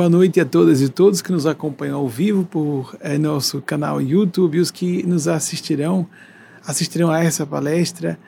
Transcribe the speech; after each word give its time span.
Boa 0.00 0.08
noite 0.08 0.40
a 0.40 0.46
todas 0.46 0.80
e 0.80 0.88
todos 0.88 1.20
que 1.20 1.30
nos 1.30 1.44
acompanham 1.44 1.98
ao 1.98 2.08
vivo 2.08 2.42
por 2.42 2.96
é, 3.00 3.18
nosso 3.18 3.60
canal 3.60 4.00
YouTube 4.00 4.56
e 4.56 4.58
os 4.58 4.70
que 4.70 5.06
nos 5.06 5.28
assistirão, 5.28 6.08
assistirão 6.64 7.10
a 7.10 7.22
essa 7.22 7.44
palestra 7.44 8.18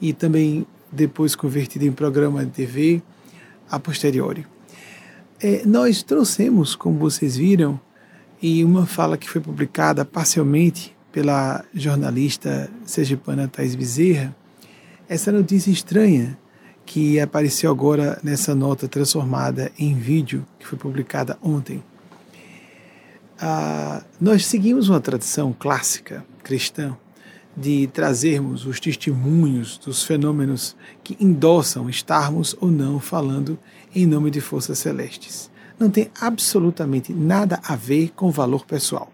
e 0.00 0.12
também 0.12 0.64
depois 0.92 1.34
convertido 1.34 1.84
em 1.84 1.90
programa 1.90 2.44
de 2.44 2.52
TV 2.52 3.02
a 3.68 3.76
posteriori. 3.80 4.46
É, 5.42 5.66
nós 5.66 6.00
trouxemos, 6.00 6.76
como 6.76 6.96
vocês 6.96 7.36
viram, 7.36 7.80
e 8.40 8.62
uma 8.62 8.86
fala 8.86 9.18
que 9.18 9.28
foi 9.28 9.40
publicada 9.40 10.04
parcialmente 10.04 10.96
pela 11.10 11.64
jornalista 11.74 12.70
sergipana 12.84 13.48
Thais 13.48 13.74
Bezerra, 13.74 14.32
essa 15.08 15.32
notícia 15.32 15.72
estranha 15.72 16.38
que 16.86 17.18
apareceu 17.18 17.70
agora 17.70 18.18
nessa 18.22 18.54
nota 18.54 18.86
transformada 18.86 19.72
em 19.76 19.94
vídeo 19.94 20.46
que 20.58 20.66
foi 20.66 20.78
publicada 20.78 21.36
ontem. 21.42 21.82
Ah, 23.38 24.02
nós 24.20 24.46
seguimos 24.46 24.88
uma 24.88 25.00
tradição 25.00 25.52
clássica 25.52 26.24
cristã 26.42 26.96
de 27.56 27.88
trazermos 27.88 28.64
os 28.64 28.78
testemunhos 28.78 29.78
dos 29.78 30.04
fenômenos 30.04 30.76
que 31.02 31.16
endossam 31.18 31.90
estarmos 31.90 32.54
ou 32.60 32.70
não 32.70 33.00
falando 33.00 33.58
em 33.94 34.06
nome 34.06 34.30
de 34.30 34.40
forças 34.40 34.78
celestes. 34.78 35.50
Não 35.78 35.90
tem 35.90 36.10
absolutamente 36.20 37.12
nada 37.12 37.60
a 37.64 37.74
ver 37.74 38.12
com 38.14 38.30
valor 38.30 38.64
pessoal, 38.64 39.10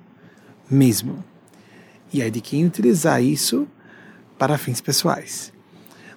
mesmo. 0.70 1.24
E 2.12 2.20
aí 2.20 2.30
de 2.30 2.40
quem 2.40 2.66
utilizar 2.66 3.22
isso 3.22 3.66
para 4.38 4.58
fins 4.58 4.80
pessoais. 4.80 5.51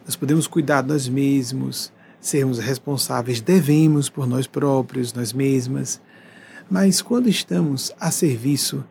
Nós 0.06 0.16
podemos 0.16 0.46
cuidar 0.46 0.84
de 0.84 0.90
nós 0.90 1.10
mesmos, 1.10 1.92
sermos 2.22 2.60
responsáveis, 2.60 3.42
devemos 3.42 4.08
por 4.08 4.28
nós 4.28 4.46
próprios, 4.46 5.12
nós 5.12 5.34
mesmas. 5.34 6.00
Mas 6.70 7.02
quando 7.02 7.28
estamos 7.28 7.92
a 8.00 8.12
serviço 8.12 8.84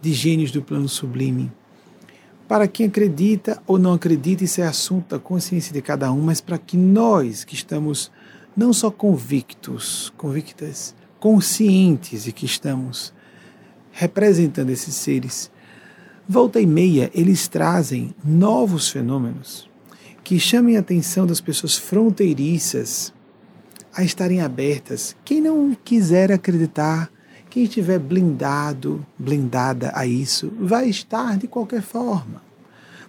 de 0.00 0.12
gênios 0.12 0.52
do 0.52 0.62
plano 0.62 0.88
sublime, 0.88 1.50
para 2.46 2.68
quem 2.68 2.86
acredita 2.86 3.60
ou 3.66 3.78
não 3.78 3.94
acredita, 3.94 4.44
isso 4.44 4.60
é 4.60 4.66
assunto 4.66 5.10
da 5.10 5.18
consciência 5.18 5.72
de 5.72 5.82
cada 5.82 6.12
um, 6.12 6.20
mas 6.20 6.40
para 6.40 6.56
que 6.56 6.76
nós 6.76 7.42
que 7.42 7.54
estamos 7.54 8.10
não 8.56 8.72
só 8.72 8.92
convictos, 8.92 10.12
convictas, 10.16 10.94
conscientes 11.18 12.24
de 12.24 12.32
que 12.32 12.46
estamos 12.46 13.12
representando 13.90 14.70
esses 14.70 14.94
seres, 14.94 15.50
volta 16.28 16.60
e 16.60 16.66
meia 16.66 17.10
eles 17.12 17.48
trazem 17.48 18.14
novos 18.24 18.88
fenômenos 18.88 19.69
que 20.30 20.38
chamem 20.38 20.76
a 20.76 20.78
atenção 20.78 21.26
das 21.26 21.40
pessoas 21.40 21.76
fronteiriças 21.76 23.12
a 23.92 24.04
estarem 24.04 24.40
abertas. 24.40 25.16
Quem 25.24 25.40
não 25.40 25.76
quiser 25.84 26.30
acreditar, 26.30 27.10
quem 27.50 27.64
estiver 27.64 27.98
blindado, 27.98 29.04
blindada 29.18 29.90
a 29.92 30.06
isso, 30.06 30.52
vai 30.60 30.88
estar 30.88 31.36
de 31.36 31.48
qualquer 31.48 31.82
forma. 31.82 32.40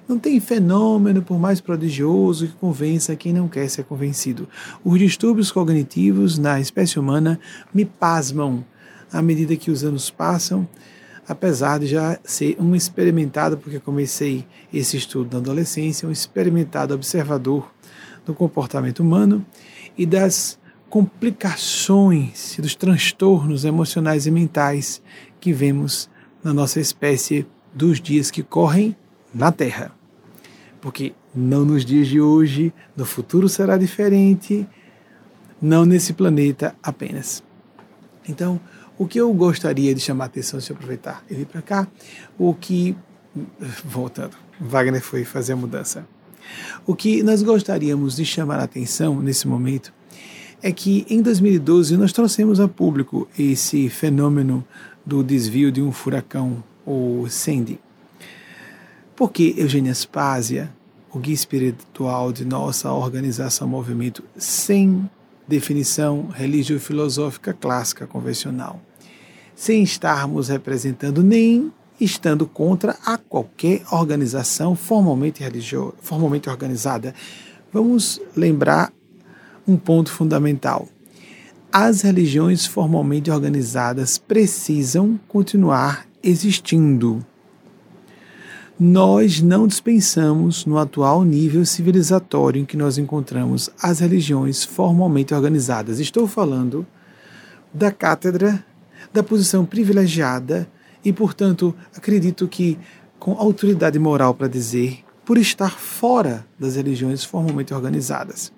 Não 0.07 0.17
tem 0.17 0.39
fenômeno, 0.39 1.21
por 1.21 1.37
mais 1.37 1.61
prodigioso, 1.61 2.47
que 2.47 2.53
convença 2.53 3.15
quem 3.15 3.31
não 3.31 3.47
quer 3.47 3.69
ser 3.69 3.83
convencido. 3.83 4.49
Os 4.83 4.97
distúrbios 4.97 5.51
cognitivos 5.51 6.39
na 6.39 6.59
espécie 6.59 6.97
humana 6.97 7.39
me 7.71 7.85
pasmam 7.85 8.65
à 9.13 9.21
medida 9.21 9.55
que 9.55 9.69
os 9.69 9.83
anos 9.83 10.09
passam 10.09 10.67
apesar 11.31 11.79
de 11.79 11.87
já 11.87 12.19
ser 12.25 12.57
um 12.59 12.75
experimentado, 12.75 13.57
porque 13.57 13.79
comecei 13.79 14.45
esse 14.73 14.97
estudo 14.97 15.31
na 15.31 15.39
adolescência, 15.39 16.05
um 16.05 16.11
experimentado 16.11 16.93
observador 16.93 17.71
do 18.25 18.33
comportamento 18.33 18.99
humano 18.99 19.45
e 19.97 20.05
das 20.05 20.59
complicações 20.89 22.57
dos 22.59 22.75
transtornos 22.75 23.63
emocionais 23.63 24.27
e 24.27 24.31
mentais 24.31 25.01
que 25.39 25.53
vemos 25.53 26.09
na 26.43 26.53
nossa 26.53 26.81
espécie 26.81 27.47
dos 27.73 28.01
dias 28.01 28.29
que 28.29 28.43
correm 28.43 28.93
na 29.33 29.53
Terra. 29.53 29.93
Porque 30.81 31.13
não 31.33 31.63
nos 31.63 31.85
dias 31.85 32.09
de 32.09 32.19
hoje, 32.19 32.73
no 32.93 33.05
futuro 33.05 33.47
será 33.47 33.77
diferente, 33.77 34.67
não 35.61 35.85
nesse 35.85 36.11
planeta 36.11 36.75
apenas. 36.83 37.41
Então, 38.27 38.59
o 39.01 39.07
que 39.07 39.19
eu 39.19 39.33
gostaria 39.33 39.95
de 39.95 39.99
chamar 39.99 40.25
a 40.25 40.27
atenção, 40.27 40.61
se 40.61 40.71
aproveitar 40.71 41.25
e 41.27 41.33
vir 41.33 41.47
para 41.47 41.63
cá, 41.63 41.87
o 42.37 42.53
que. 42.53 42.95
Voltando, 43.83 44.37
Wagner 44.59 45.01
foi 45.01 45.25
fazer 45.25 45.53
a 45.53 45.55
mudança. 45.55 46.07
O 46.85 46.95
que 46.95 47.23
nós 47.23 47.41
gostaríamos 47.41 48.17
de 48.17 48.25
chamar 48.25 48.59
a 48.59 48.63
atenção 48.63 49.19
nesse 49.19 49.47
momento 49.47 49.91
é 50.61 50.71
que 50.71 51.03
em 51.09 51.19
2012 51.19 51.97
nós 51.97 52.13
trouxemos 52.13 52.59
a 52.59 52.67
público 52.67 53.27
esse 53.39 53.89
fenômeno 53.89 54.63
do 55.03 55.23
desvio 55.23 55.71
de 55.71 55.81
um 55.81 55.91
furacão, 55.91 56.63
o 56.85 57.25
Sandy. 57.27 57.79
Porque 59.15 59.55
Eugênia 59.57 59.95
Spásia, 59.95 60.71
o 61.11 61.17
guia 61.17 61.33
espiritual 61.33 62.31
de 62.31 62.45
nossa 62.45 62.91
organização 62.91 63.67
movimento, 63.67 64.23
sem 64.37 65.09
definição 65.47 66.27
religio-filosófica 66.27 67.51
clássica 67.51 68.05
convencional, 68.05 68.79
sem 69.61 69.83
estarmos 69.83 70.47
representando 70.47 71.21
nem 71.21 71.71
estando 71.99 72.47
contra 72.47 72.97
a 73.05 73.15
qualquer 73.15 73.83
organização 73.91 74.75
formalmente, 74.75 75.43
religiosa, 75.43 75.93
formalmente 76.01 76.49
organizada. 76.49 77.13
Vamos 77.71 78.19
lembrar 78.35 78.91
um 79.67 79.77
ponto 79.77 80.11
fundamental. 80.11 80.87
As 81.71 82.01
religiões 82.01 82.65
formalmente 82.65 83.29
organizadas 83.29 84.17
precisam 84.17 85.19
continuar 85.27 86.07
existindo. 86.23 87.23
Nós 88.79 89.43
não 89.43 89.67
dispensamos, 89.67 90.65
no 90.65 90.79
atual 90.79 91.23
nível 91.23 91.63
civilizatório 91.67 92.59
em 92.59 92.65
que 92.65 92.75
nós 92.75 92.97
encontramos 92.97 93.69
as 93.79 93.99
religiões 93.99 94.63
formalmente 94.63 95.35
organizadas. 95.35 95.99
Estou 95.99 96.25
falando 96.25 96.83
da 97.71 97.91
cátedra 97.91 98.65
da 99.13 99.21
posição 99.21 99.65
privilegiada 99.65 100.69
e, 101.03 101.11
portanto, 101.11 101.75
acredito 101.95 102.47
que 102.47 102.77
com 103.19 103.33
autoridade 103.33 103.99
moral 103.99 104.33
para 104.33 104.47
dizer, 104.47 105.03
por 105.23 105.37
estar 105.37 105.79
fora 105.79 106.45
das 106.59 106.75
religiões 106.75 107.23
formalmente 107.23 107.73
organizadas. 107.73 108.51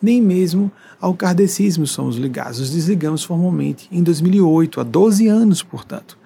Nem 0.00 0.22
mesmo 0.22 0.70
ao 1.00 1.12
kardecismo 1.12 1.86
somos 1.86 2.16
ligados, 2.16 2.60
nos 2.60 2.70
desligamos 2.70 3.24
formalmente 3.24 3.88
em 3.90 4.02
2008, 4.02 4.80
há 4.80 4.84
12 4.84 5.28
anos, 5.28 5.62
portanto. 5.62 6.16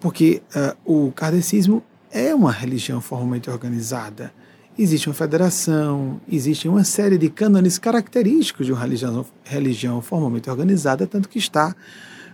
Porque 0.00 0.40
uh, 0.86 1.06
o 1.08 1.12
kardecismo 1.12 1.82
é 2.10 2.34
uma 2.34 2.52
religião 2.52 3.00
formalmente 3.00 3.50
organizada. 3.50 4.32
Existe 4.78 5.08
uma 5.08 5.14
federação, 5.14 6.20
existe 6.30 6.68
uma 6.68 6.84
série 6.84 7.18
de 7.18 7.28
cânones 7.28 7.78
característicos 7.78 8.66
de 8.66 8.72
uma 8.72 8.80
religião, 8.80 9.26
religião 9.44 10.00
formalmente 10.00 10.48
organizada, 10.48 11.06
tanto 11.06 11.28
que 11.28 11.38
está 11.38 11.74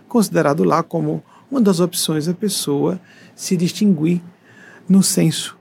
considerado 0.09 0.63
lá 0.65 0.83
como 0.83 1.23
uma 1.49 1.61
das 1.61 1.79
opções 1.79 2.25
da 2.25 2.33
pessoa 2.33 2.99
se 3.35 3.55
distinguir 3.55 4.21
no 4.87 5.01
senso 5.01 5.57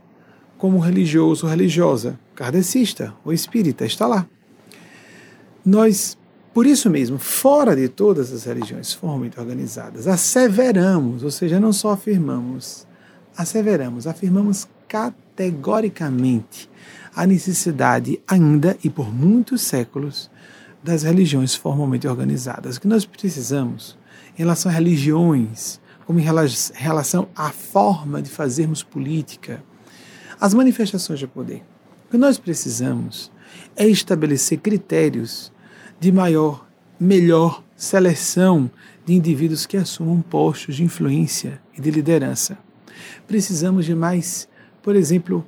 como 0.57 0.79
religioso 0.79 1.47
ou 1.47 1.51
religiosa, 1.51 2.19
kardecista 2.35 3.15
ou 3.25 3.33
espírita, 3.33 3.85
está 3.85 4.07
lá. 4.07 4.27
Nós, 5.65 6.19
por 6.53 6.67
isso 6.67 6.91
mesmo, 6.91 7.19
fora 7.19 7.77
de 7.77 7.89
todas 7.89 8.33
as 8.33 8.45
religiões 8.45 8.93
formalmente 8.93 9.39
organizadas, 9.39 10.09
asseveramos, 10.09 11.23
ou 11.23 11.31
seja, 11.31 11.61
não 11.61 11.73
só 11.73 11.93
afirmamos, 11.93 12.87
asseveramos, 13.37 14.07
afirmamos 14.07 14.67
categoricamente 14.89 16.69
a 17.15 17.27
necessidade 17.27 18.21
ainda 18.27 18.77
e 18.83 18.89
por 18.89 19.13
muitos 19.13 19.63
séculos 19.63 20.31
das 20.83 21.03
religiões 21.03 21.55
formalmente 21.55 22.09
organizadas. 22.09 22.77
O 22.77 22.81
que 22.81 22.89
nós 22.89 23.05
precisamos 23.05 23.98
em 24.39 24.43
relação 24.43 24.71
a 24.71 24.75
religiões, 24.75 25.81
como 26.07 26.21
em 26.21 26.25
relação 26.75 27.29
à 27.35 27.51
forma 27.51 28.23
de 28.23 28.31
fazermos 28.31 28.85
política, 28.85 29.63
as 30.41 30.55
manifestações 30.55 31.19
de 31.19 31.27
poder. 31.27 31.65
O 32.07 32.11
que 32.13 32.17
nós 32.17 32.39
precisamos 32.39 33.33
é 33.75 33.87
estabelecer 33.87 34.61
critérios 34.61 35.53
de 35.99 36.13
maior, 36.13 36.67
melhor 37.01 37.65
seleção 37.77 38.71
de 39.05 39.15
indivíduos 39.15 39.67
que 39.67 39.77
assumam 39.77 40.23
postos 40.23 40.77
de 40.77 40.85
influência 40.85 41.61
e 41.77 41.81
de 41.81 41.91
liderança. 41.91 42.57
Precisamos 43.27 43.85
de 43.85 43.95
mais, 43.95 44.49
por 44.83 44.95
exemplo, 44.95 45.45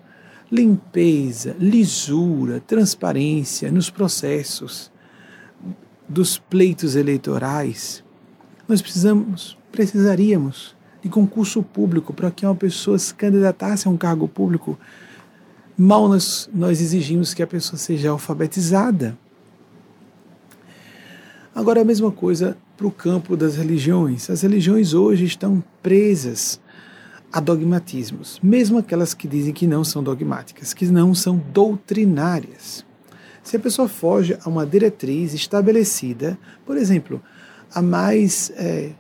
limpeza, 0.51 1.55
lisura, 1.61 2.61
transparência 2.61 3.71
nos 3.71 3.89
processos 3.89 4.91
dos 6.09 6.39
pleitos 6.39 6.97
eleitorais 6.97 8.03
nós 8.71 8.81
precisamos, 8.81 9.59
precisaríamos 9.73 10.77
de 11.03 11.09
concurso 11.09 11.63
público 11.63 12.15
para 12.15 12.31
que 12.31 12.47
uma 12.47 12.55
pessoa 12.55 12.99
se 12.99 13.13
candidatasse 13.13 13.89
a 13.89 13.91
um 13.91 13.97
cargo 13.97 14.29
público. 14.29 14.79
Mal 15.77 16.09
nós, 16.09 16.49
nós 16.55 16.81
exigimos 16.81 17.35
que 17.35 17.43
a 17.43 17.47
pessoa 17.47 17.77
seja 17.77 18.11
alfabetizada. 18.11 19.19
Agora, 21.53 21.81
a 21.81 21.85
mesma 21.85 22.13
coisa 22.13 22.57
para 22.77 22.87
o 22.87 22.91
campo 22.93 23.37
das 23.37 23.57
religiões. 23.57 24.31
As 24.31 24.43
religiões 24.43 24.95
hoje 24.95 25.25
estão 25.25 25.63
presas 25.83 26.61
a 27.33 27.41
dogmatismos, 27.41 28.39
mesmo 28.43 28.79
aquelas 28.79 29.15
que 29.15 29.27
dizem 29.27 29.53
que 29.53 29.67
não 29.67 29.85
são 29.85 30.03
dogmáticas, 30.03 30.73
que 30.73 30.87
não 30.87 31.15
são 31.15 31.37
doutrinárias. 31.53 32.85
Se 33.43 33.57
a 33.57 33.61
pessoa 33.61 33.89
foge 33.89 34.39
a 34.43 34.49
uma 34.49 34.65
diretriz 34.65 35.35
estabelecida, 35.35 36.39
por 36.65 36.77
exemplo, 36.77 37.21
a 37.75 37.83
mais 37.83 38.51
é, 38.57 38.91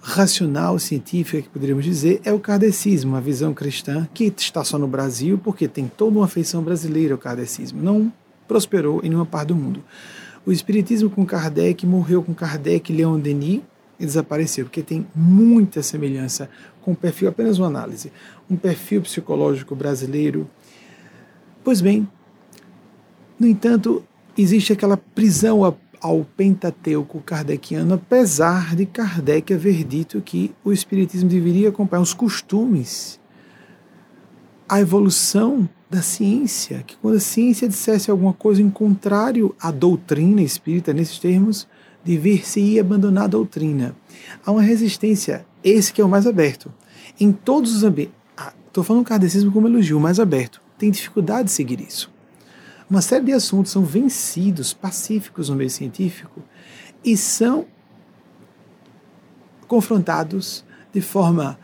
racional 0.00 0.78
científica 0.78 1.42
que 1.42 1.48
poderíamos 1.48 1.84
dizer 1.84 2.20
é 2.24 2.32
o 2.32 2.38
kardecismo, 2.38 3.16
a 3.16 3.20
visão 3.20 3.52
cristã 3.52 4.08
que 4.14 4.32
está 4.36 4.64
só 4.64 4.78
no 4.78 4.88
Brasil 4.88 5.38
porque 5.42 5.68
tem 5.68 5.86
toda 5.88 6.18
uma 6.18 6.28
feição 6.28 6.62
brasileira 6.62 7.14
o 7.14 7.18
kardecismo, 7.18 7.82
não 7.82 8.12
prosperou 8.48 9.00
em 9.04 9.08
nenhuma 9.08 9.26
parte 9.26 9.48
do 9.48 9.56
mundo. 9.56 9.82
O 10.44 10.50
espiritismo 10.50 11.10
com 11.10 11.24
Kardec 11.24 11.86
morreu 11.86 12.22
com 12.22 12.34
Kardec, 12.34 12.92
Leon 12.92 13.20
Denis 13.20 13.60
e 13.98 14.06
desapareceu, 14.06 14.64
porque 14.64 14.82
tem 14.82 15.06
muita 15.14 15.82
semelhança 15.82 16.48
com 16.80 16.92
o 16.92 16.96
perfil, 16.96 17.28
apenas 17.28 17.58
uma 17.58 17.66
análise, 17.66 18.10
um 18.48 18.56
perfil 18.56 19.02
psicológico 19.02 19.76
brasileiro. 19.76 20.48
Pois 21.62 21.82
bem, 21.82 22.08
no 23.38 23.46
entanto, 23.46 24.02
existe 24.36 24.72
aquela 24.72 24.96
prisão 24.96 25.62
ao 26.00 26.24
Pentateuco 26.24 27.20
kardeciano, 27.20 27.94
apesar 27.94 28.74
de 28.74 28.86
Kardec 28.86 29.52
haver 29.52 29.84
dito 29.84 30.20
que 30.20 30.52
o 30.64 30.72
Espiritismo 30.72 31.28
deveria 31.28 31.68
acompanhar 31.68 32.02
os 32.02 32.14
costumes, 32.14 33.20
a 34.68 34.80
evolução 34.80 35.68
da 35.90 36.00
ciência, 36.00 36.82
que 36.86 36.96
quando 36.96 37.16
a 37.16 37.20
ciência 37.20 37.68
dissesse 37.68 38.10
alguma 38.10 38.32
coisa 38.32 38.62
em 38.62 38.70
contrário 38.70 39.54
à 39.60 39.70
doutrina 39.70 40.40
espírita, 40.40 40.92
nesses 40.92 41.18
termos, 41.18 41.66
dever-se 42.04 42.78
abandonar 42.78 43.24
a 43.24 43.28
doutrina. 43.28 43.94
Há 44.46 44.52
uma 44.52 44.62
resistência, 44.62 45.44
esse 45.62 45.92
que 45.92 46.00
é 46.00 46.04
o 46.04 46.08
mais 46.08 46.26
aberto. 46.26 46.72
Em 47.18 47.32
todos 47.32 47.74
os 47.74 47.82
ambientes, 47.82 48.14
estou 48.66 48.82
ah, 48.82 48.84
falando 48.84 49.02
do 49.02 49.08
kardecismo 49.08 49.52
como 49.52 49.68
elogio, 49.68 50.00
mais 50.00 50.18
aberto, 50.18 50.62
tem 50.78 50.90
dificuldade 50.90 51.44
de 51.46 51.50
seguir 51.50 51.80
isso 51.80 52.10
uma 52.90 53.00
série 53.00 53.26
de 53.26 53.32
assuntos 53.32 53.70
são 53.70 53.84
vencidos, 53.84 54.72
pacíficos 54.74 55.48
no 55.48 55.54
meio 55.54 55.70
científico, 55.70 56.42
e 57.04 57.16
são 57.16 57.66
confrontados 59.68 60.64
de 60.92 61.00
forma 61.00 61.56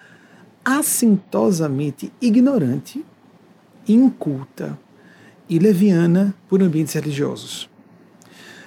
assintosamente 0.65 2.13
ignorante, 2.21 3.05
inculta 3.89 4.79
e 5.49 5.59
leviana 5.59 6.33
por 6.49 6.63
ambientes 6.63 6.95
religiosos. 6.95 7.69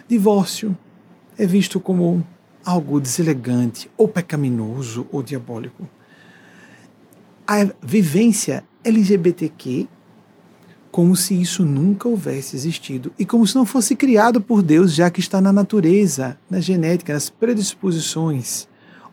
Divórcio 0.07 0.77
é 1.37 1.45
visto 1.45 1.79
como 1.79 2.25
algo 2.65 2.99
deselegante, 2.99 3.89
ou 3.97 4.07
pecaminoso, 4.07 5.07
ou 5.11 5.23
diabólico. 5.23 5.87
A 7.47 7.69
vivência 7.81 8.63
LGBTQ 8.83 9.87
como 10.91 11.15
se 11.15 11.39
isso 11.39 11.63
nunca 11.63 12.07
houvesse 12.07 12.55
existido 12.55 13.13
e 13.17 13.25
como 13.25 13.45
se 13.45 13.55
não 13.55 13.65
fosse 13.65 13.95
criado 13.95 14.41
por 14.41 14.61
Deus, 14.61 14.93
já 14.93 15.09
que 15.09 15.19
está 15.19 15.39
na 15.39 15.53
natureza, 15.53 16.37
na 16.49 16.59
genética, 16.59 17.13
nas 17.13 17.29
predisposições 17.29 18.67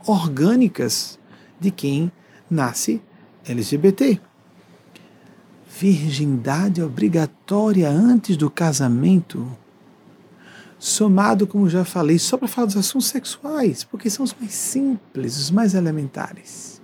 orgânicas 0.07 1.19
de 1.61 1.71
quem 1.71 2.11
nasce 2.51 3.03
LGBT. 3.47 4.19
Virgindade 5.79 6.83
obrigatória 6.83 7.91
antes 7.91 8.37
do 8.37 8.49
casamento, 8.49 9.47
somado, 10.79 11.47
como 11.47 11.69
já 11.69 11.85
falei, 11.85 12.19
só 12.19 12.39
para 12.39 12.49
falar 12.49 12.67
dos 12.67 12.79
assuntos 12.79 13.09
sexuais, 13.09 13.85
porque 13.85 14.09
são 14.09 14.25
os 14.25 14.35
mais 14.41 14.55
simples, 14.55 15.37
os 15.37 15.51
mais 15.51 15.75
elementares. 15.75 16.81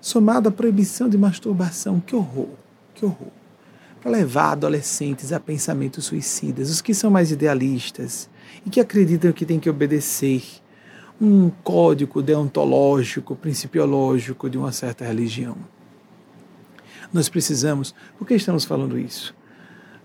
Somado 0.00 0.48
à 0.48 0.52
proibição 0.52 1.08
de 1.08 1.18
masturbação, 1.18 1.98
que 1.98 2.14
horror, 2.14 2.50
que 2.94 3.04
horror 3.04 3.39
para 4.00 4.10
levar 4.10 4.52
adolescentes 4.52 5.32
a 5.32 5.38
pensamentos 5.38 6.06
suicidas, 6.06 6.70
os 6.70 6.80
que 6.80 6.94
são 6.94 7.10
mais 7.10 7.30
idealistas 7.30 8.30
e 8.64 8.70
que 8.70 8.80
acreditam 8.80 9.32
que 9.32 9.44
tem 9.44 9.60
que 9.60 9.68
obedecer 9.68 10.42
um 11.20 11.50
código 11.62 12.22
deontológico, 12.22 13.36
principiológico 13.36 14.48
de 14.48 14.56
uma 14.56 14.72
certa 14.72 15.04
religião. 15.04 15.56
Nós 17.12 17.28
precisamos, 17.28 17.94
por 18.16 18.26
que 18.26 18.34
estamos 18.34 18.64
falando 18.64 18.98
isso? 18.98 19.34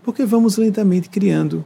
Porque 0.03 0.25
vamos 0.25 0.57
lentamente 0.57 1.09
criando 1.09 1.63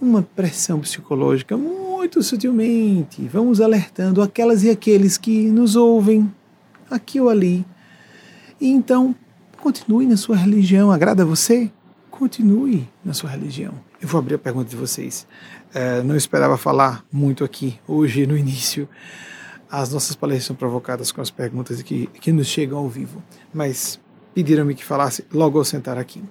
uma 0.00 0.22
pressão 0.22 0.80
psicológica 0.80 1.56
muito 1.56 2.22
sutilmente, 2.22 3.26
vamos 3.26 3.60
alertando 3.60 4.22
aquelas 4.22 4.62
e 4.62 4.70
aqueles 4.70 5.18
que 5.18 5.48
nos 5.50 5.74
ouvem 5.74 6.32
aqui 6.88 7.20
ou 7.20 7.28
ali. 7.28 7.66
E 8.60 8.68
então 8.68 9.14
Continue 9.66 10.06
na 10.06 10.16
sua 10.16 10.36
religião. 10.36 10.92
Agrada 10.92 11.24
você? 11.24 11.72
Continue 12.08 12.88
na 13.04 13.12
sua 13.12 13.30
religião. 13.30 13.74
Eu 14.00 14.06
vou 14.06 14.20
abrir 14.20 14.36
a 14.36 14.38
pergunta 14.38 14.70
de 14.70 14.76
vocês. 14.76 15.26
É, 15.74 16.04
não 16.04 16.14
esperava 16.14 16.56
falar 16.56 17.04
muito 17.10 17.42
aqui 17.42 17.76
hoje 17.84 18.28
no 18.28 18.38
início. 18.38 18.88
As 19.68 19.92
nossas 19.92 20.14
palestras 20.14 20.44
são 20.44 20.54
provocadas 20.54 21.10
com 21.10 21.20
as 21.20 21.32
perguntas 21.32 21.82
que, 21.82 22.06
que 22.20 22.30
nos 22.30 22.46
chegam 22.46 22.78
ao 22.78 22.88
vivo, 22.88 23.20
mas 23.52 23.98
pediram-me 24.32 24.72
que 24.72 24.84
falasse 24.84 25.24
logo 25.32 25.58
ao 25.58 25.64
sentar 25.64 25.98
aqui. 25.98 26.22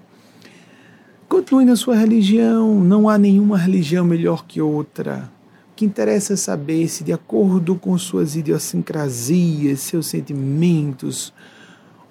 Continue 1.28 1.66
na 1.66 1.76
sua 1.76 1.98
religião, 1.98 2.80
não 2.80 3.10
há 3.10 3.18
nenhuma 3.18 3.58
religião 3.58 4.06
melhor 4.06 4.46
que 4.46 4.62
outra. 4.62 5.30
O 5.74 5.76
que 5.76 5.84
interessa 5.84 6.36
é 6.36 6.38
saber 6.38 6.88
se, 6.88 7.04
de 7.04 7.12
acordo 7.12 7.76
com 7.76 7.98
suas 7.98 8.38
idiosincrasias, 8.38 9.82
seus 9.82 10.08
sentimentos, 10.08 11.34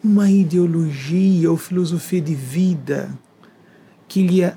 uma 0.05 0.31
ideologia 0.31 1.51
ou 1.51 1.57
filosofia 1.57 2.21
de 2.21 2.35
vida 2.35 3.11
que 4.07 4.23
lhe 4.23 4.45
uh, 4.45 4.53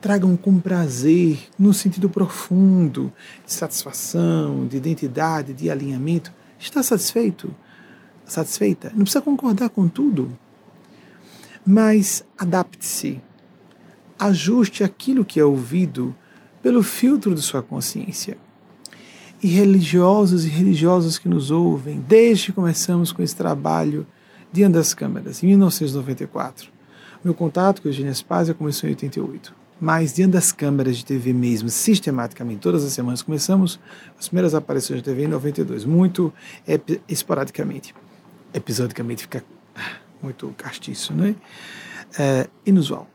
tragam 0.00 0.36
com 0.36 0.58
prazer, 0.58 1.38
no 1.56 1.72
sentido 1.72 2.10
profundo, 2.10 3.12
de 3.46 3.52
satisfação, 3.52 4.66
de 4.66 4.76
identidade, 4.76 5.54
de 5.54 5.70
alinhamento, 5.70 6.32
está 6.58 6.82
satisfeito? 6.82 7.54
Satisfeita? 8.26 8.90
Não 8.90 9.02
precisa 9.02 9.22
concordar 9.22 9.68
com 9.68 9.86
tudo, 9.86 10.36
mas 11.64 12.24
adapte-se, 12.36 13.20
ajuste 14.18 14.82
aquilo 14.82 15.24
que 15.24 15.38
é 15.38 15.44
ouvido 15.44 16.12
pelo 16.60 16.82
filtro 16.82 17.36
de 17.36 17.40
sua 17.40 17.62
consciência. 17.62 18.36
E 19.42 19.46
religiosos 19.46 20.44
e 20.44 20.48
religiosas 20.48 21.18
que 21.18 21.28
nos 21.28 21.52
ouvem, 21.52 22.04
desde 22.06 22.46
que 22.46 22.52
começamos 22.52 23.12
com 23.12 23.22
esse 23.22 23.34
trabalho, 23.34 24.06
Diante 24.52 24.74
das 24.74 24.92
Câmeras, 24.94 25.42
em 25.42 25.46
1994. 25.48 26.68
Meu 27.22 27.34
contato 27.34 27.82
com 27.82 27.88
a 27.88 27.90
Eugênia 27.90 28.12
Spazia 28.12 28.54
começou 28.54 28.88
em 28.88 28.92
88. 28.92 29.54
Mas 29.80 30.12
diante 30.14 30.32
das 30.32 30.52
câmeras 30.52 30.98
de 30.98 31.04
TV 31.04 31.32
mesmo, 31.32 31.68
sistematicamente, 31.70 32.60
todas 32.60 32.84
as 32.84 32.92
semanas, 32.92 33.22
começamos 33.22 33.80
as 34.18 34.28
primeiras 34.28 34.54
aparições 34.54 34.98
de 34.98 35.04
TV 35.04 35.24
em 35.24 35.28
92, 35.28 35.84
muito 35.84 36.32
esporadicamente. 37.08 37.94
Episodicamente 38.52 39.22
fica 39.22 39.44
muito 40.22 40.52
castiço, 40.58 41.14
né? 41.14 41.34
É, 42.18 42.48
inusual. 42.66 43.08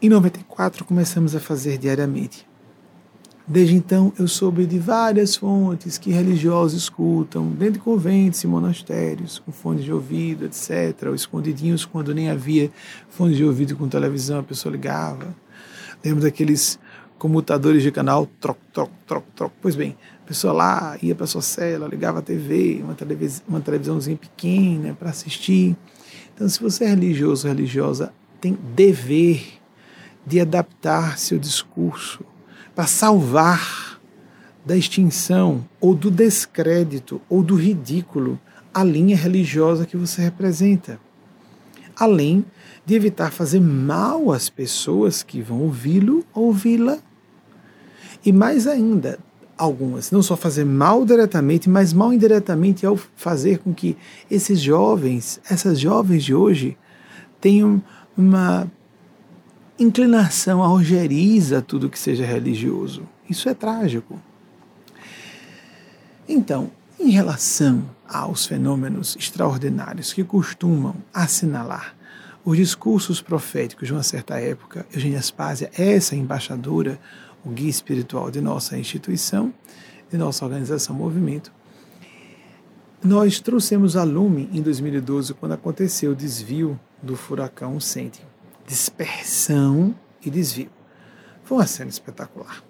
Em 0.00 0.08
94 0.08 0.84
começamos 0.84 1.36
a 1.36 1.40
fazer 1.40 1.78
diariamente. 1.78 2.47
Desde 3.50 3.74
então, 3.74 4.12
eu 4.18 4.28
soube 4.28 4.66
de 4.66 4.78
várias 4.78 5.34
fontes 5.34 5.96
que 5.96 6.10
religiosos 6.10 6.82
escutam, 6.82 7.48
dentro 7.48 7.74
de 7.74 7.78
conventos 7.78 8.44
e 8.44 8.46
monastérios, 8.46 9.38
com 9.38 9.50
fones 9.50 9.84
de 9.84 9.90
ouvido, 9.90 10.44
etc., 10.44 11.08
ou 11.08 11.14
escondidinhos 11.14 11.86
quando 11.86 12.14
nem 12.14 12.28
havia 12.28 12.70
fones 13.08 13.38
de 13.38 13.44
ouvido 13.44 13.74
com 13.74 13.88
televisão, 13.88 14.40
a 14.40 14.42
pessoa 14.42 14.70
ligava. 14.70 15.34
Lembro 16.04 16.24
daqueles 16.24 16.78
comutadores 17.18 17.82
de 17.82 17.90
canal, 17.90 18.26
troc, 18.38 18.58
troc, 18.70 18.90
troc, 19.06 19.24
troc. 19.34 19.52
Pois 19.62 19.74
bem, 19.74 19.96
a 20.22 20.28
pessoa 20.28 20.52
lá 20.52 20.98
ia 21.00 21.14
para 21.14 21.26
sua 21.26 21.40
cela, 21.40 21.88
ligava 21.88 22.18
a 22.18 22.22
TV, 22.22 22.82
uma, 22.84 22.92
televis 22.92 23.42
uma 23.48 23.62
televisãozinha 23.62 24.18
pequena 24.18 24.92
para 24.92 25.08
assistir. 25.08 25.74
Então, 26.34 26.46
se 26.46 26.60
você 26.60 26.84
é 26.84 26.88
religioso 26.88 27.48
ou 27.48 27.54
religiosa, 27.54 28.12
tem 28.42 28.58
dever 28.74 29.58
de 30.26 30.38
adaptar 30.38 31.18
seu 31.18 31.38
discurso 31.38 32.22
para 32.78 32.86
salvar 32.86 34.00
da 34.64 34.76
extinção 34.76 35.66
ou 35.80 35.96
do 35.96 36.12
descrédito 36.12 37.20
ou 37.28 37.42
do 37.42 37.56
ridículo 37.56 38.38
a 38.72 38.84
linha 38.84 39.16
religiosa 39.16 39.84
que 39.84 39.96
você 39.96 40.22
representa. 40.22 41.00
Além 41.96 42.44
de 42.86 42.94
evitar 42.94 43.32
fazer 43.32 43.58
mal 43.58 44.30
às 44.30 44.48
pessoas 44.48 45.24
que 45.24 45.42
vão 45.42 45.62
ouvi-lo 45.62 46.24
ou 46.32 46.44
ouvi-la. 46.44 46.98
E 48.24 48.32
mais 48.32 48.68
ainda, 48.68 49.18
algumas, 49.56 50.12
não 50.12 50.22
só 50.22 50.36
fazer 50.36 50.64
mal 50.64 51.04
diretamente, 51.04 51.68
mas 51.68 51.92
mal 51.92 52.12
indiretamente 52.12 52.86
ao 52.86 52.96
fazer 53.16 53.58
com 53.58 53.74
que 53.74 53.96
esses 54.30 54.60
jovens, 54.60 55.40
essas 55.50 55.80
jovens 55.80 56.22
de 56.22 56.32
hoje, 56.32 56.78
tenham 57.40 57.82
uma 58.16 58.70
inclinação 59.78 60.62
algeriza 60.62 61.62
tudo 61.62 61.88
que 61.88 61.98
seja 61.98 62.26
religioso. 62.26 63.02
Isso 63.28 63.48
é 63.48 63.54
trágico. 63.54 64.20
Então, 66.28 66.70
em 66.98 67.10
relação 67.10 67.88
aos 68.08 68.44
fenômenos 68.44 69.16
extraordinários 69.16 70.12
que 70.12 70.24
costumam 70.24 70.96
assinalar 71.14 71.96
os 72.44 72.56
discursos 72.56 73.20
proféticos 73.20 73.86
de 73.86 73.92
uma 73.94 74.02
certa 74.02 74.40
época, 74.40 74.86
Eugênia 74.92 75.20
Spásia 75.20 75.70
é 75.78 75.92
essa 75.92 76.16
embaixadora, 76.16 76.98
o 77.44 77.50
guia 77.50 77.70
espiritual 77.70 78.30
de 78.30 78.40
nossa 78.40 78.76
instituição, 78.76 79.52
de 80.10 80.16
nossa 80.16 80.44
organização 80.44 80.96
Movimento. 80.96 81.52
Nós 83.02 83.38
trouxemos 83.38 83.96
a 83.96 84.02
lume 84.02 84.48
em 84.52 84.60
2012 84.60 85.34
quando 85.34 85.52
aconteceu 85.52 86.12
o 86.12 86.16
desvio 86.16 86.78
do 87.02 87.14
furacão 87.14 87.78
Sandy. 87.78 88.27
Dispersão 88.68 89.94
e 90.24 90.30
desvio. 90.30 90.70
Foi 91.42 91.58
uma 91.58 91.66
cena 91.66 91.90
espetacular. 91.90 92.62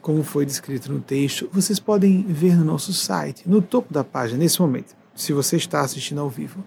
Como 0.00 0.24
foi 0.24 0.44
descrito 0.44 0.92
no 0.92 1.00
texto, 1.00 1.48
vocês 1.52 1.78
podem 1.78 2.22
ver 2.22 2.56
no 2.56 2.64
nosso 2.64 2.92
site, 2.92 3.48
no 3.48 3.62
topo 3.62 3.92
da 3.92 4.02
página, 4.02 4.38
nesse 4.38 4.60
momento, 4.60 4.96
se 5.14 5.32
você 5.32 5.56
está 5.56 5.82
assistindo 5.82 6.20
ao 6.20 6.28
vivo 6.28 6.64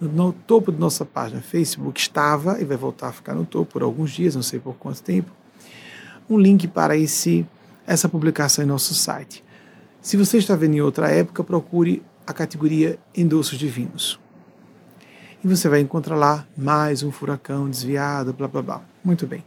no 0.00 0.32
topo 0.32 0.70
da 0.70 0.78
nossa 0.78 1.04
página 1.04 1.40
Facebook 1.40 1.98
estava 1.98 2.60
e 2.60 2.64
vai 2.64 2.76
voltar 2.76 3.08
a 3.08 3.12
ficar 3.12 3.34
no 3.34 3.44
topo 3.44 3.72
por 3.72 3.82
alguns 3.82 4.12
dias, 4.12 4.36
não 4.36 4.42
sei 4.42 4.60
por 4.60 4.74
quanto 4.74 5.02
tempo, 5.02 5.32
um 6.30 6.38
link 6.38 6.68
para 6.68 6.96
esse 6.96 7.46
essa 7.86 8.08
publicação 8.08 8.62
em 8.62 8.68
nosso 8.68 8.94
site. 8.94 9.42
Se 10.02 10.16
você 10.16 10.36
está 10.36 10.54
vendo 10.54 10.74
em 10.74 10.80
outra 10.82 11.10
época, 11.10 11.42
procure 11.42 12.02
a 12.26 12.34
categoria 12.34 12.98
Endossos 13.16 13.58
Divinos. 13.58 14.20
E 15.42 15.48
você 15.48 15.68
vai 15.68 15.80
encontrar 15.80 16.16
lá 16.16 16.46
mais 16.56 17.02
um 17.02 17.10
furacão 17.12 17.68
desviado, 17.68 18.32
blá 18.32 18.48
blá 18.48 18.62
blá. 18.62 18.82
Muito 19.04 19.26
bem. 19.26 19.44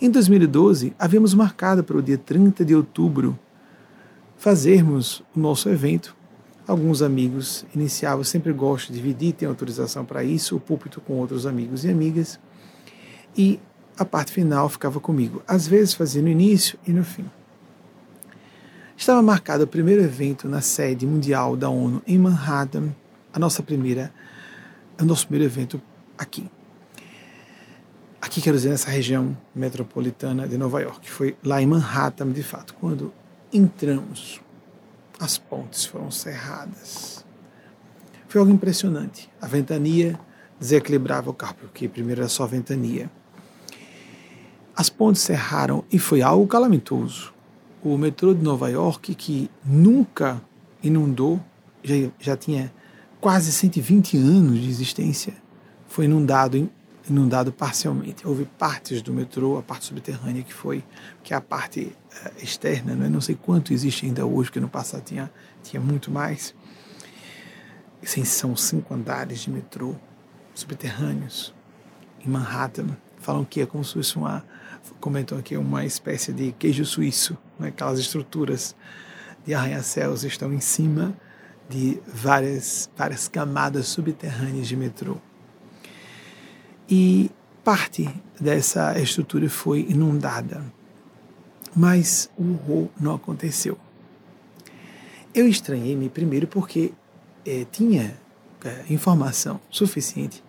Em 0.00 0.10
2012, 0.10 0.94
havíamos 0.98 1.34
marcado 1.34 1.84
para 1.84 1.96
o 1.96 2.02
dia 2.02 2.18
30 2.18 2.64
de 2.64 2.74
outubro 2.74 3.38
fazermos 4.36 5.22
o 5.34 5.38
nosso 5.38 5.68
evento 5.68 6.16
Alguns 6.66 7.02
amigos 7.02 7.66
iniciavam, 7.74 8.22
sempre 8.22 8.52
gosto 8.52 8.92
de 8.92 8.94
dividir, 8.94 9.32
tem 9.32 9.48
autorização 9.48 10.04
para 10.04 10.22
isso, 10.22 10.56
o 10.56 10.60
púlpito 10.60 11.00
com 11.00 11.14
outros 11.14 11.44
amigos 11.44 11.84
e 11.84 11.90
amigas. 11.90 12.38
E 13.36 13.58
a 13.98 14.04
parte 14.04 14.32
final 14.32 14.68
ficava 14.68 15.00
comigo. 15.00 15.42
Às 15.46 15.66
vezes 15.66 15.92
fazia 15.92 16.22
no 16.22 16.28
início 16.28 16.78
e 16.86 16.92
no 16.92 17.02
fim. 17.02 17.28
Estava 18.96 19.20
marcado 19.20 19.64
o 19.64 19.66
primeiro 19.66 20.02
evento 20.02 20.48
na 20.48 20.60
sede 20.60 21.04
mundial 21.04 21.56
da 21.56 21.68
ONU 21.68 22.00
em 22.06 22.16
Manhattan, 22.16 22.94
a 23.32 23.38
nossa 23.40 23.62
primeira, 23.62 24.12
o 25.02 25.06
nosso 25.06 25.26
primeiro 25.26 25.52
evento 25.52 25.80
aqui. 26.16 26.48
Aqui 28.20 28.40
quero 28.40 28.56
dizer 28.56 28.70
nessa 28.70 28.90
região 28.90 29.36
metropolitana 29.54 30.46
de 30.46 30.56
Nova 30.56 30.80
York, 30.80 31.10
foi 31.10 31.36
lá 31.42 31.60
em 31.60 31.66
Manhattan, 31.66 32.30
de 32.30 32.42
fato, 32.42 32.74
quando 32.74 33.12
entramos 33.52 34.40
as 35.18 35.38
pontes 35.38 35.84
foram 35.84 36.10
cerradas. 36.10 37.24
Foi 38.28 38.40
algo 38.40 38.52
impressionante. 38.52 39.28
A 39.40 39.46
ventania 39.46 40.18
desequilibrava 40.58 41.30
o 41.30 41.34
carro, 41.34 41.54
porque 41.60 41.88
primeiro 41.88 42.22
era 42.22 42.28
só 42.28 42.46
ventania. 42.46 43.10
As 44.74 44.88
pontes 44.88 45.22
cerraram 45.22 45.84
e 45.92 45.98
foi 45.98 46.22
algo 46.22 46.46
calamitoso. 46.46 47.32
O 47.84 47.98
metrô 47.98 48.32
de 48.34 48.42
Nova 48.42 48.70
York, 48.70 49.14
que 49.14 49.50
nunca 49.64 50.40
inundou, 50.82 51.40
já, 51.84 51.94
já 52.18 52.36
tinha 52.36 52.72
quase 53.22 53.52
120 53.52 54.16
anos 54.16 54.60
de 54.60 54.68
existência, 54.68 55.32
foi 55.86 56.06
inundado 56.06 56.68
inundado 57.08 57.52
parcialmente. 57.52 58.26
Houve 58.26 58.44
partes 58.44 59.00
do 59.00 59.12
metrô, 59.12 59.58
a 59.58 59.62
parte 59.62 59.86
subterrânea 59.86 60.42
que 60.42 60.52
foi, 60.52 60.84
que 61.22 61.32
é 61.32 61.36
a 61.36 61.40
parte 61.40 61.80
uh, 61.80 62.42
externa, 62.42 62.94
não, 62.94 63.06
é? 63.06 63.08
não 63.08 63.20
sei 63.20 63.34
quanto 63.34 63.72
existe 63.72 64.06
ainda 64.06 64.24
hoje, 64.24 64.50
porque 64.50 64.60
no 64.60 64.68
passado 64.68 65.02
tinha, 65.02 65.30
tinha 65.62 65.80
muito 65.80 66.10
mais. 66.10 66.54
São 68.04 68.54
cinco 68.54 68.94
andares 68.94 69.40
de 69.40 69.50
metrô 69.50 69.96
subterrâneos 70.54 71.54
em 72.24 72.28
Manhattan. 72.28 72.96
Falam 73.18 73.44
que 73.44 73.60
é 73.60 73.66
como 73.66 73.84
se 73.84 73.94
fosse 73.94 74.16
uma, 74.16 74.44
comentam 75.00 75.38
aqui, 75.38 75.56
uma 75.56 75.84
espécie 75.84 76.32
de 76.32 76.52
queijo 76.52 76.84
suíço, 76.84 77.36
né? 77.58 77.68
aquelas 77.68 77.98
estruturas 77.98 78.76
de 79.44 79.54
arranha-céus 79.54 80.24
estão 80.24 80.52
em 80.52 80.60
cima 80.60 81.16
de 81.72 81.98
várias, 82.06 82.90
várias 82.94 83.28
camadas 83.28 83.86
subterrâneas 83.88 84.68
de 84.68 84.76
metrô. 84.76 85.16
E 86.88 87.30
parte 87.64 88.08
dessa 88.38 88.98
estrutura 89.00 89.48
foi 89.48 89.86
inundada, 89.88 90.62
mas 91.74 92.28
o 92.36 92.52
horror 92.52 92.88
não 93.00 93.14
aconteceu. 93.14 93.78
Eu 95.34 95.48
estranhei-me 95.48 96.10
primeiro 96.10 96.46
porque 96.46 96.92
eh, 97.46 97.64
tinha 97.72 98.18
eh, 98.62 98.84
informação 98.90 99.58
suficiente 99.70 100.44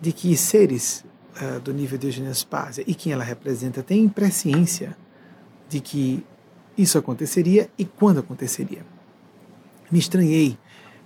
de 0.00 0.10
que 0.10 0.36
seres 0.36 1.04
eh, 1.40 1.60
do 1.60 1.72
nível 1.72 1.96
de 1.96 2.08
Eugênia 2.08 2.34
Spásia 2.34 2.82
e 2.88 2.94
quem 2.94 3.12
ela 3.12 3.22
representa 3.22 3.84
têm 3.84 4.08
presciência 4.08 4.96
de 5.68 5.80
que 5.80 6.26
isso 6.76 6.98
aconteceria 6.98 7.70
e 7.78 7.84
quando 7.84 8.18
aconteceria. 8.18 8.95
Me 9.90 9.98
estranhei 9.98 10.58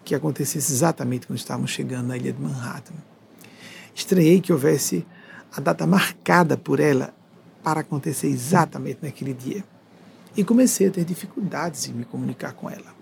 que 0.04 0.14
acontecesse 0.14 0.72
exatamente 0.72 1.26
quando 1.26 1.38
estávamos 1.38 1.70
chegando 1.70 2.08
na 2.08 2.16
ilha 2.16 2.32
de 2.32 2.40
Manhattan. 2.40 2.94
Estranhei 3.94 4.40
que 4.40 4.52
houvesse 4.52 5.06
a 5.54 5.60
data 5.60 5.86
marcada 5.86 6.56
por 6.56 6.80
ela 6.80 7.14
para 7.62 7.80
acontecer 7.80 8.28
exatamente 8.28 9.00
naquele 9.02 9.34
dia. 9.34 9.64
E 10.36 10.44
comecei 10.44 10.88
a 10.88 10.90
ter 10.90 11.04
dificuldades 11.04 11.88
em 11.88 11.92
me 11.92 12.04
comunicar 12.04 12.52
com 12.52 12.70
ela, 12.70 12.94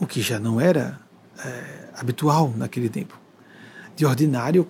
o 0.00 0.06
que 0.06 0.20
já 0.20 0.38
não 0.38 0.60
era 0.60 1.00
é, 1.44 1.88
habitual 1.94 2.52
naquele 2.56 2.88
tempo. 2.88 3.18
De 3.94 4.04
ordinário, 4.04 4.66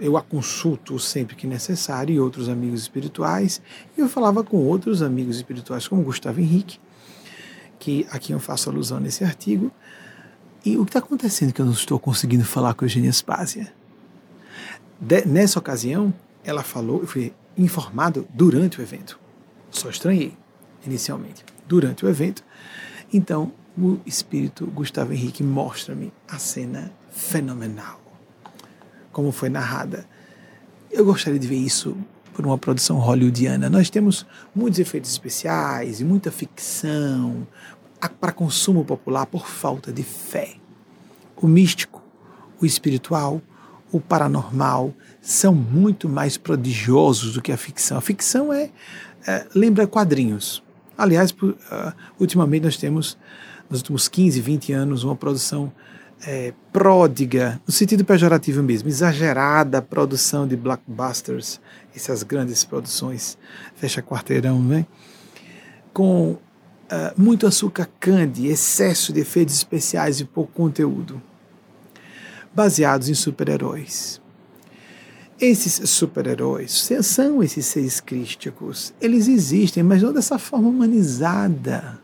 eu 0.00 0.16
a 0.16 0.22
consulto 0.22 0.98
sempre 0.98 1.34
que 1.34 1.46
necessário 1.46 2.14
e 2.14 2.20
outros 2.20 2.48
amigos 2.48 2.82
espirituais, 2.82 3.60
e 3.96 4.00
eu 4.00 4.08
falava 4.08 4.44
com 4.44 4.58
outros 4.58 5.02
amigos 5.02 5.36
espirituais, 5.36 5.88
como 5.88 6.02
Gustavo 6.02 6.40
Henrique, 6.40 6.78
que 7.78 8.06
a 8.10 8.18
quem 8.18 8.34
eu 8.34 8.40
faço 8.40 8.70
alusão 8.70 9.00
nesse 9.00 9.24
artigo. 9.24 9.70
E 10.64 10.76
o 10.76 10.84
que 10.84 10.90
está 10.90 10.98
acontecendo 10.98 11.52
que 11.52 11.60
eu 11.60 11.66
não 11.66 11.72
estou 11.72 11.98
conseguindo 11.98 12.44
falar 12.44 12.74
com 12.74 12.84
a 12.84 12.86
Eugênia 12.86 13.12
Spásia? 13.12 13.72
De, 15.00 15.24
nessa 15.24 15.58
ocasião, 15.58 16.12
ela 16.42 16.62
falou, 16.62 17.00
eu 17.00 17.06
fui 17.06 17.32
informado 17.56 18.26
durante 18.32 18.80
o 18.80 18.82
evento. 18.82 19.18
Só 19.70 19.88
estranhei, 19.88 20.36
inicialmente. 20.84 21.44
Durante 21.66 22.04
o 22.04 22.08
evento. 22.08 22.44
Então, 23.12 23.52
o 23.78 23.98
espírito 24.06 24.66
Gustavo 24.66 25.12
Henrique 25.12 25.42
mostra-me 25.42 26.12
a 26.28 26.38
cena 26.38 26.92
fenomenal. 27.10 28.00
Como 29.12 29.30
foi 29.32 29.48
narrada. 29.48 30.06
Eu 30.90 31.04
gostaria 31.04 31.38
de 31.38 31.46
ver 31.46 31.56
isso 31.56 31.96
por 32.36 32.44
uma 32.44 32.58
produção 32.58 32.98
hollywoodiana. 32.98 33.70
Nós 33.70 33.88
temos 33.88 34.26
muitos 34.54 34.78
efeitos 34.78 35.10
especiais 35.10 36.02
e 36.02 36.04
muita 36.04 36.30
ficção 36.30 37.46
para 38.20 38.30
consumo 38.30 38.84
popular 38.84 39.24
por 39.24 39.48
falta 39.48 39.90
de 39.90 40.02
fé. 40.02 40.56
O 41.34 41.48
místico, 41.48 42.02
o 42.60 42.66
espiritual, 42.66 43.40
o 43.90 43.98
paranormal 43.98 44.92
são 45.22 45.54
muito 45.54 46.10
mais 46.10 46.36
prodigiosos 46.36 47.32
do 47.32 47.40
que 47.40 47.50
a 47.50 47.56
ficção. 47.56 47.96
A 47.96 48.02
ficção 48.02 48.52
é, 48.52 48.70
é 49.26 49.46
lembra 49.54 49.86
quadrinhos. 49.86 50.62
Aliás, 50.96 51.32
por, 51.32 51.50
uh, 51.52 51.56
ultimamente 52.20 52.64
nós 52.64 52.76
temos, 52.76 53.16
nos 53.70 53.80
últimos 53.80 54.08
15, 54.08 54.42
20 54.42 54.72
anos, 54.74 55.04
uma 55.04 55.16
produção 55.16 55.72
é, 56.24 56.52
pródiga, 56.72 57.60
no 57.66 57.72
sentido 57.72 58.04
pejorativo 58.04 58.62
mesmo, 58.62 58.88
exagerada 58.88 59.82
produção 59.82 60.46
de 60.46 60.56
blockbusters, 60.56 61.60
essas 61.94 62.22
grandes 62.22 62.64
produções, 62.64 63.36
fecha 63.74 64.02
quarteirão, 64.02 64.62
né? 64.62 64.86
com 65.96 66.32
uh, 66.32 66.40
muito 67.16 67.46
açúcar 67.46 67.88
candy, 67.98 68.48
excesso 68.48 69.14
de 69.14 69.20
efeitos 69.20 69.54
especiais 69.54 70.20
e 70.20 70.26
pouco 70.26 70.52
conteúdo 70.52 71.22
baseados 72.54 73.08
em 73.08 73.14
super-heróis. 73.14 74.20
Esses 75.40 75.88
super-heróis 75.88 76.86
são 77.02 77.42
esses 77.42 77.64
seres 77.64 77.98
crísticos. 77.98 78.92
Eles 79.00 79.26
existem, 79.26 79.82
mas 79.82 80.02
não 80.02 80.12
dessa 80.12 80.38
forma 80.38 80.68
humanizada. 80.68 81.98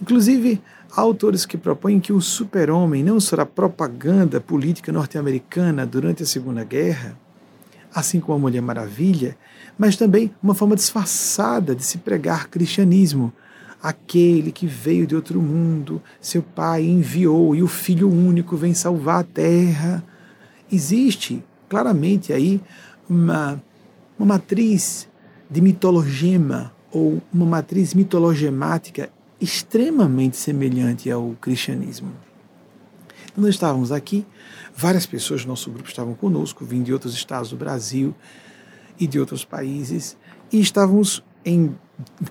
Inclusive, 0.00 0.62
há 0.94 1.00
autores 1.00 1.44
que 1.44 1.56
propõem 1.56 1.98
que 1.98 2.12
o 2.12 2.20
super-homem 2.20 3.02
não 3.02 3.18
será 3.18 3.44
propaganda 3.44 4.40
política 4.40 4.92
norte-americana 4.92 5.84
durante 5.84 6.22
a 6.22 6.26
Segunda 6.26 6.62
Guerra, 6.62 7.18
assim 7.92 8.20
como 8.20 8.36
a 8.36 8.40
Mulher 8.40 8.62
Maravilha, 8.62 9.36
mas 9.76 9.96
também 9.96 10.32
uma 10.42 10.54
forma 10.54 10.76
disfarçada 10.76 11.74
de 11.74 11.84
se 11.84 11.98
pregar 11.98 12.48
cristianismo, 12.48 13.32
aquele 13.82 14.50
que 14.50 14.66
veio 14.66 15.06
de 15.06 15.14
outro 15.14 15.42
mundo, 15.42 16.00
seu 16.20 16.42
pai 16.42 16.84
enviou 16.84 17.54
e 17.54 17.62
o 17.62 17.68
filho 17.68 18.08
único 18.08 18.56
vem 18.56 18.72
salvar 18.72 19.20
a 19.20 19.24
terra. 19.24 20.02
Existe 20.72 21.44
claramente 21.68 22.32
aí 22.32 22.60
uma, 23.10 23.62
uma 24.18 24.26
matriz 24.26 25.08
de 25.50 25.60
mitologema 25.60 26.72
ou 26.90 27.20
uma 27.32 27.44
matriz 27.44 27.92
mitologemática 27.92 29.10
extremamente 29.44 30.36
semelhante 30.36 31.10
ao 31.10 31.36
cristianismo. 31.40 32.10
Nós 33.36 33.50
estávamos 33.50 33.92
aqui, 33.92 34.24
várias 34.74 35.06
pessoas 35.06 35.42
do 35.42 35.48
nosso 35.48 35.70
grupo 35.70 35.88
estavam 35.88 36.14
conosco, 36.14 36.64
vindo 36.64 36.84
de 36.84 36.92
outros 36.92 37.14
estados 37.14 37.50
do 37.50 37.56
Brasil 37.56 38.14
e 38.98 39.06
de 39.06 39.18
outros 39.18 39.44
países, 39.44 40.16
e 40.52 40.60
estávamos 40.60 41.22
em, 41.44 41.74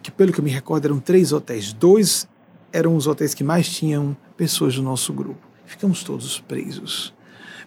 que 0.02 0.12
pelo 0.12 0.32
que 0.32 0.40
eu 0.40 0.44
me 0.44 0.50
recordo, 0.50 0.86
eram 0.86 1.00
três 1.00 1.32
hotéis. 1.32 1.74
Dois 1.74 2.28
eram 2.72 2.96
os 2.96 3.06
hotéis 3.06 3.34
que 3.34 3.44
mais 3.44 3.70
tinham 3.70 4.16
pessoas 4.36 4.76
do 4.76 4.82
nosso 4.82 5.14
grupo. 5.14 5.42
Ficamos 5.66 6.04
todos 6.04 6.40
presos. 6.40 7.14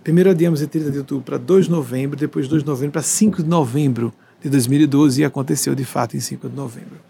Primeiro 0.02 0.30
adiamos 0.30 0.60
de 0.60 0.66
30 0.66 0.90
de 0.90 0.98
outubro 0.98 1.24
para 1.24 1.36
2 1.36 1.66
de 1.66 1.70
novembro, 1.70 2.16
depois 2.16 2.46
de 2.46 2.50
2 2.50 2.62
de 2.62 2.68
novembro 2.68 2.92
para 2.92 3.02
5 3.02 3.42
de 3.42 3.48
novembro 3.48 4.12
de 4.40 4.48
2012 4.48 5.20
e 5.20 5.24
aconteceu 5.24 5.74
de 5.74 5.84
fato 5.84 6.16
em 6.16 6.20
5 6.20 6.48
de 6.48 6.56
novembro. 6.56 7.00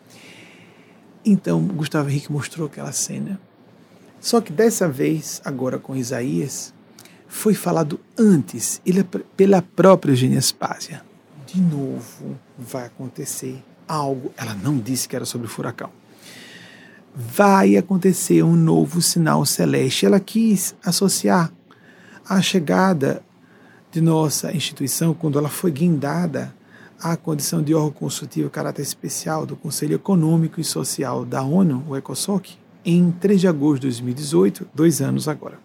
Então, 1.27 1.61
Gustavo 1.61 2.09
Henrique 2.09 2.33
mostrou 2.33 2.67
aquela 2.69 2.93
cena 2.93 3.39
só 4.27 4.41
que 4.41 4.53
dessa 4.53 4.89
vez, 4.89 5.41
agora 5.45 5.79
com 5.79 5.95
Isaías, 5.95 6.75
foi 7.29 7.55
falado 7.55 8.01
antes, 8.19 8.81
ele, 8.85 9.05
pela 9.37 9.63
própria 9.63 10.11
Eugênia 10.11 10.41
Spásia. 10.41 11.01
De 11.47 11.61
novo 11.61 12.37
vai 12.59 12.87
acontecer 12.87 13.63
algo. 13.87 14.33
Ela 14.37 14.53
não 14.55 14.79
disse 14.79 15.09
que 15.09 15.15
era 15.15 15.25
sobre 15.25 15.47
o 15.47 15.51
furacão. 15.51 15.91
Vai 17.15 17.77
acontecer 17.77 18.43
um 18.43 18.57
novo 18.57 19.01
sinal 19.01 19.47
celeste. 19.47 20.07
Ela 20.07 20.19
quis 20.19 20.75
associar 20.85 21.53
a 22.29 22.43
chegada 22.43 23.23
de 23.93 24.01
nossa 24.01 24.51
instituição, 24.51 25.15
quando 25.15 25.39
ela 25.39 25.49
foi 25.49 25.71
guindada 25.71 26.53
à 27.01 27.17
condição 27.17 27.63
de 27.63 27.75
órgão 27.75 27.93
consultivo 27.93 28.51
caráter 28.51 28.83
especial 28.83 29.45
do 29.45 29.57
Conselho 29.57 29.95
Econômico 29.95 30.61
e 30.61 30.65
Social 30.65 31.25
da 31.25 31.43
ONU, 31.43 31.85
o 31.89 31.97
ECOSOC, 31.97 32.57
em 32.85 33.11
3 33.11 33.41
de 33.41 33.49
agosto 33.49 33.83
de 33.83 33.89
2018, 33.89 34.69
dois 34.75 35.01
anos 35.01 35.29
agora. 35.29 35.59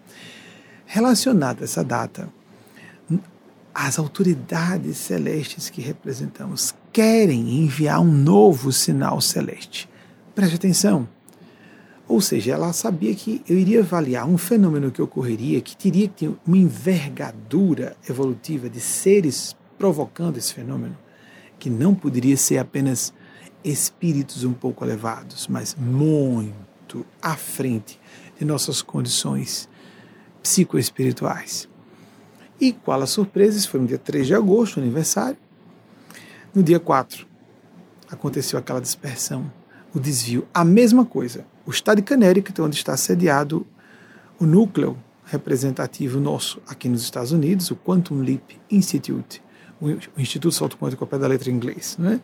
Relacionada 0.85 1.61
a 1.61 1.65
essa 1.65 1.83
data, 1.83 2.27
as 3.73 3.97
autoridades 3.97 4.97
celestes 4.97 5.69
que 5.69 5.81
representamos 5.81 6.73
querem 6.91 7.63
enviar 7.63 8.01
um 8.01 8.11
novo 8.11 8.71
sinal 8.71 9.21
celeste. 9.21 9.89
Preste 10.35 10.55
atenção. 10.55 11.07
Ou 12.07 12.19
seja, 12.19 12.51
ela 12.51 12.73
sabia 12.73 13.15
que 13.15 13.41
eu 13.47 13.57
iria 13.57 13.79
avaliar 13.79 14.27
um 14.27 14.37
fenômeno 14.37 14.91
que 14.91 15.01
ocorreria, 15.01 15.61
que 15.61 15.77
teria 15.77 16.09
que 16.09 16.27
ter 16.27 16.35
uma 16.45 16.57
envergadura 16.57 17.95
evolutiva 18.09 18.69
de 18.69 18.81
seres 18.81 19.55
provocando 19.77 20.37
esse 20.37 20.53
fenômeno, 20.53 20.97
que 21.61 21.69
não 21.69 21.93
poderia 21.93 22.35
ser 22.35 22.57
apenas 22.57 23.13
espíritos 23.63 24.43
um 24.43 24.51
pouco 24.51 24.83
elevados, 24.83 25.47
mas 25.47 25.75
muito 25.75 27.05
à 27.21 27.35
frente 27.35 27.99
de 28.39 28.43
nossas 28.43 28.81
condições 28.81 29.69
psicoespirituais. 30.41 31.69
E 32.59 32.73
qual 32.73 32.99
a 32.99 33.05
surpresa? 33.05 33.59
Isso 33.59 33.69
foi 33.69 33.79
no 33.79 33.85
dia 33.85 33.99
3 33.99 34.25
de 34.25 34.33
agosto, 34.33 34.79
aniversário. 34.79 35.37
No 36.51 36.63
dia 36.63 36.79
4, 36.79 37.27
aconteceu 38.09 38.57
aquela 38.57 38.81
dispersão, 38.81 39.53
o 39.93 39.99
desvio. 39.99 40.47
A 40.51 40.65
mesma 40.65 41.05
coisa. 41.05 41.45
O 41.63 41.69
estado 41.69 41.97
de 41.97 42.01
Connecticut, 42.01 42.59
onde 42.59 42.75
está 42.75 42.97
sediado 42.97 43.67
o 44.39 44.47
núcleo 44.47 44.97
representativo 45.25 46.19
nosso 46.19 46.59
aqui 46.67 46.89
nos 46.89 47.03
Estados 47.03 47.31
Unidos, 47.31 47.69
o 47.69 47.75
Quantum 47.75 48.19
Leap 48.21 48.59
Institute, 48.71 49.43
o 49.81 50.21
Instituto 50.21 50.53
Salto 50.53 50.77
Quântico 50.77 51.03
ao 51.03 51.07
pé 51.07 51.17
da 51.17 51.27
letra 51.27 51.49
em 51.49 51.55
inglês. 51.55 51.97
Né? 51.97 52.21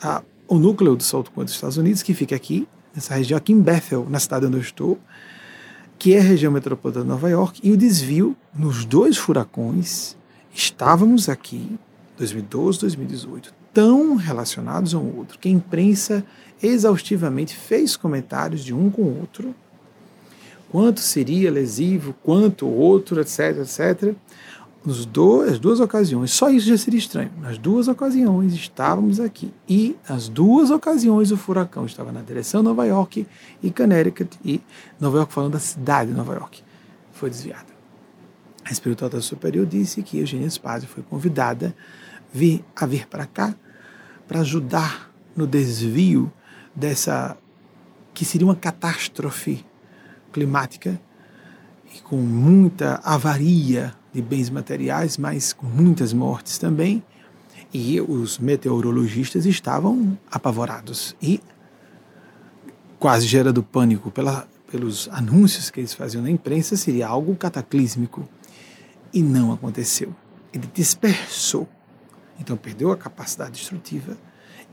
Ah, 0.00 0.22
o 0.46 0.58
núcleo 0.58 0.94
do 0.94 1.02
Salto 1.02 1.30
Quântico 1.30 1.44
dos 1.44 1.54
Estados 1.54 1.76
Unidos, 1.78 2.02
que 2.02 2.12
fica 2.12 2.36
aqui 2.36 2.68
nessa 2.94 3.14
região 3.14 3.36
aqui 3.36 3.52
em 3.52 3.60
Bethel, 3.60 4.06
na 4.08 4.20
cidade 4.20 4.46
onde 4.46 4.56
eu 4.56 4.60
estou, 4.60 4.98
que 5.98 6.14
é 6.14 6.18
a 6.18 6.22
região 6.22 6.52
metropolitana 6.52 7.04
de 7.04 7.10
Nova 7.10 7.28
York, 7.28 7.60
e 7.62 7.72
o 7.72 7.76
desvio 7.76 8.36
nos 8.54 8.84
dois 8.84 9.16
furacões, 9.16 10.16
estávamos 10.54 11.28
aqui, 11.28 11.78
2012, 12.18 12.80
2018, 12.80 13.54
tão 13.72 14.16
relacionados 14.16 14.94
um 14.94 14.98
ao 14.98 15.16
outro, 15.16 15.38
que 15.38 15.48
a 15.48 15.52
imprensa 15.52 16.24
exaustivamente 16.62 17.54
fez 17.54 17.96
comentários 17.96 18.64
de 18.64 18.74
um 18.74 18.90
com 18.90 19.02
o 19.02 19.20
outro, 19.20 19.54
quanto 20.70 21.00
seria 21.00 21.50
lesivo, 21.50 22.14
quanto 22.22 22.66
outro, 22.66 23.20
etc, 23.20 23.58
etc 23.58 24.16
nos 24.86 25.04
dois, 25.04 25.54
as 25.54 25.58
duas 25.58 25.80
ocasiões, 25.80 26.30
só 26.30 26.48
isso 26.48 26.68
já 26.68 26.78
seria 26.78 26.98
estranho. 26.98 27.32
Nas 27.40 27.58
duas 27.58 27.88
ocasiões 27.88 28.54
estávamos 28.54 29.18
aqui. 29.18 29.52
E 29.68 29.96
nas 30.08 30.28
duas 30.28 30.70
ocasiões 30.70 31.32
o 31.32 31.36
furacão 31.36 31.84
estava 31.84 32.12
na 32.12 32.22
direção 32.22 32.60
de 32.60 32.68
Nova 32.68 32.86
York 32.86 33.26
e 33.60 33.70
Connecticut, 33.72 34.38
e 34.44 34.60
Nova 35.00 35.18
York 35.18 35.32
falando 35.32 35.54
da 35.54 35.58
cidade 35.58 36.12
de 36.12 36.16
Nova 36.16 36.34
York. 36.34 36.62
Foi 37.12 37.28
desviada. 37.28 37.66
A 38.64 38.70
espiritualidade 38.70 39.24
superior 39.24 39.66
disse 39.66 40.04
que 40.04 40.18
Eugênia 40.18 40.48
Spazio 40.48 40.88
foi 40.88 41.02
convidada 41.02 41.74
vir, 42.32 42.64
a 42.76 42.86
vir 42.86 43.08
para 43.08 43.26
cá 43.26 43.56
para 44.28 44.40
ajudar 44.40 45.12
no 45.34 45.48
desvio 45.48 46.32
dessa 46.74 47.36
que 48.14 48.24
seria 48.24 48.46
uma 48.46 48.56
catástrofe 48.56 49.66
climática 50.32 51.00
e 51.92 52.00
com 52.02 52.16
muita 52.16 53.00
avaria 53.02 53.92
de 54.16 54.22
bens 54.22 54.48
materiais, 54.48 55.18
mas 55.18 55.52
com 55.52 55.66
muitas 55.66 56.14
mortes 56.14 56.56
também. 56.56 57.04
E 57.72 58.00
os 58.00 58.38
meteorologistas 58.38 59.44
estavam 59.44 60.18
apavorados 60.30 61.14
e 61.20 61.38
quase 62.98 63.26
gerando 63.26 63.62
pânico 63.62 64.10
pela, 64.10 64.48
pelos 64.70 65.06
anúncios 65.12 65.68
que 65.68 65.80
eles 65.80 65.92
faziam 65.92 66.22
na 66.22 66.30
imprensa, 66.30 66.76
seria 66.76 67.06
algo 67.06 67.36
cataclísmico. 67.36 68.26
E 69.12 69.22
não 69.22 69.52
aconteceu. 69.52 70.14
Ele 70.50 70.66
dispersou, 70.72 71.68
então 72.40 72.56
perdeu 72.56 72.90
a 72.90 72.96
capacidade 72.96 73.52
destrutiva 73.52 74.16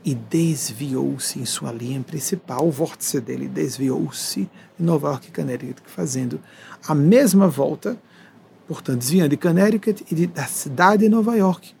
e 0.02 0.14
desviou-se 0.14 1.38
em 1.38 1.44
sua 1.44 1.70
linha 1.70 2.00
principal, 2.00 2.66
o 2.66 2.70
vórtice 2.70 3.20
dele 3.20 3.48
desviou-se 3.48 4.48
de 4.78 4.84
Nova 4.84 5.08
York 5.08 5.30
e 5.30 5.74
fazendo 5.90 6.40
a 6.86 6.94
mesma 6.94 7.46
volta 7.48 7.98
portanto, 8.66 8.98
desviando 8.98 9.30
de 9.30 9.36
Connecticut 9.36 10.04
e 10.10 10.14
de, 10.14 10.26
da 10.26 10.46
cidade 10.46 11.04
de 11.04 11.08
Nova 11.08 11.36
York, 11.36 11.74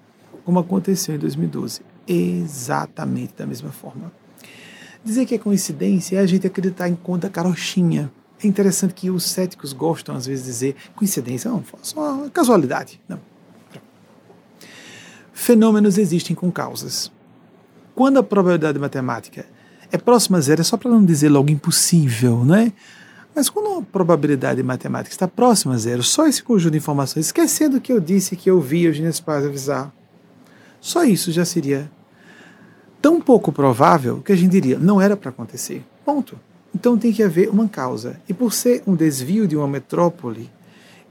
como 0.44 0.58
aconteceu 0.58 1.14
em 1.14 1.18
2012. 1.18 1.80
Exatamente 2.06 3.34
da 3.36 3.46
mesma 3.46 3.70
forma. 3.70 4.12
Dizer 5.04 5.26
que 5.26 5.34
é 5.34 5.38
coincidência 5.38 6.16
é 6.16 6.20
a 6.20 6.26
gente 6.26 6.46
acreditar 6.46 6.88
em 6.88 6.94
conta 6.94 7.28
carochinha. 7.28 8.10
É 8.42 8.46
interessante 8.46 8.94
que 8.94 9.10
os 9.10 9.24
céticos 9.24 9.72
gostam, 9.72 10.14
às 10.14 10.26
vezes, 10.26 10.44
de 10.44 10.50
dizer 10.50 10.76
coincidência, 10.94 11.50
não, 11.50 11.64
só 11.82 12.14
uma 12.14 12.30
casualidade. 12.30 13.00
Não. 13.08 13.18
Fenômenos 15.32 15.98
existem 15.98 16.34
com 16.34 16.50
causas. 16.50 17.10
Quando 17.94 18.18
a 18.18 18.22
probabilidade 18.22 18.78
matemática 18.78 19.46
é 19.90 19.98
próxima 19.98 20.38
a 20.38 20.40
zero, 20.40 20.60
é 20.60 20.64
só 20.64 20.76
para 20.76 20.90
não 20.90 21.04
dizer 21.04 21.28
logo 21.28 21.50
impossível, 21.50 22.44
não 22.44 22.54
é? 22.54 22.72
Mas 23.34 23.50
quando 23.50 23.80
a 23.80 23.82
probabilidade 23.82 24.62
matemática 24.62 25.12
está 25.12 25.26
próxima 25.26 25.74
a 25.74 25.78
zero, 25.78 26.02
só 26.02 26.26
esse 26.26 26.42
conjunto 26.42 26.72
de 26.72 26.78
informações, 26.78 27.26
esquecendo 27.26 27.80
que 27.80 27.92
eu 27.92 27.98
disse 27.98 28.36
que 28.36 28.48
eu 28.48 28.60
vi 28.60 28.84
Eugênia 28.84 29.10
Spaz 29.12 29.44
avisar, 29.44 29.92
só 30.80 31.02
isso 31.04 31.32
já 31.32 31.44
seria 31.44 31.90
tão 33.02 33.20
pouco 33.20 33.50
provável 33.50 34.22
que 34.22 34.32
a 34.32 34.36
gente 34.36 34.52
diria, 34.52 34.78
não 34.78 35.00
era 35.00 35.16
para 35.16 35.30
acontecer. 35.30 35.84
Ponto. 36.04 36.38
Então 36.74 36.96
tem 36.96 37.12
que 37.12 37.22
haver 37.22 37.48
uma 37.48 37.68
causa. 37.68 38.20
E 38.28 38.34
por 38.34 38.52
ser 38.52 38.82
um 38.86 38.94
desvio 38.94 39.48
de 39.48 39.56
uma 39.56 39.66
metrópole, 39.66 40.50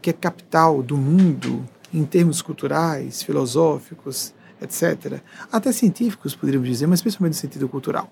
que 0.02 0.10
é 0.10 0.14
capital 0.14 0.82
do 0.82 0.98
mundo, 0.98 1.64
em 1.94 2.04
termos 2.04 2.42
culturais, 2.42 3.22
filosóficos, 3.22 4.34
etc., 4.62 5.20
até 5.52 5.72
científicos, 5.72 6.36
poderíamos 6.36 6.68
dizer, 6.68 6.88
mas 6.88 7.02
principalmente 7.02 7.36
no 7.36 7.42
sentido 7.42 7.70
cultural, 7.70 8.10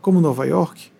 como 0.00 0.20
Nova 0.20 0.46
York, 0.46 0.90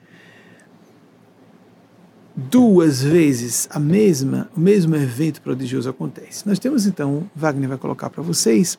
duas 2.35 3.03
vezes 3.03 3.68
a 3.71 3.79
mesma, 3.79 4.49
o 4.57 4.61
mesmo 4.61 4.97
evento 4.97 5.40
prodigioso 5.42 5.88
acontece. 5.88 6.47
Nós 6.47 6.59
temos 6.59 6.87
então, 6.87 7.31
Wagner 7.35 7.68
vai 7.68 7.79
colocar 7.79 8.11
para 8.11 8.23
vocês, 8.23 8.79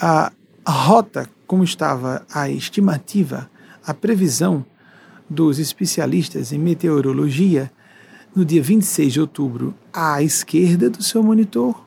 a, 0.00 0.32
a 0.64 0.70
rota, 0.70 1.28
como 1.46 1.62
estava 1.62 2.24
a 2.32 2.48
estimativa, 2.48 3.50
a 3.84 3.92
previsão 3.92 4.64
dos 5.28 5.58
especialistas 5.58 6.52
em 6.52 6.58
meteorologia 6.58 7.70
no 8.34 8.44
dia 8.44 8.62
26 8.62 9.12
de 9.12 9.20
outubro 9.20 9.74
à 9.92 10.22
esquerda 10.22 10.88
do 10.88 11.02
seu 11.02 11.22
monitor 11.22 11.84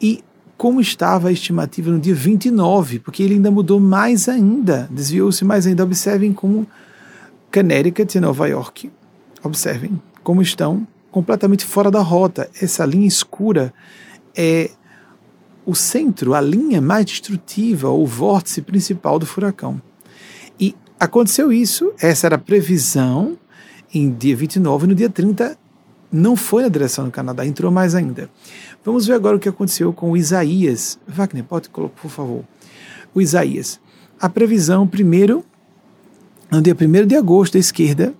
e 0.00 0.22
como 0.56 0.80
estava 0.80 1.28
a 1.28 1.32
estimativa 1.32 1.90
no 1.90 1.98
dia 1.98 2.14
29, 2.14 2.98
porque 3.00 3.22
ele 3.22 3.34
ainda 3.34 3.50
mudou 3.50 3.78
mais 3.78 4.28
ainda, 4.28 4.88
desviou-se 4.90 5.44
mais 5.44 5.66
ainda. 5.66 5.84
Observem 5.84 6.32
como 6.32 6.66
Connecticut 7.52 8.16
e 8.16 8.20
Nova 8.20 8.48
York 8.48 8.90
Observem 9.46 10.00
como 10.22 10.42
estão 10.42 10.86
completamente 11.10 11.64
fora 11.64 11.90
da 11.90 12.00
rota. 12.00 12.50
Essa 12.60 12.84
linha 12.84 13.06
escura 13.06 13.72
é 14.36 14.70
o 15.64 15.74
centro, 15.74 16.34
a 16.34 16.40
linha 16.40 16.80
mais 16.80 17.06
destrutiva, 17.06 17.90
o 17.90 18.06
vórtice 18.06 18.62
principal 18.62 19.18
do 19.18 19.26
furacão. 19.26 19.80
E 20.58 20.74
aconteceu 20.98 21.52
isso, 21.52 21.92
essa 22.00 22.26
era 22.26 22.36
a 22.36 22.38
previsão, 22.38 23.36
em 23.92 24.12
dia 24.12 24.36
29, 24.36 24.86
no 24.86 24.94
dia 24.94 25.10
30 25.10 25.58
não 26.10 26.36
foi 26.36 26.62
na 26.62 26.68
direção 26.68 27.04
do 27.04 27.10
Canadá, 27.10 27.44
entrou 27.44 27.70
mais 27.70 27.94
ainda. 27.94 28.30
Vamos 28.84 29.06
ver 29.06 29.14
agora 29.14 29.36
o 29.36 29.40
que 29.40 29.48
aconteceu 29.48 29.92
com 29.92 30.12
o 30.12 30.16
Isaías. 30.16 30.98
Wagner, 31.06 31.44
pode 31.44 31.68
colocar, 31.68 32.00
por 32.00 32.10
favor. 32.10 32.44
O 33.14 33.20
Isaías. 33.20 33.80
A 34.20 34.28
previsão, 34.28 34.86
primeiro, 34.86 35.44
no 36.50 36.62
dia 36.62 36.74
1 36.74 37.06
de 37.06 37.16
agosto, 37.16 37.56
à 37.56 37.60
esquerda. 37.60 38.14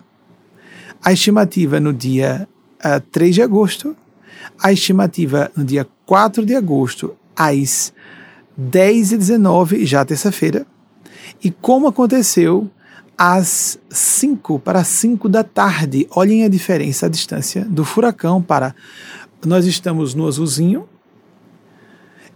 A 1.07 1.13
estimativa 1.13 1.79
no 1.79 1.93
dia 1.93 2.49
uh, 2.85 2.97
ah, 2.97 3.01
3 3.01 3.37
de 3.37 3.41
agosto. 3.41 3.97
A 4.61 4.73
estimativa 4.73 5.53
no 5.57 5.65
dia 5.65 5.87
4 6.05 6.45
de 6.45 6.57
agosto, 6.57 7.15
às 7.37 7.93
10 8.57 9.13
e 9.13 9.17
19 9.17 9.87
já 9.87 10.05
terça-feira. 10.05 10.67
E 11.45 11.49
como 11.49 11.87
aconteceu 11.87 12.69
às 13.17 13.79
5 13.89 14.59
para 14.59 14.83
5 14.83 15.29
da 15.29 15.45
tarde. 15.45 16.09
Olhem 16.11 16.43
a 16.43 16.49
diferença, 16.49 17.07
a 17.07 17.09
distância 17.09 17.65
do 17.65 17.85
furacão 17.85 18.43
para. 18.43 18.75
Nós 19.45 19.65
estamos 19.65 20.13
no 20.13 20.27
azulzinho 20.27 20.89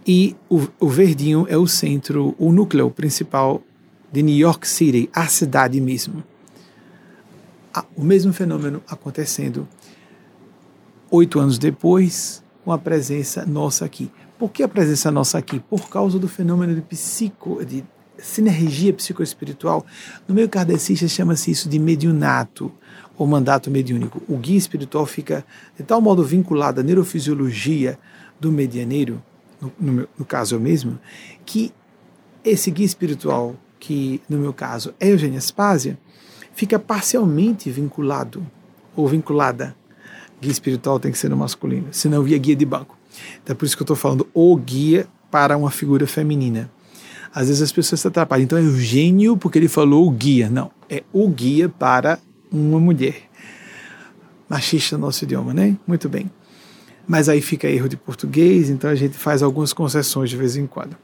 e 0.07 0.33
o, 0.49 0.65
o 0.79 0.87
verdinho 0.87 1.45
é 1.49 1.57
o 1.57 1.67
centro, 1.67 2.33
o 2.39 2.53
núcleo 2.53 2.89
principal 2.89 3.61
de 4.13 4.23
New 4.23 4.37
York 4.37 4.65
City, 4.65 5.09
a 5.13 5.27
cidade 5.27 5.81
mesmo. 5.81 6.23
O 7.95 8.03
mesmo 8.03 8.33
fenômeno 8.33 8.81
acontecendo 8.87 9.67
oito 11.09 11.39
anos 11.39 11.57
depois, 11.57 12.43
com 12.63 12.71
a 12.71 12.77
presença 12.77 13.45
nossa 13.45 13.85
aqui. 13.85 14.11
Por 14.37 14.49
que 14.49 14.63
a 14.63 14.67
presença 14.67 15.11
nossa 15.11 15.37
aqui? 15.37 15.59
Por 15.59 15.89
causa 15.89 16.17
do 16.17 16.27
fenômeno 16.27 16.73
de 16.73 16.81
psico, 16.81 17.63
de 17.63 17.83
sinergia 18.17 18.93
psicoespiritual. 18.93 19.85
No 20.27 20.33
meio 20.33 20.47
kardecista 20.47 21.07
chama-se 21.07 21.51
isso 21.51 21.67
de 21.67 21.79
mediunato 21.79 22.71
ou 23.17 23.27
mandato 23.27 23.69
mediúnico. 23.69 24.21
O 24.27 24.37
guia 24.37 24.57
espiritual 24.57 25.05
fica 25.05 25.45
de 25.77 25.83
tal 25.83 26.01
modo 26.01 26.23
vinculado 26.23 26.79
à 26.79 26.83
neurofisiologia 26.83 27.99
do 28.39 28.51
medianeiro, 28.51 29.21
no, 29.59 29.71
no, 29.79 30.07
no 30.17 30.25
caso 30.25 30.55
eu 30.55 30.59
mesmo, 30.59 30.99
que 31.45 31.71
esse 32.43 32.71
guia 32.71 32.85
espiritual, 32.85 33.55
que 33.79 34.21
no 34.27 34.37
meu 34.37 34.53
caso 34.53 34.93
é 34.99 35.09
Eugênia 35.09 35.39
Spásia, 35.39 35.99
fica 36.53 36.79
parcialmente 36.79 37.69
vinculado 37.69 38.45
ou 38.95 39.07
vinculada. 39.07 39.75
Guia 40.39 40.51
espiritual 40.51 40.99
tem 40.99 41.11
que 41.11 41.17
ser 41.17 41.29
no 41.29 41.37
masculino, 41.37 41.87
senão 41.91 42.23
via 42.23 42.37
guia 42.37 42.55
de 42.55 42.65
banco. 42.65 42.97
Então 43.43 43.53
é 43.53 43.55
por 43.55 43.65
isso 43.65 43.75
que 43.75 43.81
eu 43.81 43.85
estou 43.85 43.95
falando 43.95 44.27
o 44.33 44.55
guia 44.55 45.07
para 45.29 45.55
uma 45.57 45.69
figura 45.69 46.07
feminina. 46.07 46.69
Às 47.33 47.47
vezes 47.47 47.61
as 47.61 47.71
pessoas 47.71 48.01
se 48.01 48.07
atrapalham. 48.07 48.43
Então 48.43 48.57
é 48.57 48.61
o 48.61 48.77
gênio 48.77 49.37
porque 49.37 49.57
ele 49.57 49.67
falou 49.67 50.07
o 50.07 50.11
guia. 50.11 50.49
Não, 50.49 50.71
é 50.89 51.03
o 51.13 51.27
guia 51.29 51.69
para 51.69 52.19
uma 52.51 52.79
mulher. 52.79 53.15
Machista 54.49 54.97
no 54.97 55.05
nosso 55.05 55.23
idioma, 55.23 55.53
né? 55.53 55.77
Muito 55.87 56.09
bem. 56.09 56.29
Mas 57.07 57.29
aí 57.29 57.41
fica 57.41 57.67
erro 57.67 57.87
de 57.87 57.97
português, 57.97 58.69
então 58.69 58.89
a 58.89 58.95
gente 58.95 59.17
faz 59.17 59.41
algumas 59.41 59.73
concessões 59.73 60.29
de 60.29 60.37
vez 60.37 60.55
em 60.55 60.67
quando. 60.67 60.95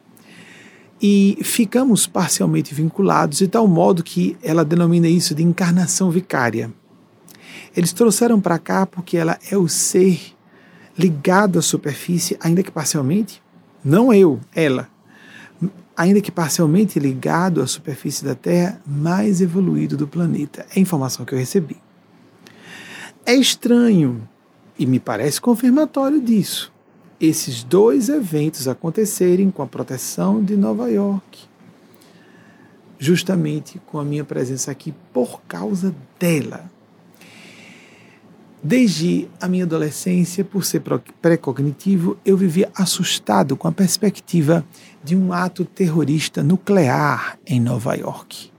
E 1.01 1.37
ficamos 1.43 2.07
parcialmente 2.07 2.73
vinculados 2.73 3.37
de 3.37 3.47
tal 3.47 3.67
modo 3.67 4.03
que 4.03 4.35
ela 4.41 4.65
denomina 4.65 5.07
isso 5.07 5.35
de 5.35 5.43
encarnação 5.43 6.09
vicária. 6.09 6.71
Eles 7.75 7.93
trouxeram 7.93 8.41
para 8.41 8.57
cá 8.57 8.85
porque 8.85 9.17
ela 9.17 9.37
é 9.51 9.57
o 9.57 9.67
ser 9.67 10.19
ligado 10.97 11.59
à 11.59 11.61
superfície, 11.61 12.37
ainda 12.39 12.63
que 12.63 12.71
parcialmente. 12.71 13.41
Não 13.83 14.11
eu, 14.11 14.39
ela 14.55 14.89
ainda 15.97 16.21
que 16.21 16.31
parcialmente 16.31 16.99
ligado 16.99 17.59
à 17.59 17.65
superfície 17.65 18.23
da 18.23 18.35
Terra, 18.35 18.79
mais 18.85 19.41
evoluído 19.41 19.97
do 19.97 20.07
planeta. 20.07 20.67
É 20.69 20.77
a 20.77 20.79
informação 20.79 21.25
que 21.25 21.33
eu 21.33 21.39
recebi. 21.39 21.75
É 23.25 23.33
estranho, 23.33 24.29
e 24.77 24.85
me 24.85 24.99
parece 24.99 25.41
confirmatório 25.41 26.21
disso, 26.21 26.71
esses 27.19 27.63
dois 27.63 28.09
eventos 28.09 28.67
acontecerem 28.67 29.49
com 29.49 29.63
a 29.63 29.67
proteção 29.67 30.43
de 30.43 30.55
Nova 30.55 30.89
York, 30.89 31.45
justamente 32.99 33.79
com 33.87 33.99
a 33.99 34.05
minha 34.05 34.23
presença 34.23 34.71
aqui 34.71 34.93
por 35.11 35.41
causa 35.47 35.95
dela. 36.19 36.69
Desde 38.61 39.27
a 39.39 39.47
minha 39.47 39.65
adolescência, 39.65 40.43
por 40.43 40.65
ser 40.65 40.81
pré-cognitivo, 41.21 42.17
eu 42.25 42.35
vivia 42.35 42.71
assustado 42.75 43.55
com 43.55 43.67
a 43.67 43.71
perspectiva 43.71 44.65
de 45.03 45.15
um 45.15 45.31
ato 45.31 45.63
terrorista 45.63 46.43
nuclear 46.43 47.39
em 47.45 47.59
Nova 47.59 47.95
York. 47.95 48.51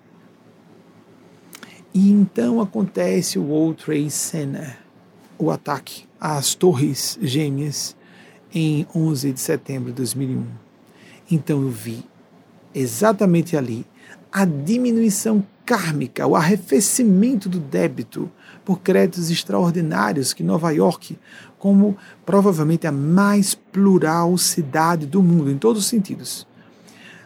E 1.92 2.11
então 2.11 2.61
acontece 2.61 3.38
o 3.38 3.44
World 3.44 3.85
Trade 3.85 4.11
Center, 4.11 4.79
o 5.37 5.51
ataque 5.51 6.05
às 6.21 6.55
Torres 6.55 7.18
Gêmeas 7.21 7.98
em 8.55 8.87
11 8.95 9.33
de 9.33 9.41
setembro 9.41 9.91
de 9.91 9.97
2001. 9.97 10.47
Então 11.31 11.63
eu 11.63 11.71
vi 11.71 12.05
exatamente 12.75 13.57
ali 13.57 13.87
a 14.33 14.45
diminuição 14.45 15.45
kármica, 15.65 16.27
o 16.27 16.35
arrefecimento 16.35 17.49
do 17.49 17.59
débito 17.59 18.31
por 18.65 18.81
créditos 18.81 19.31
extraordinários 19.31 20.33
que 20.33 20.43
Nova 20.43 20.71
York, 20.71 21.19
como 21.59 21.97
provavelmente 22.25 22.87
a 22.87 22.93
mais 22.93 23.55
plural 23.55 24.37
cidade 24.39 25.07
do 25.07 25.23
mundo, 25.23 25.51
em 25.51 25.59
todos 25.59 25.83
os 25.83 25.89
sentidos, 25.89 26.47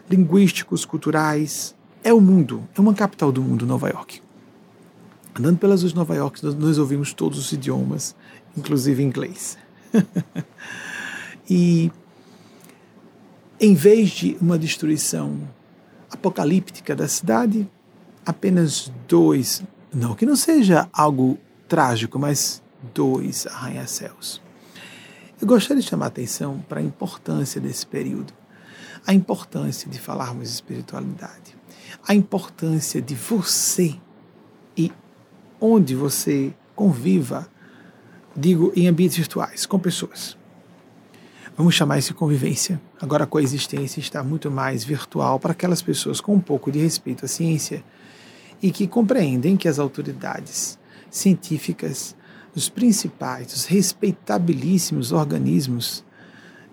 linguísticos, 0.09 0.85
culturais, 0.85 1.75
é 2.03 2.13
o 2.13 2.19
mundo, 2.19 2.67
é 2.75 2.81
uma 2.81 2.93
capital 2.93 3.31
do 3.31 3.41
mundo, 3.41 3.65
Nova 3.65 3.89
York. 3.89 4.21
Andando 5.35 5.57
pelas 5.57 5.81
ruas 5.81 5.93
de 5.93 5.97
Nova 5.97 6.15
York, 6.15 6.43
nós 6.43 6.77
ouvimos 6.77 7.13
todos 7.13 7.39
os 7.39 7.51
idiomas, 7.51 8.15
inclusive 8.57 9.01
inglês. 9.01 9.57
e 11.49 11.91
em 13.59 13.73
vez 13.73 14.09
de 14.09 14.37
uma 14.41 14.57
destruição 14.57 15.39
apocalíptica 16.09 16.95
da 16.95 17.07
cidade, 17.07 17.69
apenas 18.25 18.91
dois 19.07 19.63
não 19.93 20.15
que 20.15 20.25
não 20.25 20.35
seja 20.35 20.89
algo 20.91 21.37
trágico, 21.67 22.17
mas 22.17 22.61
dois 22.93 23.45
arranha-céus. 23.47 24.41
Eu 25.39 25.47
gostaria 25.47 25.81
de 25.81 25.89
chamar 25.89 26.05
a 26.05 26.07
atenção 26.07 26.63
para 26.67 26.79
a 26.79 26.83
importância 26.83 27.61
desse 27.61 27.85
período, 27.85 28.33
a 29.05 29.13
importância 29.13 29.89
de 29.89 29.99
falarmos 29.99 30.47
de 30.47 30.55
espiritualidade, 30.55 31.55
a 32.07 32.15
importância 32.15 33.01
de 33.01 33.13
você 33.13 33.95
e 34.75 34.91
onde 35.59 35.95
você 35.95 36.53
conviva, 36.75 37.47
digo, 38.35 38.73
em 38.75 38.87
ambientes 38.87 39.17
virtuais, 39.17 39.65
com 39.65 39.77
pessoas. 39.77 40.37
Vamos 41.55 41.75
chamar 41.75 41.99
isso 41.99 42.09
de 42.09 42.13
convivência. 42.15 42.81
Agora 42.99 43.25
a 43.25 43.27
coexistência 43.27 43.99
está 43.99 44.23
muito 44.23 44.49
mais 44.49 44.83
virtual 44.83 45.39
para 45.39 45.51
aquelas 45.51 45.83
pessoas 45.83 46.19
com 46.19 46.33
um 46.33 46.39
pouco 46.39 46.71
de 46.71 46.79
respeito 46.79 47.25
à 47.25 47.27
ciência 47.27 47.83
e 48.59 48.71
que 48.71 48.87
compreendem 48.87 49.55
que 49.55 49.67
as 49.67 49.77
autoridades 49.77 50.79
científicas, 51.11 52.15
os 52.55 52.69
principais, 52.69 53.53
os 53.53 53.65
respeitabilíssimos 53.65 55.11
organismos 55.11 56.03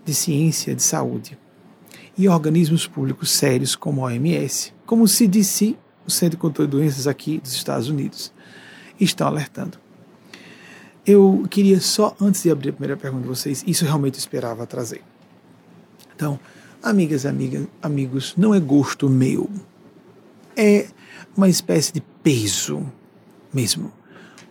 de 0.03 0.15
ciência 0.15 0.75
de 0.75 0.83
saúde 0.83 1.39
e 2.17 2.27
organismos 2.27 2.87
públicos 2.87 3.31
sérios 3.31 3.77
como 3.77 4.01
a 4.01 4.09
OMS, 4.09 4.73
como 4.87 5.03
o 5.05 5.09
CDC, 5.09 5.77
o 6.07 6.11
Centro 6.11 6.39
de 6.39 6.41
Controle 6.41 6.71
de 6.71 6.77
Doenças 6.79 7.07
aqui 7.07 7.39
dos 7.39 7.53
Estados 7.53 7.91
Unidos, 7.91 8.33
estão 8.99 9.27
alertando. 9.27 9.79
Eu 11.07 11.47
queria 11.51 11.81
só, 11.81 12.15
antes 12.21 12.43
de 12.43 12.51
abrir 12.51 12.71
a 12.71 12.73
primeira 12.73 12.97
pergunta 12.97 13.23
de 13.23 13.29
vocês, 13.29 13.65
isso 13.67 13.85
realmente 13.85 14.19
esperava 14.19 14.67
trazer. 14.67 15.03
Então, 16.15 16.39
amigas, 16.83 17.25
amigas, 17.25 17.67
amigos, 17.83 18.35
não 18.37 18.55
é 18.55 18.61
gosto 18.61 19.09
meu. 19.09 19.49
É 20.57 20.89
uma 21.37 21.49
espécie 21.49 21.93
de 21.93 22.03
peso 22.23 22.87
mesmo, 23.53 23.93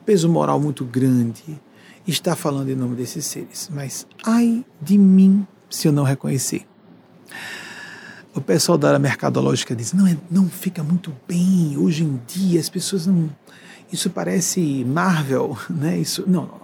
peso 0.05 0.27
moral 0.27 0.59
muito 0.59 0.83
grande, 0.83 1.59
está 2.07 2.35
falando 2.35 2.69
em 2.69 2.75
nome 2.75 2.95
desses 2.95 3.25
seres. 3.25 3.69
Mas 3.71 4.07
ai 4.23 4.65
de 4.81 4.97
mim 4.97 5.45
se 5.69 5.87
eu 5.87 5.91
não 5.91 6.03
reconhecer. 6.03 6.65
O 8.33 8.41
pessoal 8.41 8.77
da 8.77 8.89
área 8.89 8.99
mercadológica 8.99 9.75
diz: 9.75 9.93
não, 9.93 10.07
é, 10.07 10.17
não 10.29 10.49
fica 10.49 10.83
muito 10.83 11.13
bem 11.27 11.77
hoje 11.77 12.03
em 12.03 12.19
dia, 12.27 12.59
as 12.59 12.69
pessoas 12.69 13.05
não. 13.05 13.29
Isso 13.91 14.09
parece 14.09 14.83
Marvel, 14.85 15.57
né? 15.69 15.97
Isso, 15.97 16.23
não, 16.27 16.43
não, 16.43 16.59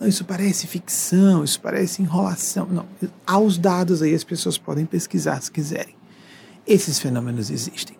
não. 0.00 0.08
Isso 0.08 0.24
parece 0.24 0.66
ficção, 0.66 1.44
isso 1.44 1.60
parece 1.60 2.02
enrolação. 2.02 2.66
Não, 2.66 2.86
há 3.26 3.38
os 3.38 3.58
dados 3.58 4.02
aí, 4.02 4.14
as 4.14 4.24
pessoas 4.24 4.58
podem 4.58 4.84
pesquisar 4.84 5.40
se 5.40 5.50
quiserem. 5.50 5.94
Esses 6.66 6.98
fenômenos 6.98 7.50
existem. 7.50 7.96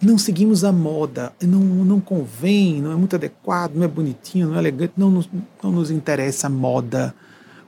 Não 0.00 0.18
seguimos 0.18 0.62
a 0.62 0.72
moda, 0.72 1.32
não, 1.40 1.60
não 1.60 2.00
convém, 2.00 2.82
não 2.82 2.92
é 2.92 2.94
muito 2.94 3.16
adequado, 3.16 3.74
não 3.74 3.84
é 3.84 3.88
bonitinho, 3.88 4.48
não 4.48 4.56
é 4.56 4.58
elegante, 4.58 4.92
não 4.96 5.10
nos, 5.10 5.28
não 5.62 5.72
nos 5.72 5.90
interessa 5.90 6.48
a 6.48 6.50
moda 6.50 7.14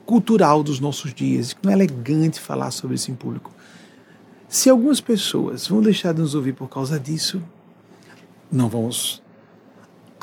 cultural 0.05 0.61
dos 0.61 0.79
nossos 0.79 1.13
dias, 1.13 1.55
não 1.63 1.71
é 1.71 1.73
elegante 1.73 2.39
falar 2.39 2.69
sobre 2.69 2.95
isso 2.95 3.09
em 3.09 3.15
público. 3.15 3.51
Se 4.47 4.69
algumas 4.69 5.01
pessoas 5.01 5.67
vão 5.67 5.81
deixar 5.81 6.13
de 6.13 6.21
nos 6.21 6.35
ouvir 6.35 6.53
por 6.53 6.69
causa 6.69 6.99
disso, 6.99 7.41
não 8.51 8.69
vamos 8.69 9.22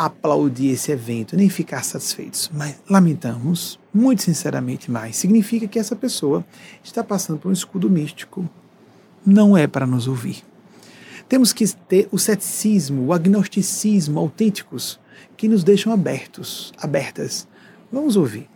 aplaudir 0.06 0.70
esse 0.70 0.90
evento, 0.90 1.36
nem 1.36 1.50
ficar 1.50 1.84
satisfeitos, 1.84 2.50
mas 2.54 2.76
lamentamos, 2.88 3.78
muito 3.92 4.22
sinceramente, 4.22 4.90
mais. 4.90 5.16
Significa 5.16 5.68
que 5.68 5.78
essa 5.78 5.94
pessoa 5.94 6.44
está 6.82 7.04
passando 7.04 7.38
por 7.38 7.50
um 7.50 7.52
escudo 7.52 7.90
místico. 7.90 8.48
Não 9.24 9.56
é 9.56 9.66
para 9.66 9.86
nos 9.86 10.08
ouvir. 10.08 10.42
Temos 11.28 11.52
que 11.52 11.66
ter 11.86 12.08
o 12.10 12.18
ceticismo, 12.18 13.06
o 13.06 13.12
agnosticismo 13.12 14.18
autênticos 14.18 14.98
que 15.36 15.46
nos 15.46 15.62
deixam 15.62 15.92
abertos, 15.92 16.72
abertas. 16.80 17.46
Vamos 17.92 18.16
ouvir. 18.16 18.48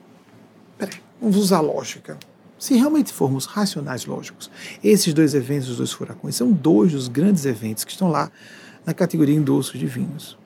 Peraí, 0.78 0.96
vamos 1.20 1.36
usar 1.36 1.60
lógica. 1.60 2.18
Se 2.58 2.74
realmente 2.74 3.12
formos 3.12 3.44
racionais 3.44 4.06
lógicos, 4.06 4.50
esses 4.82 5.12
dois 5.12 5.34
eventos, 5.34 5.68
os 5.68 5.76
dois 5.76 5.92
furacões, 5.92 6.36
são 6.36 6.50
dois 6.50 6.92
dos 6.92 7.06
grandes 7.06 7.44
eventos 7.44 7.84
que 7.84 7.92
estão 7.92 8.08
lá 8.08 8.32
na 8.86 8.94
categoria 8.94 9.34
endossos 9.34 9.78
divinos. 9.78 10.38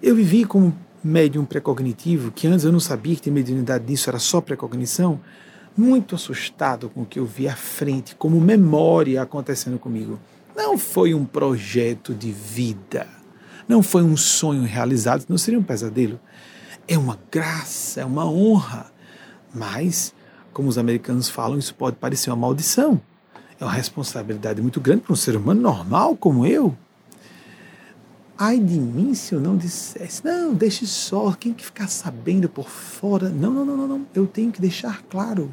Eu 0.00 0.14
vivi 0.14 0.44
como 0.44 0.76
médium 1.02 1.44
precognitivo, 1.44 2.30
que 2.30 2.46
antes 2.46 2.64
eu 2.64 2.70
não 2.70 2.78
sabia 2.78 3.16
que 3.16 3.22
ter 3.22 3.30
mediunidade 3.32 3.84
disso 3.84 4.08
era 4.08 4.18
só 4.20 4.40
precognição, 4.40 5.20
muito 5.76 6.14
assustado 6.14 6.88
com 6.88 7.02
o 7.02 7.06
que 7.06 7.18
eu 7.18 7.26
vi 7.26 7.48
à 7.48 7.56
frente, 7.56 8.14
como 8.14 8.40
memória 8.40 9.20
acontecendo 9.20 9.78
comigo. 9.78 10.18
Não 10.56 10.78
foi 10.78 11.14
um 11.14 11.24
projeto 11.24 12.14
de 12.14 12.30
vida, 12.30 13.08
não 13.66 13.82
foi 13.82 14.02
um 14.02 14.16
sonho 14.16 14.62
realizado, 14.62 15.24
não 15.28 15.38
seria 15.38 15.58
um 15.58 15.64
pesadelo. 15.64 16.20
É 16.86 16.96
uma 16.96 17.18
graça, 17.30 18.00
é 18.00 18.04
uma 18.04 18.24
honra. 18.24 18.90
Mas, 19.52 20.14
como 20.52 20.68
os 20.68 20.78
americanos 20.78 21.28
falam, 21.28 21.58
isso 21.58 21.74
pode 21.74 21.96
parecer 21.96 22.30
uma 22.30 22.36
maldição. 22.36 23.00
É 23.60 23.64
uma 23.64 23.72
responsabilidade 23.72 24.62
muito 24.62 24.80
grande 24.80 25.02
para 25.02 25.12
um 25.12 25.16
ser 25.16 25.36
humano 25.36 25.60
normal 25.60 26.16
como 26.16 26.46
eu. 26.46 26.76
Ai 28.38 28.58
de 28.58 28.78
mim 28.78 29.14
se 29.14 29.34
eu 29.34 29.40
não 29.40 29.56
dissesse. 29.56 30.24
Não, 30.24 30.54
deixe 30.54 30.86
só. 30.86 31.32
Quem 31.32 31.52
que 31.52 31.64
ficar 31.64 31.88
sabendo 31.88 32.48
por 32.48 32.68
fora? 32.68 33.28
Não, 33.28 33.52
não, 33.52 33.64
não, 33.64 33.76
não, 33.76 33.88
não. 33.88 34.06
Eu 34.14 34.26
tenho 34.26 34.52
que 34.52 34.60
deixar 34.60 35.02
claro 35.10 35.50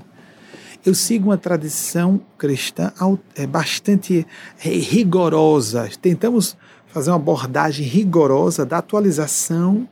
eu 0.85 0.93
sigo 0.93 1.29
uma 1.29 1.37
tradição 1.37 2.21
cristã 2.37 2.93
é, 3.35 3.47
bastante 3.47 4.25
é, 4.63 4.69
rigorosa. 4.69 5.89
Tentamos 5.99 6.55
fazer 6.85 7.09
uma 7.09 7.15
abordagem 7.15 7.85
rigorosa 7.85 8.65
da 8.65 8.77
atualização 8.77 9.89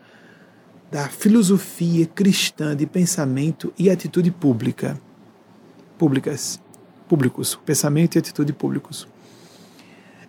da 0.91 1.09
filosofia 1.09 2.05
cristã 2.05 2.75
de 2.75 2.85
pensamento 2.85 3.73
e 3.77 3.89
atitude 3.89 4.29
pública. 4.29 4.99
Públicas. 5.97 6.61
Públicos. 7.09 7.59
Pensamento 7.65 8.15
e 8.15 8.19
atitude 8.19 8.53
públicos. 8.53 9.07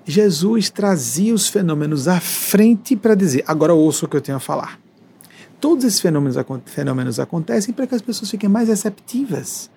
Jesus 0.04 0.70
trazia 0.70 1.34
os 1.34 1.48
fenômenos 1.48 2.08
à 2.08 2.20
frente 2.20 2.94
para 2.96 3.14
dizer: 3.14 3.44
agora 3.46 3.74
ouço 3.74 4.06
o 4.06 4.08
que 4.08 4.16
eu 4.16 4.20
tenho 4.20 4.36
a 4.36 4.40
falar. 4.40 4.78
Todos 5.60 5.84
esses 5.84 6.00
fenômenos, 6.00 6.36
fenômenos 6.66 7.18
acontecem 7.18 7.72
para 7.72 7.86
que 7.86 7.94
as 7.94 8.02
pessoas 8.02 8.30
fiquem 8.30 8.48
mais 8.48 8.68
receptivas 8.68 9.70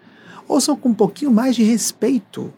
ouçam 0.48 0.76
com 0.76 0.90
um 0.90 0.94
pouquinho 0.94 1.32
mais 1.32 1.56
de 1.56 1.64
respeito. 1.64 2.54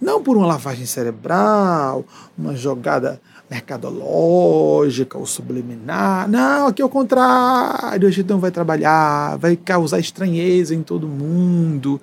Não 0.00 0.22
por 0.22 0.36
uma 0.36 0.46
lavagem 0.46 0.84
cerebral, 0.84 2.04
uma 2.36 2.56
jogada 2.56 3.20
mercadológica 3.52 5.18
ou 5.18 5.26
subliminar. 5.26 6.26
Não, 6.26 6.68
aqui 6.68 6.80
é 6.80 6.84
o 6.84 6.88
contrário. 6.88 8.08
A 8.08 8.10
gente 8.10 8.28
não 8.28 8.40
vai 8.40 8.50
trabalhar, 8.50 9.36
vai 9.36 9.56
causar 9.56 9.98
estranheza 9.98 10.74
em 10.74 10.82
todo 10.82 11.06
mundo. 11.06 12.00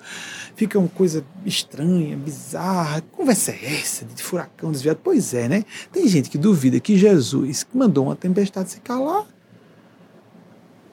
Fica 0.54 0.78
uma 0.78 0.88
coisa 0.88 1.24
estranha, 1.44 2.16
bizarra. 2.16 3.02
Conversa 3.10 3.50
é 3.50 3.80
essa 3.80 4.04
de 4.04 4.22
furacão 4.22 4.70
desviado? 4.70 5.00
Pois 5.02 5.34
é, 5.34 5.48
né? 5.48 5.64
Tem 5.90 6.06
gente 6.06 6.30
que 6.30 6.38
duvida 6.38 6.78
que 6.78 6.96
Jesus 6.96 7.66
mandou 7.74 8.04
uma 8.04 8.16
tempestade 8.16 8.70
se 8.70 8.80
calar 8.80 9.26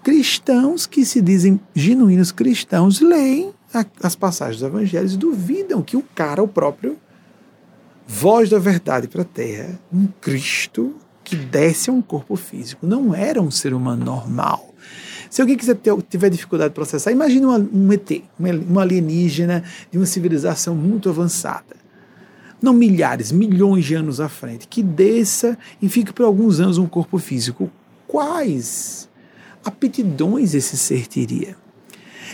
cristãos 0.04 0.88
que 0.88 1.04
se 1.04 1.22
dizem 1.22 1.60
genuínos 1.76 2.32
cristãos 2.32 3.02
leem 3.02 3.52
as 4.02 4.16
passagens 4.16 4.62
dos 4.62 4.70
evangelhos 4.70 5.16
e 5.16 5.18
duvidam 5.18 5.82
que 5.82 5.98
o 5.98 6.02
cara, 6.16 6.42
o 6.42 6.48
próprio 6.48 6.98
voz 8.08 8.50
da 8.50 8.58
verdade 8.58 9.08
para 9.08 9.24
a 9.24 9.26
terra, 9.26 9.78
um 9.92 10.08
Cristo 10.22 10.96
que 11.24 11.36
desce 11.36 11.90
a 11.90 11.94
um 11.94 12.02
corpo 12.02 12.38
físico, 12.38 12.88
não 12.88 13.14
era 13.14 13.42
um 13.42 13.52
ser 13.52 13.74
humano 13.74 14.06
normal. 14.06 14.74
Se 15.30 15.42
alguém 15.42 15.58
quiser 15.58 15.76
ter, 15.76 15.94
tiver 16.04 16.30
dificuldade 16.30 16.70
de 16.70 16.76
processar, 16.76 17.12
imagine 17.12 17.46
um 17.46 17.92
ET, 17.92 18.24
uma 18.40 18.82
alienígena 18.82 19.62
de 19.92 19.98
uma 19.98 20.06
civilização 20.06 20.74
muito 20.74 21.10
avançada. 21.10 21.76
Não 22.62 22.74
milhares, 22.74 23.30
milhões 23.30 23.84
de 23.84 23.94
anos 23.94 24.22
à 24.22 24.30
frente, 24.30 24.70
que 24.70 24.82
desça 24.82 25.58
e 25.82 25.90
fique 25.90 26.14
por 26.14 26.24
alguns 26.24 26.62
anos 26.62 26.78
um 26.78 26.88
corpo 26.88 27.18
físico. 27.18 27.70
Quais 28.08 29.10
aptidões 29.66 30.54
esse 30.54 30.78
ser 30.78 31.08
teria? 31.08 31.58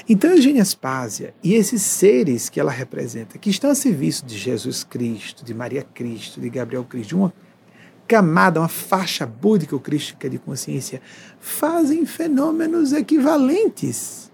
Então, 0.07 0.31
Eugênia 0.31 0.61
Aspásia 0.61 1.33
e 1.41 1.53
esses 1.53 1.81
seres 1.81 2.49
que 2.49 2.59
ela 2.59 2.71
representa, 2.71 3.37
que 3.37 3.49
estão 3.49 3.69
a 3.69 3.75
serviço 3.75 4.25
de 4.25 4.37
Jesus 4.37 4.83
Cristo, 4.83 5.45
de 5.45 5.53
Maria 5.53 5.81
Cristo, 5.81 6.41
de 6.41 6.49
Gabriel 6.49 6.83
Cristo, 6.83 7.09
de 7.09 7.15
uma 7.15 7.33
camada, 8.05 8.59
uma 8.59 8.67
faixa 8.67 9.25
búdica 9.25 9.79
crística 9.79 10.29
de 10.29 10.37
consciência, 10.37 11.01
fazem 11.39 12.05
fenômenos 12.05 12.91
equivalentes. 12.91 14.29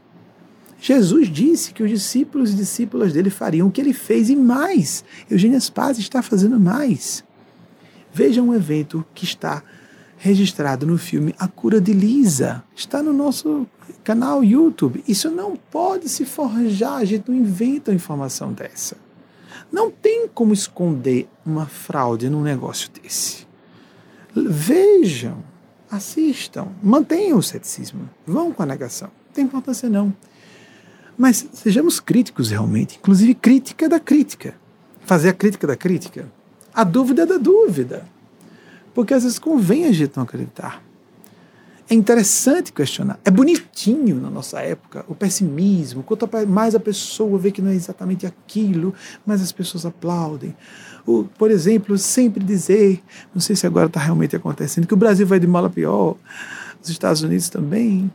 Jesus 0.81 1.29
disse 1.29 1.71
que 1.71 1.83
os 1.83 1.89
discípulos 1.89 2.51
e 2.51 2.55
discípulas 2.55 3.13
dele 3.13 3.29
fariam 3.29 3.67
o 3.67 3.71
que 3.71 3.79
ele 3.79 3.93
fez 3.93 4.29
e 4.29 4.35
mais. 4.35 5.03
Eugênia 5.29 5.57
Aspásia 5.57 6.01
está 6.01 6.23
fazendo 6.23 6.59
mais. 6.59 7.23
Veja 8.11 8.41
um 8.41 8.55
evento 8.55 9.05
que 9.13 9.23
está 9.23 9.61
registrado 10.17 10.87
no 10.87 10.97
filme 10.97 11.35
A 11.37 11.47
Cura 11.47 11.79
de 11.79 11.93
Lisa. 11.93 12.63
Está 12.75 13.03
no 13.03 13.13
nosso 13.13 13.67
canal 14.03 14.43
YouTube. 14.43 15.03
Isso 15.07 15.29
não 15.29 15.55
pode 15.55 16.09
se 16.09 16.25
forjar, 16.25 16.95
a 16.95 17.05
gente 17.05 17.29
não 17.29 17.37
inventa 17.37 17.93
informação 17.93 18.53
dessa. 18.53 18.97
Não 19.71 19.91
tem 19.91 20.27
como 20.27 20.53
esconder 20.53 21.27
uma 21.45 21.65
fraude 21.65 22.29
num 22.29 22.41
negócio 22.41 22.89
desse. 22.91 23.47
Vejam, 24.35 25.43
assistam, 25.89 26.67
mantenham 26.81 27.37
o 27.37 27.43
ceticismo, 27.43 28.09
vão 28.25 28.51
com 28.51 28.63
a 28.63 28.65
negação. 28.65 29.09
Não 29.27 29.33
tem 29.33 29.45
importância 29.45 29.89
não. 29.89 30.13
Mas 31.17 31.47
sejamos 31.53 31.99
críticos 31.99 32.49
realmente, 32.49 32.97
inclusive 32.97 33.35
crítica 33.35 33.89
da 33.89 33.99
crítica. 33.99 34.55
Fazer 35.01 35.29
a 35.29 35.33
crítica 35.33 35.67
da 35.67 35.75
crítica. 35.75 36.31
A 36.73 36.83
dúvida 36.83 37.25
da 37.25 37.37
dúvida. 37.37 38.05
Porque 38.93 39.13
às 39.13 39.23
vezes 39.23 39.37
convém 39.37 39.85
a 39.85 39.91
gente 39.91 40.15
não 40.15 40.23
acreditar. 40.23 40.81
É 41.89 41.95
interessante 41.95 42.71
questionar. 42.71 43.19
É 43.25 43.31
bonitinho 43.31 44.21
na 44.21 44.29
nossa 44.29 44.59
época 44.59 45.03
o 45.07 45.15
pessimismo. 45.15 46.03
Quanto 46.03 46.29
mais 46.47 46.75
a 46.75 46.79
pessoa 46.79 47.39
vê 47.39 47.51
que 47.51 47.63
não 47.63 47.71
é 47.71 47.75
exatamente 47.75 48.27
aquilo, 48.27 48.93
mais 49.25 49.41
as 49.41 49.51
pessoas 49.51 49.87
aplaudem. 49.87 50.55
Por 51.35 51.49
exemplo, 51.49 51.97
sempre 51.97 52.43
dizer, 52.43 53.01
não 53.33 53.41
sei 53.41 53.55
se 53.55 53.65
agora 53.65 53.87
está 53.87 53.99
realmente 53.99 54.35
acontecendo, 54.35 54.85
que 54.85 54.93
o 54.93 54.97
Brasil 54.97 55.25
vai 55.25 55.39
de 55.39 55.47
mal 55.47 55.65
a 55.65 55.69
pior, 55.69 56.15
os 56.79 56.89
Estados 56.89 57.23
Unidos 57.23 57.49
também. 57.49 58.11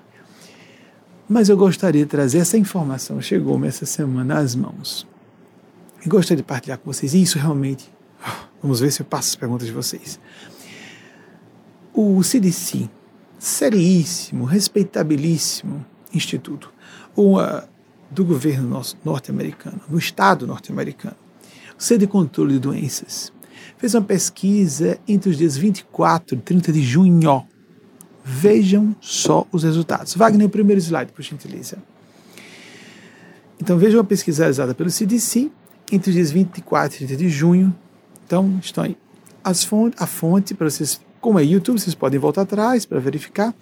Mas 1.29 1.49
eu 1.49 1.57
gostaria 1.57 2.05
de 2.05 2.09
trazer 2.09 2.39
essa 2.39 2.57
informação, 2.57 3.21
chegou-me 3.21 3.67
essa 3.67 3.85
semana 3.87 4.39
às 4.39 4.55
mãos. 4.55 5.05
E 6.07 6.09
gostaria 6.09 6.37
de 6.37 6.47
partilhar 6.47 6.79
com 6.79 6.93
vocês. 6.93 7.13
E 7.13 7.23
isso 7.23 7.39
realmente. 7.39 7.93
Vamos 8.63 8.79
ver 8.79 8.93
se 8.93 9.03
eu 9.03 9.07
passo 9.07 9.31
as 9.31 9.35
perguntas 9.35 9.67
de 9.67 9.73
vocês. 9.73 10.21
O 11.93 12.23
CDC, 12.23 12.89
seríssimo, 13.45 14.47
respeitabilíssimo 14.47 15.85
instituto, 16.15 16.73
o, 17.15 17.39
uh, 17.39 17.63
do 18.11 18.25
governo 18.25 18.81
norte-americano, 19.05 19.81
do 19.87 19.99
Estado 19.99 20.47
norte-americano, 20.47 21.17
o 21.79 21.83
Centro 21.83 22.07
de 22.07 22.07
Controle 22.07 22.55
de 22.55 22.61
Doenças, 22.61 23.31
fez 23.77 23.95
uma 23.95 24.03
pesquisa 24.03 24.99
entre 25.07 25.29
os 25.29 25.37
dias 25.37 25.59
24 25.59 26.39
e 26.39 26.41
30 26.41 26.73
de 26.73 26.83
junho. 26.83 27.47
Vejam 28.25 28.97
só 28.99 29.47
os 29.53 29.63
resultados. 29.63 30.15
Wagner, 30.15 30.47
o 30.47 30.51
primeiro 30.51 30.81
slide, 30.81 31.13
por 31.13 31.21
gentileza. 31.21 31.77
Então, 33.61 33.77
vejam 33.77 34.01
a 34.01 34.05
pesquisa 34.05 34.45
realizada 34.45 34.75
pelo 34.75 34.89
CDC 34.89 35.51
entre 35.93 36.09
os 36.09 36.15
dias 36.15 36.31
24 36.31 36.97
e 36.97 37.07
30 37.07 37.17
de 37.17 37.29
junho. 37.29 37.75
Então, 38.25 38.59
estão 38.63 38.85
aí 38.85 38.97
as 39.45 39.69
a 39.99 40.07
fonte 40.07 40.55
para 40.55 40.71
vocês 40.71 40.99
como 41.25 41.41
é 41.41 41.43
YouTube, 41.43 41.81
vocês 41.81 41.95
podem 41.95 42.21
voltar 42.21 42.43
atrás 42.43 42.85
para 42.85 43.01
verificar. 43.01 43.55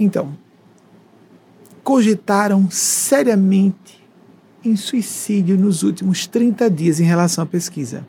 Então, 0.00 0.34
cogitaram 1.84 2.70
seriamente 2.70 4.02
em 4.64 4.74
suicídio 4.74 5.58
nos 5.58 5.82
últimos 5.82 6.26
30 6.26 6.70
dias 6.70 6.98
em 6.98 7.04
relação 7.04 7.44
à 7.44 7.46
pesquisa. 7.46 8.06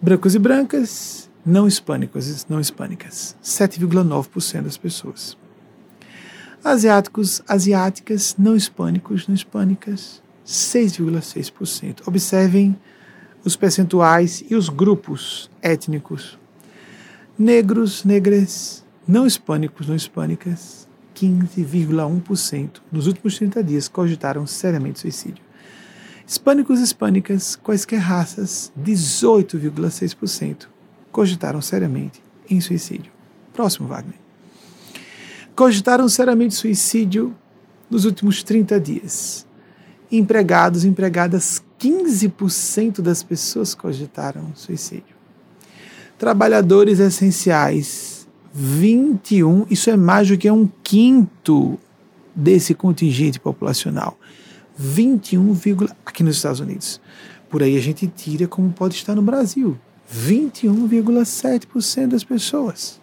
Brancos 0.00 0.34
e 0.34 0.40
brancas, 0.40 1.30
não 1.46 1.68
hispânicos, 1.68 2.44
não 2.48 2.58
hispânicas, 2.58 3.36
7,9% 3.40 4.62
das 4.62 4.76
pessoas. 4.76 5.38
Asiáticos, 6.64 7.42
asiáticas, 7.46 8.34
não 8.36 8.56
hispânicos, 8.56 9.28
não 9.28 9.36
hispânicas, 9.36 10.20
6,6%. 10.44 12.08
Observem 12.08 12.76
os 13.44 13.54
percentuais 13.54 14.42
e 14.50 14.56
os 14.56 14.68
grupos 14.68 15.48
étnicos 15.62 16.41
negros, 17.38 18.04
negras, 18.04 18.84
Não 19.06 19.26
hispânicos, 19.26 19.88
não 19.88 19.96
hispânicas, 19.96 20.88
15,1% 21.14 22.80
nos 22.90 23.06
últimos 23.08 23.36
30 23.36 23.62
dias 23.64 23.88
cogitaram 23.88 24.46
seriamente 24.46 25.00
suicídio. 25.00 25.42
Hispânicos 26.26 26.80
hispânicas, 26.80 27.56
quaisquer 27.56 27.98
raças, 27.98 28.72
18,6% 28.80 30.68
cogitaram 31.10 31.60
seriamente 31.60 32.22
em 32.48 32.60
suicídio. 32.60 33.12
Próximo, 33.52 33.88
Wagner. 33.88 34.14
Cogitaram 35.54 36.08
seriamente 36.08 36.54
suicídio 36.54 37.34
nos 37.90 38.04
últimos 38.04 38.42
30 38.42 38.80
dias. 38.80 39.46
Empregados, 40.10 40.84
empregadas, 40.84 41.62
15% 41.78 43.02
das 43.02 43.22
pessoas 43.22 43.74
cogitaram 43.74 44.54
suicídio. 44.54 45.11
Trabalhadores 46.22 47.00
essenciais, 47.00 48.28
21, 48.54 49.66
isso 49.68 49.90
é 49.90 49.96
mais 49.96 50.28
do 50.28 50.38
que 50.38 50.48
um 50.48 50.70
quinto 50.84 51.76
desse 52.32 52.74
contingente 52.74 53.40
populacional. 53.40 54.16
21, 54.76 55.52
aqui 56.06 56.22
nos 56.22 56.36
Estados 56.36 56.60
Unidos. 56.60 57.00
Por 57.50 57.60
aí 57.60 57.76
a 57.76 57.80
gente 57.80 58.06
tira 58.06 58.46
como 58.46 58.70
pode 58.70 58.94
estar 58.94 59.16
no 59.16 59.22
Brasil. 59.22 59.76
21,7% 60.16 62.06
das 62.06 62.22
pessoas. 62.22 63.00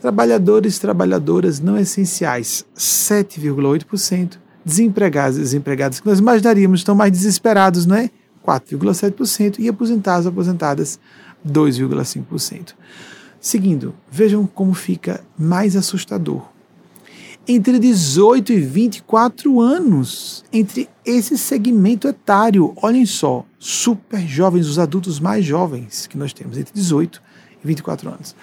Trabalhadores 0.00 0.78
e 0.78 0.80
trabalhadoras 0.80 1.60
não 1.60 1.76
essenciais, 1.76 2.64
7,8%. 2.74 4.38
Desempregados 4.64 5.36
e 5.36 5.42
desempregadas 5.42 6.00
que 6.00 6.06
nós 6.06 6.20
imaginaríamos 6.20 6.80
estão 6.80 6.94
mais 6.94 7.12
desesperados, 7.12 7.84
não 7.84 7.96
é? 7.96 8.08
4,7%. 8.46 9.58
E 9.58 9.68
aposentados 9.68 10.24
e 10.24 10.28
aposentadas, 10.30 10.98
2,5%. 11.46 12.74
Seguindo, 13.40 13.94
vejam 14.10 14.46
como 14.46 14.74
fica 14.74 15.24
mais 15.38 15.76
assustador 15.76 16.50
entre 17.48 17.78
18 17.78 18.52
e 18.52 18.60
24 18.60 19.60
anos, 19.60 20.44
entre 20.52 20.88
esse 21.04 21.36
segmento 21.36 22.06
etário. 22.06 22.72
Olhem 22.76 23.04
só, 23.04 23.44
super 23.58 24.20
jovens, 24.20 24.68
os 24.68 24.78
adultos 24.78 25.18
mais 25.18 25.44
jovens 25.44 26.06
que 26.06 26.16
nós 26.16 26.32
temos, 26.32 26.56
entre 26.56 26.72
18 26.72 27.20
e 27.62 27.66
24 27.66 28.08
anos. 28.08 28.36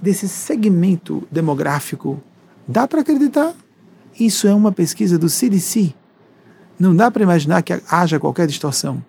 desse 0.00 0.28
segmento 0.28 1.26
demográfico. 1.28 2.22
Dá 2.68 2.86
para 2.86 3.00
acreditar? 3.00 3.52
Isso 4.16 4.46
é 4.46 4.54
uma 4.54 4.70
pesquisa 4.70 5.18
do 5.18 5.28
CDC. 5.28 5.92
Não 6.78 6.94
dá 6.94 7.10
para 7.10 7.24
imaginar 7.24 7.62
que 7.62 7.76
haja 7.90 8.20
qualquer 8.20 8.46
distorção. 8.46 9.02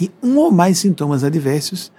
E 0.00 0.10
um 0.22 0.36
ou 0.36 0.50
mais 0.50 0.78
sintomas 0.78 1.24
adversos 1.24 1.92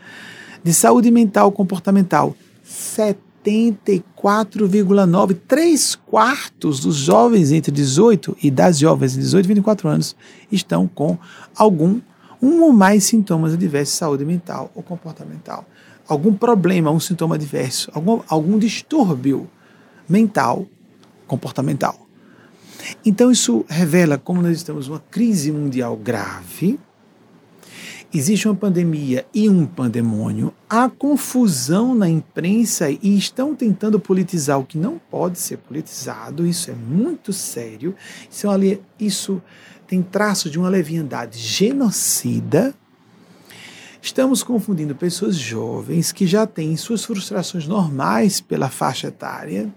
de 0.64 0.74
saúde 0.74 1.12
mental 1.12 1.52
comportamental. 1.52 2.36
70 2.64 3.34
84,9, 3.44 5.38
três 5.48 5.96
quartos 5.96 6.80
dos 6.80 6.96
jovens 6.96 7.52
entre 7.52 7.72
18 7.72 8.38
e 8.42 8.50
das 8.50 8.80
jovens 8.80 9.12
entre 9.12 9.24
18 9.24 9.46
e 9.46 9.48
24 9.50 9.90
anos 9.90 10.16
estão 10.52 10.88
com 10.88 11.18
algum 11.56 12.00
um 12.42 12.62
ou 12.64 12.74
mais 12.74 13.04
sintomas 13.04 13.54
adversos 13.54 13.94
de 13.94 14.00
saúde 14.00 14.26
mental 14.26 14.72
ou 14.74 14.82
comportamental. 14.82 15.66
Algum 16.08 16.34
problema, 16.34 16.92
um 16.92 17.00
sintoma 17.00 17.36
adverso, 17.36 17.90
algum, 17.94 18.22
algum 18.28 18.58
distúrbio 18.58 19.50
mental, 20.08 20.66
comportamental. 21.26 21.98
Então 23.06 23.32
isso 23.32 23.66
revela 23.70 24.18
como 24.18 24.42
nós 24.42 24.58
estamos 24.58 24.88
numa 24.88 25.00
crise 25.00 25.52
mundial 25.52 25.96
grave, 25.96 26.78
existe 28.14 28.48
uma 28.48 28.56
pandemia 28.56 29.26
e 29.34 29.50
um 29.50 29.66
pandemônio, 29.66 30.54
há 30.70 30.88
confusão 30.88 31.96
na 31.96 32.08
imprensa 32.08 32.90
e 32.90 33.18
estão 33.18 33.56
tentando 33.56 34.00
politizar 34.00 34.60
o 34.60 34.66
que 34.66 34.78
não 34.78 35.00
pode 35.00 35.40
ser 35.40 35.58
politizado, 35.58 36.46
isso 36.46 36.70
é 36.70 36.76
muito 36.76 37.34
sério, 37.34 37.96
isso, 38.30 38.48
é 38.52 38.80
isso 39.00 39.42
tem 39.88 40.02
traços 40.02 40.52
de 40.52 40.60
uma 40.60 40.70
leviandade 40.70 41.40
genocida. 41.40 42.74
Estamos 44.02 44.44
confundindo 44.44 44.96
pessoas 44.96 45.36
jovens 45.36 46.12
que 46.12 46.28
já 46.28 46.46
têm 46.46 46.76
suas 46.78 47.04
frustrações 47.04 47.68
normais 47.68 48.42
pela 48.42 48.70
faixa 48.70 49.08
etária, 49.08 49.74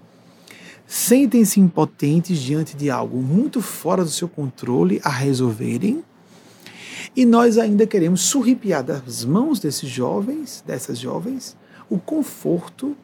sentem-se 0.87 1.59
impotentes 1.59 2.39
diante 2.39 2.77
de 2.77 2.91
algo 2.91 3.23
muito 3.23 3.63
fora 3.63 4.05
do 4.05 4.11
seu 4.11 4.29
controle 4.29 5.01
a 5.03 5.11
resolverem 5.11 6.05
e 7.15 7.25
nós 7.25 7.59
ainda 7.59 7.87
queremos 7.87 8.23
surripiar 8.23 8.83
das 8.83 9.25
mãos 9.25 9.61
desses 9.61 9.89
jovens, 9.89 10.63
dessas 10.67 10.99
jovens, 10.99 11.57
o 11.89 11.99
conforto 11.99 12.97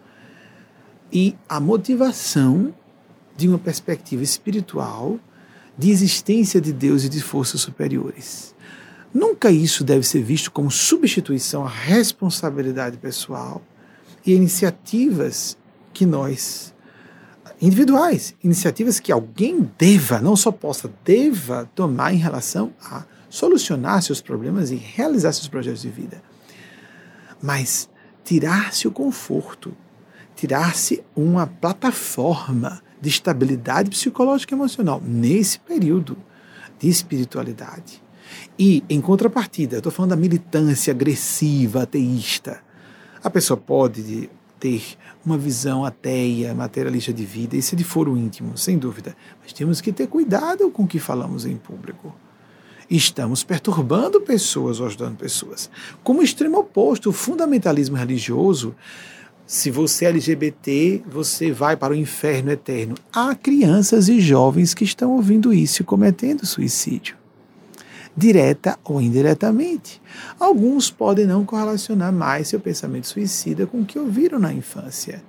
e 1.13 1.37
a 1.49 1.61
motivação 1.61 2.75
de 3.37 3.49
uma 3.49 3.59
perspectiva 3.59 4.23
espiritual, 4.23 5.19
de 5.77 5.91
existência 5.91 6.61
de 6.61 6.73
Deus 6.73 7.05
e 7.05 7.09
de 7.09 7.23
forças 7.23 7.61
superiores. 7.61 8.55
Nunca 9.13 9.51
isso 9.51 9.85
deve 9.85 10.07
ser 10.07 10.23
visto 10.23 10.51
como 10.51 10.71
substituição 10.71 11.65
à 11.65 11.69
responsabilidade 11.69 12.97
pessoal 12.97 13.63
e 14.25 14.33
iniciativas 14.33 15.57
que 15.93 16.07
nós, 16.07 16.75
individuais, 17.61 18.35
iniciativas 18.43 18.99
que 18.99 19.13
alguém 19.13 19.71
deva, 19.79 20.19
não 20.19 20.35
só 20.35 20.51
possa, 20.51 20.91
deva 21.05 21.69
tomar 21.75 22.15
em 22.15 22.19
relação 22.19 22.73
a 22.83 23.05
solucionar 23.33 24.03
seus 24.03 24.21
problemas 24.21 24.71
e 24.71 24.75
realizar 24.75 25.33
seus 25.33 25.49
projetos 25.49 25.81
de 25.81 25.89
vida. 25.89 26.23
Mas 27.41 27.89
tirar-se 28.23 28.87
o 28.87 28.91
conforto, 28.91 29.75
tirar-se 30.37 31.03
uma 31.17 31.47
plataforma 31.47 32.83
de 33.01 33.09
estabilidade 33.09 33.89
psicológica 33.89 34.55
e 34.55 34.57
emocional 34.57 35.01
nesse 35.03 35.59
período 35.59 36.19
de 36.79 36.91
espiritualidade. 36.91 38.03
E, 38.59 38.85
em 38.87 39.01
contrapartida, 39.01 39.79
estou 39.79 39.91
falando 39.91 40.11
da 40.11 40.17
militância 40.17 40.91
agressiva, 40.91 41.85
ateísta. 41.85 42.61
A 43.25 43.31
pessoa 43.31 43.57
pode 43.57 44.29
ter 44.61 44.85
uma 45.25 45.39
visão 45.39 45.87
ateia, 45.87 46.55
materialista 46.55 47.15
de 47.15 47.25
vida, 47.25 47.57
isso 47.57 47.75
é 47.75 47.79
de 47.79 47.85
foro 47.85 48.15
íntimo, 48.15 48.59
sem 48.59 48.77
dúvida. 48.77 49.17
Mas 49.41 49.55
temos 49.55 49.81
que 49.81 49.91
ter 49.91 50.07
cuidado 50.07 50.71
com 50.71 50.83
o 50.83 50.87
que 50.87 50.99
falamos 50.99 51.47
em 51.47 51.57
público 51.57 52.15
estamos 52.97 53.43
perturbando 53.43 54.21
pessoas 54.21 54.81
ou 54.81 54.87
ajudando 54.87 55.17
pessoas. 55.17 55.71
Como 56.03 56.23
extremo 56.23 56.59
oposto, 56.59 57.11
o 57.11 57.13
fundamentalismo 57.13 57.97
religioso, 57.97 58.75
se 59.47 59.71
você 59.71 60.05
é 60.05 60.09
LGBT, 60.09 61.03
você 61.07 61.51
vai 61.51 61.77
para 61.77 61.93
o 61.93 61.97
inferno 61.97 62.51
eterno. 62.51 62.95
Há 63.13 63.35
crianças 63.35 64.09
e 64.09 64.21
jovens 64.21 64.75
que 64.75 64.85
estão 64.85 65.13
ouvindo 65.13 65.53
isso 65.53 65.83
e 65.83 65.85
cometendo 65.85 66.47
suicídio. 66.47 67.17
Direta 68.17 68.79
ou 68.85 69.01
indiretamente. 69.01 70.01
Alguns 70.39 70.91
podem 70.91 71.27
não 71.27 71.45
correlacionar 71.47 72.13
mais 72.13 72.49
seu 72.49 72.61
pensamento 72.61 73.07
suicida 73.07 73.67
com 73.67 73.81
o 73.81 73.87
que 73.87 73.99
ouviram 73.99 74.39
na 74.39 74.53
infância 74.53 75.23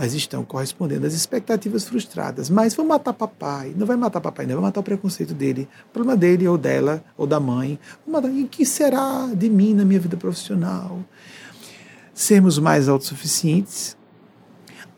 mas 0.00 0.14
estão 0.14 0.42
correspondendo 0.42 1.06
às 1.06 1.12
expectativas 1.12 1.84
frustradas. 1.84 2.48
Mas 2.48 2.74
vão 2.74 2.86
matar 2.86 3.12
papai, 3.12 3.74
não 3.76 3.86
vai 3.86 3.98
matar 3.98 4.18
papai, 4.18 4.46
não 4.46 4.54
vai 4.54 4.62
matar 4.62 4.80
o 4.80 4.82
preconceito 4.82 5.34
dele, 5.34 5.68
o 5.90 5.92
problema 5.92 6.16
dele 6.16 6.48
ou 6.48 6.56
dela 6.56 7.04
ou 7.18 7.26
da 7.26 7.38
mãe. 7.38 7.78
E 8.08 8.42
o 8.42 8.48
que 8.48 8.64
será 8.64 9.28
de 9.34 9.50
mim 9.50 9.74
na 9.74 9.84
minha 9.84 10.00
vida 10.00 10.16
profissional? 10.16 11.04
Sermos 12.14 12.58
mais 12.58 12.88
autossuficientes, 12.88 13.94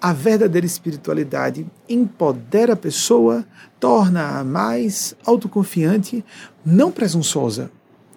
a 0.00 0.12
verdadeira 0.12 0.68
espiritualidade 0.68 1.66
empodera 1.88 2.74
a 2.74 2.76
pessoa, 2.76 3.44
torna-a 3.80 4.44
mais 4.44 5.16
autoconfiante, 5.26 6.24
não 6.64 6.92
presunçosa, 6.92 7.72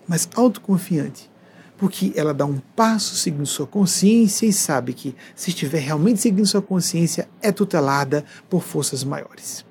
mas 0.07 0.29
autoconfiante. 0.35 1.31
Porque 1.77 2.13
ela 2.15 2.33
dá 2.33 2.45
um 2.45 2.59
passo 2.75 3.15
seguindo 3.15 3.45
sua 3.45 3.67
consciência 3.67 4.45
e 4.45 4.53
sabe 4.53 4.93
que, 4.93 5.15
se 5.35 5.49
estiver 5.49 5.79
realmente 5.79 6.21
seguindo 6.21 6.45
sua 6.45 6.61
consciência, 6.61 7.27
é 7.41 7.51
tutelada 7.51 8.23
por 8.49 8.63
forças 8.63 9.03
maiores. 9.03 9.65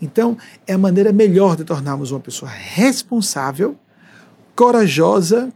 Então, 0.00 0.36
é 0.66 0.74
a 0.74 0.78
maneira 0.78 1.12
melhor 1.12 1.56
de 1.56 1.64
tornarmos 1.64 2.10
uma 2.10 2.20
pessoa 2.20 2.50
responsável, 2.50 3.76
corajosa, 4.54 5.52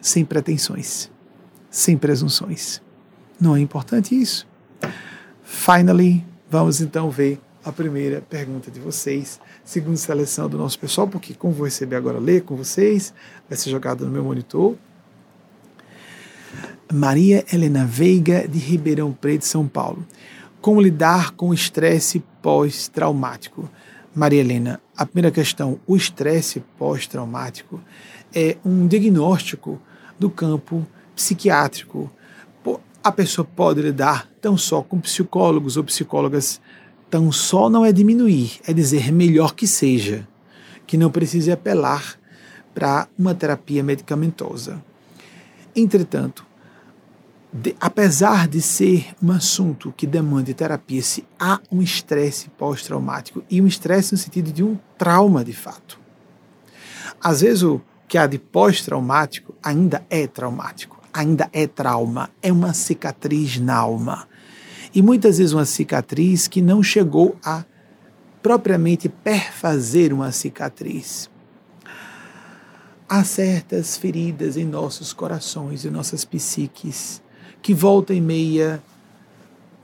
sem 0.00 0.24
pretensões, 0.24 1.10
sem 1.70 1.96
presunções. 1.96 2.82
Não 3.40 3.56
é 3.56 3.60
importante 3.60 4.20
isso? 4.20 4.46
Finally, 5.42 6.24
vamos 6.48 6.80
então 6.80 7.10
ver 7.10 7.40
a 7.64 7.72
primeira 7.72 8.20
pergunta 8.20 8.70
de 8.70 8.80
vocês, 8.80 9.40
segundo 9.64 9.96
seleção 9.96 10.48
do 10.48 10.58
nosso 10.58 10.78
pessoal, 10.78 11.06
porque 11.06 11.34
como 11.34 11.52
vou 11.52 11.64
receber 11.64 11.96
agora 11.96 12.18
ler 12.18 12.42
com 12.42 12.56
vocês, 12.56 13.14
vai 13.48 13.56
ser 13.56 13.70
jogado 13.70 14.04
no 14.04 14.10
meu 14.10 14.24
monitor. 14.24 14.76
Maria 16.90 17.44
Helena 17.52 17.84
Veiga, 17.84 18.46
de 18.48 18.58
Ribeirão 18.58 19.12
Preto, 19.12 19.44
São 19.44 19.68
Paulo. 19.68 20.06
Como 20.60 20.80
lidar 20.80 21.32
com 21.32 21.50
o 21.50 21.54
estresse 21.54 22.22
pós-traumático? 22.40 23.68
Maria 24.14 24.40
Helena, 24.40 24.80
a 24.96 25.04
primeira 25.04 25.30
questão, 25.30 25.78
o 25.86 25.96
estresse 25.96 26.62
pós-traumático 26.78 27.80
é 28.34 28.56
um 28.64 28.86
diagnóstico 28.86 29.80
do 30.18 30.30
campo 30.30 30.86
psiquiátrico, 31.14 32.10
a 33.04 33.10
pessoa 33.10 33.44
pode 33.44 33.82
lidar 33.82 34.28
tão 34.40 34.56
só 34.56 34.80
com 34.80 35.00
psicólogos 35.00 35.76
ou 35.76 35.82
psicólogas. 35.82 36.60
Tão 37.10 37.32
só 37.32 37.68
não 37.68 37.84
é 37.84 37.92
diminuir, 37.92 38.60
é 38.64 38.72
dizer 38.72 39.12
melhor 39.12 39.54
que 39.54 39.66
seja, 39.66 40.26
que 40.86 40.96
não 40.96 41.10
precise 41.10 41.50
apelar 41.50 42.16
para 42.72 43.08
uma 43.18 43.34
terapia 43.34 43.82
medicamentosa. 43.82 44.82
Entretanto, 45.74 46.46
de, 47.52 47.76
apesar 47.80 48.48
de 48.48 48.62
ser 48.62 49.14
um 49.22 49.30
assunto 49.30 49.92
que 49.96 50.06
demande 50.06 50.54
terapia, 50.54 51.02
se 51.02 51.24
há 51.38 51.60
um 51.70 51.82
estresse 51.82 52.48
pós-traumático 52.50 53.44
e 53.50 53.60
um 53.60 53.66
estresse 53.66 54.12
no 54.12 54.18
sentido 54.18 54.52
de 54.52 54.62
um 54.62 54.78
trauma 54.96 55.44
de 55.44 55.52
fato. 55.52 56.00
Às 57.20 57.42
vezes 57.42 57.62
o 57.62 57.80
que 58.08 58.16
há 58.16 58.26
de 58.26 58.38
pós-traumático 58.38 59.54
ainda 59.62 60.04
é 60.08 60.26
traumático 60.26 61.02
ainda 61.12 61.48
é 61.52 61.66
trauma, 61.66 62.30
é 62.40 62.50
uma 62.50 62.72
cicatriz 62.72 63.58
na 63.58 63.76
alma. 63.76 64.26
E 64.94 65.02
muitas 65.02 65.38
vezes 65.38 65.52
uma 65.52 65.64
cicatriz 65.64 66.48
que 66.48 66.62
não 66.62 66.82
chegou 66.82 67.36
a 67.44 67.64
propriamente 68.42 69.08
perfazer 69.08 70.12
uma 70.12 70.32
cicatriz. 70.32 71.30
Há 73.08 73.22
certas 73.24 73.96
feridas 73.96 74.56
em 74.56 74.64
nossos 74.64 75.12
corações 75.12 75.84
e 75.84 75.90
nossas 75.90 76.24
psiques 76.24 77.22
que 77.62 77.72
volta 77.72 78.12
e 78.12 78.20
meia 78.20 78.82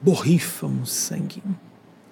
borrifam 0.03 0.85
sangue. 0.85 1.43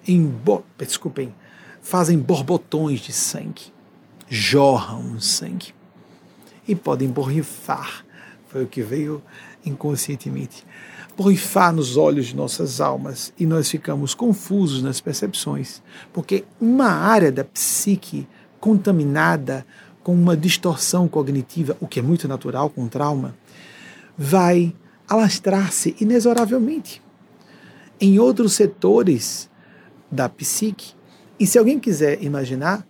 Em 0.07 0.33
desculpem, 0.77 1.33
fazem 1.81 2.17
borbotões 2.17 3.01
de 3.01 3.11
sangue, 3.11 3.73
jorram 4.29 5.19
sangue 5.19 5.73
e 6.67 6.75
podem 6.75 7.09
borrifar 7.09 8.07
foi 8.47 8.63
o 8.63 8.67
que 8.67 8.81
veio 8.81 9.21
inconscientemente. 9.65 10.65
Borrifar 11.15 11.73
nos 11.73 11.97
olhos 11.97 12.27
de 12.27 12.35
nossas 12.35 12.79
almas 12.79 13.33
e 13.37 13.45
nós 13.45 13.69
ficamos 13.69 14.13
confusos 14.13 14.81
nas 14.81 15.01
percepções, 15.01 15.81
porque 16.13 16.45
uma 16.59 16.87
área 16.87 17.31
da 17.31 17.43
psique 17.43 18.27
contaminada 18.59 19.65
com 20.03 20.13
uma 20.13 20.37
distorção 20.37 21.07
cognitiva, 21.07 21.75
o 21.81 21.87
que 21.87 21.99
é 21.99 22.03
muito 22.03 22.27
natural 22.27 22.69
com 22.69 22.87
trauma, 22.87 23.35
vai 24.17 24.73
alastrar-se 25.07 25.95
inexoravelmente 25.99 27.01
em 27.99 28.19
outros 28.19 28.53
setores 28.53 29.49
da 30.11 30.27
psique. 30.29 30.93
E 31.39 31.45
se 31.45 31.57
alguém 31.57 31.79
quiser 31.79 32.23
imaginar, 32.23 32.85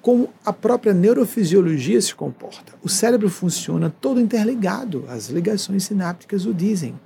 como 0.00 0.32
a 0.44 0.52
própria 0.52 0.94
neurofisiologia 0.94 2.00
se 2.00 2.14
comporta. 2.14 2.72
O 2.82 2.88
cérebro 2.88 3.28
funciona 3.28 3.94
todo 4.00 4.20
interligado, 4.20 5.04
as 5.08 5.28
ligações 5.28 5.84
sinápticas 5.84 6.46
o 6.46 6.54
dizem. 6.54 6.98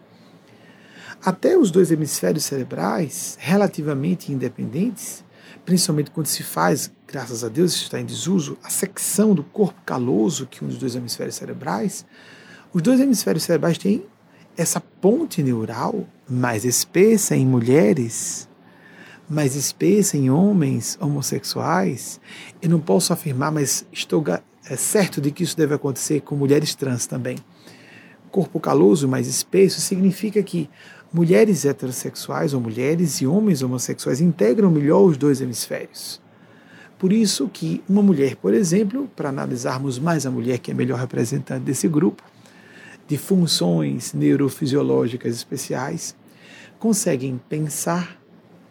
Até 1.25 1.57
os 1.57 1.71
dois 1.71 1.91
hemisférios 1.91 2.45
cerebrais, 2.45 3.37
relativamente 3.41 4.33
independentes, 4.33 5.25
principalmente 5.65 6.11
quando 6.11 6.27
se 6.27 6.43
faz, 6.43 6.91
graças 7.07 7.45
a 7.45 7.49
Deus 7.49 7.73
está 7.75 8.01
em 8.01 8.05
desuso, 8.05 8.59
a 8.63 8.69
secção 8.69 9.35
do 9.35 9.45
corpo 9.45 9.81
caloso 9.87 10.47
que 10.47 10.65
um 10.65 10.69
dos 10.69 10.79
dois 10.79 10.95
hemisférios 10.95 11.37
cerebrais, 11.37 12.05
os 12.73 12.83
dois 12.83 13.01
hemisférios 13.01 13.45
cerebrais 13.45 13.79
têm 13.79 14.05
essa 14.57 14.81
ponte 14.81 15.43
neural 15.43 16.07
mais 16.29 16.65
espessa 16.65 17.37
em 17.37 17.47
mulheres 17.47 18.49
mais 19.33 19.57
espessa 19.57 20.17
em 20.19 20.31
homens 20.31 20.99
homossexuais, 21.01 22.21
eu 22.61 22.69
não 22.69 22.79
posso 22.79 23.15
afirmar, 23.15 23.51
mas 23.51 23.87
estou 23.91 24.23
é 24.29 24.77
certo 24.77 25.21
de 25.21 25.31
que 25.31 25.43
isso 25.43 25.57
deve 25.57 25.75
acontecer 25.75 26.21
com 26.21 26.37
mulheres 26.37 26.75
trans 26.75 27.07
também. 27.07 27.39
Corpo 28.31 28.61
caloso 28.61 29.09
mais 29.09 29.27
espesso 29.27 29.81
significa 29.81 30.43
que 30.43 30.69
mulheres 31.13 31.65
heterossexuais 31.65 32.53
ou 32.55 32.61
mulheres 32.61 33.21
e 33.23 33.27
homens 33.27 33.63
homossexuais 33.63 34.21
integram 34.21 34.71
melhor 34.71 35.03
os 35.03 35.17
dois 35.17 35.41
hemisférios. 35.41 36.21
Por 36.99 37.13
isso 37.13 37.49
que 37.49 37.83
uma 37.89 38.03
mulher, 38.03 38.37
por 38.37 38.55
exemplo, 38.55 39.11
para 39.17 39.31
analisarmos 39.31 39.99
mais 39.99 40.25
a 40.25 40.31
mulher 40.31 40.59
que 40.59 40.71
é 40.71 40.75
melhor 40.75 40.99
representante 40.99 41.65
desse 41.65 41.89
grupo, 41.89 42.23
de 43.13 43.19
funções 43.19 44.15
neurofisiológicas 44.15 45.35
especiais, 45.37 46.17
conseguem 46.79 47.39
pensar, 47.47 48.19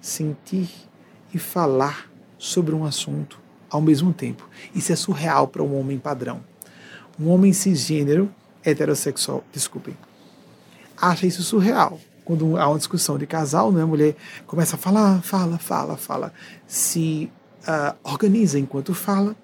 sentir 0.02 0.68
e 1.32 1.38
falar 1.38 2.12
sobre 2.39 2.74
um 2.74 2.84
assunto 2.84 3.39
ao 3.70 3.80
mesmo 3.80 4.12
tempo. 4.12 4.50
Isso 4.74 4.92
é 4.92 4.96
surreal 4.96 5.48
para 5.48 5.62
um 5.62 5.80
homem 5.80 6.00
padrão. 6.00 6.42
Um 7.20 7.30
homem 7.30 7.54
cisgênero, 7.54 8.34
heterossexual, 8.66 9.44
desculpem, 9.54 9.96
acha 11.00 11.28
isso 11.28 11.44
surreal. 11.44 12.00
Quando 12.26 12.58
há 12.58 12.68
uma 12.68 12.80
discussão 12.80 13.20
de 13.20 13.28
casal, 13.28 13.72
né, 13.72 13.84
a 13.84 13.86
mulher 13.86 14.16
começa 14.48 14.76
a 14.76 14.80
falar, 14.80 15.22
fala, 15.22 15.60
fala, 15.60 15.98
fala, 15.98 16.34
se 16.66 17.32
uh, 17.60 17.96
organiza 18.02 18.58
enquanto 18.58 18.96
fala. 18.96 19.36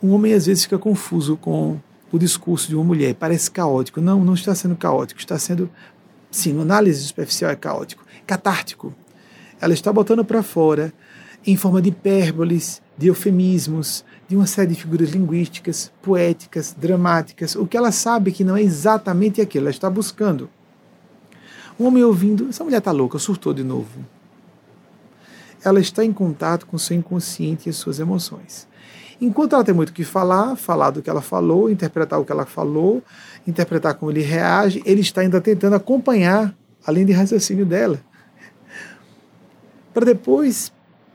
Um 0.00 0.12
homem 0.12 0.32
às 0.32 0.46
vezes 0.46 0.62
fica 0.62 0.78
confuso 0.78 1.36
com 1.36 1.80
o 2.10 2.18
discurso 2.18 2.68
de 2.68 2.74
uma 2.74 2.84
mulher, 2.84 3.14
parece 3.14 3.50
caótico. 3.50 4.00
Não, 4.00 4.24
não 4.24 4.34
está 4.34 4.54
sendo 4.54 4.76
caótico, 4.76 5.20
está 5.20 5.38
sendo, 5.38 5.70
sim, 6.30 6.52
no 6.52 6.62
análise 6.62 7.02
superficial 7.02 7.50
é 7.50 7.56
caótico, 7.56 8.04
catártico 8.26 8.94
ela 9.60 9.74
está 9.74 9.92
botando 9.92 10.24
para 10.24 10.42
fora, 10.42 10.92
em 11.46 11.56
forma 11.56 11.80
de 11.82 11.88
hipérboles, 11.88 12.82
de 12.96 13.08
eufemismos, 13.08 14.04
de 14.28 14.36
uma 14.36 14.46
série 14.46 14.74
de 14.74 14.80
figuras 14.80 15.10
linguísticas, 15.10 15.92
poéticas, 16.02 16.74
dramáticas, 16.78 17.54
o 17.54 17.66
que 17.66 17.76
ela 17.76 17.92
sabe 17.92 18.32
que 18.32 18.44
não 18.44 18.56
é 18.56 18.62
exatamente 18.62 19.40
aquilo, 19.40 19.64
ela 19.64 19.70
está 19.70 19.88
buscando. 19.88 20.48
Um 21.78 21.86
homem 21.86 22.02
ouvindo, 22.02 22.48
essa 22.48 22.64
mulher 22.64 22.78
está 22.78 22.90
louca, 22.90 23.18
surtou 23.18 23.54
de 23.54 23.62
novo. 23.62 24.04
Ela 25.64 25.80
está 25.80 26.04
em 26.04 26.12
contato 26.12 26.66
com 26.66 26.76
o 26.76 26.78
seu 26.78 26.96
inconsciente 26.96 27.68
e 27.68 27.70
as 27.70 27.76
suas 27.76 27.98
emoções. 27.98 28.66
Enquanto 29.20 29.54
ela 29.54 29.64
tem 29.64 29.74
muito 29.74 29.90
o 29.90 29.92
que 29.92 30.04
falar, 30.04 30.54
falar 30.56 30.90
do 30.90 31.02
que 31.02 31.10
ela 31.10 31.20
falou, 31.20 31.68
interpretar 31.70 32.20
o 32.20 32.24
que 32.24 32.30
ela 32.30 32.46
falou, 32.46 33.02
interpretar 33.46 33.94
como 33.94 34.10
ele 34.10 34.22
reage, 34.22 34.82
ele 34.86 35.00
está 35.00 35.22
ainda 35.22 35.40
tentando 35.40 35.74
acompanhar 35.74 36.54
a 36.86 36.92
linha 36.92 37.06
de 37.06 37.12
raciocínio 37.12 37.66
dela 37.66 38.00
para 39.98 40.04
depois 40.04 40.72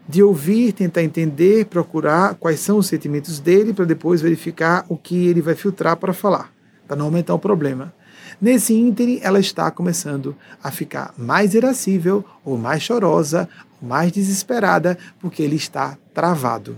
de 0.10 0.22
ouvir, 0.22 0.74
tentar 0.74 1.04
entender, 1.04 1.68
procurar 1.68 2.36
quais 2.36 2.60
são 2.60 2.80
os 2.80 2.88
sentimentos 2.88 3.40
dele, 3.40 3.74
para 3.74 3.86
depois 3.86 4.22
verificar 4.22 4.86
o 4.90 4.98
que 4.98 5.28
ele 5.28 5.42
vai 5.42 5.56
filtrar 5.56 5.96
para 5.96 6.12
falar, 6.12 6.52
para 6.86 6.98
não 6.98 7.06
aumentar 7.06 7.34
o 7.34 7.40
problema. 7.40 7.94
Nesse 8.42 8.74
ínterim, 8.74 9.22
ela 9.24 9.40
está 9.40 9.72
começando 9.72 10.36
a 10.62 10.70
ficar 10.70 11.14
mais 11.18 11.54
irascível, 11.54 12.26
ou 12.44 12.58
mais 12.58 12.84
chorosa, 12.84 13.48
ou 13.82 13.88
mais 13.88 14.12
desesperada, 14.12 14.98
porque 15.22 15.42
ele 15.42 15.56
está 15.56 15.98
travado. 16.14 16.76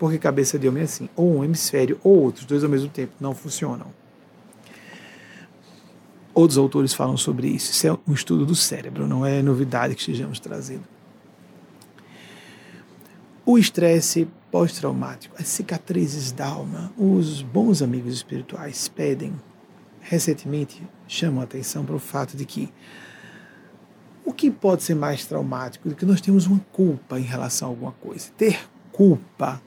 Porque 0.00 0.18
cabeça 0.18 0.58
de 0.58 0.66
homem 0.66 0.80
é 0.80 0.84
assim, 0.84 1.10
ou 1.14 1.36
um 1.36 1.44
hemisfério 1.44 2.00
ou 2.02 2.22
outros, 2.22 2.46
dois 2.46 2.64
ao 2.64 2.70
mesmo 2.70 2.88
tempo, 2.88 3.12
não 3.20 3.34
funcionam. 3.34 3.88
Outros 6.32 6.56
autores 6.56 6.94
falam 6.94 7.18
sobre 7.18 7.48
isso. 7.48 7.70
Isso 7.70 7.86
é 7.86 7.92
um 8.08 8.14
estudo 8.14 8.46
do 8.46 8.54
cérebro, 8.54 9.06
não 9.06 9.26
é 9.26 9.42
novidade 9.42 9.94
que 9.94 10.00
estejamos 10.00 10.40
trazendo. 10.40 10.84
O 13.44 13.58
estresse 13.58 14.26
pós-traumático, 14.50 15.36
as 15.38 15.48
cicatrizes 15.48 16.32
da 16.32 16.46
alma, 16.46 16.90
os 16.96 17.42
bons 17.42 17.82
amigos 17.82 18.14
espirituais 18.14 18.88
pedem, 18.88 19.34
recentemente 20.00 20.82
chamam 21.06 21.42
a 21.42 21.44
atenção 21.44 21.84
para 21.84 21.94
o 21.94 22.00
fato 22.00 22.38
de 22.38 22.46
que 22.46 22.72
O 24.24 24.32
que 24.32 24.50
pode 24.50 24.82
ser 24.82 24.94
mais 24.94 25.26
traumático 25.26 25.90
do 25.90 25.94
que 25.94 26.06
nós 26.06 26.22
temos 26.22 26.46
uma 26.46 26.60
culpa 26.72 27.18
em 27.18 27.24
relação 27.24 27.68
a 27.68 27.70
alguma 27.70 27.92
coisa? 27.92 28.30
Ter 28.38 28.60
culpa, 28.92 29.60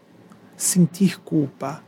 sentir 0.56 1.20
culpa, 1.20 1.84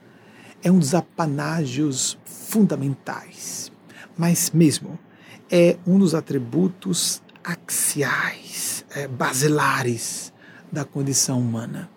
é 0.64 0.72
um 0.72 0.80
dos 0.80 0.96
apanágios 0.96 2.18
fundamentais, 2.26 3.72
mas 4.18 4.52
mesmo 4.52 4.98
é 5.52 5.78
um 5.86 6.00
dos 6.00 6.16
atributos 6.16 7.22
axiais, 7.44 8.84
é, 8.96 9.08
basilares 9.08 10.34
da 10.72 10.84
condição 10.84 11.40
humana. 11.40 11.90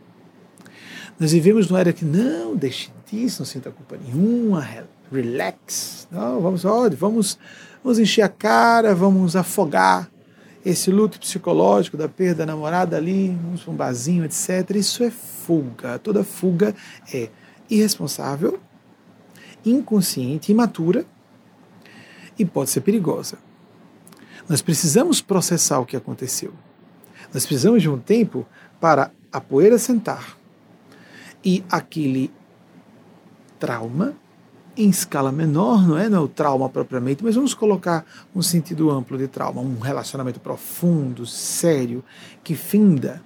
Nós 1.19 1.33
vivemos 1.33 1.69
numa 1.69 1.81
era 1.81 1.93
que 1.93 2.05
não, 2.05 2.55
deixe 2.55 2.91
disso, 3.11 3.41
não 3.41 3.47
sinta 3.47 3.71
culpa 3.71 3.97
nenhuma, 3.97 4.67
relax, 5.11 6.07
não, 6.11 6.41
vamos, 6.41 6.65
ó, 6.65 6.89
vamos, 6.91 7.39
vamos 7.83 7.99
encher 7.99 8.23
a 8.23 8.29
cara, 8.29 8.95
vamos 8.95 9.35
afogar 9.35 10.11
esse 10.69 10.91
luto 10.91 11.19
psicológico 11.19 11.97
da 11.97 12.09
perda 12.09 12.45
da 12.45 12.53
namorada 12.53 12.97
ali, 12.99 13.29
vamos 13.43 13.67
um 13.67 14.25
etc. 14.25 14.77
Isso 14.77 15.03
é 15.03 15.11
fuga. 15.11 15.99
Toda 15.99 16.23
fuga 16.23 16.75
é 17.13 17.31
irresponsável, 17.71 18.61
inconsciente, 19.65 20.53
imatura 20.53 21.07
e 22.39 22.45
pode 22.45 22.69
ser 22.69 22.83
perigosa. 22.83 23.39
Nós 24.47 24.61
precisamos 24.61 25.23
processar 25.23 25.79
o 25.81 25.87
que 25.87 25.97
aconteceu. 25.97 26.53
Nós 27.33 27.47
precisamos 27.47 27.81
de 27.81 27.89
um 27.89 27.99
tempo 27.99 28.47
para 28.79 29.11
a 29.33 29.41
poeira 29.41 29.79
sentar 29.79 30.37
e 31.43 31.65
aquele 31.71 32.31
trauma 33.59 34.15
em 34.79 34.89
escala 34.89 35.33
menor, 35.33 35.87
não 35.87 35.99
é, 35.99 36.09
não 36.09 36.19
é 36.19 36.21
o 36.21 36.29
trauma 36.29 36.69
propriamente, 36.69 37.25
mas 37.25 37.35
vamos 37.35 37.53
colocar 37.53 38.07
um 38.35 38.41
sentido 38.41 38.91
amplo 38.91 39.19
de 39.19 39.27
trauma, 39.27 39.61
um 39.61 39.81
relacionamento 39.81 40.39
profundo, 40.39 41.27
sério, 41.27 42.05
que 42.45 42.55
finda. 42.55 43.21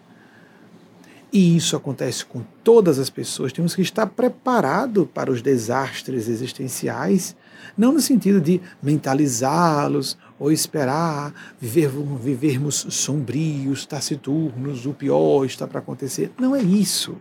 E 1.30 1.54
isso 1.56 1.76
acontece 1.76 2.24
com 2.24 2.42
todas 2.64 2.98
as 2.98 3.10
pessoas. 3.10 3.52
Temos 3.52 3.74
que 3.74 3.82
estar 3.82 4.06
preparado 4.06 5.06
para 5.06 5.30
os 5.30 5.42
desastres 5.42 6.26
existenciais, 6.26 7.36
não 7.76 7.92
no 7.92 8.00
sentido 8.00 8.40
de 8.40 8.60
mentalizá-los 8.82 10.16
ou 10.38 10.50
esperar 10.50 11.54
viver, 11.60 11.90
vivermos 12.20 12.86
sombrios, 12.90 13.84
taciturnos, 13.84 14.86
o 14.86 14.92
pior 14.94 15.44
está 15.44 15.66
para 15.66 15.80
acontecer. 15.80 16.32
Não 16.38 16.56
é 16.56 16.62
isso. 16.62 17.16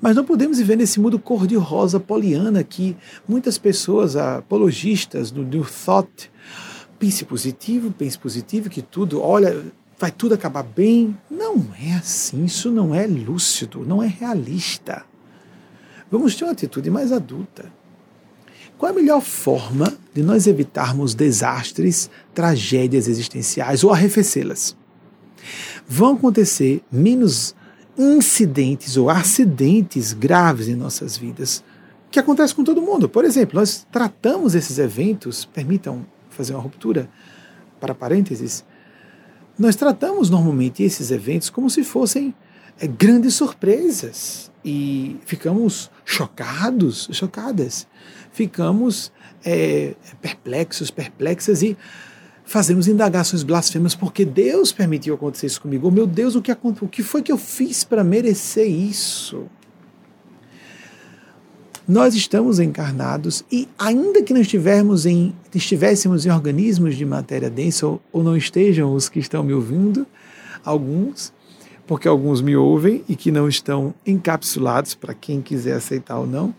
Mas 0.00 0.16
não 0.16 0.24
podemos 0.24 0.58
viver 0.58 0.76
nesse 0.76 1.00
mundo 1.00 1.18
cor-de-rosa 1.18 1.98
poliana 1.98 2.62
que 2.62 2.96
muitas 3.26 3.58
pessoas, 3.58 4.16
apologistas 4.16 5.30
do 5.30 5.42
New 5.42 5.64
Thought, 5.64 6.30
pense 6.98 7.24
positivo, 7.24 7.90
pense 7.90 8.18
positivo, 8.18 8.68
que 8.68 8.82
tudo, 8.82 9.20
olha, 9.20 9.64
vai 9.98 10.10
tudo 10.10 10.34
acabar 10.34 10.62
bem. 10.62 11.16
Não 11.30 11.66
é 11.80 11.94
assim, 11.94 12.44
isso 12.44 12.70
não 12.70 12.94
é 12.94 13.06
lúcido, 13.06 13.84
não 13.86 14.02
é 14.02 14.06
realista. 14.06 15.04
Vamos 16.10 16.34
ter 16.34 16.44
uma 16.44 16.52
atitude 16.52 16.90
mais 16.90 17.12
adulta. 17.12 17.70
Qual 18.78 18.92
a 18.92 18.94
melhor 18.94 19.20
forma 19.20 19.92
de 20.14 20.22
nós 20.22 20.46
evitarmos 20.46 21.14
desastres, 21.14 22.08
tragédias 22.32 23.08
existenciais 23.08 23.82
ou 23.82 23.92
arrefecê-las? 23.92 24.76
Vão 25.86 26.14
acontecer 26.14 26.80
menos 26.90 27.54
incidentes 27.98 28.96
ou 28.96 29.10
acidentes 29.10 30.12
graves 30.12 30.68
em 30.68 30.76
nossas 30.76 31.16
vidas, 31.16 31.64
que 32.10 32.18
acontece 32.18 32.54
com 32.54 32.62
todo 32.62 32.80
mundo. 32.80 33.08
Por 33.08 33.24
exemplo, 33.24 33.58
nós 33.58 33.86
tratamos 33.90 34.54
esses 34.54 34.78
eventos, 34.78 35.44
permitam 35.44 36.06
fazer 36.30 36.54
uma 36.54 36.62
ruptura 36.62 37.10
para 37.80 37.94
parênteses, 37.94 38.64
nós 39.58 39.74
tratamos 39.74 40.30
normalmente 40.30 40.84
esses 40.84 41.10
eventos 41.10 41.50
como 41.50 41.68
se 41.68 41.82
fossem 41.82 42.32
é, 42.78 42.86
grandes 42.86 43.34
surpresas 43.34 44.52
e 44.64 45.16
ficamos 45.26 45.90
chocados, 46.04 47.08
chocadas, 47.10 47.86
ficamos 48.30 49.12
é, 49.44 49.96
perplexos, 50.22 50.90
perplexas 50.90 51.62
e 51.62 51.76
fazemos 52.48 52.88
indagações 52.88 53.42
blasfemas 53.42 53.94
porque 53.94 54.24
Deus 54.24 54.72
permitiu 54.72 55.14
acontecer 55.14 55.46
isso 55.46 55.60
comigo. 55.60 55.86
Oh, 55.86 55.90
meu 55.90 56.06
Deus, 56.06 56.34
o 56.34 56.40
que, 56.40 56.50
o 56.50 56.88
que 56.88 57.02
foi 57.02 57.20
que 57.20 57.30
eu 57.30 57.36
fiz 57.36 57.84
para 57.84 58.02
merecer 58.02 58.66
isso? 58.66 59.44
Nós 61.86 62.14
estamos 62.14 62.58
encarnados 62.58 63.44
e, 63.52 63.68
ainda 63.78 64.22
que 64.22 64.32
não 64.32 64.40
estivermos 64.40 65.04
em, 65.04 65.34
estivéssemos 65.54 66.24
em 66.24 66.30
organismos 66.30 66.96
de 66.96 67.04
matéria 67.04 67.50
densa, 67.50 67.86
ou, 67.86 68.00
ou 68.10 68.22
não 68.22 68.34
estejam 68.34 68.94
os 68.94 69.10
que 69.10 69.18
estão 69.18 69.44
me 69.44 69.52
ouvindo, 69.52 70.06
alguns, 70.64 71.34
porque 71.86 72.08
alguns 72.08 72.40
me 72.40 72.56
ouvem 72.56 73.04
e 73.06 73.14
que 73.14 73.30
não 73.30 73.46
estão 73.46 73.94
encapsulados, 74.06 74.94
para 74.94 75.12
quem 75.12 75.42
quiser 75.42 75.74
aceitar 75.74 76.18
ou 76.18 76.26
não, 76.26 76.54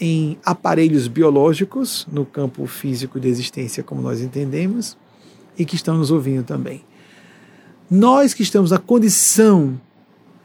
em 0.00 0.38
aparelhos 0.42 1.08
biológicos 1.08 2.06
no 2.10 2.24
campo 2.24 2.66
físico 2.66 3.20
de 3.20 3.28
existência 3.28 3.82
como 3.82 4.00
nós 4.00 4.22
entendemos, 4.22 4.96
e 5.58 5.64
que 5.64 5.74
estão 5.74 5.96
nos 5.96 6.10
ouvindo 6.10 6.44
também. 6.44 6.84
Nós 7.90 8.34
que 8.34 8.42
estamos 8.42 8.70
na 8.70 8.78
condição 8.78 9.80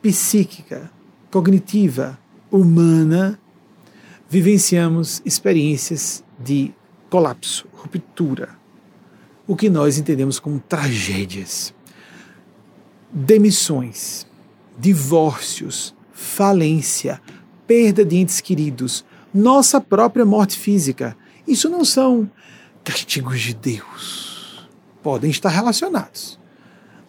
psíquica, 0.01 0.91
cognitiva, 1.32 2.20
humana, 2.51 3.39
vivenciamos 4.30 5.22
experiências 5.26 6.24
de 6.39 6.74
colapso, 7.09 7.68
ruptura, 7.74 8.49
o 9.47 9.55
que 9.55 9.70
nós 9.70 9.97
entendemos 9.97 10.39
como 10.39 10.59
tragédias, 10.59 11.74
demissões, 13.12 14.26
divórcios, 14.78 15.95
falência, 16.14 17.20
perda 17.66 18.05
de 18.05 18.18
entes 18.18 18.39
queridos, 18.39 19.03
nossa 19.34 19.82
própria 19.82 20.26
morte 20.26 20.57
física. 20.57 21.18
Isso 21.47 21.70
não 21.70 21.84
são 21.84 22.30
castigos 22.84 23.41
de 23.41 23.53
Deus 23.53 24.30
podem 25.02 25.30
estar 25.30 25.49
relacionados. 25.49 26.39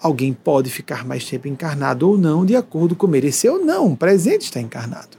Alguém 0.00 0.32
pode 0.32 0.68
ficar 0.68 1.04
mais 1.04 1.24
tempo 1.24 1.46
encarnado 1.46 2.08
ou 2.08 2.18
não, 2.18 2.44
de 2.44 2.56
acordo 2.56 2.96
com 2.96 3.06
merecer 3.06 3.52
ou 3.52 3.64
não, 3.64 3.86
um 3.86 3.96
presente 3.96 4.42
está 4.42 4.60
encarnado. 4.60 5.16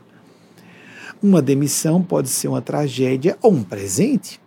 Uma 1.22 1.42
demissão 1.42 2.04
pode 2.04 2.28
ser 2.28 2.50
uma 2.50 2.62
tragédia 2.62 3.38
ou 3.42 3.54
um 3.54 3.64
presente. 3.64 4.42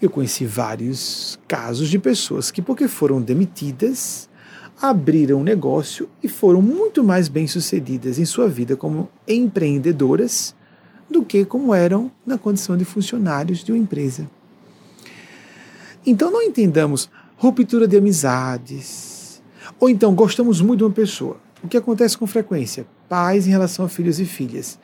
Eu 0.00 0.08
conheci 0.08 0.46
vários 0.46 1.38
casos 1.46 1.90
de 1.90 1.98
pessoas 1.98 2.50
que, 2.50 2.62
porque 2.62 2.88
foram 2.88 3.20
demitidas, 3.20 4.26
abriram 4.80 5.40
um 5.40 5.44
negócio 5.44 6.08
e 6.22 6.28
foram 6.28 6.62
muito 6.62 7.04
mais 7.04 7.28
bem-sucedidas 7.28 8.18
em 8.18 8.24
sua 8.24 8.48
vida 8.48 8.74
como 8.74 9.10
empreendedoras 9.28 10.54
do 11.10 11.22
que 11.22 11.44
como 11.44 11.74
eram 11.74 12.10
na 12.24 12.38
condição 12.38 12.74
de 12.78 12.86
funcionários 12.86 13.62
de 13.62 13.72
uma 13.72 13.78
empresa. 13.78 14.26
Então 16.06 16.30
não 16.30 16.42
entendamos 16.42 17.10
ruptura 17.36 17.86
de 17.86 17.96
amizades. 17.96 19.42
Ou 19.78 19.88
então 19.88 20.14
gostamos 20.14 20.60
muito 20.60 20.78
de 20.78 20.84
uma 20.84 20.90
pessoa. 20.90 21.36
O 21.62 21.68
que 21.68 21.76
acontece 21.76 22.16
com 22.16 22.26
frequência? 22.26 22.86
Pais 23.08 23.46
em 23.46 23.50
relação 23.50 23.84
a 23.84 23.88
filhos 23.88 24.18
e 24.18 24.24
filhas. 24.24 24.78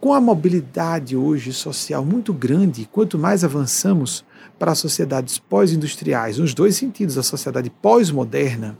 Com 0.00 0.14
a 0.14 0.20
mobilidade 0.20 1.16
hoje 1.16 1.52
social 1.52 2.04
muito 2.04 2.32
grande, 2.32 2.88
quanto 2.90 3.18
mais 3.18 3.42
avançamos 3.42 4.24
para 4.58 4.74
sociedades 4.74 5.38
pós-industriais, 5.38 6.38
nos 6.38 6.54
dois 6.54 6.76
sentidos, 6.76 7.18
a 7.18 7.22
sociedade 7.22 7.68
pós-moderna, 7.68 8.78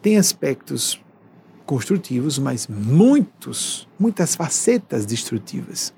tem 0.00 0.16
aspectos 0.16 1.00
construtivos, 1.66 2.38
mas 2.38 2.66
muitos, 2.66 3.88
muitas 3.98 4.34
facetas 4.34 5.04
destrutivas. 5.04 5.92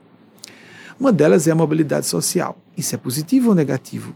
Uma 0.98 1.12
delas 1.12 1.46
é 1.46 1.50
a 1.50 1.54
mobilidade 1.54 2.06
social. 2.06 2.58
Isso 2.76 2.94
é 2.94 2.98
positivo 2.98 3.50
ou 3.50 3.54
negativo? 3.54 4.14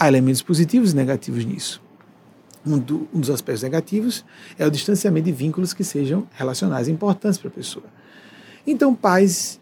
Há 0.00 0.08
elementos 0.08 0.40
positivos 0.40 0.92
e 0.92 0.96
negativos 0.96 1.44
nisso. 1.44 1.82
Um, 2.64 2.78
do, 2.78 3.06
um, 3.12 3.20
dos 3.20 3.28
aspectos 3.28 3.62
negativos 3.62 4.24
é 4.58 4.66
o 4.66 4.70
distanciamento 4.70 5.26
de 5.26 5.32
vínculos 5.32 5.74
que 5.74 5.84
sejam 5.84 6.26
relacionais 6.32 6.88
importantes 6.88 7.38
para 7.38 7.48
a 7.48 7.52
pessoa. 7.52 7.84
Então, 8.66 8.94
pais 8.94 9.60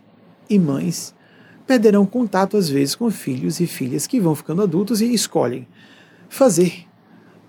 e 0.49 0.57
mães 0.57 1.12
perderão 1.66 2.07
contato, 2.07 2.57
às 2.57 2.68
vezes, 2.68 2.95
com 2.95 3.11
filhos 3.11 3.59
e 3.59 3.66
filhas 3.66 4.07
que 4.07 4.20
vão 4.20 4.32
ficando 4.36 4.62
adultos 4.62 5.01
e 5.01 5.12
escolhem 5.12 5.66
fazer 6.28 6.86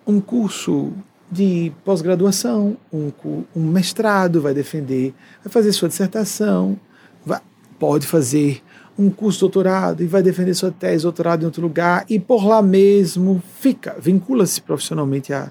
um 0.07 0.19
curso 0.19 0.91
de 1.31 1.71
pós-graduação, 1.85 2.75
um, 2.91 3.11
um, 3.55 3.67
mestrado, 3.67 4.41
vai 4.41 4.55
defender, 4.55 5.13
vai 5.43 5.53
fazer 5.53 5.71
sua 5.73 5.89
dissertação, 5.89 6.75
vai, 7.23 7.39
pode 7.77 8.07
fazer 8.07 8.63
um 8.99 9.09
curso 9.09 9.39
doutorado 9.39 10.03
e 10.03 10.07
vai 10.07 10.21
defender 10.21 10.53
sua 10.53 10.71
tese, 10.71 11.03
doutorado 11.03 11.41
em 11.41 11.45
outro 11.45 11.61
lugar 11.61 12.05
e 12.09 12.19
por 12.19 12.45
lá 12.45 12.61
mesmo 12.61 13.41
fica, 13.59 13.95
vincula-se 13.99 14.61
profissionalmente 14.61 15.31
a 15.31 15.49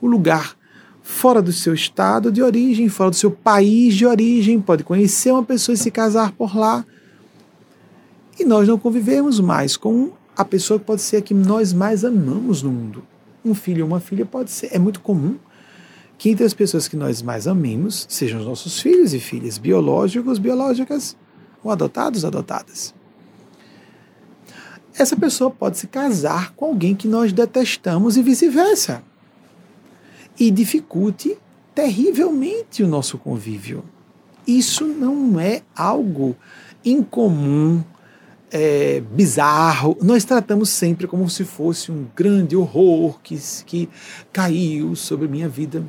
o 0.00 0.06
lugar 0.06 0.56
fora 1.02 1.42
do 1.42 1.52
seu 1.52 1.74
estado 1.74 2.32
de 2.32 2.42
origem, 2.42 2.88
fora 2.88 3.10
do 3.10 3.16
seu 3.16 3.30
país 3.30 3.94
de 3.94 4.06
origem, 4.06 4.60
pode 4.60 4.82
conhecer 4.82 5.30
uma 5.30 5.42
pessoa 5.42 5.74
e 5.74 5.78
se 5.78 5.90
casar 5.90 6.32
por 6.32 6.56
lá. 6.56 6.84
E 8.38 8.44
nós 8.44 8.66
não 8.66 8.78
convivemos 8.78 9.38
mais 9.38 9.76
com 9.76 10.12
a 10.36 10.44
pessoa 10.44 10.78
que 10.78 10.86
pode 10.86 11.02
ser 11.02 11.18
a 11.18 11.22
que 11.22 11.34
nós 11.34 11.72
mais 11.72 12.04
amamos 12.04 12.62
no 12.62 12.70
mundo. 12.70 13.04
um 13.44 13.54
filho 13.54 13.84
ou 13.84 13.90
uma 13.90 14.00
filha 14.00 14.26
pode 14.26 14.50
ser, 14.50 14.68
é 14.72 14.78
muito 14.78 15.00
comum 15.00 15.36
que 16.18 16.28
entre 16.28 16.44
as 16.44 16.52
pessoas 16.52 16.86
que 16.86 16.96
nós 16.96 17.22
mais 17.22 17.46
amemos 17.46 18.06
sejam 18.08 18.40
os 18.40 18.46
nossos 18.46 18.80
filhos 18.80 19.14
e 19.14 19.20
filhas, 19.20 19.56
biológicos, 19.56 20.38
biológicas, 20.38 21.16
ou 21.62 21.70
adotados, 21.70 22.24
adotadas. 22.24 22.94
Essa 24.94 25.16
pessoa 25.16 25.50
pode 25.50 25.78
se 25.78 25.86
casar 25.86 26.52
com 26.54 26.66
alguém 26.66 26.94
que 26.94 27.08
nós 27.08 27.32
detestamos 27.32 28.16
e 28.16 28.22
vice-versa. 28.22 29.02
E 30.38 30.50
dificulte 30.50 31.38
terrivelmente 31.74 32.82
o 32.82 32.88
nosso 32.88 33.16
convívio. 33.18 33.84
Isso 34.46 34.84
não 34.84 35.38
é 35.38 35.62
algo 35.76 36.36
incomum, 36.84 37.82
é, 38.50 39.00
bizarro. 39.12 39.96
Nós 40.02 40.24
tratamos 40.24 40.70
sempre 40.70 41.06
como 41.06 41.28
se 41.30 41.44
fosse 41.44 41.92
um 41.92 42.06
grande 42.16 42.56
horror 42.56 43.20
que, 43.22 43.38
que 43.64 43.88
caiu 44.32 44.96
sobre 44.96 45.28
minha 45.28 45.48
vida 45.48 45.84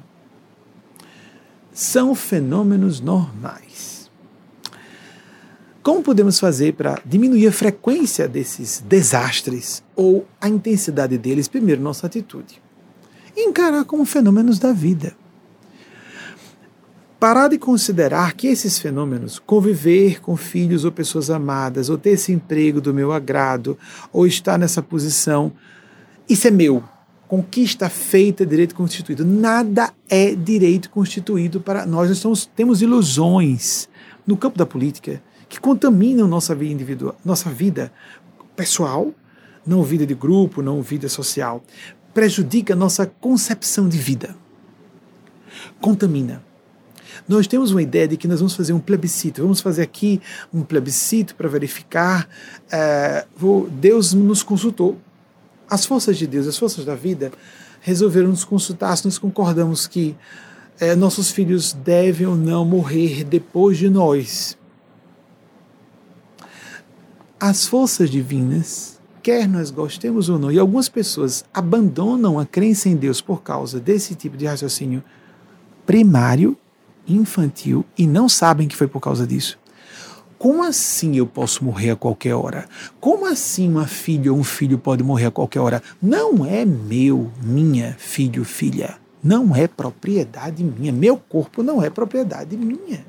são 1.73 2.13
fenômenos 2.13 2.99
normais. 2.99 4.00
Como 5.83 6.03
podemos 6.03 6.39
fazer 6.39 6.73
para 6.73 7.01
diminuir 7.03 7.47
a 7.47 7.51
frequência 7.51 8.27
desses 8.27 8.83
desastres 8.87 9.83
ou 9.95 10.27
a 10.39 10.47
intensidade 10.47 11.17
deles? 11.17 11.47
Primeiro, 11.47 11.81
nossa 11.81 12.05
atitude. 12.05 12.61
Encarar 13.35 13.83
como 13.85 14.05
fenômenos 14.05 14.59
da 14.59 14.71
vida. 14.71 15.15
Parar 17.19 17.47
de 17.47 17.57
considerar 17.57 18.33
que 18.33 18.47
esses 18.47 18.77
fenômenos, 18.77 19.39
conviver 19.39 20.21
com 20.21 20.37
filhos 20.37 20.85
ou 20.85 20.91
pessoas 20.91 21.31
amadas, 21.31 21.89
ou 21.89 21.97
ter 21.97 22.11
esse 22.11 22.31
emprego 22.31 22.79
do 22.79 22.93
meu 22.93 23.11
agrado, 23.11 23.77
ou 24.13 24.27
estar 24.27 24.59
nessa 24.59 24.83
posição, 24.83 25.51
isso 26.29 26.47
é 26.47 26.51
meu, 26.51 26.83
conquista 27.27 27.89
feita, 27.89 28.45
direito 28.45 28.75
constituído. 28.75 29.25
Nada 29.25 29.91
é 30.07 30.35
direito 30.35 30.91
constituído 30.91 31.59
para 31.59 31.87
nós. 31.87 32.23
Nós 32.23 32.49
temos 32.55 32.83
ilusões 32.83 33.89
no 34.27 34.37
campo 34.37 34.57
da 34.57 34.65
política 34.65 35.21
que 35.51 35.59
contaminam 35.59 36.29
nossa 36.29 36.55
vida 36.55 36.71
individual, 36.71 37.13
nossa 37.25 37.49
vida 37.49 37.91
pessoal, 38.55 39.13
não 39.67 39.83
vida 39.83 40.05
de 40.05 40.15
grupo, 40.15 40.61
não 40.61 40.81
vida 40.81 41.09
social. 41.09 41.61
Prejudica 42.13 42.73
nossa 42.73 43.05
concepção 43.05 43.89
de 43.89 43.97
vida. 43.97 44.33
Contamina. 45.81 46.41
Nós 47.27 47.47
temos 47.47 47.71
uma 47.71 47.81
ideia 47.81 48.07
de 48.07 48.15
que 48.15 48.29
nós 48.29 48.39
vamos 48.39 48.55
fazer 48.55 48.71
um 48.71 48.79
plebiscito, 48.79 49.41
vamos 49.41 49.59
fazer 49.59 49.81
aqui 49.81 50.21
um 50.53 50.63
plebiscito 50.63 51.35
para 51.35 51.49
verificar. 51.49 52.29
Uh, 53.37 53.69
Deus 53.71 54.13
nos 54.13 54.41
consultou 54.43 54.97
as 55.69 55.85
forças 55.85 56.17
de 56.17 56.27
Deus, 56.27 56.47
as 56.47 56.57
forças 56.57 56.85
da 56.85 56.95
vida, 56.95 57.29
resolveram 57.81 58.29
nos 58.29 58.45
consultar 58.45 58.95
se 58.95 59.03
nós 59.03 59.17
concordamos 59.17 59.85
que 59.85 60.15
é, 60.79 60.95
nossos 60.95 61.29
filhos 61.29 61.73
devem 61.73 62.25
ou 62.25 62.37
não 62.37 62.63
morrer 62.63 63.25
depois 63.25 63.77
de 63.77 63.89
nós. 63.89 64.57
As 67.43 67.65
forças 67.65 68.11
divinas, 68.11 68.99
quer 69.23 69.47
nós 69.47 69.71
gostemos 69.71 70.29
ou 70.29 70.37
não, 70.37 70.51
e 70.51 70.59
algumas 70.59 70.87
pessoas 70.87 71.43
abandonam 71.51 72.37
a 72.37 72.45
crença 72.45 72.87
em 72.87 72.95
Deus 72.95 73.19
por 73.19 73.41
causa 73.41 73.79
desse 73.79 74.13
tipo 74.13 74.37
de 74.37 74.45
raciocínio 74.45 75.03
primário, 75.83 76.55
infantil, 77.07 77.83
e 77.97 78.05
não 78.05 78.29
sabem 78.29 78.67
que 78.67 78.75
foi 78.75 78.85
por 78.85 78.99
causa 78.99 79.25
disso. 79.25 79.57
Como 80.37 80.61
assim 80.61 81.15
eu 81.17 81.25
posso 81.25 81.65
morrer 81.65 81.89
a 81.89 81.95
qualquer 81.95 82.35
hora? 82.35 82.69
Como 82.99 83.25
assim 83.25 83.67
uma 83.67 83.87
filha 83.87 84.31
ou 84.31 84.37
um 84.37 84.43
filho 84.43 84.77
pode 84.77 85.03
morrer 85.03 85.25
a 85.25 85.31
qualquer 85.31 85.61
hora? 85.61 85.81
Não 85.99 86.45
é 86.45 86.63
meu, 86.63 87.31
minha, 87.41 87.95
filho, 87.97 88.45
filha. 88.45 88.99
Não 89.23 89.55
é 89.55 89.67
propriedade 89.67 90.63
minha. 90.63 90.91
Meu 90.91 91.17
corpo 91.17 91.63
não 91.63 91.81
é 91.81 91.89
propriedade 91.89 92.55
minha. 92.55 93.03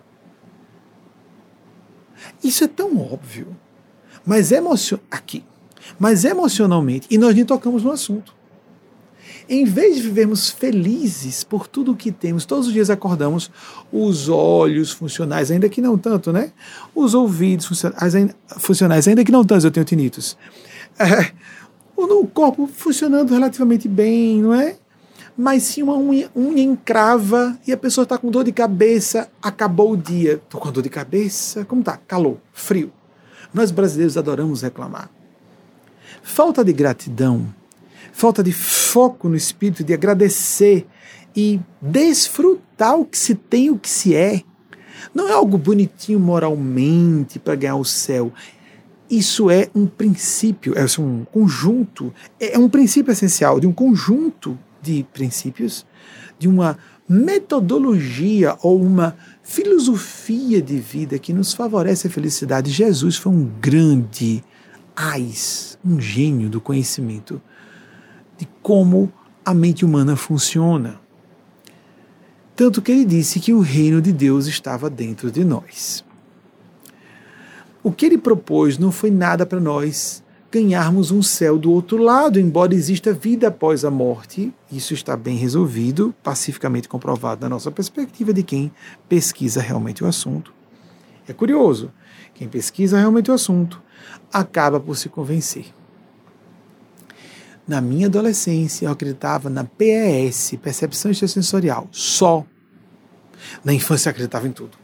Isso 2.43 2.65
é 2.65 2.69
tão 2.69 2.97
óbvio. 2.97 3.55
Mas 4.25 4.53
emocion... 4.53 4.99
aqui. 5.11 5.45
Mas 5.99 6.25
emocionalmente, 6.25 7.07
e 7.11 7.19
nós 7.19 7.35
nem 7.35 7.45
tocamos 7.45 7.83
no 7.83 7.91
assunto. 7.91 8.35
Em 9.49 9.65
vez 9.65 9.97
de 9.97 10.03
vivermos 10.03 10.51
felizes 10.51 11.43
por 11.43 11.67
tudo 11.67 11.93
o 11.93 11.97
que 11.97 12.13
temos, 12.13 12.45
todos 12.45 12.69
os 12.69 12.73
dias 12.73 12.91
acordamos, 12.91 13.51
os 13.93 14.29
olhos 14.29 14.93
funcionais, 14.93 15.51
ainda 15.51 15.69
que 15.69 15.81
não 15.81 15.99
tanto, 15.99 16.33
né? 16.33 16.53
Os 16.95 17.13
ouvidos 17.13 17.67
funcionais, 18.59 19.09
ainda 19.09 19.25
que 19.25 19.33
não 19.33 19.45
tanto, 19.45 19.67
eu 19.67 19.71
tenho 19.71 19.85
tinitos. 19.85 20.37
É, 20.99 21.33
o 21.97 22.27
corpo 22.27 22.67
funcionando 22.67 23.33
relativamente 23.33 23.89
bem, 23.89 24.41
não 24.41 24.55
é? 24.55 24.77
Mas 25.37 25.65
se 25.65 25.83
uma 25.83 25.97
unha, 25.97 26.31
unha 26.37 26.63
encrava 26.63 27.59
e 27.67 27.73
a 27.73 27.77
pessoa 27.77 28.05
está 28.05 28.19
com 28.19 28.31
dor 28.31 28.45
de 28.45 28.53
cabeça, 28.53 29.31
acabou 29.43 29.93
o 29.93 29.97
dia. 29.97 30.35
Estou 30.35 30.61
com 30.61 30.71
dor 30.71 30.83
de 30.83 30.91
cabeça, 30.91 31.65
como 31.65 31.83
tá? 31.83 31.97
Calor, 31.97 32.37
frio. 32.53 32.93
Nós 33.53 33.71
brasileiros 33.71 34.17
adoramos 34.17 34.63
reclamar. 34.63 35.11
Falta 36.23 36.65
de 36.65 36.73
gratidão 36.73 37.53
falta 38.13 38.43
de 38.43 38.53
foco 38.53 39.29
no 39.29 39.35
espírito, 39.35 39.83
de 39.83 39.95
agradecer 39.95 40.87
e 41.35 41.59
desfrutar 41.81 42.99
o 42.99 43.05
que 43.05 43.19
se 43.19 43.35
tem, 43.35 43.71
o 43.71 43.79
que 43.79 43.89
se 43.89 44.15
é. 44.15 44.43
Não 45.15 45.29
é 45.29 45.33
algo 45.33 45.59
bonitinho 45.59 46.21
moralmente 46.21 47.39
para 47.39 47.57
ganhar 47.57 47.77
o 47.77 47.85
céu. 47.85 48.33
Isso 49.11 49.51
é 49.51 49.69
um 49.75 49.87
princípio, 49.87 50.75
é 50.77 50.85
um 51.01 51.25
conjunto, 51.25 52.13
é 52.39 52.59
um 52.59 52.69
princípio 52.69 53.11
essencial 53.11 53.59
de 53.59 53.67
um 53.67 53.73
conjunto 53.73 54.59
de 54.81 55.05
princípios, 55.13 55.87
de 56.39 56.49
uma 56.49 56.79
metodologia 57.09 58.57
ou 58.63 58.81
uma 58.81 59.17
filosofia 59.43 60.63
de 60.63 60.79
vida 60.79 61.19
que 61.19 61.33
nos 61.33 61.53
favorece 61.53 62.07
a 62.07 62.11
felicidade. 62.11 62.71
Jesus 62.71 63.17
foi 63.17 63.33
um 63.33 63.45
grande 63.61 64.43
ais, 64.95 65.79
um 65.85 66.01
gênio 66.01 66.49
do 66.49 66.61
conhecimento 66.61 67.41
de 68.39 68.49
como 68.63 69.13
a 69.45 69.53
mente 69.53 69.85
humana 69.85 70.17
funciona. 70.17 71.01
Tanto 72.55 72.81
que 72.81 72.93
ele 72.93 73.05
disse 73.05 73.41
que 73.41 73.53
o 73.53 73.61
reino 73.61 74.01
de 74.01 74.13
Deus 74.13 74.47
estava 74.47 74.89
dentro 74.89 75.31
de 75.31 75.45
nós. 75.45 76.05
O 77.83 77.91
que 77.91 78.07
ele 78.07 78.19
propôs 78.19 78.79
não 78.79 78.93
foi 78.93 79.11
nada 79.11 79.45
para 79.45 79.59
nós 79.59 80.22
ganharmos 80.53 81.11
um 81.11 81.23
céu 81.23 81.59
do 81.59 81.73
outro 81.73 81.97
lado, 81.97 82.39
embora 82.39 82.75
exista 82.75 83.11
vida 83.11 83.49
após 83.49 83.87
a 83.87 83.91
morte. 83.91 84.53
Isso 84.71 84.93
está 84.93 85.17
bem 85.17 85.35
resolvido, 85.35 86.15
pacificamente 86.23 86.91
comprovado 86.91 87.41
da 87.41 87.49
nossa 87.49 87.71
perspectiva 87.71 88.35
de 88.35 88.43
quem 88.43 88.71
pesquisa 89.09 89.63
realmente 89.63 90.05
o 90.05 90.07
assunto. 90.07 90.53
É 91.27 91.33
curioso, 91.33 91.91
quem 92.35 92.49
pesquisa 92.49 92.99
realmente 92.99 93.31
o 93.31 93.35
assunto 93.35 93.83
acaba 94.31 94.79
por 94.79 94.95
se 94.95 95.09
convencer. 95.09 95.65
Na 97.67 97.81
minha 97.81 98.09
adolescência, 98.09 98.85
eu 98.85 98.93
acreditava 98.93 99.49
na 99.49 99.65
PES, 99.65 100.59
percepção 100.61 101.11
extrasensorial, 101.11 101.89
só. 101.91 102.45
Na 103.65 103.73
infância, 103.73 104.09
eu 104.09 104.11
acreditava 104.11 104.47
em 104.47 104.53
tudo 104.53 104.77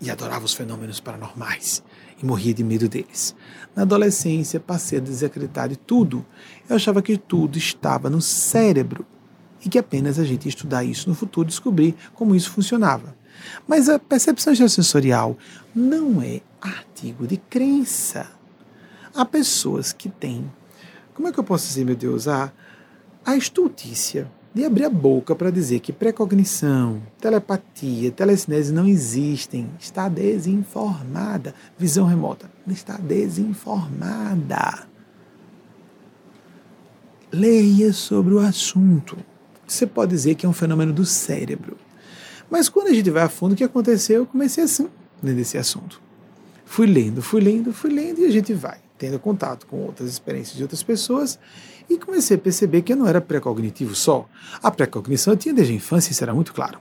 e 0.00 0.08
adorava 0.08 0.44
os 0.44 0.54
fenômenos 0.54 1.00
paranormais 1.00 1.82
e 2.20 2.26
morria 2.26 2.54
de 2.54 2.64
medo 2.64 2.88
deles. 2.88 3.34
Na 3.74 3.82
adolescência, 3.82 4.58
passei 4.58 4.98
a 4.98 5.02
desacreditar 5.02 5.68
de 5.68 5.76
tudo. 5.76 6.24
Eu 6.68 6.76
achava 6.76 7.02
que 7.02 7.16
tudo 7.16 7.58
estava 7.58 8.08
no 8.08 8.20
cérebro 8.20 9.04
e 9.64 9.68
que 9.68 9.78
apenas 9.78 10.18
a 10.18 10.24
gente 10.24 10.46
ia 10.46 10.50
estudar 10.50 10.84
isso 10.84 11.08
no 11.08 11.14
futuro 11.14 11.46
e 11.46 11.50
descobrir 11.50 11.94
como 12.14 12.34
isso 12.34 12.50
funcionava. 12.50 13.14
Mas 13.68 13.88
a 13.88 13.98
percepção 13.98 14.52
extrasensorial 14.52 15.36
não 15.74 16.22
é 16.22 16.40
artigo 16.60 17.26
de 17.26 17.36
crença. 17.36 18.26
Há 19.14 19.24
pessoas 19.24 19.92
que 19.92 20.08
têm 20.08 20.50
como 21.16 21.28
é 21.28 21.32
que 21.32 21.40
eu 21.40 21.44
posso 21.44 21.66
dizer, 21.66 21.86
meu 21.86 21.96
Deus, 21.96 22.28
a, 22.28 22.52
a 23.24 23.34
estultícia 23.38 24.30
de 24.56 24.64
abrir 24.64 24.86
a 24.86 24.90
boca 24.90 25.36
para 25.36 25.50
dizer 25.50 25.80
que 25.80 25.92
precognição, 25.92 27.02
telepatia, 27.20 28.10
telecinese 28.10 28.72
não 28.72 28.86
existem, 28.86 29.68
está 29.78 30.08
desinformada. 30.08 31.54
Visão 31.78 32.06
remota, 32.06 32.50
está 32.66 32.96
desinformada. 32.96 34.88
Leia 37.30 37.92
sobre 37.92 38.32
o 38.32 38.38
assunto. 38.38 39.18
Você 39.66 39.86
pode 39.86 40.12
dizer 40.12 40.36
que 40.36 40.46
é 40.46 40.48
um 40.48 40.54
fenômeno 40.54 40.90
do 40.90 41.04
cérebro. 41.04 41.76
Mas 42.48 42.70
quando 42.70 42.88
a 42.88 42.94
gente 42.94 43.10
vai 43.10 43.24
a 43.24 43.28
fundo, 43.28 43.52
o 43.52 43.56
que 43.56 43.64
aconteceu? 43.64 44.22
Eu 44.22 44.26
comecei 44.26 44.64
assim, 44.64 44.88
nesse 45.22 45.58
assunto. 45.58 46.00
Fui 46.64 46.86
lendo, 46.86 47.20
fui 47.20 47.42
lendo, 47.42 47.74
fui 47.74 47.90
lendo 47.90 48.20
e 48.20 48.24
a 48.24 48.30
gente 48.30 48.54
vai 48.54 48.78
tendo 48.96 49.18
contato 49.18 49.66
com 49.66 49.82
outras 49.82 50.08
experiências 50.08 50.56
de 50.56 50.62
outras 50.62 50.82
pessoas 50.82 51.38
e 51.88 51.98
comecei 51.98 52.36
a 52.36 52.40
perceber 52.40 52.82
que 52.82 52.92
eu 52.92 52.96
não 52.96 53.06
era 53.06 53.20
pré-cognitivo 53.20 53.94
só. 53.94 54.28
A 54.62 54.70
pré-cognição 54.70 55.32
eu 55.32 55.36
tinha 55.36 55.54
desde 55.54 55.72
a 55.72 55.76
infância, 55.76 56.12
isso 56.12 56.22
era 56.22 56.34
muito 56.34 56.52
claro. 56.52 56.78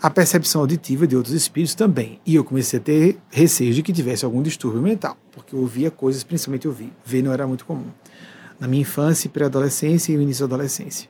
A 0.00 0.08
percepção 0.08 0.60
auditiva 0.60 1.06
de 1.06 1.16
outros 1.16 1.34
espíritos 1.34 1.74
também. 1.74 2.20
E 2.24 2.36
eu 2.36 2.44
comecei 2.44 2.78
a 2.78 2.82
ter 2.82 3.18
receio 3.30 3.74
de 3.74 3.82
que 3.82 3.92
tivesse 3.92 4.24
algum 4.24 4.40
distúrbio 4.40 4.80
mental, 4.80 5.16
porque 5.32 5.54
eu 5.54 5.60
ouvia 5.60 5.90
coisas, 5.90 6.22
principalmente 6.22 6.66
eu 6.66 6.72
vi. 6.72 6.92
Ver 7.04 7.22
não 7.22 7.32
era 7.32 7.46
muito 7.46 7.64
comum. 7.64 7.88
Na 8.60 8.68
minha 8.68 8.82
infância, 8.82 9.28
pré-adolescência 9.28 10.12
e 10.12 10.14
início 10.14 10.46
da 10.46 10.54
adolescência. 10.54 11.08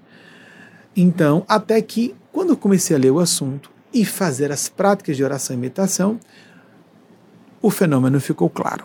Então, 0.96 1.44
até 1.46 1.80
que, 1.82 2.14
quando 2.32 2.51
eu 2.51 2.57
comecei 2.57 2.96
a 2.96 2.99
ler 2.99 3.11
o 3.11 3.20
assunto 3.20 3.70
e 3.92 4.05
fazer 4.05 4.51
as 4.51 4.68
práticas 4.68 5.16
de 5.16 5.22
oração 5.22 5.55
e 5.55 5.59
meditação, 5.59 6.18
o 7.61 7.70
fenômeno 7.70 8.20
ficou 8.20 8.49
claro. 8.49 8.84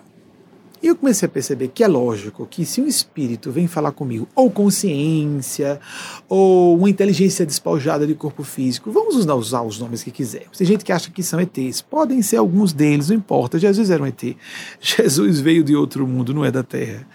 E 0.84 0.88
eu 0.88 0.98
comecei 0.98 1.26
a 1.26 1.30
perceber 1.30 1.70
que 1.70 1.82
é 1.82 1.88
lógico 1.88 2.46
que 2.46 2.66
se 2.66 2.82
um 2.82 2.86
espírito 2.86 3.50
vem 3.50 3.68
falar 3.68 3.94
comigo, 3.94 4.28
ou 4.36 4.52
consciência, 4.52 5.80
ou 6.28 6.78
uma 6.78 6.90
inteligência 6.90 7.46
despojada 7.46 8.06
de 8.06 8.14
corpo 8.14 8.44
físico, 8.44 8.92
vamos 8.92 9.16
usar 9.16 9.62
os 9.62 9.80
nomes 9.80 10.04
que 10.04 10.12
quisermos. 10.12 10.58
Tem 10.58 10.68
gente 10.68 10.84
que 10.84 10.92
acha 10.92 11.10
que 11.10 11.24
são 11.24 11.40
ETs, 11.40 11.82
podem 11.82 12.22
ser 12.22 12.36
alguns 12.36 12.74
deles, 12.74 13.08
não 13.08 13.16
importa. 13.16 13.58
Jesus 13.58 13.90
era 13.90 14.04
um 14.04 14.06
ET. 14.06 14.22
Jesus 14.82 15.40
veio 15.40 15.64
de 15.64 15.74
outro 15.74 16.06
mundo, 16.06 16.34
não 16.34 16.44
é 16.44 16.52
da 16.52 16.64
Terra. 16.64 17.08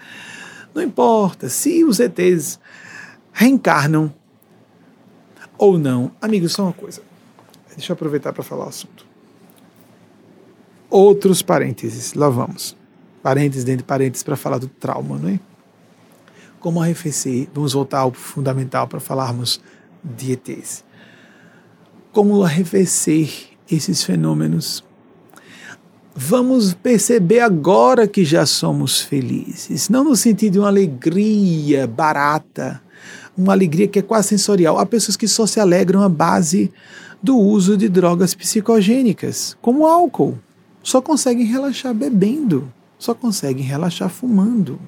Não 0.73 0.81
importa. 0.81 1.47
Se 1.47 1.83
os 1.83 1.99
ETs 1.99 2.59
reencarnam 3.31 4.11
ou 5.59 5.77
não. 5.77 6.11
Amigos, 6.19 6.53
só 6.53 6.63
uma 6.63 6.73
coisa. 6.73 7.03
Deixa 7.75 7.91
eu 7.91 7.93
aproveitar 7.93 8.33
para 8.33 8.41
falar 8.41 8.65
o 8.65 8.69
assunto. 8.69 9.05
Outros 10.89 11.43
parênteses, 11.43 12.15
lá 12.15 12.29
vamos 12.29 12.78
parênteses 13.29 13.63
dentro 13.63 13.83
de 13.83 13.83
parênteses 13.83 14.23
para 14.23 14.35
falar 14.35 14.57
do 14.57 14.67
trauma, 14.67 15.19
não 15.19 15.29
é? 15.29 15.39
Como 16.59 16.81
arrefecer, 16.81 17.47
vamos 17.53 17.73
voltar 17.73 17.99
ao 17.99 18.11
fundamental 18.11 18.87
para 18.87 18.99
falarmos 18.99 19.61
de 20.03 20.31
ETs. 20.31 20.83
Como 22.11 22.43
arrefecer 22.43 23.31
esses 23.69 24.03
fenômenos? 24.03 24.83
Vamos 26.15 26.73
perceber 26.73 27.41
agora 27.41 28.07
que 28.07 28.25
já 28.25 28.47
somos 28.47 28.99
felizes, 28.99 29.89
não 29.89 30.03
no 30.03 30.15
sentido 30.15 30.53
de 30.53 30.59
uma 30.59 30.69
alegria 30.69 31.85
barata, 31.85 32.81
uma 33.37 33.53
alegria 33.53 33.87
que 33.87 33.99
é 33.99 34.01
quase 34.01 34.29
sensorial. 34.29 34.79
Há 34.79 34.87
pessoas 34.87 35.15
que 35.15 35.27
só 35.27 35.45
se 35.45 35.59
alegram 35.59 36.01
à 36.01 36.09
base 36.09 36.73
do 37.21 37.37
uso 37.37 37.77
de 37.77 37.87
drogas 37.89 38.33
psicogênicas, 38.33 39.55
como 39.61 39.85
álcool. 39.85 40.35
Só 40.81 40.99
conseguem 40.99 41.45
relaxar 41.45 41.93
bebendo 41.93 42.73
só 42.99 43.15
conseguem 43.15 43.63
relaxar 43.63 44.09
fumando. 44.09 44.79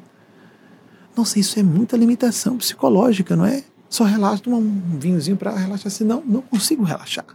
Nossa, 1.15 1.39
isso 1.39 1.57
é 1.57 1.63
muita 1.63 1.95
limitação 1.95 2.57
psicológica, 2.57 3.35
não 3.35 3.45
é? 3.45 3.63
Só 3.89 4.03
relaxa, 4.03 4.43
tomar 4.43 4.57
um 4.57 4.99
vinhozinho 4.99 5.37
para 5.37 5.55
relaxar, 5.55 5.91
senão 5.91 6.21
não 6.25 6.41
consigo 6.41 6.83
relaxar. 6.83 7.25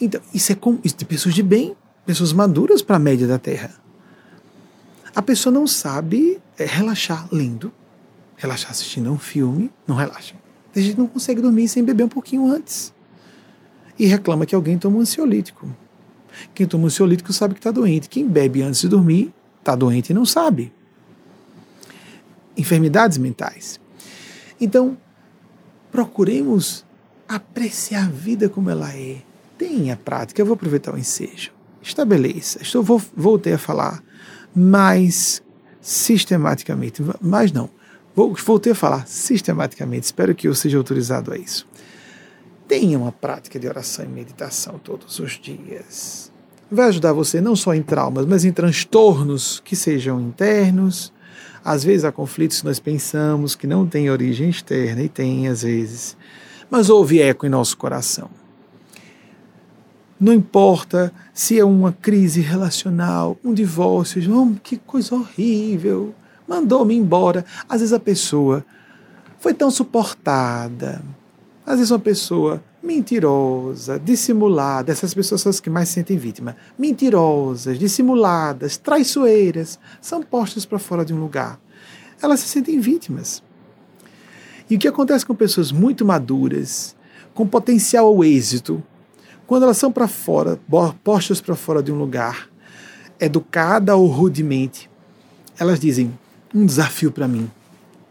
Então, 0.00 0.20
isso 0.32 0.52
é 0.52 0.54
com, 0.54 0.78
isso 0.84 0.96
de 0.96 1.04
pessoas 1.06 1.34
de 1.34 1.42
bem, 1.42 1.74
pessoas 2.04 2.32
maduras 2.32 2.82
para 2.82 2.96
a 2.96 2.98
média 2.98 3.26
da 3.26 3.38
Terra. 3.38 3.74
A 5.14 5.22
pessoa 5.22 5.52
não 5.52 5.66
sabe 5.66 6.40
é, 6.58 6.66
relaxar 6.66 7.26
lendo, 7.32 7.72
relaxar 8.36 8.70
assistindo 8.70 9.08
a 9.08 9.12
um 9.12 9.18
filme, 9.18 9.70
não 9.86 9.96
relaxa. 9.96 10.34
A 10.74 10.80
gente 10.80 10.98
não 10.98 11.06
consegue 11.06 11.40
dormir 11.40 11.68
sem 11.68 11.82
beber 11.82 12.04
um 12.04 12.08
pouquinho 12.08 12.46
antes. 12.46 12.92
E 13.98 14.04
reclama 14.04 14.44
que 14.44 14.54
alguém 14.54 14.78
toma 14.78 14.98
um 14.98 15.00
ansiolítico. 15.00 15.66
Quem 16.54 16.66
toma 16.66 16.86
ansiolítico 16.86 17.32
sabe 17.32 17.54
que 17.54 17.60
está 17.60 17.70
doente. 17.70 18.08
Quem 18.08 18.26
bebe 18.26 18.62
antes 18.62 18.80
de 18.80 18.88
dormir 18.88 19.32
está 19.58 19.74
doente 19.74 20.10
e 20.10 20.14
não 20.14 20.24
sabe. 20.24 20.72
Enfermidades 22.56 23.18
mentais. 23.18 23.80
Então, 24.60 24.96
procuremos 25.90 26.84
apreciar 27.28 28.04
a 28.04 28.08
vida 28.08 28.48
como 28.48 28.70
ela 28.70 28.92
é. 28.92 29.18
Tenha 29.58 29.96
prática. 29.96 30.40
Eu 30.40 30.46
vou 30.46 30.54
aproveitar 30.54 30.94
o 30.94 30.98
ensejo. 30.98 31.52
Estabeleça. 31.82 32.62
Estou, 32.62 32.82
vou, 32.82 33.02
voltei 33.14 33.52
a 33.52 33.58
falar 33.58 34.02
mais 34.54 35.42
sistematicamente. 35.80 37.02
Mas 37.20 37.52
não. 37.52 37.70
Voltei 38.14 38.72
a 38.72 38.74
falar 38.74 39.06
sistematicamente. 39.06 40.06
Espero 40.06 40.34
que 40.34 40.48
eu 40.48 40.54
seja 40.54 40.78
autorizado 40.78 41.32
a 41.32 41.36
isso. 41.36 41.66
Tenha 42.68 42.98
uma 42.98 43.12
prática 43.12 43.58
de 43.58 43.68
oração 43.68 44.04
e 44.04 44.08
meditação 44.08 44.78
todos 44.82 45.18
os 45.20 45.32
dias. 45.32 46.32
Vai 46.70 46.88
ajudar 46.88 47.12
você 47.12 47.40
não 47.40 47.54
só 47.54 47.72
em 47.74 47.82
traumas, 47.82 48.26
mas 48.26 48.44
em 48.44 48.50
transtornos 48.50 49.62
que 49.64 49.76
sejam 49.76 50.20
internos. 50.20 51.12
Às 51.64 51.84
vezes 51.84 52.04
há 52.04 52.10
conflitos 52.10 52.60
que 52.60 52.66
nós 52.66 52.80
pensamos 52.80 53.54
que 53.54 53.66
não 53.66 53.86
têm 53.86 54.10
origem 54.10 54.50
externa, 54.50 55.02
e 55.02 55.08
tem 55.08 55.46
às 55.46 55.62
vezes, 55.62 56.16
mas 56.68 56.90
houve 56.90 57.20
eco 57.20 57.46
em 57.46 57.48
nosso 57.48 57.76
coração. 57.76 58.28
Não 60.18 60.32
importa 60.32 61.12
se 61.32 61.58
é 61.58 61.64
uma 61.64 61.92
crise 61.92 62.40
relacional, 62.40 63.36
um 63.44 63.52
divórcio, 63.52 64.22
oh, 64.34 64.54
que 64.60 64.76
coisa 64.76 65.14
horrível, 65.14 66.14
mandou-me 66.48 66.96
embora. 66.96 67.44
Às 67.68 67.80
vezes 67.80 67.92
a 67.92 68.00
pessoa 68.00 68.64
foi 69.38 69.52
tão 69.52 69.70
suportada, 69.70 71.02
às 71.66 71.78
vezes 71.78 71.90
uma 71.90 71.98
pessoa 71.98 72.62
mentirosa, 72.80 73.98
dissimulada, 73.98 74.92
essas 74.92 75.12
pessoas 75.12 75.40
são 75.40 75.50
as 75.50 75.58
que 75.58 75.68
mais 75.68 75.88
se 75.88 75.94
sentem 75.94 76.16
vítima. 76.16 76.56
Mentirosas, 76.78 77.76
dissimuladas, 77.76 78.76
traiçoeiras, 78.76 79.76
são 80.00 80.22
postas 80.22 80.64
para 80.64 80.78
fora 80.78 81.04
de 81.04 81.12
um 81.12 81.18
lugar. 81.18 81.58
Elas 82.22 82.38
se 82.40 82.48
sentem 82.48 82.78
vítimas. 82.78 83.42
E 84.70 84.76
o 84.76 84.78
que 84.78 84.86
acontece 84.86 85.26
com 85.26 85.34
pessoas 85.34 85.72
muito 85.72 86.04
maduras, 86.04 86.94
com 87.34 87.46
potencial 87.46 88.06
ao 88.06 88.24
êxito, 88.24 88.80
quando 89.44 89.64
elas 89.64 89.76
são 89.76 89.90
para 89.90 90.06
fora, 90.06 90.58
postas 91.02 91.40
para 91.40 91.56
fora 91.56 91.82
de 91.82 91.90
um 91.90 91.98
lugar, 91.98 92.48
educada 93.18 93.96
ou 93.96 94.06
rudemente, 94.06 94.88
elas 95.58 95.80
dizem: 95.80 96.16
um 96.54 96.64
desafio 96.64 97.10
para 97.10 97.26
mim, 97.26 97.50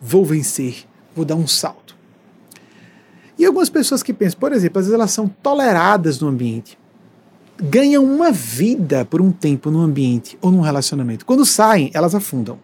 vou 0.02 0.26
vencer, 0.26 0.86
vou 1.16 1.24
dar 1.24 1.36
um 1.36 1.48
salto. 1.48 1.95
E 3.38 3.46
algumas 3.46 3.70
pessoas 3.70 4.02
que 4.02 4.14
pensam, 4.14 4.40
por 4.40 4.54
exemplo, 4.54 4.80
às 4.80 4.86
vezes 4.86 4.94
elas 4.94 5.12
são 5.12 5.28
toleradas 5.28 6.20
no 6.20 6.28
ambiente, 6.28 6.78
ganham 7.58 8.04
uma 8.04 8.32
vida 8.32 9.06
por 9.06 9.22
um 9.22 9.32
tempo 9.32 9.70
no 9.70 9.82
ambiente 9.82 10.38
ou 10.42 10.52
num 10.52 10.62
relacionamento. 10.62 11.26
Quando 11.26 11.46
saem, 11.46 11.92
elas 11.94 12.16
afundam, 12.16 12.60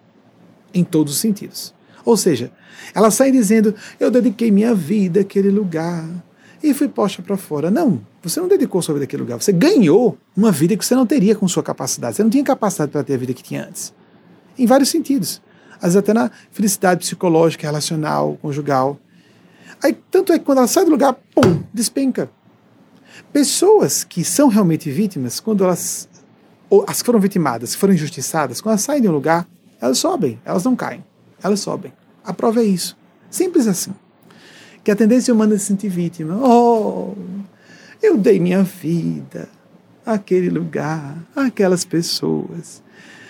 em 0.73 0.83
todos 0.83 1.13
os 1.13 1.19
sentidos. 1.19 1.73
Ou 2.05 2.17
seja, 2.17 2.51
elas 2.93 3.13
saem 3.13 3.31
dizendo: 3.31 3.75
Eu 3.99 4.09
dediquei 4.09 4.51
minha 4.51 4.73
vida 4.73 5.21
àquele 5.21 5.49
lugar 5.49 6.07
e 6.63 6.73
fui 6.73 6.87
posta 6.87 7.21
para 7.21 7.37
fora. 7.37 7.69
Não, 7.69 8.01
você 8.21 8.39
não 8.39 8.47
dedicou 8.47 8.81
sua 8.81 8.93
vida 8.93 9.05
àquele 9.05 9.23
lugar. 9.23 9.41
Você 9.41 9.51
ganhou 9.51 10.17
uma 10.35 10.51
vida 10.51 10.75
que 10.75 10.85
você 10.85 10.95
não 10.95 11.05
teria 11.05 11.35
com 11.35 11.47
sua 11.47 11.63
capacidade. 11.63 12.15
Você 12.15 12.23
não 12.23 12.29
tinha 12.29 12.43
capacidade 12.43 12.91
para 12.91 13.03
ter 13.03 13.15
a 13.15 13.17
vida 13.17 13.33
que 13.33 13.43
tinha 13.43 13.65
antes. 13.65 13.93
Em 14.57 14.65
vários 14.65 14.89
sentidos. 14.89 15.41
Às 15.75 15.93
vezes 15.93 15.97
até 15.97 16.13
na 16.13 16.29
felicidade 16.51 16.99
psicológica, 16.99 17.65
relacional, 17.65 18.37
conjugal. 18.41 18.99
Aí, 19.83 19.97
tanto 20.11 20.31
é 20.31 20.37
que 20.39 20.45
quando 20.45 20.59
ela 20.59 20.67
sai 20.67 20.85
do 20.85 20.91
lugar, 20.91 21.13
pum, 21.13 21.63
despenca. 21.73 22.29
Pessoas 23.33 24.03
que 24.03 24.23
são 24.23 24.47
realmente 24.47 24.91
vítimas, 24.91 25.39
quando 25.39 25.63
elas, 25.63 26.07
as 26.87 27.01
foram 27.01 27.19
vitimadas, 27.19 27.73
foram 27.73 27.93
injustiçadas, 27.93 28.61
quando 28.61 28.73
elas 28.73 28.81
saem 28.81 29.01
de 29.01 29.07
um 29.07 29.11
lugar, 29.11 29.47
elas 29.79 29.97
sobem, 29.97 30.39
elas 30.45 30.63
não 30.63 30.75
caem, 30.75 31.03
elas 31.41 31.59
sobem. 31.59 31.91
A 32.23 32.33
prova 32.33 32.61
é 32.61 32.65
isso. 32.65 32.95
Simples 33.29 33.67
assim. 33.67 33.93
Que 34.83 34.91
a 34.91 34.95
tendência 34.95 35.33
humana 35.33 35.55
é 35.55 35.57
se 35.57 35.65
sentir 35.65 35.89
vítima. 35.89 36.35
Oh, 36.37 37.13
eu 38.01 38.17
dei 38.17 38.39
minha 38.39 38.63
vida 38.63 39.49
àquele 40.05 40.49
lugar, 40.49 41.17
àquelas 41.35 41.85
pessoas. 41.85 42.83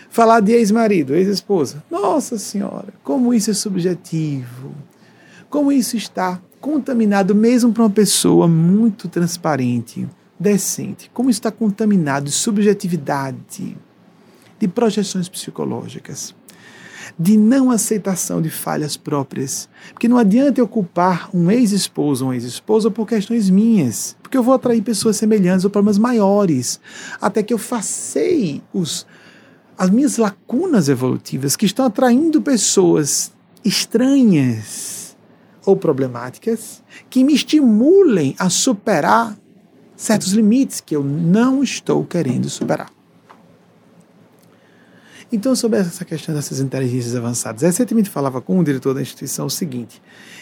Falar 0.09 0.41
de 0.41 0.51
ex-marido, 0.51 1.15
ex-esposa. 1.15 1.83
Nossa 1.89 2.37
Senhora, 2.37 2.93
como 3.03 3.33
isso 3.33 3.51
é 3.51 3.53
subjetivo 3.53 4.73
como 5.51 5.69
isso 5.69 5.97
está 5.97 6.41
contaminado 6.61 7.35
mesmo 7.35 7.73
para 7.73 7.83
uma 7.83 7.89
pessoa 7.89 8.47
muito 8.47 9.09
transparente, 9.09 10.07
decente? 10.39 11.11
Como 11.13 11.29
isso 11.29 11.39
está 11.39 11.51
contaminado 11.51 12.25
de 12.25 12.31
subjetividade, 12.31 13.77
de 14.57 14.67
projeções 14.69 15.27
psicológicas, 15.27 16.33
de 17.19 17.35
não 17.35 17.69
aceitação 17.69 18.41
de 18.41 18.49
falhas 18.49 18.95
próprias? 18.95 19.67
Porque 19.91 20.07
não 20.07 20.17
adianta 20.17 20.61
eu 20.61 20.67
culpar 20.69 21.29
um 21.35 21.51
ex-esposo 21.51 22.23
ou 22.23 22.29
uma 22.31 22.35
ex-esposa 22.35 22.89
por 22.89 23.05
questões 23.05 23.49
minhas, 23.49 24.15
porque 24.23 24.37
eu 24.37 24.43
vou 24.43 24.53
atrair 24.53 24.81
pessoas 24.81 25.17
semelhantes 25.17 25.65
ou 25.65 25.69
problemas 25.69 25.97
maiores, 25.97 26.79
até 27.19 27.43
que 27.43 27.53
eu 27.53 27.57
facei 27.57 28.63
os 28.73 29.05
as 29.77 29.89
minhas 29.89 30.17
lacunas 30.17 30.87
evolutivas 30.87 31.55
que 31.55 31.65
estão 31.65 31.85
atraindo 31.85 32.39
pessoas 32.39 33.31
estranhas 33.65 35.00
ou 35.65 35.75
problemáticas 35.75 36.83
que 37.09 37.23
me 37.23 37.33
estimulem 37.33 38.35
a 38.37 38.49
superar 38.49 39.37
certos 39.95 40.31
limites 40.33 40.81
que 40.81 40.95
eu 40.95 41.03
não 41.03 41.63
estou 41.63 42.03
querendo 42.05 42.49
superar. 42.49 42.91
Então, 45.31 45.55
sobre 45.55 45.79
essa 45.79 46.03
questão 46.03 46.35
dessas 46.35 46.59
inteligências 46.59 47.15
avançadas, 47.15 47.61
recentemente 47.61 48.09
falava 48.09 48.41
com 48.41 48.59
o 48.59 48.63
diretor 48.63 48.93
da 48.93 49.01
instituição 49.01 49.45
o 49.45 49.49
seguinte: 49.49 50.01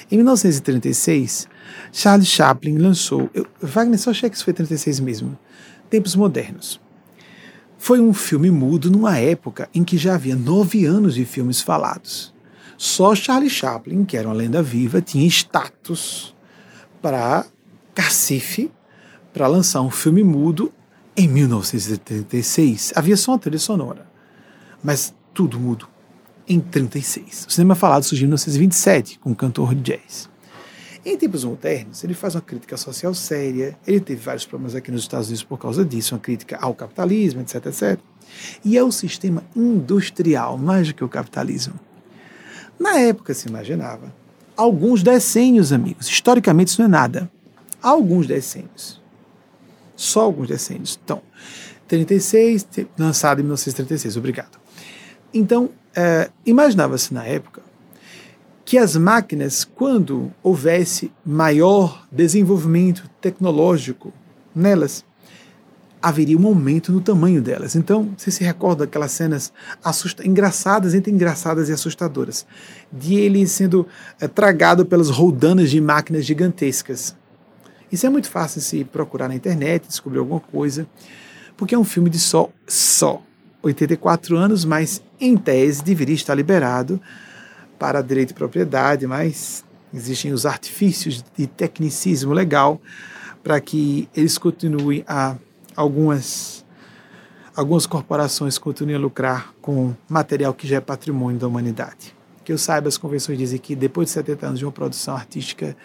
em 0.09 0.15
1936, 0.15 1.47
Charles 1.91 2.27
Chaplin 2.27 2.77
lançou, 2.77 3.29
eu, 3.33 3.45
Wagner 3.61 3.99
só 3.99 4.09
achei 4.09 4.29
que 4.29 4.35
isso 4.35 4.45
foi 4.45 4.53
36 4.53 4.99
mesmo, 4.99 5.37
Tempos 5.89 6.15
Modernos. 6.15 6.81
Foi 7.77 8.01
um 8.01 8.13
filme 8.13 8.49
mudo 8.49 8.89
numa 8.89 9.17
época 9.17 9.69
em 9.73 9.83
que 9.83 9.97
já 9.97 10.15
havia 10.15 10.35
nove 10.35 10.85
anos 10.85 11.13
de 11.13 11.23
filmes 11.23 11.61
falados 11.61 12.33
Só 12.81 13.13
Charlie 13.13 13.49
Chaplin, 13.49 14.05
que 14.05 14.15
era 14.15 14.25
uma 14.25 14.33
lenda 14.33 14.63
viva, 14.63 15.01
tinha 15.01 15.27
status 15.27 16.33
para 17.01 17.45
cacife 17.93 18.71
para 19.33 19.47
lançar 19.47 19.81
um 19.81 19.91
filme 19.91 20.23
mudo 20.23 20.71
em 21.13 21.27
1936. 21.27 22.93
Havia 22.95 23.17
só 23.17 23.33
uma 23.33 23.37
trilha 23.37 23.59
sonora, 23.59 24.09
mas 24.81 25.13
tudo 25.33 25.59
mudo 25.59 25.89
em 26.47 26.61
36. 26.61 27.47
O 27.49 27.51
cinema 27.51 27.75
falado 27.75 28.03
surgiu 28.03 28.23
em 28.23 28.29
1927 28.29 29.19
com 29.19 29.31
um 29.31 29.35
cantor 29.35 29.75
de 29.75 29.81
jazz. 29.81 30.29
Em 31.05 31.17
tempos 31.17 31.43
modernos, 31.43 32.01
ele 32.05 32.13
faz 32.13 32.35
uma 32.35 32.41
crítica 32.41 32.77
social 32.77 33.13
séria, 33.13 33.77
ele 33.85 33.99
teve 33.99 34.21
vários 34.21 34.45
problemas 34.45 34.73
aqui 34.73 34.89
nos 34.89 35.01
Estados 35.01 35.27
Unidos 35.27 35.43
por 35.43 35.57
causa 35.57 35.83
disso, 35.83 36.15
uma 36.15 36.21
crítica 36.21 36.57
ao 36.61 36.73
capitalismo, 36.73 37.41
etc, 37.41 37.55
etc. 37.65 37.99
E 38.63 38.77
é 38.77 38.83
o 38.83 38.91
sistema 38.91 39.43
industrial, 39.53 40.57
mais 40.57 40.87
do 40.87 40.93
que 40.93 41.03
o 41.03 41.09
capitalismo. 41.09 41.77
Na 42.79 42.97
época 42.97 43.33
se 43.33 43.49
imaginava 43.49 44.13
alguns 44.55 45.03
decênios, 45.03 45.71
amigos. 45.71 46.07
Historicamente 46.07 46.69
isso 46.69 46.81
não 46.81 46.87
é 46.87 46.91
nada. 46.91 47.31
Alguns 47.81 48.27
decênios. 48.27 49.01
Só 49.95 50.21
alguns 50.21 50.47
decênios. 50.47 50.99
Então, 51.03 51.21
36, 51.87 52.67
lançado 52.97 53.39
em 53.39 53.43
1936, 53.43 54.17
obrigado. 54.17 54.59
Então, 55.33 55.69
é, 55.95 56.29
imaginava-se 56.45 57.13
na 57.13 57.25
época 57.25 57.61
que 58.65 58.77
as 58.77 58.95
máquinas, 58.95 59.63
quando 59.63 60.31
houvesse 60.43 61.11
maior 61.25 62.05
desenvolvimento 62.11 63.09
tecnológico 63.19 64.13
nelas, 64.53 65.03
haveria 66.01 66.37
um 66.37 66.47
aumento 66.47 66.91
no 66.91 67.01
tamanho 67.01 67.41
delas. 67.41 67.75
Então, 67.75 68.13
você 68.17 68.31
se 68.31 68.43
recorda 68.43 68.85
daquelas 68.85 69.11
cenas 69.11 69.51
engraçadas, 70.23 70.93
entre 70.93 71.11
engraçadas 71.11 71.69
e 71.69 71.73
assustadoras, 71.73 72.45
de 72.91 73.15
ele 73.15 73.45
sendo 73.47 73.85
é, 74.19 74.27
tragado 74.27 74.85
pelas 74.85 75.09
roldanas 75.09 75.69
de 75.69 75.81
máquinas 75.81 76.25
gigantescas. 76.25 77.15
Isso 77.91 78.05
é 78.05 78.09
muito 78.09 78.29
fácil 78.29 78.61
se 78.61 78.83
procurar 78.83 79.27
na 79.27 79.35
internet, 79.35 79.87
descobrir 79.87 80.19
alguma 80.19 80.39
coisa, 80.39 80.87
porque 81.57 81.75
é 81.75 81.77
um 81.77 81.83
filme 81.83 82.09
de 82.09 82.19
só, 82.19 82.49
só 82.67 83.21
84 83.61 84.37
anos, 84.37 84.63
mas 84.63 85.01
em 85.19 85.35
tese 85.35 85.83
deveria 85.83 86.15
estar 86.15 86.33
liberado 86.33 87.01
para 87.77 88.01
direito 88.01 88.29
de 88.29 88.35
propriedade, 88.35 89.05
mas 89.05 89.65
existem 89.93 90.31
os 90.31 90.45
artifícios 90.45 91.23
de 91.35 91.47
tecnicismo 91.47 92.31
legal 92.31 92.79
para 93.43 93.59
que 93.59 94.07
eles 94.15 94.37
continuem 94.37 95.03
a 95.07 95.35
algumas 95.79 96.65
algumas 97.55 97.85
corporações 97.85 98.57
continuem 98.57 98.95
a 98.95 98.99
lucrar 98.99 99.53
com 99.61 99.93
material 100.07 100.53
que 100.53 100.67
já 100.67 100.77
é 100.77 100.81
patrimônio 100.81 101.39
da 101.39 101.47
humanidade. 101.47 102.15
Que 102.43 102.53
eu 102.53 102.57
saiba, 102.57 102.87
as 102.87 102.97
convenções 102.97 103.37
dizem 103.37 103.59
que 103.59 103.75
depois 103.75 104.07
de 104.07 104.13
70 104.13 104.45
anos 104.45 104.59
de 104.59 104.65
uma 104.65 104.71
produção 104.71 105.15
artística 105.15 105.75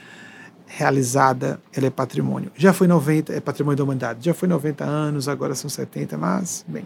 realizada, 0.66 1.60
ela 1.72 1.86
é 1.86 1.90
patrimônio. 1.90 2.50
Já 2.56 2.72
foi 2.72 2.86
90, 2.86 3.32
é 3.32 3.40
patrimônio 3.40 3.76
da 3.76 3.84
humanidade. 3.84 4.24
Já 4.24 4.34
foi 4.34 4.48
90 4.48 4.84
anos, 4.84 5.28
agora 5.28 5.54
são 5.54 5.68
70, 5.68 6.16
mas, 6.16 6.64
bem, 6.68 6.84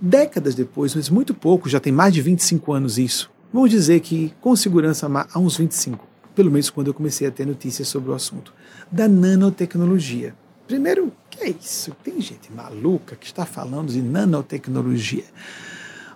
Décadas 0.00 0.54
depois, 0.54 0.94
mas 0.94 1.10
muito 1.10 1.34
pouco, 1.34 1.68
já 1.68 1.78
tem 1.78 1.92
mais 1.92 2.14
de 2.14 2.22
25 2.22 2.72
anos 2.72 2.96
isso. 2.96 3.30
Vamos 3.52 3.70
dizer 3.70 4.00
que, 4.00 4.32
com 4.40 4.56
segurança, 4.56 5.06
há 5.32 5.38
uns 5.38 5.58
25, 5.58 6.06
pelo 6.40 6.50
menos 6.50 6.70
quando 6.70 6.86
eu 6.86 6.94
comecei 6.94 7.28
a 7.28 7.30
ter 7.30 7.46
notícias 7.46 7.86
sobre 7.86 8.10
o 8.10 8.14
assunto, 8.14 8.50
da 8.90 9.06
nanotecnologia. 9.06 10.34
Primeiro, 10.66 11.12
que 11.28 11.44
é 11.44 11.50
isso? 11.50 11.94
Tem 12.02 12.18
gente 12.18 12.50
maluca 12.50 13.14
que 13.14 13.26
está 13.26 13.44
falando 13.44 13.92
de 13.92 14.00
nanotecnologia. 14.00 15.24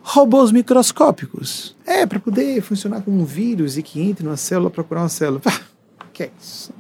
Robôs 0.03 0.51
microscópicos. 0.51 1.77
É, 1.85 2.07
para 2.07 2.19
poder 2.19 2.63
funcionar 2.63 3.03
como 3.03 3.21
um 3.21 3.25
vírus 3.27 3.77
e 3.77 3.83
que 3.83 4.01
entre 4.01 4.25
numa 4.25 4.39
célula 4.39 4.71
procurar 4.71 5.03
uma 5.03 5.09
célula. 5.11 5.43
Ah, 6.01 6.07
que 6.11 6.23
é 6.23 6.31
isso? 6.41 6.73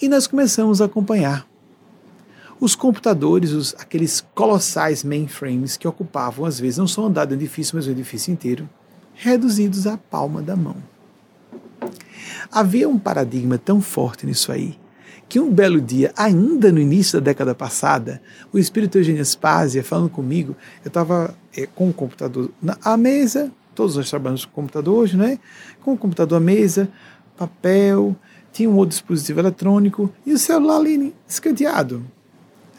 E 0.00 0.08
nós 0.08 0.26
começamos 0.26 0.80
a 0.80 0.86
acompanhar 0.86 1.46
os 2.58 2.74
computadores, 2.74 3.52
os, 3.52 3.74
aqueles 3.78 4.24
colossais 4.34 5.04
mainframes 5.04 5.76
que 5.76 5.86
ocupavam, 5.86 6.46
às 6.46 6.58
vezes, 6.58 6.78
não 6.78 6.88
só 6.88 7.04
andar 7.04 7.26
do 7.26 7.34
edifício, 7.34 7.76
mas 7.76 7.86
o 7.86 7.90
edifício 7.90 8.32
inteiro, 8.32 8.68
reduzidos 9.14 9.86
à 9.86 9.98
palma 9.98 10.40
da 10.40 10.56
mão. 10.56 10.76
Havia 12.50 12.88
um 12.88 12.98
paradigma 12.98 13.58
tão 13.58 13.80
forte 13.80 14.26
nisso 14.26 14.50
aí, 14.50 14.78
que 15.28 15.38
um 15.38 15.50
belo 15.50 15.80
dia, 15.80 16.12
ainda 16.16 16.72
no 16.72 16.80
início 16.80 17.20
da 17.20 17.24
década 17.24 17.54
passada, 17.54 18.20
o 18.52 18.58
espírito 18.58 18.98
Eugênio 18.98 19.24
Spazia, 19.24 19.84
falando 19.84 20.08
comigo, 20.08 20.56
eu 20.84 20.88
estava 20.88 21.34
é, 21.56 21.66
com 21.66 21.88
o 21.88 21.92
computador 21.92 22.50
à 22.84 22.96
mesa, 22.96 23.52
todos 23.74 23.96
nós 23.96 24.10
trabalhamos 24.10 24.44
com 24.44 24.52
computador 24.52 24.98
hoje, 24.98 25.16
né? 25.16 25.38
Com 25.82 25.92
o 25.92 25.96
computador 25.96 26.38
à 26.38 26.40
mesa, 26.40 26.88
papel, 27.36 28.16
tinha 28.52 28.68
um 28.68 28.76
outro 28.76 28.90
dispositivo 28.90 29.40
eletrônico 29.40 30.12
e 30.26 30.32
o 30.32 30.38
celular 30.38 30.76
ali 30.78 31.14
escanteado. 31.26 32.04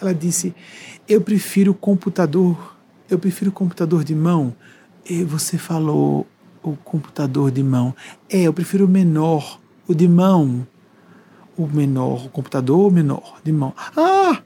Ela 0.01 0.13
disse: 0.13 0.53
Eu 1.07 1.21
prefiro 1.21 1.73
computador, 1.73 2.75
eu 3.09 3.17
prefiro 3.17 3.51
computador 3.51 4.03
de 4.03 4.15
mão. 4.15 4.55
E 5.09 5.23
você 5.23 5.57
falou 5.57 6.27
o 6.64 6.76
computador 6.76 7.51
de 7.51 7.64
mão. 7.64 7.95
É, 8.30 8.43
eu 8.43 8.53
prefiro 8.53 8.86
o 8.86 8.88
menor, 8.88 9.59
o 9.88 9.93
de 9.93 10.07
mão. 10.07 10.66
O 11.57 11.68
menor, 11.68 12.26
o 12.26 12.30
computador 12.30 12.91
menor, 12.91 13.39
de 13.43 13.51
mão. 13.51 13.74
Ah! 13.95 14.41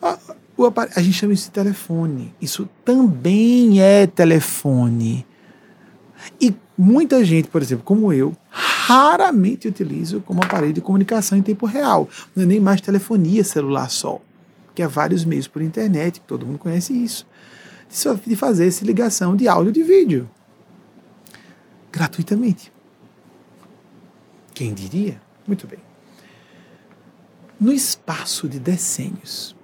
ah 0.00 0.18
o 0.56 0.66
a 0.66 1.00
gente 1.00 1.14
chama 1.14 1.32
isso 1.32 1.46
de 1.46 1.52
telefone. 1.52 2.34
Isso 2.40 2.68
também 2.84 3.80
é 3.80 4.06
telefone. 4.06 5.26
E 6.40 6.54
muita 6.76 7.24
gente, 7.24 7.48
por 7.48 7.62
exemplo, 7.62 7.84
como 7.84 8.12
eu, 8.12 8.36
raramente 8.50 9.66
utilizo 9.66 10.20
como 10.20 10.42
aparelho 10.42 10.72
de 10.72 10.80
comunicação 10.80 11.38
em 11.38 11.42
tempo 11.42 11.66
real. 11.66 12.08
Não 12.36 12.44
é 12.44 12.46
nem 12.46 12.60
mais 12.60 12.80
telefonia 12.80 13.42
celular 13.42 13.90
só 13.90 14.20
que 14.74 14.82
há 14.82 14.88
vários 14.88 15.24
meios 15.24 15.46
por 15.46 15.62
internet, 15.62 16.20
todo 16.26 16.46
mundo 16.46 16.58
conhece 16.58 16.92
isso, 16.92 17.26
de 18.26 18.36
fazer 18.36 18.66
essa 18.66 18.84
ligação 18.84 19.36
de 19.36 19.46
áudio 19.48 19.70
e 19.70 19.72
de 19.72 19.82
vídeo. 19.82 20.30
Gratuitamente. 21.92 22.72
Quem 24.54 24.72
diria? 24.72 25.20
Muito 25.46 25.66
bem. 25.66 25.78
No 27.60 27.72
espaço 27.72 28.48
de 28.48 28.58
decênios, 28.58 29.54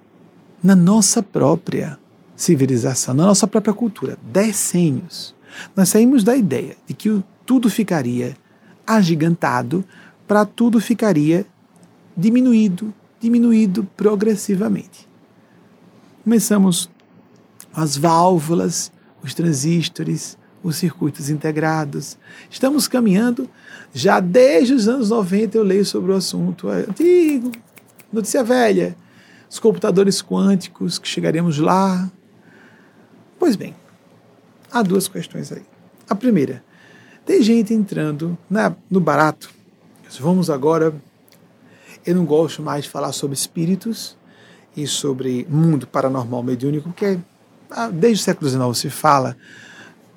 na 0.63 0.75
nossa 0.75 1.21
própria 1.21 1.99
civilização, 2.35 3.13
na 3.13 3.25
nossa 3.25 3.47
própria 3.47 3.73
cultura, 3.73 4.17
decênios, 4.23 5.35
nós 5.75 5.89
saímos 5.89 6.23
da 6.23 6.35
ideia 6.35 6.77
de 6.87 6.93
que 6.93 7.23
tudo 7.45 7.69
ficaria 7.69 8.37
agigantado 8.87 9.83
para 10.27 10.45
tudo 10.45 10.79
ficaria 10.79 11.45
diminuído, 12.15 12.93
diminuído 13.19 13.83
progressivamente. 13.97 15.07
Começamos 16.23 16.89
as 17.73 17.97
válvulas, 17.97 18.91
os 19.23 19.33
transistores, 19.33 20.37
os 20.63 20.75
circuitos 20.75 21.29
integrados. 21.29 22.17
Estamos 22.49 22.87
caminhando, 22.87 23.49
já 23.93 24.19
desde 24.19 24.73
os 24.73 24.87
anos 24.87 25.09
90 25.09 25.57
eu 25.57 25.63
leio 25.63 25.85
sobre 25.85 26.11
o 26.11 26.15
assunto, 26.15 26.69
é 26.69 26.81
antigo, 26.81 27.51
notícia 28.11 28.43
velha, 28.43 28.95
os 29.49 29.59
computadores 29.59 30.21
quânticos, 30.21 30.99
que 30.99 31.07
chegaremos 31.07 31.57
lá. 31.57 32.09
Pois 33.37 33.55
bem, 33.55 33.75
há 34.71 34.81
duas 34.81 35.07
questões 35.07 35.51
aí. 35.51 35.63
A 36.09 36.15
primeira, 36.15 36.63
tem 37.25 37.41
gente 37.41 37.73
entrando 37.73 38.37
na, 38.49 38.75
no 38.89 38.99
barato. 38.99 39.49
Vamos 40.19 40.49
agora 40.49 40.93
eu 42.05 42.15
não 42.15 42.25
gosto 42.25 42.61
mais 42.61 42.85
de 42.85 42.89
falar 42.89 43.11
sobre 43.11 43.35
espíritos 43.35 44.17
e 44.75 44.87
sobre 44.87 45.45
mundo 45.49 45.85
paranormal 45.85 46.41
mediúnico, 46.41 46.89
porque 46.89 47.19
ah, 47.69 47.89
desde 47.89 48.21
o 48.21 48.25
século 48.25 48.49
XIX 48.49 48.77
se 48.77 48.89
fala 48.89 49.37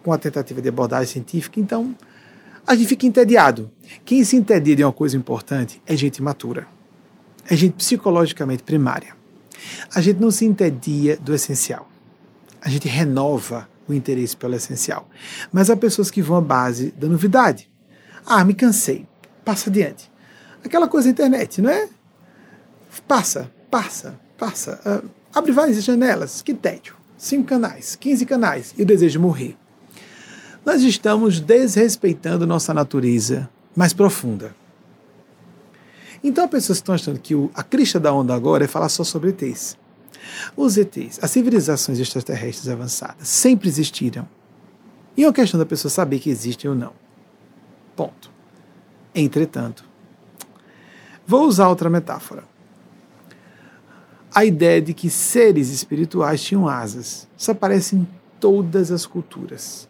com 0.03 0.13
a 0.13 0.19
tentativa 0.19 0.61
de 0.61 0.69
abordagem 0.69 1.07
científica, 1.07 1.61
então 1.61 1.95
a 2.67 2.75
gente 2.75 2.89
fica 2.89 3.07
entediado. 3.07 3.71
Quem 4.05 4.25
se 4.25 4.37
entedia 4.37 4.77
de 4.77 4.85
uma 4.85 4.93
coisa 4.93 5.17
importante 5.17 5.83
é 5.87 5.97
gente 5.97 6.23
matura, 6.23 6.67
é 7.49 7.57
gente 7.57 7.75
psicologicamente 7.75 8.63
primária. 8.63 9.15
A 9.95 10.01
gente 10.01 10.21
não 10.21 10.31
se 10.31 10.45
entedia 10.45 11.17
do 11.17 11.35
essencial. 11.35 11.89
A 12.61 12.69
gente 12.69 12.89
renova 12.89 13.69
o 13.89 13.93
interesse 13.93 14.37
pelo 14.37 14.55
essencial. 14.55 15.09
Mas 15.53 15.71
há 15.71 15.77
pessoas 15.77 16.11
que 16.11 16.23
vão 16.23 16.37
à 16.37 16.41
base 16.41 16.93
da 16.93 17.09
novidade. 17.09 17.71
Ah, 18.25 18.45
me 18.45 18.55
cansei. 18.55 19.07
Passa 19.45 19.71
adiante. 19.71 20.11
Aquela 20.65 20.89
coisa 20.89 21.09
da 21.09 21.13
internet, 21.13 21.61
não 21.61 21.71
é? 21.71 21.89
Passa, 23.07 23.51
passa, 23.71 24.19
passa. 24.39 24.81
Uh, 24.87 25.09
abre 25.35 25.51
várias 25.51 25.83
janelas, 25.83 26.43
que 26.43 26.55
tédio. 26.55 26.95
Cinco 27.17 27.49
canais, 27.49 27.97
quinze 27.97 28.27
canais 28.27 28.75
e 28.77 28.83
o 28.83 28.87
desejo 28.87 29.13
de 29.13 29.19
morrer. 29.19 29.57
Nós 30.65 30.83
estamos 30.83 31.41
desrespeitando 31.41 32.47
nossa 32.47 32.73
natureza 32.73 33.51
mais 33.75 33.93
profunda. 33.93 34.55
Então, 36.23 36.45
as 36.45 36.51
pessoas 36.51 36.79
estão 36.79 36.95
achando 36.95 37.19
que 37.19 37.35
o, 37.35 37.51
a 37.53 37.65
crista 37.65 37.99
da 37.99 38.13
onda 38.13 38.33
agora 38.33 38.65
é 38.65 38.69
falar 38.69 38.89
só 38.89 39.03
sobre 39.03 39.31
ETs. 39.31 39.77
Os 40.57 40.77
ETs, 40.77 41.19
as 41.21 41.31
civilizações 41.33 41.99
extraterrestres 41.99 42.69
avançadas, 42.69 43.27
sempre 43.27 43.69
existiram. 43.69 44.29
E 45.17 45.25
é 45.25 45.27
uma 45.27 45.33
questão 45.33 45.59
da 45.59 45.67
pessoa 45.67 45.91
saber 45.91 46.21
que 46.21 46.31
existem 46.31 46.71
ou 46.71 46.77
não. 46.77 46.93
Ponto. 47.97 48.31
Entretanto, 49.13 49.85
vou 51.27 51.47
usar 51.47 51.69
outra 51.69 51.91
metáfora. 51.91 52.45
A 54.33 54.45
ideia 54.45 54.81
de 54.81 54.95
que 54.95 55.11
seres 55.11 55.71
espirituais 55.71 56.41
tinham 56.41 56.69
asas. 56.69 57.29
Isso 57.37 57.51
aparece 57.51 57.97
em 57.97 58.09
todas 58.39 58.93
as 58.93 59.05
culturas. 59.05 59.89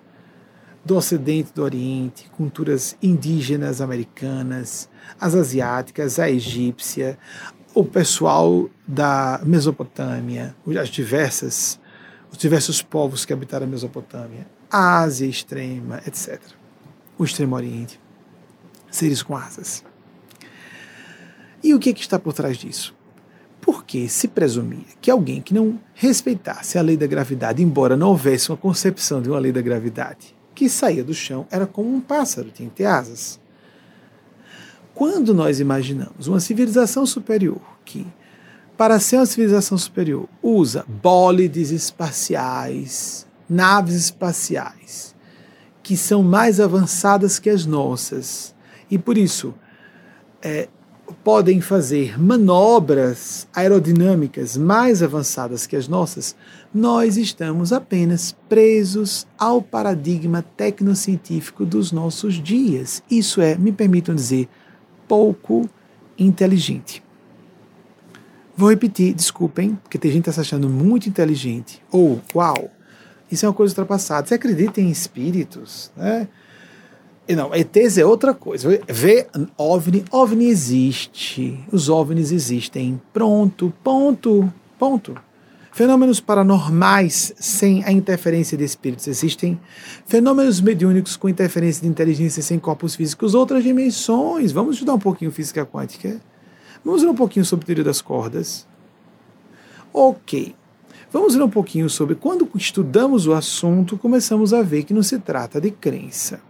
Do 0.85 0.97
Ocidente, 0.97 1.53
do 1.55 1.63
Oriente, 1.63 2.29
culturas 2.31 2.97
indígenas 3.01 3.81
americanas, 3.81 4.89
as 5.21 5.35
asiáticas, 5.35 6.19
a 6.19 6.29
egípcia, 6.29 7.17
o 7.75 7.85
pessoal 7.85 8.69
da 8.87 9.41
Mesopotâmia, 9.45 10.55
as 10.81 10.89
diversas, 10.89 11.79
os 12.31 12.37
diversos 12.37 12.83
povos 12.83 13.25
que 13.25 13.33
habitaram 13.33 13.67
a 13.67 13.69
Mesopotâmia, 13.69 14.47
a 14.71 15.01
Ásia 15.01 15.27
extrema, 15.27 16.01
etc. 16.07 16.41
O 17.19 17.25
Extremo 17.25 17.55
Oriente. 17.55 18.01
Seres 18.91 19.23
com 19.23 19.37
asas. 19.37 19.85
E 21.63 21.75
o 21.75 21.79
que, 21.79 21.91
é 21.91 21.93
que 21.93 22.01
está 22.01 22.19
por 22.19 22.33
trás 22.33 22.59
disso? 22.59 22.95
Porque 23.61 24.09
se 24.09 24.27
presumia 24.27 24.85
que 25.01 25.11
alguém 25.11 25.41
que 25.41 25.55
não 25.55 25.79
respeitasse 25.95 26.77
a 26.77 26.83
lei 26.83 26.97
da 26.97 27.07
gravidade, 27.07 27.63
embora 27.63 27.97
não 27.97 28.09
houvesse 28.09 28.51
uma 28.51 28.57
concepção 28.57 29.23
de 29.23 29.31
uma 29.31 29.39
lei 29.39 29.53
da 29.53 29.63
gravidade, 29.63 30.35
que 30.63 30.69
saía 30.69 31.03
do 31.03 31.13
chão, 31.13 31.45
era 31.51 31.67
como 31.67 31.93
um 31.93 32.01
pássaro, 32.01 32.53
tinha 32.53 32.69
que 32.69 32.77
ter 32.77 32.85
asas. 32.85 33.41
Quando 34.95 35.35
nós 35.35 35.59
imaginamos 35.59 36.29
uma 36.29 36.39
civilização 36.39 37.05
superior 37.05 37.61
que, 37.85 38.07
para 38.77 39.01
ser 39.01 39.17
uma 39.17 39.27
civilização 39.27 39.77
superior, 39.77 40.29
usa 40.41 40.85
bólides 40.87 41.73
espaciais, 41.73 43.27
naves 43.51 43.97
espaciais, 43.97 45.17
que 45.83 45.97
são 45.97 46.23
mais 46.23 46.61
avançadas 46.61 47.41
que 47.41 47.51
as 47.51 47.67
nossas, 47.67 48.55
e 48.89 48.97
por 48.97 49.19
isso 49.19 49.53
é, 50.41 50.69
podem 51.25 51.61
fazer 51.61 52.21
manobras 52.21 53.49
aerodinâmicas 53.53 54.57
mais 54.57 55.03
avançadas 55.03 55.67
que 55.67 55.75
as 55.75 55.89
nossas, 55.89 56.37
nós 56.75 57.17
estamos 57.17 57.73
apenas 57.73 58.35
presos 58.49 59.27
ao 59.39 59.61
paradigma 59.61 60.43
tecnocientífico 60.57 61.67
dos 61.67 61.93
nossos 61.93 62.35
dias. 62.35 63.03
Isso 63.11 63.43
é, 63.43 63.57
me 63.57 63.73
permitam 63.73 64.15
dizer, 64.15 64.49
pouco 65.07 65.69
inteligente. 66.19 67.03
Vou 68.57 68.71
repetir, 68.71 69.13
desculpem, 69.15 69.79
porque 69.83 69.99
tem 69.99 70.11
gente 70.11 70.25
que 70.25 70.31
está 70.31 70.43
se 70.43 70.49
achando 70.49 70.69
muito 70.69 71.09
inteligente. 71.09 71.83
Ou, 71.91 72.21
uau, 72.35 72.71
isso 73.31 73.45
é 73.45 73.49
uma 73.49 73.55
coisa 73.55 73.73
ultrapassada. 73.73 74.27
Você 74.27 74.35
acredita 74.35 74.81
em 74.81 74.91
espíritos? 74.91 75.91
Né? 75.97 76.29
Não, 77.29 77.55
ETs 77.55 77.99
é 77.99 78.05
outra 78.05 78.35
coisa. 78.35 78.81
Vê 78.89 79.27
OVNI, 79.57 80.05
OVNI 80.11 80.47
existe. 80.47 81.59
Os 81.71 81.89
OVNIs 81.89 82.31
existem. 82.31 83.01
Pronto, 83.13 83.73
ponto, 83.83 84.53
ponto. 84.79 85.15
Fenômenos 85.73 86.21
paranormais 86.21 87.33
sem 87.39 87.83
a 87.85 87.91
interferência 87.91 88.59
de 88.59 88.65
espíritos 88.65 89.09
existem. 89.09 89.59
Fenômenos 90.05 90.61
mediúnicos 90.61 91.17
com 91.17 91.31
interferência 91.31 91.81
de 91.81 91.89
inteligência 91.89 92.43
sem 92.43 92.59
corpos 92.59 92.95
físicos, 92.95 93.33
outras 93.33 93.65
dimensões. 93.65 94.53
Vamos 94.53 94.75
estudar 94.75 94.93
um 94.93 94.99
pouquinho 94.99 95.33
física 95.33 95.65
quântica. 95.65 96.21
Vamos 96.85 97.01
ver 97.01 97.09
um 97.09 97.15
pouquinho 97.15 97.47
sobre 97.47 97.65
teoria 97.65 97.85
das 97.85 98.03
cordas. 98.03 98.67
Ok. 99.95 100.55
Vamos 101.11 101.35
ver 101.35 101.43
um 101.43 101.49
pouquinho 101.49 101.89
sobre 101.89 102.17
quando 102.17 102.47
estudamos 102.55 103.27
o 103.27 103.33
assunto, 103.33 103.97
começamos 103.97 104.53
a 104.53 104.63
ver 104.63 104.83
que 104.83 104.93
não 104.93 105.03
se 105.03 105.19
trata 105.19 105.59
de 105.59 105.71
crença. 105.71 106.41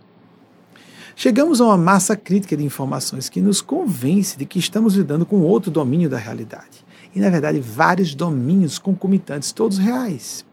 Chegamos 1.14 1.60
a 1.60 1.66
uma 1.66 1.76
massa 1.76 2.16
crítica 2.16 2.56
de 2.56 2.64
informações 2.64 3.28
que 3.28 3.40
nos 3.40 3.60
convence 3.60 4.36
de 4.36 4.44
que 4.44 4.58
estamos 4.58 4.96
lidando 4.96 5.24
com 5.24 5.42
outro 5.42 5.70
domínio 5.70 6.10
da 6.10 6.18
realidade. 6.18 6.84
E, 7.14 7.20
na 7.20 7.30
verdade, 7.30 7.60
vários 7.60 8.14
domínios 8.14 8.78
concomitantes, 8.78 9.52
todos 9.52 9.78
reais. 9.78 10.44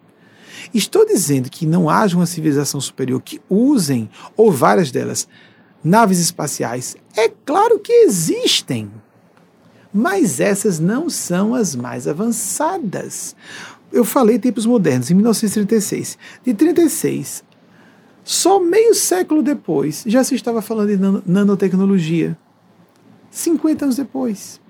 Estou 0.74 1.05
dizendo 1.05 1.49
que 1.49 1.66
não 1.66 1.89
haja 1.89 2.16
uma 2.16 2.26
civilização 2.26 2.82
superior 2.82 3.22
que 3.22 3.41
usem, 3.49 4.10
ou 4.36 4.51
várias 4.51 4.91
delas, 4.91 5.28
naves 5.84 6.20
espaciais. 6.20 6.97
É 7.16 7.30
claro 7.30 7.80
que 7.80 7.91
existem. 7.91 8.91
Mas 9.93 10.39
essas 10.39 10.80
não 10.80 11.10
são 11.10 11.55
as 11.55 11.76
mais 11.76 12.07
avançadas. 12.07 13.36
Eu 13.91 14.03
falei 14.03 14.38
tempos 14.38 14.66
modernos, 14.66 15.10
em 15.10 15.16
1936. 15.16 16.18
De 16.45 16.53
36 16.53 17.43
só 18.30 18.60
meio 18.60 18.93
século 18.93 19.41
depois 19.41 20.03
já 20.05 20.24
se 20.24 20.36
estava 20.36 20.62
falando 20.62 20.95
de 20.95 21.32
nanotecnologia. 21.32 22.38
50 23.32 23.86
anos 23.86 23.95
depois. 23.95 24.62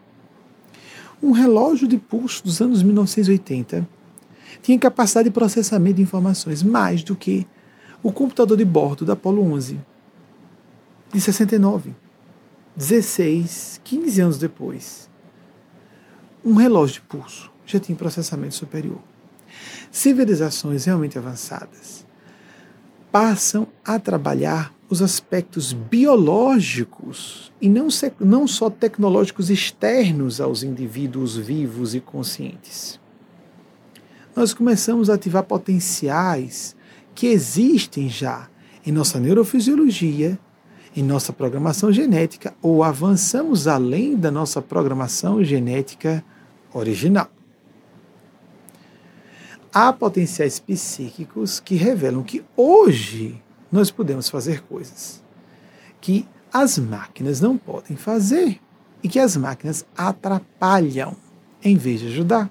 Um 1.21 1.31
relógio 1.31 1.87
de 1.87 1.97
pulso 1.97 2.43
dos 2.43 2.61
anos 2.61 2.81
1980 2.81 3.87
tinha 4.61 4.79
capacidade 4.79 5.29
de 5.29 5.33
processamento 5.33 5.97
de 5.97 6.01
informações 6.01 6.63
mais 6.63 7.03
do 7.03 7.15
que 7.15 7.45
o 8.01 8.11
computador 8.11 8.57
de 8.57 8.65
bordo 8.65 9.05
da 9.05 9.13
Apollo 9.13 9.41
11 9.53 9.79
de 11.13 11.19
69. 11.21 11.95
16, 12.75 13.81
15 13.83 14.21
anos 14.21 14.37
depois. 14.37 15.09
Um 16.45 16.53
relógio 16.53 16.95
de 16.95 17.01
pulso 17.01 17.51
já 17.65 17.79
tinha 17.79 17.97
processamento 17.97 18.55
superior. 18.55 18.99
Civilizações 19.91 20.85
realmente 20.85 21.17
avançadas 21.17 22.05
passam 23.11 23.67
a 23.83 23.99
trabalhar 23.99 24.73
os 24.89 25.01
aspectos 25.01 25.71
biológicos 25.71 27.51
e 27.61 27.69
não, 27.69 27.87
não 28.19 28.47
só 28.47 28.69
tecnológicos 28.69 29.49
externos 29.49 30.41
aos 30.41 30.63
indivíduos 30.63 31.37
vivos 31.37 31.93
e 31.93 31.99
conscientes. 31.99 32.99
Nós 34.35 34.53
começamos 34.53 35.09
a 35.09 35.13
ativar 35.13 35.43
potenciais 35.43 36.75
que 37.13 37.27
existem 37.27 38.09
já 38.09 38.49
em 38.85 38.91
nossa 38.91 39.19
neurofisiologia, 39.19 40.39
em 40.95 41.03
nossa 41.03 41.31
programação 41.31 41.91
genética, 41.91 42.53
ou 42.61 42.83
avançamos 42.83 43.67
além 43.67 44.15
da 44.15 44.31
nossa 44.31 44.61
programação 44.61 45.43
genética 45.43 46.23
original 46.73 47.29
há 49.73 49.93
potenciais 49.93 50.59
psíquicos 50.59 51.59
que 51.59 51.75
revelam 51.75 52.23
que 52.23 52.43
hoje 52.55 53.41
nós 53.71 53.91
podemos 53.91 54.29
fazer 54.29 54.61
coisas 54.63 55.23
que 56.01 56.27
as 56.51 56.77
máquinas 56.77 57.39
não 57.39 57.57
podem 57.57 57.95
fazer 57.95 58.59
e 59.03 59.07
que 59.07 59.19
as 59.19 59.37
máquinas 59.37 59.85
atrapalham 59.95 61.15
em 61.63 61.75
vez 61.75 61.99
de 62.01 62.07
ajudar. 62.07 62.49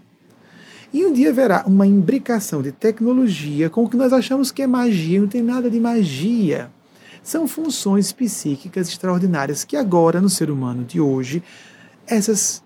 E 0.93 1.05
um 1.05 1.13
dia 1.13 1.31
haverá 1.31 1.65
uma 1.67 1.87
imbricação 1.87 2.63
de 2.63 2.73
tecnologia 2.73 3.69
com 3.69 3.85
o 3.85 3.89
que 3.89 3.97
nós 3.97 4.13
achamos 4.13 4.51
que 4.51 4.63
é 4.63 4.67
magia, 4.67 5.21
não 5.21 5.29
tem 5.29 5.43
nada 5.43 5.69
de 5.69 5.79
magia. 5.79 6.71
São 7.23 7.47
funções 7.47 8.11
psíquicas 8.11 8.89
extraordinárias 8.89 9.65
que 9.65 9.77
agora, 9.77 10.21
no 10.21 10.31
ser 10.31 10.51
humano 10.51 10.85
de 10.85 10.99
hoje, 10.99 11.43
essas 12.07 12.63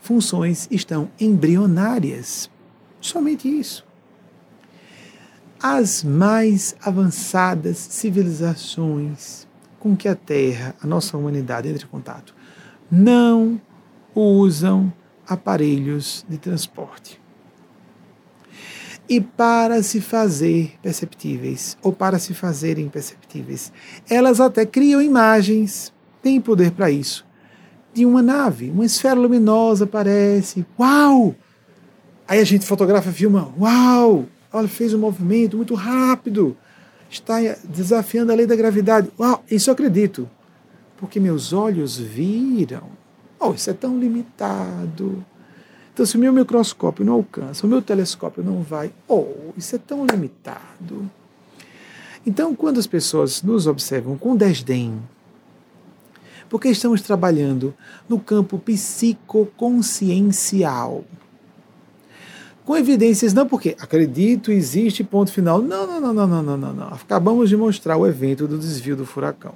funções 0.00 0.66
estão 0.70 1.08
embrionárias. 1.20 2.50
Somente 3.00 3.48
isso. 3.48 3.87
As 5.60 6.04
mais 6.04 6.76
avançadas 6.80 7.78
civilizações 7.78 9.48
com 9.80 9.96
que 9.96 10.08
a 10.08 10.14
Terra, 10.14 10.74
a 10.80 10.86
nossa 10.86 11.16
humanidade, 11.16 11.68
entra 11.68 11.84
em 11.84 11.88
contato, 11.88 12.34
não 12.90 13.60
usam 14.14 14.92
aparelhos 15.26 16.24
de 16.28 16.38
transporte. 16.38 17.20
E 19.08 19.20
para 19.20 19.82
se 19.82 20.00
fazer 20.00 20.74
perceptíveis, 20.82 21.76
ou 21.82 21.92
para 21.92 22.18
se 22.18 22.34
fazerem 22.34 22.88
perceptíveis, 22.88 23.72
elas 24.08 24.40
até 24.40 24.66
criam 24.66 25.00
imagens, 25.00 25.92
têm 26.22 26.40
poder 26.40 26.72
para 26.72 26.90
isso, 26.90 27.26
de 27.92 28.04
uma 28.04 28.22
nave, 28.22 28.70
uma 28.70 28.84
esfera 28.84 29.18
luminosa 29.18 29.84
aparece. 29.84 30.64
Uau! 30.78 31.34
Aí 32.28 32.38
a 32.38 32.44
gente 32.44 32.66
fotografa, 32.66 33.10
filma, 33.10 33.52
uau, 33.58 34.26
olha, 34.52 34.68
fez 34.68 34.94
um 34.94 34.98
movimento 34.98 35.56
muito 35.56 35.74
rápido, 35.74 36.56
está 37.10 37.36
desafiando 37.64 38.30
a 38.32 38.34
lei 38.34 38.46
da 38.46 38.56
gravidade. 38.56 39.10
Uau, 39.18 39.42
isso 39.50 39.70
eu 39.70 39.74
acredito, 39.74 40.28
porque 40.96 41.20
meus 41.20 41.52
olhos 41.52 41.98
viram. 41.98 42.88
Oh, 43.40 43.52
isso 43.52 43.70
é 43.70 43.72
tão 43.72 43.98
limitado. 43.98 45.24
Então, 45.92 46.06
se 46.06 46.16
o 46.16 46.20
meu 46.20 46.32
microscópio 46.32 47.04
não 47.04 47.14
alcança, 47.14 47.66
o 47.66 47.68
meu 47.68 47.82
telescópio 47.82 48.44
não 48.44 48.62
vai, 48.62 48.92
oh, 49.08 49.52
isso 49.56 49.74
é 49.74 49.78
tão 49.78 50.06
limitado. 50.06 51.10
Então, 52.26 52.54
quando 52.54 52.78
as 52.78 52.86
pessoas 52.86 53.42
nos 53.42 53.66
observam 53.66 54.16
com 54.16 54.36
desdém, 54.36 55.02
porque 56.48 56.68
estamos 56.68 57.00
trabalhando 57.00 57.74
no 58.08 58.20
campo 58.20 58.58
psicoconsciencial, 58.58 61.04
com 62.68 62.76
evidências, 62.76 63.32
não 63.32 63.48
porque 63.48 63.74
acredito, 63.80 64.52
existe, 64.52 65.02
ponto 65.02 65.32
final. 65.32 65.62
Não, 65.62 65.86
não, 65.86 66.12
não, 66.12 66.26
não, 66.26 66.42
não, 66.42 66.56
não, 66.58 66.74
não. 66.74 66.88
Acabamos 66.88 67.48
de 67.48 67.56
mostrar 67.56 67.96
o 67.96 68.06
evento 68.06 68.46
do 68.46 68.58
desvio 68.58 68.94
do 68.94 69.06
furacão. 69.06 69.54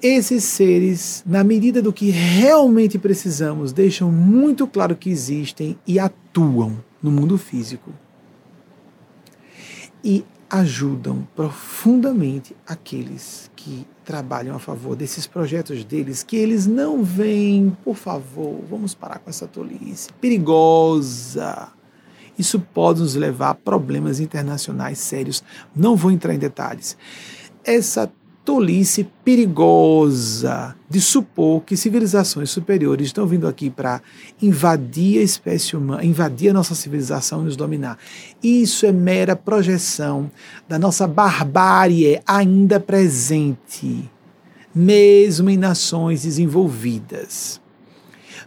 Esses 0.00 0.44
seres, 0.44 1.24
na 1.26 1.42
medida 1.42 1.82
do 1.82 1.92
que 1.92 2.08
realmente 2.08 3.00
precisamos, 3.00 3.72
deixam 3.72 4.12
muito 4.12 4.64
claro 4.64 4.94
que 4.94 5.10
existem 5.10 5.76
e 5.84 5.98
atuam 5.98 6.78
no 7.02 7.10
mundo 7.10 7.36
físico. 7.36 7.90
E 10.04 10.24
ajudam 10.48 11.26
profundamente 11.34 12.54
aqueles 12.64 13.50
que 13.56 13.84
trabalham 14.04 14.54
a 14.54 14.58
favor 14.58 14.94
desses 14.94 15.26
projetos 15.26 15.84
deles, 15.84 16.22
que 16.22 16.36
eles 16.36 16.66
não 16.66 17.02
veem, 17.02 17.76
por 17.84 17.96
favor, 17.96 18.62
vamos 18.68 18.94
parar 18.94 19.18
com 19.18 19.30
essa 19.30 19.46
tolice, 19.46 20.12
perigosa. 20.20 21.68
Isso 22.38 22.60
pode 22.60 23.00
nos 23.00 23.14
levar 23.14 23.50
a 23.50 23.54
problemas 23.54 24.20
internacionais 24.20 24.98
sérios. 24.98 25.42
Não 25.74 25.96
vou 25.96 26.10
entrar 26.10 26.34
em 26.34 26.38
detalhes. 26.38 26.96
Essa 27.64 28.12
tolice 28.44 29.08
perigosa 29.24 30.76
de 30.88 31.00
supor 31.00 31.62
que 31.62 31.76
civilizações 31.76 32.50
superiores 32.50 33.06
estão 33.06 33.26
vindo 33.26 33.48
aqui 33.48 33.70
para 33.70 34.02
invadir 34.40 35.18
a 35.18 35.22
espécie 35.22 35.76
humana, 35.76 36.04
invadir 36.04 36.50
a 36.50 36.52
nossa 36.52 36.74
civilização 36.74 37.40
e 37.40 37.44
nos 37.46 37.56
dominar. 37.56 37.98
Isso 38.42 38.84
é 38.84 38.92
mera 38.92 39.34
projeção 39.34 40.30
da 40.68 40.78
nossa 40.78 41.06
barbárie 41.06 42.20
ainda 42.26 42.78
presente, 42.78 44.10
mesmo 44.74 45.48
em 45.48 45.56
nações 45.56 46.22
desenvolvidas. 46.22 47.60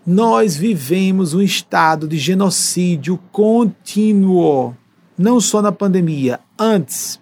Nós 0.05 0.55
vivemos 0.55 1.33
um 1.33 1.41
estado 1.41 2.07
de 2.07 2.17
genocídio 2.17 3.19
contínuo, 3.31 4.75
não 5.17 5.41
só 5.41 5.61
na 5.61 5.71
pandemia, 5.71 6.39
antes 6.57 7.19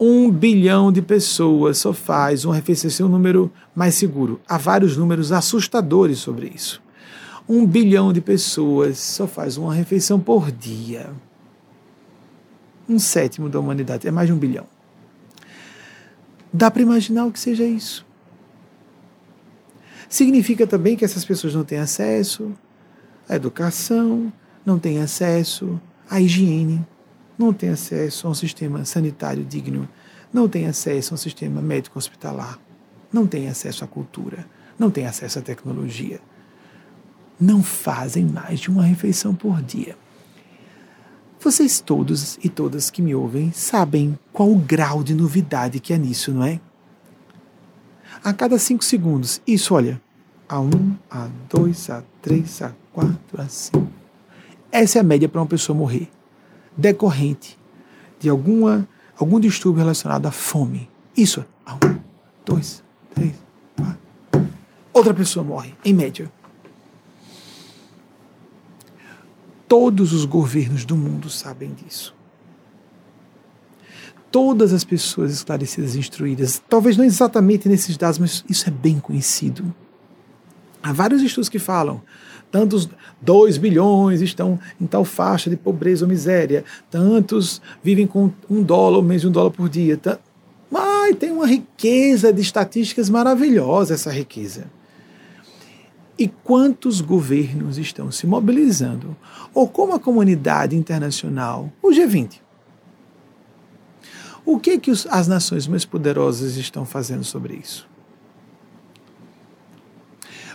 um 0.00 0.30
bilhão 0.30 0.90
de 0.90 1.02
pessoas 1.02 1.76
só 1.76 1.92
faz 1.92 2.46
uma 2.46 2.54
refeição, 2.54 3.04
é 3.04 3.08
um 3.08 3.12
número 3.12 3.52
mais 3.74 3.96
seguro. 3.96 4.40
Há 4.48 4.56
vários 4.56 4.96
números 4.96 5.30
assustadores 5.30 6.18
sobre 6.18 6.50
isso. 6.54 6.82
Um 7.46 7.66
bilhão 7.66 8.10
de 8.10 8.22
pessoas 8.22 8.96
só 8.98 9.26
faz 9.26 9.58
uma 9.58 9.74
refeição 9.74 10.18
por 10.18 10.50
dia. 10.50 11.10
Um 12.88 12.98
sétimo 12.98 13.50
da 13.50 13.60
humanidade, 13.60 14.08
é 14.08 14.10
mais 14.10 14.26
de 14.26 14.32
um 14.32 14.38
bilhão. 14.38 14.66
Dá 16.50 16.70
para 16.70 16.80
imaginar 16.80 17.26
o 17.26 17.32
que 17.32 17.38
seja 17.38 17.64
isso. 17.64 18.06
Significa 20.08 20.66
também 20.66 20.96
que 20.96 21.04
essas 21.04 21.24
pessoas 21.24 21.54
não 21.54 21.62
têm 21.62 21.78
acesso 21.78 22.52
à 23.28 23.36
educação, 23.36 24.32
não 24.64 24.78
têm 24.78 24.98
acesso 25.00 25.78
à 26.08 26.20
higiene, 26.20 26.84
não 27.40 27.54
tem 27.54 27.70
acesso 27.70 28.26
a 28.26 28.30
um 28.30 28.34
sistema 28.34 28.84
sanitário 28.84 29.42
digno, 29.42 29.88
não 30.30 30.46
tem 30.46 30.66
acesso 30.66 31.14
a 31.14 31.16
um 31.16 31.16
sistema 31.16 31.62
médico 31.62 31.98
hospitalar, 31.98 32.58
não 33.10 33.26
tem 33.26 33.48
acesso 33.48 33.82
à 33.82 33.86
cultura, 33.86 34.46
não 34.78 34.90
tem 34.90 35.06
acesso 35.06 35.38
à 35.38 35.42
tecnologia. 35.42 36.20
Não 37.40 37.62
fazem 37.62 38.26
mais 38.26 38.60
de 38.60 38.68
uma 38.68 38.82
refeição 38.82 39.34
por 39.34 39.62
dia. 39.62 39.96
Vocês 41.40 41.80
todos 41.80 42.38
e 42.44 42.50
todas 42.50 42.90
que 42.90 43.00
me 43.00 43.14
ouvem 43.14 43.50
sabem 43.52 44.18
qual 44.30 44.50
o 44.50 44.58
grau 44.58 45.02
de 45.02 45.14
novidade 45.14 45.80
que 45.80 45.94
é 45.94 45.98
nisso, 45.98 46.34
não 46.34 46.44
é? 46.44 46.60
A 48.22 48.34
cada 48.34 48.58
cinco 48.58 48.84
segundos, 48.84 49.40
isso, 49.46 49.74
olha, 49.74 49.98
a 50.46 50.60
um, 50.60 50.94
a 51.10 51.30
dois, 51.48 51.88
a 51.88 52.02
três, 52.20 52.60
a 52.60 52.74
quatro, 52.92 53.40
a 53.40 53.48
cinco. 53.48 53.88
Essa 54.70 54.98
é 54.98 55.00
a 55.00 55.04
média 55.04 55.26
para 55.26 55.40
uma 55.40 55.46
pessoa 55.46 55.74
morrer 55.74 56.10
decorrente 56.80 57.58
de 58.18 58.28
alguma, 58.28 58.88
algum 59.18 59.38
distúrbio 59.38 59.80
relacionado 59.80 60.26
à 60.26 60.30
fome. 60.30 60.88
Isso. 61.16 61.44
Um, 61.66 61.98
dois, 62.44 62.82
três, 63.14 63.34
quatro. 63.76 64.48
Outra 64.92 65.14
pessoa 65.14 65.44
morre, 65.44 65.74
em 65.84 65.94
média. 65.94 66.30
Todos 69.68 70.12
os 70.12 70.24
governos 70.24 70.84
do 70.84 70.96
mundo 70.96 71.30
sabem 71.30 71.72
disso. 71.72 72.14
Todas 74.32 74.72
as 74.72 74.84
pessoas 74.84 75.32
esclarecidas 75.32 75.94
e 75.94 75.98
instruídas, 75.98 76.62
talvez 76.68 76.96
não 76.96 77.04
exatamente 77.04 77.68
nesses 77.68 77.96
dados, 77.96 78.18
mas 78.18 78.44
isso 78.48 78.68
é 78.68 78.72
bem 78.72 78.98
conhecido. 78.98 79.74
Há 80.82 80.92
vários 80.92 81.20
estudos 81.22 81.48
que 81.48 81.58
falam 81.58 82.02
tantos 82.50 82.88
2 83.20 83.58
bilhões 83.58 84.20
estão 84.20 84.58
em 84.80 84.86
tal 84.86 85.04
faixa 85.04 85.48
de 85.48 85.56
pobreza 85.56 86.04
ou 86.04 86.08
miséria, 86.08 86.64
tantos 86.90 87.60
vivem 87.82 88.06
com 88.06 88.30
um 88.48 88.62
dólar 88.62 88.98
ou 88.98 89.02
menos 89.02 89.22
de 89.22 89.28
um 89.28 89.32
dólar 89.32 89.50
por 89.50 89.68
dia. 89.68 89.98
Mas 90.70 91.16
tem 91.16 91.32
uma 91.32 91.46
riqueza 91.46 92.32
de 92.32 92.40
estatísticas 92.40 93.10
maravilhosa 93.10 93.94
essa 93.94 94.10
riqueza. 94.10 94.66
E 96.18 96.28
quantos 96.28 97.00
governos 97.00 97.78
estão 97.78 98.12
se 98.12 98.26
mobilizando? 98.26 99.16
Ou 99.54 99.66
como 99.66 99.94
a 99.94 99.98
comunidade 99.98 100.76
internacional, 100.76 101.72
o 101.82 101.88
G20? 101.88 102.40
O 104.44 104.58
que, 104.58 104.78
que 104.78 104.90
os, 104.90 105.06
as 105.06 105.26
nações 105.26 105.66
mais 105.66 105.84
poderosas 105.84 106.56
estão 106.56 106.84
fazendo 106.84 107.24
sobre 107.24 107.54
isso? 107.54 107.89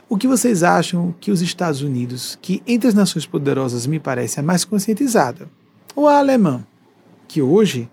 O 0.08 0.18
que 0.18 0.28
vocês 0.28 0.62
acham 0.62 1.16
que 1.20 1.32
os 1.32 1.42
Estados 1.42 1.82
Unidos, 1.82 2.38
que 2.40 2.62
entre 2.68 2.88
as 2.88 2.94
nações 2.94 3.26
poderosas 3.26 3.88
me 3.88 4.00
parece 4.00 4.40
a 4.40 4.44
mais 4.44 4.64
conscientizada, 4.64 5.50
ou 5.96 6.08
a 6.08 6.20
alemã, 6.20 6.64
que 7.28 7.42
hoje 7.42 7.90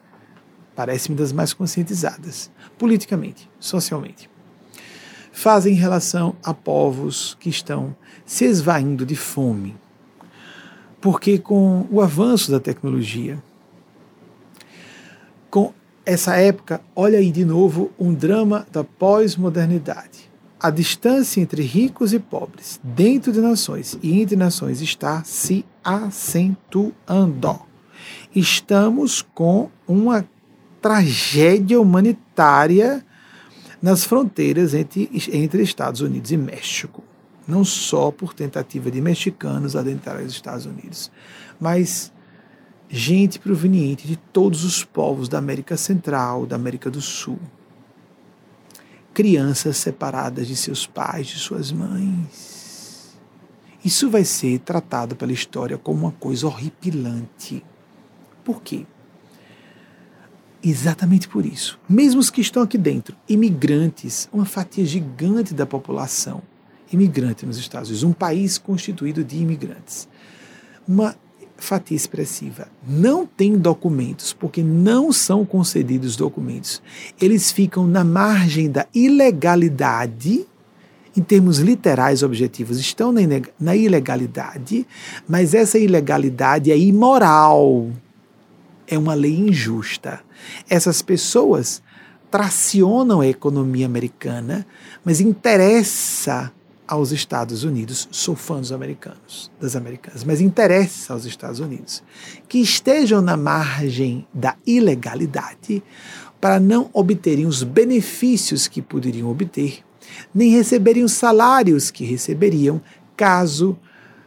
parece-me 0.76 1.16
das 1.16 1.32
mais 1.32 1.54
conscientizadas, 1.54 2.50
politicamente, 2.76 3.48
socialmente, 3.58 4.28
fazem 5.32 5.72
em 5.72 5.78
relação 5.78 6.36
a 6.44 6.52
povos 6.52 7.34
que 7.40 7.48
estão 7.48 7.96
se 8.26 8.44
esvaindo 8.44 9.06
de 9.06 9.16
fome? 9.16 9.74
Porque 11.00 11.38
com 11.38 11.86
o 11.90 12.02
avanço 12.02 12.50
da 12.50 12.60
tecnologia, 12.60 13.42
com 15.48 15.72
essa 16.04 16.36
época, 16.36 16.82
olha 16.94 17.18
aí 17.18 17.30
de 17.30 17.44
novo 17.44 17.90
um 17.98 18.12
drama 18.12 18.66
da 18.70 18.84
pós-modernidade 18.84 20.31
a 20.62 20.70
distância 20.70 21.40
entre 21.40 21.62
ricos 21.62 22.12
e 22.12 22.20
pobres, 22.20 22.80
dentro 22.84 23.32
de 23.32 23.40
nações 23.40 23.98
e 24.00 24.20
entre 24.20 24.36
nações, 24.36 24.80
está 24.80 25.24
se 25.24 25.64
acentuando. 25.82 27.60
Estamos 28.34 29.22
com 29.34 29.68
uma 29.88 30.24
tragédia 30.80 31.80
humanitária 31.80 33.04
nas 33.82 34.04
fronteiras 34.04 34.72
entre, 34.72 35.10
entre 35.32 35.62
Estados 35.64 36.00
Unidos 36.00 36.30
e 36.30 36.36
México. 36.36 37.02
Não 37.46 37.64
só 37.64 38.12
por 38.12 38.32
tentativa 38.32 38.88
de 38.88 39.00
mexicanos 39.00 39.74
adentrarem 39.74 40.24
os 40.24 40.32
Estados 40.32 40.64
Unidos, 40.64 41.10
mas 41.60 42.12
gente 42.88 43.40
proveniente 43.40 44.06
de 44.06 44.16
todos 44.16 44.64
os 44.64 44.84
povos 44.84 45.28
da 45.28 45.38
América 45.38 45.76
Central, 45.76 46.46
da 46.46 46.54
América 46.54 46.88
do 46.88 47.00
Sul 47.00 47.40
crianças 49.12 49.76
separadas 49.76 50.46
de 50.46 50.56
seus 50.56 50.86
pais, 50.86 51.26
de 51.26 51.38
suas 51.38 51.70
mães. 51.70 53.16
Isso 53.84 54.08
vai 54.08 54.24
ser 54.24 54.60
tratado 54.60 55.16
pela 55.16 55.32
história 55.32 55.76
como 55.76 56.02
uma 56.02 56.12
coisa 56.12 56.46
horripilante. 56.46 57.64
Por 58.44 58.62
quê? 58.62 58.86
Exatamente 60.62 61.26
por 61.26 61.44
isso. 61.44 61.78
Mesmo 61.88 62.20
os 62.20 62.30
que 62.30 62.40
estão 62.40 62.62
aqui 62.62 62.78
dentro, 62.78 63.16
imigrantes, 63.28 64.28
uma 64.32 64.44
fatia 64.44 64.84
gigante 64.84 65.52
da 65.52 65.66
população, 65.66 66.40
imigrante 66.92 67.44
nos 67.44 67.58
Estados 67.58 67.88
Unidos, 67.88 68.04
um 68.04 68.12
país 68.12 68.58
constituído 68.58 69.24
de 69.24 69.38
imigrantes. 69.38 70.08
Uma 70.86 71.16
fatia 71.62 71.96
expressiva. 71.96 72.68
Não 72.86 73.24
tem 73.24 73.56
documentos, 73.56 74.32
porque 74.32 74.62
não 74.62 75.12
são 75.12 75.44
concedidos 75.44 76.16
documentos, 76.16 76.82
eles 77.20 77.52
ficam 77.52 77.86
na 77.86 78.02
margem 78.02 78.68
da 78.68 78.86
ilegalidade, 78.92 80.44
em 81.16 81.22
termos 81.22 81.58
literais 81.58 82.22
objetivos, 82.22 82.80
estão 82.80 83.14
na 83.60 83.76
ilegalidade, 83.76 84.86
mas 85.28 85.54
essa 85.54 85.78
ilegalidade 85.78 86.72
é 86.72 86.76
imoral, 86.76 87.90
é 88.86 88.98
uma 88.98 89.14
lei 89.14 89.38
injusta. 89.38 90.20
Essas 90.68 91.00
pessoas 91.00 91.82
tracionam 92.30 93.20
a 93.20 93.26
economia 93.26 93.86
americana, 93.86 94.66
mas 95.04 95.20
interessa 95.20 96.50
aos 96.92 97.10
Estados 97.10 97.64
Unidos, 97.64 98.06
sou 98.10 98.36
fã 98.36 98.60
dos 98.60 98.70
americanos, 98.70 99.50
das 99.58 99.74
americanas, 99.74 100.24
mas 100.24 100.42
interessa 100.42 101.14
aos 101.14 101.24
Estados 101.24 101.58
Unidos 101.58 102.02
que 102.46 102.58
estejam 102.58 103.22
na 103.22 103.34
margem 103.34 104.26
da 104.32 104.56
ilegalidade 104.66 105.82
para 106.38 106.60
não 106.60 106.90
obterem 106.92 107.46
os 107.46 107.62
benefícios 107.62 108.68
que 108.68 108.82
poderiam 108.82 109.30
obter, 109.30 109.82
nem 110.34 110.50
receberem 110.50 111.02
os 111.02 111.12
salários 111.12 111.90
que 111.90 112.04
receberiam 112.04 112.78
caso 113.16 113.74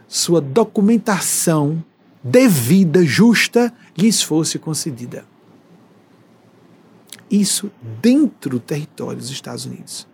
sua 0.08 0.42
documentação 0.42 1.84
devida, 2.24 3.06
justa, 3.06 3.72
lhes 3.96 4.24
fosse 4.24 4.58
concedida. 4.58 5.24
Isso 7.30 7.72
dentro 8.02 8.50
do 8.50 8.60
território 8.60 9.20
dos 9.20 9.30
Estados 9.30 9.68
Unidos. 9.68 10.08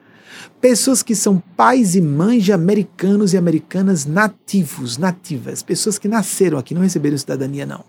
Pessoas 0.59 1.01
que 1.01 1.15
são 1.15 1.41
pais 1.55 1.95
e 1.95 2.01
mães 2.01 2.43
de 2.43 2.53
americanos 2.53 3.33
e 3.33 3.37
americanas 3.37 4.05
nativos, 4.05 4.97
nativas, 4.97 5.63
pessoas 5.63 5.97
que 5.97 6.07
nasceram 6.07 6.57
aqui, 6.57 6.73
não 6.73 6.81
receberam 6.81 7.17
cidadania, 7.17 7.65
não. 7.65 7.83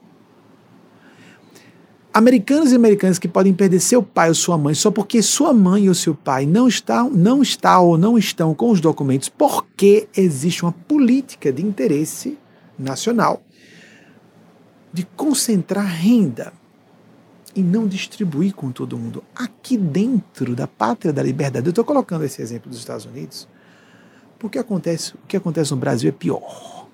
Americanos 2.15 2.73
e 2.73 2.77
americanas 2.77 3.19
que 3.19 3.27
podem 3.27 3.55
perder 3.55 3.81
seu 3.81 4.03
pai 4.03 4.29
ou 4.29 4.35
sua 4.35 4.59
mãe 4.59 4.75
só 4.75 4.91
porque 4.91 5.23
sua 5.23 5.55
mãe 5.55 5.89
ou 5.89 5.95
seu 5.95 6.15
pai 6.15 6.45
não 6.45 6.69
estão, 6.69 7.09
não 7.09 7.41
está 7.41 7.79
ou 7.81 7.97
não 7.97 8.19
estão 8.19 8.55
com 8.55 8.71
os 8.71 8.83
documentos, 8.83 9.31
porque 9.31 10.07
existe 10.15 10.63
uma 10.63 10.73
política 10.73 11.51
de 11.51 11.63
interesse 11.63 12.39
nacional 12.79 13.43
de 14.93 15.07
concentrar 15.17 15.87
renda 15.87 16.53
e 17.55 17.63
não 17.63 17.87
distribuir 17.87 18.55
com 18.55 18.71
todo 18.71 18.99
mundo. 18.99 19.23
Aqui 19.35 19.77
dentro 19.77 20.55
da 20.55 20.67
pátria 20.67 21.13
da 21.13 21.23
liberdade, 21.23 21.67
eu 21.67 21.71
estou 21.71 21.85
colocando 21.85 22.25
esse 22.25 22.41
exemplo 22.41 22.71
dos 22.71 22.79
Estados 22.79 23.05
Unidos, 23.05 23.49
porque 24.39 24.59
acontece, 24.59 25.15
o 25.15 25.27
que 25.29 25.37
acontece 25.37 25.71
no 25.71 25.77
Brasil 25.77 26.09
é 26.09 26.13
pior. 26.13 26.89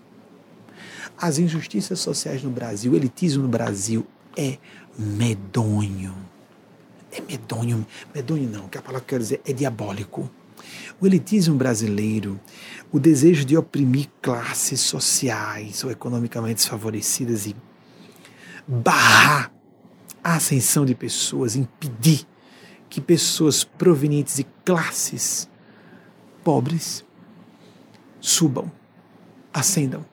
As 1.17 1.39
injustiças 1.39 1.99
sociais 1.99 2.43
no 2.43 2.51
Brasil, 2.51 2.93
o 2.93 2.97
elitismo 2.97 3.43
no 3.43 3.49
Brasil 3.49 4.07
é 4.37 4.59
medonho. 4.97 6.15
É 7.11 7.21
medonho. 7.21 7.87
Medonho 8.15 8.49
não, 8.49 8.69
que 8.69 8.79
a 8.79 8.83
palavra 8.83 9.01
que 9.01 9.07
eu 9.07 9.19
quero 9.19 9.23
dizer 9.23 9.41
é 9.45 9.53
diabólico. 9.53 10.31
O 11.01 11.07
elitismo 11.07 11.55
brasileiro, 11.57 12.39
o 12.93 12.99
desejo 12.99 13.45
de 13.45 13.57
oprimir 13.57 14.09
classes 14.21 14.81
sociais 14.81 15.83
ou 15.85 15.91
economicamente 15.91 16.57
desfavorecidas 16.57 17.47
e 17.47 17.57
barrar 18.67 19.53
a 20.23 20.37
ascensão 20.37 20.85
de 20.85 20.95
pessoas, 20.95 21.57
impedir 21.57 22.27
que 22.89 23.01
pessoas 23.01 23.65
provenientes 23.65 24.37
de 24.37 24.45
classes 24.65 25.49
pobres 26.43 27.05
subam, 28.21 28.71
ascendam. 29.53 30.05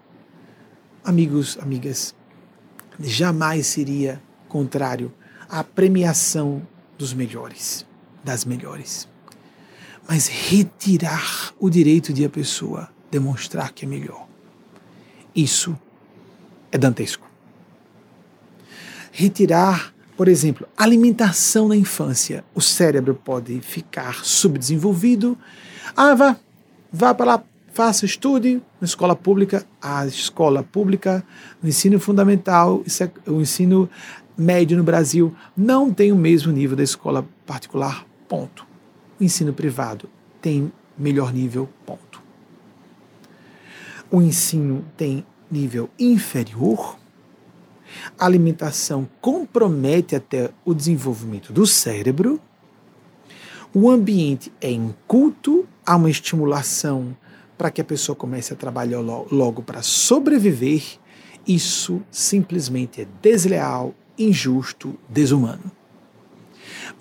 Amigos, 1.04 1.58
amigas, 1.62 2.16
jamais 3.00 3.68
seria 3.68 4.22
contrário 4.48 5.14
à 5.50 5.64
premiação 5.64 6.66
dos 6.98 7.14
melhores, 7.14 7.86
das 8.24 8.46
melhores. 8.46 9.08
Mas 10.08 10.28
retirar 10.28 11.54
o 11.60 11.70
direito 11.70 12.14
de 12.14 12.26
a 12.26 12.30
pessoa 12.30 12.90
demonstrar 13.10 13.72
que 13.72 13.86
é 13.86 13.88
melhor. 13.88 14.28
Isso 15.36 15.78
é 16.72 16.78
dantesco. 16.78 17.28
Retirar 19.12 19.95
por 20.16 20.28
exemplo, 20.28 20.68
alimentação 20.78 21.68
na 21.68 21.76
infância. 21.76 22.44
O 22.54 22.62
cérebro 22.62 23.16
pode 23.16 23.60
ficar 23.62 24.24
subdesenvolvido. 24.24 25.38
Ah, 25.96 26.16
vá, 26.16 26.38
vá 26.92 27.14
para 27.14 27.26
lá, 27.26 27.44
faça, 27.74 28.06
estude 28.06 28.62
na 28.80 28.86
escola 28.86 29.16
pública. 29.16 29.66
A 29.82 30.06
escola 30.06 30.64
pública, 30.64 31.24
o 31.62 31.68
ensino 31.68 32.00
fundamental, 32.00 32.84
é 33.02 33.30
o 33.30 33.42
ensino 33.42 33.90
médio 34.38 34.78
no 34.78 34.84
Brasil 34.84 35.34
não 35.56 35.94
tem 35.94 36.12
o 36.12 36.16
mesmo 36.16 36.52
nível 36.52 36.76
da 36.76 36.84
escola 36.84 37.26
particular, 37.46 38.06
ponto. 38.28 38.66
O 39.20 39.24
ensino 39.24 39.54
privado 39.54 40.10
tem 40.42 40.72
melhor 40.98 41.34
nível, 41.34 41.70
ponto. 41.86 42.22
O 44.12 44.22
ensino 44.22 44.84
tem 44.98 45.26
nível 45.50 45.90
inferior, 45.98 46.98
a 48.18 48.26
alimentação 48.26 49.08
compromete 49.22 50.16
até 50.16 50.52
o 50.64 50.74
desenvolvimento 50.74 51.52
do 51.52 51.66
cérebro. 51.66 52.40
O 53.74 53.90
ambiente 53.90 54.52
é 54.62 54.72
inculto, 54.72 55.68
há 55.86 55.96
uma 55.96 56.10
estimulação 56.10 57.16
para 57.58 57.72
que 57.72 57.82
a 57.82 57.86
pessoa 57.86 58.16
comece 58.16 58.54
a 58.54 58.56
trabalhar 58.56 59.00
logo 59.00 59.62
para 59.62 59.82
sobreviver. 59.82 60.84
Isso 61.48 62.02
simplesmente 62.10 63.02
é 63.02 63.08
desleal, 63.22 63.94
injusto, 64.18 64.98
desumano. 65.10 65.72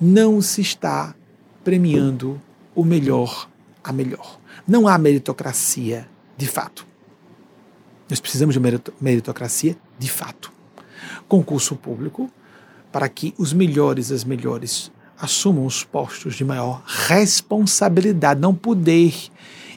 Não 0.01 0.41
se 0.41 0.61
está 0.61 1.15
premiando 1.63 2.41
o 2.75 2.85
melhor 2.85 3.49
a 3.83 3.93
melhor. 3.93 4.41
Não 4.67 4.89
há 4.89 4.97
meritocracia 4.99 6.09
de 6.37 6.47
fato. 6.47 6.87
Nós 8.09 8.19
precisamos 8.19 8.55
de 8.55 8.61
meritocracia 9.01 9.77
de 9.99 10.11
fato 10.11 10.54
concurso 11.29 11.77
público 11.77 12.31
para 12.93 13.09
que 13.09 13.35
os 13.39 13.53
melhores 13.53 14.13
as 14.13 14.25
melhores 14.25 14.93
assumam 15.19 15.67
os 15.67 15.85
postos 15.85 16.35
de 16.35 16.45
maior 16.45 16.83
responsabilidade, 16.87 18.41
não 18.41 18.55
poder 18.55 19.15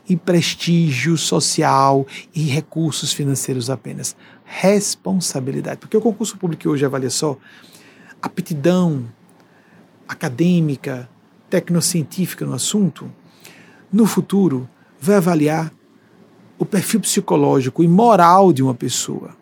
e 0.09 0.15
prestígio 0.15 1.17
social 1.17 2.05
e 2.33 2.43
recursos 2.43 3.11
financeiros 3.11 3.69
apenas. 3.69 4.15
Responsabilidade. 4.45 5.79
Porque 5.79 5.97
o 5.97 6.01
concurso 6.01 6.37
público 6.37 6.69
hoje 6.69 6.85
avalia 6.85 7.09
só 7.09 7.37
aptidão 8.21 9.05
acadêmica, 10.07 11.09
tecnocientífica 11.49 12.45
no 12.45 12.53
assunto, 12.53 13.11
no 13.91 14.05
futuro 14.05 14.67
vai 14.99 15.17
avaliar 15.17 15.71
o 16.57 16.65
perfil 16.65 17.01
psicológico 17.01 17.83
e 17.83 17.87
moral 17.87 18.51
de 18.51 18.63
uma 18.63 18.73
pessoa 18.73 19.36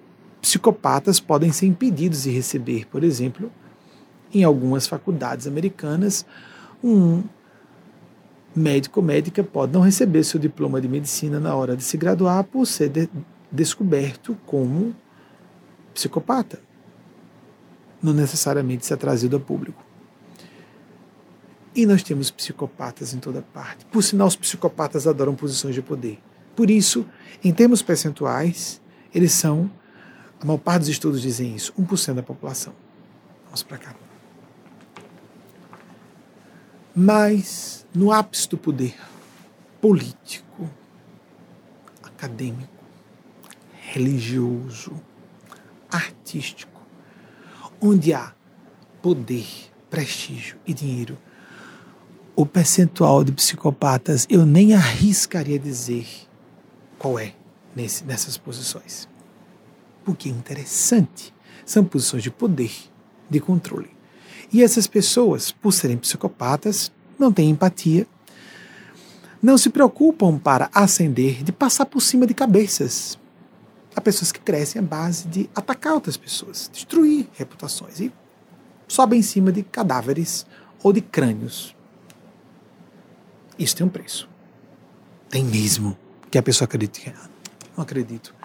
psicopatas 0.46 1.20
podem 1.20 1.52
ser 1.52 1.66
impedidos 1.66 2.22
de 2.22 2.30
receber, 2.30 2.86
por 2.86 3.04
exemplo, 3.04 3.52
em 4.32 4.44
algumas 4.44 4.86
faculdades 4.86 5.48
americanas, 5.48 6.24
um 6.84 7.24
médico 8.56 9.00
ou 9.00 9.06
médica 9.06 9.44
pode 9.44 9.74
não 9.74 9.82
receber 9.82 10.24
seu 10.24 10.40
diploma 10.40 10.80
de 10.80 10.88
medicina 10.88 11.40
na 11.40 11.56
hora 11.56 11.76
de 11.76 11.84
se 11.84 11.98
graduar 11.98 12.44
por 12.44 12.68
ser 12.68 12.90
de 12.90 13.10
descoberto 13.52 14.38
como 14.46 14.96
psicopata. 15.96 16.60
Não 18.00 18.14
necessariamente 18.14 18.86
ser 18.86 18.98
trazido 18.98 19.38
a 19.38 19.40
público. 19.40 19.84
E 21.74 21.88
nós 21.88 22.04
temos 22.04 22.30
psicopatas 22.30 23.16
em 23.16 23.18
toda 23.18 23.42
parte. 23.42 23.84
Por 23.86 24.04
sinal, 24.04 24.28
os 24.28 24.36
psicopatas 24.36 25.08
adoram 25.08 25.34
posições 25.34 25.74
de 25.74 25.82
poder. 25.82 26.20
Por 26.56 26.70
isso, 26.70 27.04
em 27.44 27.52
termos 27.52 27.82
percentuais, 27.82 28.80
eles 29.12 29.32
são 29.32 29.72
a 30.40 30.46
maior 30.46 30.58
parte 30.58 30.82
dos 30.82 30.90
estudos 30.90 31.22
dizem 31.22 31.56
isso, 31.56 31.74
1% 31.74 32.14
da 32.14 32.24
população. 32.24 32.74
Vamos 33.46 33.64
para 33.64 33.78
cá. 33.78 33.96
Mas, 36.96 37.86
no 37.94 38.12
ápice 38.12 38.48
do 38.50 38.58
poder 38.58 38.96
político, 39.82 40.70
acadêmico, 42.04 42.74
religioso, 43.92 44.94
artístico, 45.90 46.82
onde 47.82 48.14
há 48.14 48.34
poder, 49.02 49.48
prestígio 49.90 50.58
e 50.66 50.74
dinheiro, 50.74 51.18
o 52.36 52.46
percentual 52.46 53.24
de 53.24 53.32
psicopatas 53.32 54.26
eu 54.30 54.46
nem 54.46 54.74
arriscaria 54.74 55.58
dizer 55.58 56.08
qual 56.98 57.18
é 57.18 57.34
nesse, 57.76 58.04
nessas 58.04 58.38
posições 58.38 59.08
porque 60.06 60.30
é 60.30 60.32
interessante. 60.32 61.34
São 61.66 61.84
posições 61.84 62.22
de 62.22 62.30
poder, 62.30 62.72
de 63.30 63.40
controle. 63.40 63.90
E 64.54 64.64
essas 64.64 64.86
pessoas, 64.86 65.52
por 65.52 65.74
serem 65.74 65.98
psicopatas, 65.98 66.92
não 67.18 67.34
têm 67.34 67.50
empatia, 67.50 68.08
não 69.42 69.58
se 69.58 69.70
preocupam 69.70 70.38
para 70.38 70.70
ascender, 70.74 71.44
de 71.44 71.52
passar 71.52 71.86
por 71.86 72.02
cima 72.02 72.26
de 72.28 72.34
cabeças. 72.34 73.20
Há 73.96 74.02
pessoas 74.02 74.32
que 74.32 74.40
crescem 74.40 74.80
à 74.80 74.84
base 74.84 75.28
de 75.28 75.50
atacar 75.56 75.94
outras 75.94 76.18
pessoas, 76.18 76.70
destruir 76.72 77.28
reputações 77.34 78.00
e 78.00 78.12
sobem 78.88 79.20
em 79.20 79.24
cima 79.24 79.52
de 79.52 79.64
cadáveres 79.64 80.46
ou 80.84 80.94
de 80.94 81.02
crânios. 81.02 81.76
Isso 83.58 83.76
tem 83.76 83.86
um 83.86 83.90
preço. 83.90 84.30
Tem 85.30 85.44
mesmo. 85.44 85.98
Que 86.30 86.38
a 86.38 86.44
pessoa 86.44 86.66
acredite 86.66 87.02
que 87.02 87.10
ah, 87.10 87.30
não 87.78 87.84
acredito. 87.84 88.36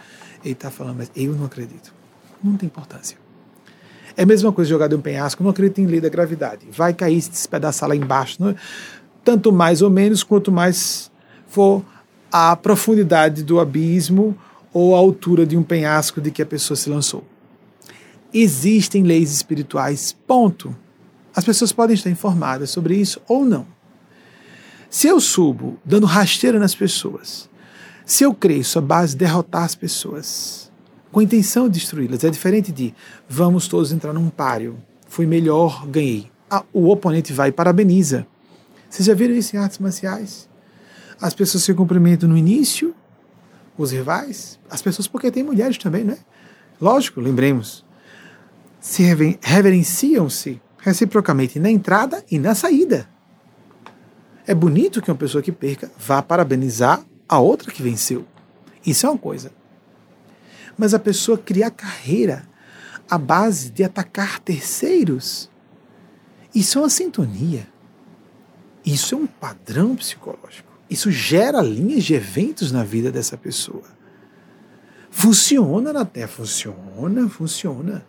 Ele 0.45 0.53
está 0.53 0.71
falando, 0.71 0.99
mas 0.99 1.11
eu 1.15 1.35
não 1.35 1.47
acredito. 1.47 1.93
Não 2.43 2.57
tem 2.57 2.67
importância. 2.67 3.17
É 4.17 4.23
a 4.23 4.27
mesma 4.27 4.53
coisa 4.53 4.69
jogar 4.69 4.89
de 4.89 4.95
um 4.95 5.01
penhasco, 5.01 5.43
não 5.43 5.51
acredito 5.51 5.81
em 5.81 5.87
lei 5.87 6.01
da 6.01 6.09
gravidade. 6.09 6.67
Vai 6.71 6.93
cair, 6.95 7.21
se 7.21 7.31
despedaçar 7.31 7.89
lá 7.89 7.97
embaixo. 7.97 8.49
É? 8.49 8.55
Tanto 9.25 9.53
mais 9.53 9.83
ou 9.83 9.91
menos, 9.91 10.23
quanto 10.23 10.51
mais 10.51 11.11
for 11.47 11.85
a 12.33 12.55
profundidade 12.57 13.43
do 13.43 13.61
abismo 13.61 14.37
ou 14.73 14.95
a 14.95 14.99
altura 14.99 15.45
de 15.45 15.57
um 15.57 15.63
penhasco 15.63 16.21
de 16.21 16.31
que 16.31 16.43
a 16.43 16.47
pessoa 16.47 16.77
se 16.77 16.89
lançou. 16.89 17.25
Existem 18.33 19.03
leis 19.03 19.33
espirituais, 19.33 20.17
ponto. 20.27 20.75
As 21.35 21.45
pessoas 21.45 21.73
podem 21.73 21.95
estar 21.95 22.11
informadas 22.11 22.71
sobre 22.71 22.95
isso 22.97 23.21
ou 23.29 23.45
não. 23.45 23.67
Se 24.89 25.09
eu 25.09 25.21
subo 25.21 25.79
dando 25.85 26.07
rasteira 26.07 26.59
nas 26.59 26.75
pessoas, 26.75 27.50
Se 28.11 28.25
eu 28.25 28.35
cresço 28.35 28.81
a 28.81 28.83
base 28.83 29.13
de 29.13 29.21
derrotar 29.21 29.63
as 29.63 29.77
pessoas, 29.77 30.69
com 31.13 31.21
a 31.21 31.23
intenção 31.23 31.69
de 31.69 31.79
destruí-las, 31.79 32.25
é 32.25 32.29
diferente 32.29 32.73
de 32.73 32.93
vamos 33.29 33.69
todos 33.69 33.93
entrar 33.93 34.13
num 34.13 34.29
páreo, 34.29 34.83
fui 35.07 35.27
melhor, 35.27 35.87
ganhei. 35.87 36.29
Ah, 36.51 36.65
o 36.73 36.89
oponente 36.89 37.33
vai 37.33 37.51
e 37.51 37.53
parabeniza. 37.53 38.27
Vocês 38.89 39.07
já 39.07 39.15
viram 39.15 39.33
isso 39.33 39.55
em 39.55 39.61
artes 39.61 39.79
marciais? 39.79 40.49
As 41.21 41.35
pessoas 41.35 41.63
se 41.63 41.73
cumprimentam 41.73 42.29
no 42.29 42.37
início, 42.37 42.93
os 43.79 43.93
rivais, 43.93 44.59
as 44.69 44.83
pessoas, 44.83 45.07
porque 45.07 45.31
tem 45.31 45.45
mulheres 45.45 45.79
também, 45.79 46.03
né? 46.03 46.19
Lógico, 46.81 47.21
lembremos, 47.21 47.85
se 48.81 49.05
reverenciam-se 49.41 50.61
reciprocamente 50.79 51.61
na 51.61 51.71
entrada 51.71 52.25
e 52.29 52.41
na 52.41 52.57
saída. 52.57 53.09
É 54.49 54.53
bonito 54.53 55.01
que 55.01 55.13
uma 55.13 55.17
pessoa 55.17 55.41
que 55.41 55.53
perca 55.53 55.89
vá 55.97 56.21
parabenizar 56.21 57.05
a 57.31 57.39
outra 57.39 57.71
que 57.71 57.81
venceu. 57.81 58.27
Isso 58.85 59.07
é 59.07 59.09
uma 59.09 59.17
coisa. 59.17 59.53
Mas 60.77 60.93
a 60.93 60.99
pessoa 60.99 61.39
criar 61.39 61.71
carreira 61.71 62.43
à 63.09 63.17
base 63.17 63.71
de 63.71 63.85
atacar 63.85 64.41
terceiros, 64.41 65.49
isso 66.53 66.79
é 66.79 66.83
uma 66.83 66.91
sintonia. 66.91 67.69
Isso 68.85 69.15
é 69.15 69.19
um 69.19 69.29
padrão 69.29 69.95
psicológico. 69.95 70.69
Isso 70.89 71.09
gera 71.13 71.63
linhas 71.63 72.03
de 72.03 72.15
eventos 72.15 72.73
na 72.73 72.83
vida 72.83 73.13
dessa 73.13 73.37
pessoa. 73.37 73.85
Funciona 75.09 75.93
na 75.93 76.05
Terra, 76.05 76.27
funciona, 76.27 77.29
funciona. 77.29 78.05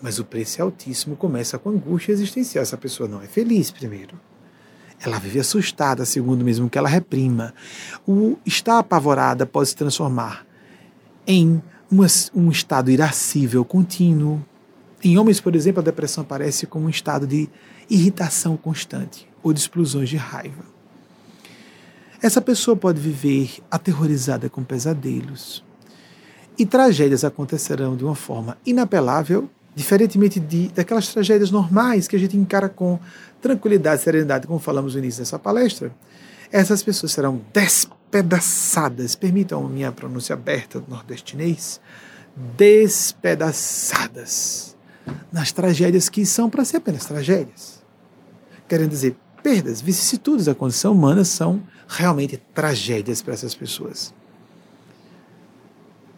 Mas 0.00 0.20
o 0.20 0.24
preço 0.24 0.60
é 0.60 0.62
altíssimo, 0.62 1.16
começa 1.16 1.58
com 1.58 1.70
angústia 1.70 2.12
existencial. 2.12 2.62
Essa 2.62 2.76
pessoa 2.76 3.08
não 3.08 3.20
é 3.20 3.26
feliz, 3.26 3.72
primeiro. 3.72 4.20
Ela 5.04 5.18
vive 5.18 5.40
assustada, 5.40 6.04
segundo 6.04 6.44
mesmo 6.44 6.70
que 6.70 6.78
ela 6.78 6.88
reprima. 6.88 7.52
O 8.06 8.38
estar 8.46 8.78
apavorada 8.78 9.44
pode 9.44 9.70
se 9.70 9.76
transformar 9.76 10.46
em 11.26 11.60
uma, 11.90 12.06
um 12.34 12.50
estado 12.50 12.90
irascível 12.90 13.64
contínuo. 13.64 14.44
Em 15.02 15.18
homens, 15.18 15.40
por 15.40 15.56
exemplo, 15.56 15.80
a 15.80 15.84
depressão 15.84 16.22
aparece 16.22 16.66
como 16.66 16.86
um 16.86 16.90
estado 16.90 17.26
de 17.26 17.48
irritação 17.90 18.56
constante 18.56 19.28
ou 19.42 19.52
de 19.52 19.58
explosões 19.58 20.08
de 20.08 20.16
raiva. 20.16 20.64
Essa 22.22 22.40
pessoa 22.40 22.76
pode 22.76 23.00
viver 23.00 23.58
aterrorizada 23.68 24.48
com 24.48 24.62
pesadelos. 24.62 25.64
E 26.56 26.64
tragédias 26.64 27.24
acontecerão 27.24 27.96
de 27.96 28.04
uma 28.04 28.14
forma 28.14 28.56
inapelável 28.64 29.50
Diferentemente 29.74 30.38
de, 30.38 30.68
daquelas 30.68 31.08
tragédias 31.08 31.50
normais 31.50 32.06
que 32.06 32.14
a 32.14 32.18
gente 32.18 32.36
encara 32.36 32.68
com 32.68 32.98
tranquilidade, 33.42 34.02
serenidade, 34.02 34.46
como 34.46 34.58
falamos 34.58 34.94
no 34.94 35.00
início 35.00 35.20
dessa 35.20 35.38
palestra, 35.38 35.94
essas 36.50 36.82
pessoas 36.82 37.12
serão 37.12 37.42
despedaçadas, 37.52 39.14
permitam 39.14 39.66
a 39.66 39.68
minha 39.68 39.92
pronúncia 39.92 40.32
aberta 40.32 40.80
do 40.80 40.88
nordestinês, 40.88 41.78
despedaçadas 42.56 44.74
nas 45.30 45.52
tragédias 45.52 46.08
que 46.08 46.24
são 46.24 46.48
para 46.48 46.64
ser 46.64 46.78
apenas 46.78 47.04
tragédias. 47.04 47.82
Querendo 48.68 48.90
dizer, 48.90 49.16
perdas, 49.42 49.80
vicissitudes 49.80 50.46
da 50.46 50.54
condição 50.54 50.92
humana 50.92 51.24
são 51.24 51.62
realmente 51.88 52.40
tragédias 52.54 53.20
para 53.20 53.34
essas 53.34 53.54
pessoas. 53.54 54.14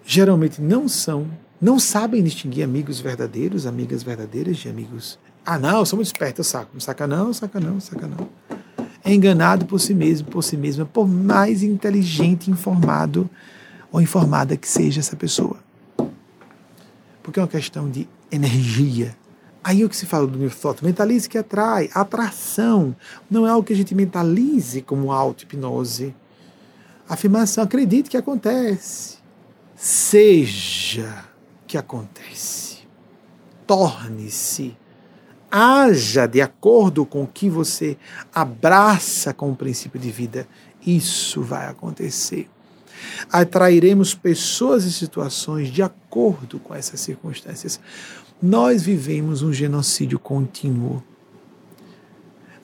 Geralmente 0.05 0.61
não 0.61 0.87
são 0.87 1.27
não 1.61 1.79
sabem 1.79 2.23
distinguir 2.23 2.63
amigos 2.63 3.01
verdadeiros, 3.01 3.67
amigas 3.67 4.03
verdadeiras 4.03 4.59
de 4.59 4.69
amigos. 4.69 5.19
Ah, 5.47 5.59
não, 5.59 5.81
eu 5.81 5.87
sou 5.87 5.99
muito 5.99 6.07
esperto, 6.07 6.41
eu 6.41 6.45
saco. 6.45 6.81
Saca 6.81 7.07
não, 7.07 7.33
saca 7.33 7.61
não, 7.61 7.79
saca 7.79 8.07
não. 8.07 8.29
É 9.05 9.13
enganado 9.13 9.67
por 9.67 9.79
si 9.79 9.93
mesmo, 9.93 10.29
por 10.29 10.43
si 10.43 10.57
mesma, 10.57 10.87
por 10.87 11.07
mais 11.07 11.63
inteligente, 11.63 12.51
informado 12.51 13.29
ou 13.93 14.01
informada 14.01 14.57
que 14.57 14.67
seja 14.67 15.01
essa 15.01 15.15
pessoa. 15.15 15.59
Porque 17.23 17.39
é 17.39 17.43
uma 17.43 17.49
questão 17.49 17.91
de 17.91 18.09
energia. 18.33 19.15
Aí 19.63 19.85
o 19.85 19.89
que 19.89 19.97
se 19.97 20.07
fala 20.07 20.27
do 20.27 20.39
New 20.39 20.51
Thought, 20.51 20.83
mentalize 20.83 21.29
que 21.29 21.37
atrai, 21.37 21.91
atração. 21.95 22.97
Não 23.31 23.47
é 23.47 23.51
algo 23.51 23.67
que 23.67 23.73
a 23.73 23.77
gente 23.77 23.95
mentalize 23.95 24.81
como 24.81 25.13
auto-hipnose. 25.13 26.15
Afirmação, 27.07 27.65
acredite 27.65 28.09
que 28.09 28.17
acontece. 28.17 29.19
Seja 29.77 31.25
que 31.67 31.77
acontece. 31.77 32.79
Torne-se, 33.67 34.77
haja 35.57 36.27
de 36.27 36.41
acordo 36.41 37.07
com 37.07 37.23
o 37.23 37.27
que 37.29 37.49
você 37.49 37.97
abraça 38.35 39.33
com 39.33 39.53
o 39.53 39.57
princípio 39.57 40.01
de 40.01 40.11
vida. 40.11 40.49
Isso 40.85 41.43
vai 41.43 41.69
acontecer. 41.69 42.51
Atrairemos 43.31 44.15
pessoas 44.15 44.85
e 44.85 44.93
situações 44.93 45.69
de 45.69 45.81
acordo 45.81 46.59
com 46.59 46.75
essas 46.75 46.99
circunstâncias. 46.99 47.79
Nós 48.43 48.83
vivemos 48.83 49.43
um 49.43 49.53
genocídio 49.53 50.19
contínuo. 50.19 51.01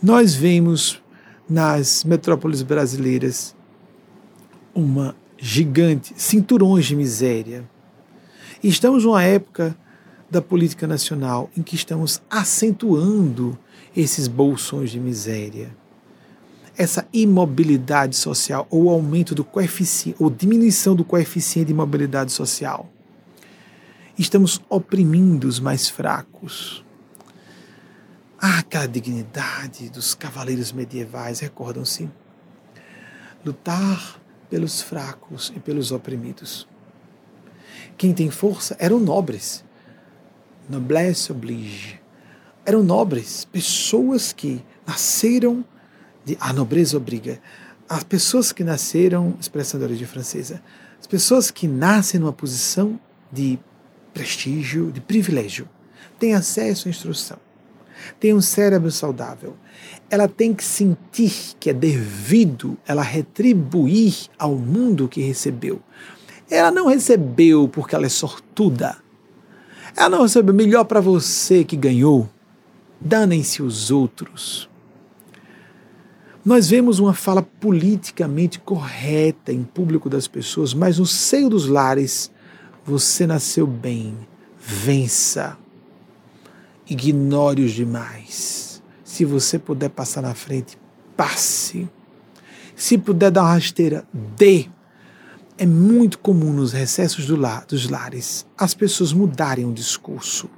Nós 0.03 0.35
vemos 0.35 1.01
nas 1.49 2.03
metrópoles 2.03 2.63
brasileiras 2.63 3.55
uma 4.75 5.15
gigante, 5.39 6.13
cinturões 6.17 6.87
de 6.87 6.97
miséria, 6.97 7.65
estamos 8.63 9.05
numa 9.05 9.23
época 9.23 9.77
da 10.31 10.41
política 10.41 10.87
nacional 10.87 11.51
em 11.57 11.63
que 11.63 11.75
estamos 11.75 12.23
acentuando 12.31 13.59
esses 13.97 14.29
bolsões 14.29 14.91
de 14.91 15.01
miséria. 15.01 15.75
Essa 16.77 17.07
imobilidade 17.13 18.17
social, 18.17 18.67
ou 18.71 18.89
aumento 18.89 19.35
do 19.35 19.45
coeficiente, 19.45 20.17
ou 20.23 20.31
diminuição 20.31 20.95
do 20.95 21.05
coeficiente 21.05 21.69
de 21.69 21.75
mobilidade 21.75 22.33
social. 22.33 22.91
Estamos 24.17 24.61
oprimindo 24.69 25.49
os 25.49 25.59
mais 25.59 25.89
fracos. 25.89 26.85
Ah, 28.41 28.61
aquela 28.61 28.87
dignidade 28.87 29.91
dos 29.91 30.15
cavaleiros 30.15 30.73
medievais, 30.73 31.41
recordam-se? 31.41 32.09
Lutar 33.45 34.21
pelos 34.49 34.81
fracos 34.81 35.53
e 35.55 35.61
pelos 35.61 35.93
oprimidos. 35.93 36.67
Quem 37.99 38.15
tem 38.15 38.31
força 38.31 38.77
eram 38.79 38.99
nobres. 38.99 39.65
Noblesse 40.71 41.33
oblige. 41.33 42.01
Eram 42.65 42.85
nobres, 42.85 43.45
pessoas 43.45 44.33
que 44.33 44.65
nasceram 44.87 45.65
de. 46.25 46.37
A 46.39 46.53
nobreza 46.53 46.97
obriga. 46.97 47.41
As 47.89 48.05
pessoas 48.05 48.53
que 48.53 48.63
nasceram, 48.63 49.35
expressão 49.41 49.81
de 49.81 50.07
francesa, 50.07 50.63
as 51.01 51.09
pessoas 51.09 51.51
que 51.51 51.67
nascem 51.67 52.21
numa 52.21 52.33
posição 52.33 53.01
de 53.33 53.59
prestígio, 54.15 54.93
de 54.93 55.01
privilégio, 55.01 55.69
têm 56.21 56.35
acesso 56.35 56.87
à 56.87 56.91
instrução, 56.91 57.39
têm 58.21 58.33
um 58.33 58.41
cérebro 58.41 58.93
saudável. 58.93 59.57
Ela 60.09 60.29
tem 60.29 60.55
que 60.55 60.65
sentir 60.65 61.57
que 61.59 61.71
é 61.71 61.73
devido 61.73 62.79
ela 62.87 63.03
retribuir 63.03 64.29
ao 64.39 64.55
mundo 64.55 65.09
que 65.09 65.21
recebeu. 65.21 65.83
Ela 66.49 66.71
não 66.71 66.87
recebeu 66.87 67.67
porque 67.67 67.97
ela 67.97 68.07
é 68.07 68.11
sortuda. 68.11 68.97
Ela 69.97 70.11
não 70.11 70.23
recebeu 70.23 70.55
melhor 70.55 70.85
para 70.85 71.01
você 71.01 71.65
que 71.65 71.77
ganhou. 71.77 72.29
Danem-se 73.01 73.63
os 73.63 73.91
outros. 73.91 74.69
Nós 76.45 76.71
vemos 76.71 76.99
uma 76.99 77.13
fala 77.13 77.43
politicamente 77.43 78.59
correta 78.59 79.53
em 79.53 79.63
público 79.63 80.09
das 80.09 80.27
pessoas, 80.27 80.73
mas 80.73 80.99
no 80.99 81.05
seio 81.05 81.51
dos 81.51 81.67
lares, 81.67 82.31
você 82.85 83.27
nasceu 83.27 83.67
bem. 83.67 84.17
Vença. 84.59 85.59
Ignore 86.89 87.63
os 87.63 87.73
demais. 87.73 88.83
Se 89.05 89.25
você 89.25 89.59
puder 89.59 89.91
passar 89.91 90.23
na 90.23 90.35
frente, 90.35 90.79
passe. 91.17 91.89
Se 92.75 92.97
puder 92.97 93.31
dar 93.31 93.43
uma 93.43 93.53
rasteira, 93.53 94.07
dê 94.13 94.67
é 95.61 95.67
muito 95.67 96.19
comum 96.19 96.55
nos 96.55 96.73
recessos 96.73 97.27
do 97.27 97.37
lar, 97.37 97.67
dos 97.67 97.87
lares 97.87 98.47
as 98.57 98.73
pessoas 98.73 99.13
mudarem 99.13 99.67
o 99.67 99.75
discurso. 99.75 100.49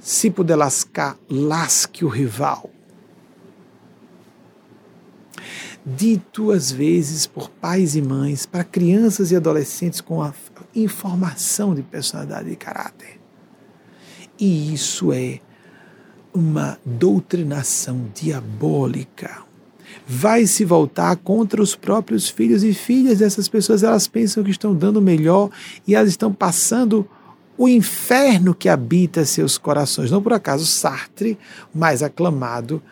Se 0.00 0.28
puder 0.28 0.56
lascar, 0.56 1.16
lasque 1.30 2.04
o 2.04 2.08
rival. 2.08 2.68
Dito 5.86 6.50
às 6.50 6.72
vezes 6.72 7.28
por 7.28 7.48
pais 7.48 7.94
e 7.94 8.02
mães 8.02 8.44
para 8.44 8.64
crianças 8.64 9.30
e 9.30 9.36
adolescentes 9.36 10.00
com 10.00 10.20
a 10.20 10.34
informação 10.74 11.72
de 11.72 11.84
personalidade 11.84 12.50
e 12.50 12.56
caráter. 12.56 13.20
E 14.36 14.74
isso 14.74 15.12
é 15.12 15.38
uma 16.34 16.76
doutrinação 16.84 18.10
diabólica 18.12 19.47
vai 20.10 20.46
se 20.46 20.64
voltar 20.64 21.16
contra 21.16 21.60
os 21.60 21.76
próprios 21.76 22.30
filhos 22.30 22.64
e 22.64 22.72
filhas 22.72 23.18
dessas 23.18 23.46
pessoas. 23.46 23.82
Elas 23.82 24.08
pensam 24.08 24.42
que 24.42 24.50
estão 24.50 24.74
dando 24.74 25.02
melhor 25.02 25.50
e 25.86 25.94
elas 25.94 26.08
estão 26.08 26.32
passando 26.32 27.06
o 27.58 27.68
inferno 27.68 28.54
que 28.54 28.70
habita 28.70 29.26
seus 29.26 29.58
corações. 29.58 30.10
Não 30.10 30.22
por 30.22 30.32
acaso 30.32 30.64
Sartre, 30.64 31.38
mais 31.74 32.02
aclamado 32.02 32.82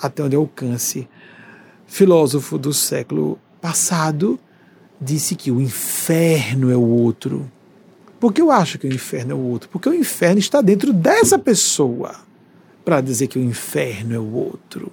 até 0.00 0.22
onde 0.22 0.36
alcance, 0.36 1.08
filósofo 1.86 2.58
do 2.58 2.74
século 2.74 3.38
passado, 3.62 4.38
disse 5.00 5.34
que 5.34 5.50
o 5.50 5.62
inferno 5.62 6.70
é 6.70 6.76
o 6.76 6.82
outro. 6.82 7.50
Por 8.20 8.30
que 8.30 8.42
eu 8.42 8.50
acho 8.50 8.78
que 8.78 8.86
o 8.86 8.92
inferno 8.92 9.32
é 9.32 9.34
o 9.34 9.38
outro? 9.38 9.70
Porque 9.70 9.88
o 9.88 9.94
inferno 9.94 10.38
está 10.38 10.60
dentro 10.60 10.92
dessa 10.92 11.38
pessoa 11.38 12.14
para 12.84 13.00
dizer 13.00 13.28
que 13.28 13.38
o 13.38 13.42
inferno 13.42 14.14
é 14.14 14.18
o 14.18 14.34
outro. 14.34 14.92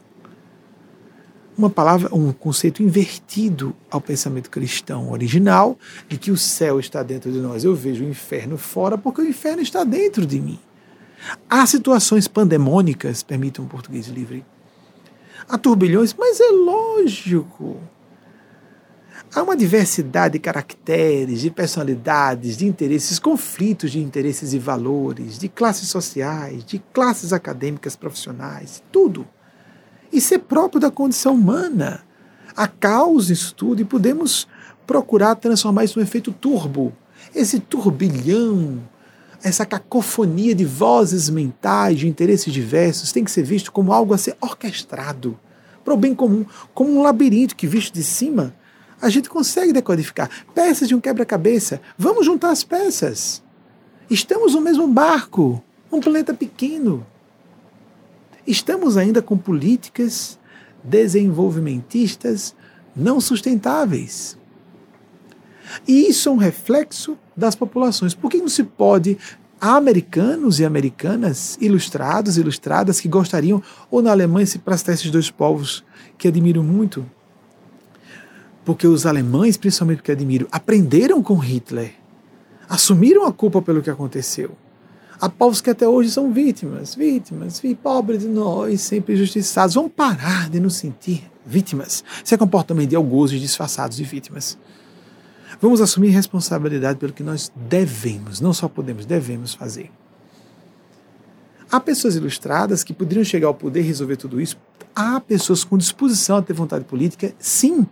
Uma 1.57 1.69
palavra, 1.69 2.13
um 2.13 2.33
conceito 2.33 2.83
invertido 2.83 3.75
ao 3.89 4.01
pensamento 4.01 4.49
cristão 4.49 5.11
original 5.11 5.77
de 6.07 6.17
que 6.17 6.31
o 6.31 6.37
céu 6.37 6.79
está 6.79 7.01
dentro 7.01 7.31
de 7.31 7.39
nós. 7.39 7.63
Eu 7.63 7.73
vejo 7.73 8.03
o 8.03 8.09
inferno 8.09 8.57
fora 8.57 8.97
porque 8.97 9.21
o 9.21 9.27
inferno 9.27 9.61
está 9.61 9.83
dentro 9.83 10.25
de 10.25 10.39
mim. 10.39 10.59
Há 11.49 11.65
situações 11.65 12.27
pandemônicas, 12.27 13.23
permitam 13.23 13.63
um 13.63 13.67
português 13.67 14.07
livre. 14.07 14.45
Há 15.47 15.57
turbilhões, 15.57 16.13
mas 16.13 16.39
é 16.39 16.49
lógico 16.49 17.79
Há 19.33 19.43
uma 19.43 19.57
diversidade 19.57 20.33
de 20.33 20.39
caracteres, 20.39 21.41
de 21.41 21.51
personalidades, 21.51 22.55
de 22.55 22.65
interesses, 22.65 23.19
conflitos 23.19 23.91
de 23.91 23.99
interesses 23.99 24.53
e 24.53 24.59
valores, 24.59 25.37
de 25.37 25.49
classes 25.49 25.89
sociais, 25.89 26.63
de 26.63 26.79
classes 26.93 27.33
acadêmicas 27.33 27.97
profissionais, 27.97 28.81
tudo. 28.91 29.27
Isso 30.15 30.33
é 30.33 30.37
próprio 30.37 30.79
da 30.79 30.89
condição 30.89 31.33
humana. 31.33 31.99
Há 32.55 32.69
causa 32.69 33.33
isso 33.33 33.53
tudo 33.53 33.81
e 33.81 33.85
podemos 33.85 34.47
procurar 34.87 35.35
transformar 35.35 35.83
isso 35.83 35.99
num 35.99 36.05
efeito 36.05 36.31
turbo. 36.31 36.93
Esse 37.35 37.59
turbilhão, 37.59 38.79
essa 39.43 39.65
cacofonia 39.65 40.55
de 40.55 40.63
vozes 40.63 41.29
mentais, 41.29 41.99
de 41.99 42.07
interesses 42.07 42.53
diversos, 42.53 43.11
tem 43.11 43.25
que 43.25 43.31
ser 43.31 43.43
visto 43.43 43.73
como 43.73 43.91
algo 43.91 44.13
a 44.13 44.17
ser 44.17 44.37
orquestrado 44.39 45.37
para 45.83 45.93
o 45.93 45.97
bem 45.97 46.15
comum, 46.15 46.45
como 46.73 46.97
um 46.97 47.01
labirinto 47.01 47.53
que, 47.53 47.67
visto 47.67 47.93
de 47.93 48.03
cima, 48.03 48.55
a 49.01 49.09
gente 49.09 49.29
consegue 49.29 49.73
decodificar. 49.73 50.29
Peças 50.53 50.87
de 50.87 50.95
um 50.95 51.01
quebra-cabeça. 51.01 51.81
Vamos 51.97 52.25
juntar 52.25 52.51
as 52.51 52.63
peças. 52.63 53.43
Estamos 54.09 54.53
no 54.53 54.61
mesmo 54.61 54.87
barco, 54.87 55.61
um 55.91 55.99
planeta 55.99 56.33
pequeno. 56.33 57.05
Estamos 58.45 58.97
ainda 58.97 59.21
com 59.21 59.37
políticas 59.37 60.39
desenvolvimentistas 60.83 62.55
não 62.95 63.19
sustentáveis. 63.19 64.37
E 65.87 66.07
isso 66.07 66.29
é 66.29 66.31
um 66.31 66.37
reflexo 66.37 67.17
das 67.35 67.55
populações. 67.55 68.13
Por 68.13 68.29
que 68.29 68.37
não 68.37 68.47
se 68.47 68.63
pode 68.63 69.17
Há 69.59 69.77
americanos 69.77 70.59
e 70.59 70.65
americanas 70.65 71.57
ilustrados, 71.61 72.37
ilustradas, 72.37 72.99
que 72.99 73.07
gostariam, 73.07 73.63
ou 73.89 74.01
na 74.01 74.11
Alemanha, 74.11 74.45
se 74.45 74.59
para 74.59 74.75
esses 74.75 75.09
dois 75.09 75.31
povos 75.31 75.83
que 76.17 76.27
admiro 76.27 76.61
muito, 76.61 77.05
porque 78.65 78.85
os 78.85 79.05
alemães, 79.05 79.57
principalmente 79.57 79.97
porque 79.97 80.11
admiro, 80.11 80.47
aprenderam 80.51 81.23
com 81.23 81.35
Hitler, 81.37 81.93
assumiram 82.67 83.25
a 83.25 83.31
culpa 83.31 83.61
pelo 83.61 83.81
que 83.81 83.89
aconteceu. 83.89 84.55
Há 85.19 85.29
povos 85.29 85.61
que 85.61 85.69
até 85.69 85.87
hoje 85.87 86.11
são 86.11 86.31
vítimas, 86.31 86.95
vítimas, 86.95 87.61
pobres 87.81 88.21
de 88.21 88.27
nós, 88.27 88.81
sempre 88.81 89.13
injustiçados. 89.13 89.75
Vamos 89.75 89.91
parar 89.95 90.49
de 90.49 90.59
nos 90.59 90.75
sentir 90.75 91.29
vítimas. 91.45 92.03
Isso 92.23 92.33
é 92.33 92.37
comportamento 92.37 92.89
de 92.89 92.95
algozes 92.95 93.39
disfarçados 93.39 93.97
de 93.97 94.03
vítimas. 94.03 94.57
Vamos 95.61 95.79
assumir 95.79 96.09
responsabilidade 96.09 96.99
pelo 96.99 97.13
que 97.13 97.23
nós 97.23 97.51
devemos, 97.55 98.41
não 98.41 98.53
só 98.53 98.67
podemos, 98.67 99.05
devemos 99.05 99.53
fazer. 99.53 99.89
Há 101.71 101.79
pessoas 101.79 102.15
ilustradas 102.15 102.83
que 102.83 102.93
poderiam 102.93 103.23
chegar 103.23 103.47
ao 103.47 103.53
poder 103.53 103.79
e 103.79 103.83
resolver 103.83 104.17
tudo 104.17 104.39
isso. 104.39 104.57
Há 104.93 105.19
pessoas 105.19 105.63
com 105.63 105.77
disposição 105.77 106.37
a 106.37 106.41
ter 106.41 106.53
vontade 106.53 106.85
política, 106.85 107.33
sim, 107.39 107.87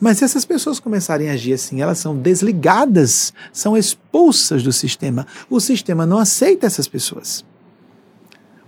mas 0.00 0.18
se 0.18 0.24
essas 0.24 0.44
pessoas 0.44 0.78
começarem 0.78 1.28
a 1.28 1.32
agir 1.32 1.52
assim, 1.52 1.80
elas 1.80 1.98
são 1.98 2.16
desligadas, 2.16 3.32
são 3.52 3.76
expulsas 3.76 4.62
do 4.62 4.72
sistema. 4.72 5.26
O 5.50 5.58
sistema 5.58 6.06
não 6.06 6.18
aceita 6.18 6.66
essas 6.66 6.86
pessoas. 6.86 7.44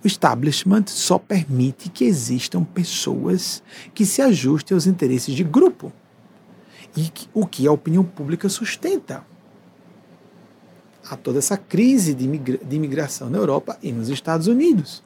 O 0.02 0.07
establishment 0.07 0.85
só 0.86 1.19
permite 1.19 1.89
que 1.89 2.05
existam 2.05 2.65
pessoas 2.65 3.62
que 3.94 4.05
se 4.05 4.23
ajustem 4.23 4.74
aos 4.74 4.86
interesses 4.86 5.35
de 5.35 5.44
grupo. 5.44 5.93
E 6.97 7.12
o 7.32 7.47
que 7.47 7.69
a 7.69 7.73
opinião 7.73 8.02
pública 8.02 8.48
sustenta. 8.48 9.24
Há 11.09 11.16
toda 11.16 11.39
essa 11.39 11.57
crise 11.57 12.12
de, 12.15 12.24
imigra 12.24 12.59
de 12.59 12.77
imigração 12.77 13.31
na 13.31 13.39
Europa 13.39 13.78
e 13.82 13.93
nos 13.93 14.09
Estados 14.09 14.47
Unidos. 14.48 15.02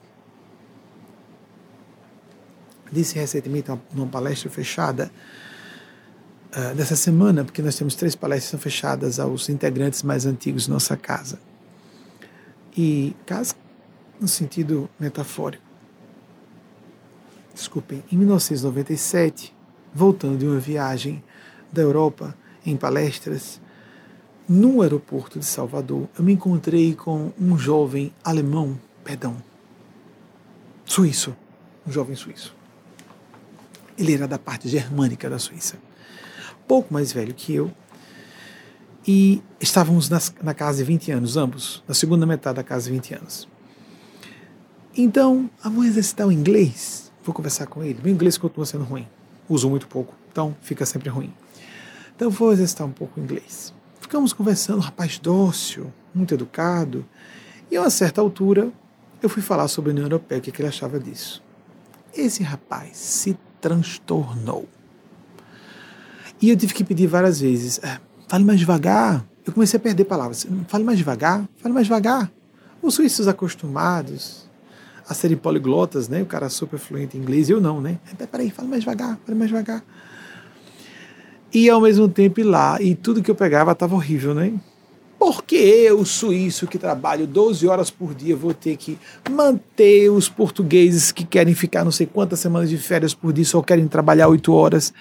Disse 2.91 3.15
recentemente 3.15 3.69
numa 3.93 4.07
palestra 4.07 4.49
fechada 4.49 5.11
uh, 6.55 6.75
dessa 6.75 6.95
semana, 6.95 7.43
porque 7.43 7.61
nós 7.61 7.75
temos 7.75 7.95
três 7.95 8.15
palestras 8.15 8.61
fechadas 8.61 9.19
aos 9.19 9.49
integrantes 9.49 10.01
mais 10.03 10.25
antigos 10.25 10.63
de 10.63 10.71
nossa 10.71 10.95
casa. 10.95 11.39
E 12.75 13.15
casa 13.25 13.55
no 14.19 14.27
sentido 14.27 14.89
metafórico. 14.99 15.63
Desculpem, 17.53 18.03
em 18.11 18.17
1997, 18.17 19.53
voltando 19.93 20.37
de 20.37 20.45
uma 20.45 20.59
viagem 20.59 21.23
da 21.71 21.81
Europa 21.81 22.35
em 22.65 22.75
palestras, 22.75 23.61
no 24.47 24.81
aeroporto 24.81 25.39
de 25.39 25.45
Salvador, 25.45 26.07
eu 26.17 26.23
me 26.23 26.33
encontrei 26.33 26.93
com 26.95 27.31
um 27.39 27.57
jovem 27.57 28.13
alemão, 28.23 28.79
perdão, 29.03 29.37
suíço, 30.85 31.35
um 31.87 31.91
jovem 31.91 32.15
suíço. 32.15 32.53
Ele 33.97 34.13
era 34.13 34.27
da 34.27 34.37
parte 34.37 34.67
germânica 34.67 35.29
da 35.29 35.39
Suíça 35.39 35.77
pouco 36.67 36.93
mais 36.93 37.11
velho 37.11 37.33
que 37.33 37.53
eu, 37.53 37.71
e 39.07 39.41
estávamos 39.59 40.09
nas, 40.09 40.33
na 40.41 40.53
casa 40.53 40.79
de 40.79 40.83
20 40.83 41.11
anos, 41.11 41.37
ambos, 41.37 41.83
na 41.87 41.93
segunda 41.93 42.25
metade 42.25 42.55
da 42.55 42.63
casa 42.63 42.85
de 42.85 42.91
20 42.91 43.15
anos. 43.15 43.47
Então, 44.97 45.49
ah, 45.63 45.69
vou 45.69 45.83
exercitar 45.83 46.27
o 46.27 46.31
inglês, 46.31 47.11
vou 47.23 47.33
conversar 47.33 47.67
com 47.67 47.83
ele. 47.83 47.99
Meu 48.03 48.13
inglês 48.13 48.37
continua 48.37 48.65
sendo 48.65 48.83
ruim, 48.83 49.07
uso 49.47 49.69
muito 49.69 49.87
pouco, 49.87 50.13
então 50.31 50.55
fica 50.61 50.85
sempre 50.85 51.09
ruim. 51.09 51.31
Então, 52.15 52.29
vou 52.29 52.51
exercitar 52.51 52.87
um 52.87 52.91
pouco 52.91 53.19
o 53.19 53.23
inglês. 53.23 53.73
Ficamos 53.99 54.33
conversando, 54.33 54.79
rapaz 54.79 55.19
dócil, 55.19 55.91
muito 56.13 56.33
educado, 56.33 57.05
e 57.69 57.75
a 57.75 57.81
uma 57.81 57.89
certa 57.89 58.21
altura 58.21 58.71
eu 59.21 59.29
fui 59.29 59.41
falar 59.41 59.67
sobre 59.67 59.91
a 59.91 59.93
União 59.93 60.05
Europeia, 60.05 60.39
o 60.39 60.41
que, 60.41 60.51
que 60.51 60.61
ele 60.61 60.69
achava 60.69 60.99
disso. 60.99 61.43
Esse 62.13 62.43
rapaz 62.43 62.95
se 62.95 63.37
transtornou. 63.59 64.67
E 66.41 66.49
eu 66.49 66.57
tive 66.57 66.73
que 66.73 66.83
pedir 66.83 67.07
várias 67.07 67.39
vezes: 67.39 67.79
é, 67.83 67.99
fale 68.27 68.43
mais 68.43 68.59
devagar. 68.59 69.25
Eu 69.45 69.53
comecei 69.53 69.77
a 69.77 69.79
perder 69.79 70.05
palavras. 70.05 70.45
Fale 70.67 70.83
mais 70.83 70.97
devagar, 70.97 71.47
fale 71.57 71.73
mais 71.73 71.85
devagar. 71.85 72.31
Os 72.81 72.95
suíços 72.95 73.27
acostumados 73.27 74.45
a 75.07 75.13
serem 75.13 75.37
poliglotas, 75.37 76.09
né? 76.09 76.21
O 76.21 76.25
cara 76.25 76.49
super 76.49 76.79
fluente 76.79 77.15
em 77.15 77.21
inglês, 77.21 77.49
eu 77.49 77.61
não, 77.61 77.79
né? 77.79 77.99
É, 78.19 78.25
peraí, 78.25 78.49
fale 78.49 78.67
mais 78.67 78.81
devagar, 78.81 79.19
fale 79.23 79.37
mais 79.37 79.49
devagar. 79.49 79.83
E 81.53 81.69
ao 81.69 81.79
mesmo 81.79 82.09
tempo 82.09 82.43
lá, 82.43 82.81
e 82.81 82.95
tudo 82.95 83.21
que 83.21 83.29
eu 83.29 83.35
pegava 83.35 83.71
estava 83.71 83.95
horrível, 83.95 84.33
né? 84.33 84.51
Porque 85.17 85.55
eu, 85.55 86.03
suíço, 86.03 86.67
que 86.67 86.77
trabalho 86.77 87.25
12 87.25 87.67
horas 87.67 87.89
por 87.89 88.13
dia, 88.13 88.35
vou 88.35 88.53
ter 88.53 88.75
que 88.75 88.97
manter 89.31 90.09
os 90.09 90.27
portugueses 90.27 91.11
que 91.11 91.23
querem 91.23 91.53
ficar 91.53 91.85
não 91.85 91.91
sei 91.91 92.05
quantas 92.05 92.39
semanas 92.39 92.69
de 92.69 92.77
férias 92.77 93.13
por 93.13 93.31
dia, 93.31 93.45
só 93.45 93.61
querem 93.61 93.87
trabalhar 93.87 94.27
8 94.27 94.51
horas. 94.51 94.93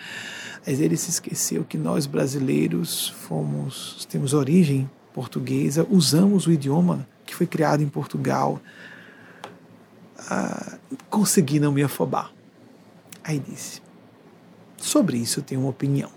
Mas 0.66 0.80
ele 0.80 0.96
se 0.96 1.10
esqueceu 1.10 1.64
que 1.64 1.76
nós 1.76 2.06
brasileiros 2.06 3.08
fomos, 3.08 4.06
temos 4.10 4.32
origem 4.32 4.90
portuguesa, 5.12 5.86
usamos 5.90 6.46
o 6.46 6.52
idioma 6.52 7.06
que 7.24 7.34
foi 7.34 7.46
criado 7.46 7.82
em 7.82 7.88
Portugal. 7.88 8.60
Ah, 10.18 10.78
consegui 11.10 11.60
não 11.60 11.70
me 11.70 11.82
afobar. 11.82 12.32
Aí 13.22 13.38
disse: 13.38 13.82
Sobre 14.78 15.18
isso 15.18 15.40
eu 15.40 15.44
tenho 15.44 15.60
uma 15.60 15.70
opinião. 15.70 16.10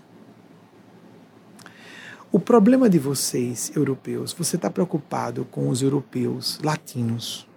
O 2.30 2.38
problema 2.38 2.90
de 2.90 2.98
vocês, 2.98 3.72
europeus, 3.74 4.34
você 4.34 4.56
está 4.56 4.68
preocupado 4.68 5.46
com 5.46 5.70
os 5.70 5.80
europeus 5.80 6.58
latinos 6.62 7.48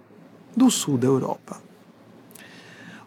do 0.56 0.70
sul 0.70 0.96
da 0.96 1.06
Europa. 1.06 1.60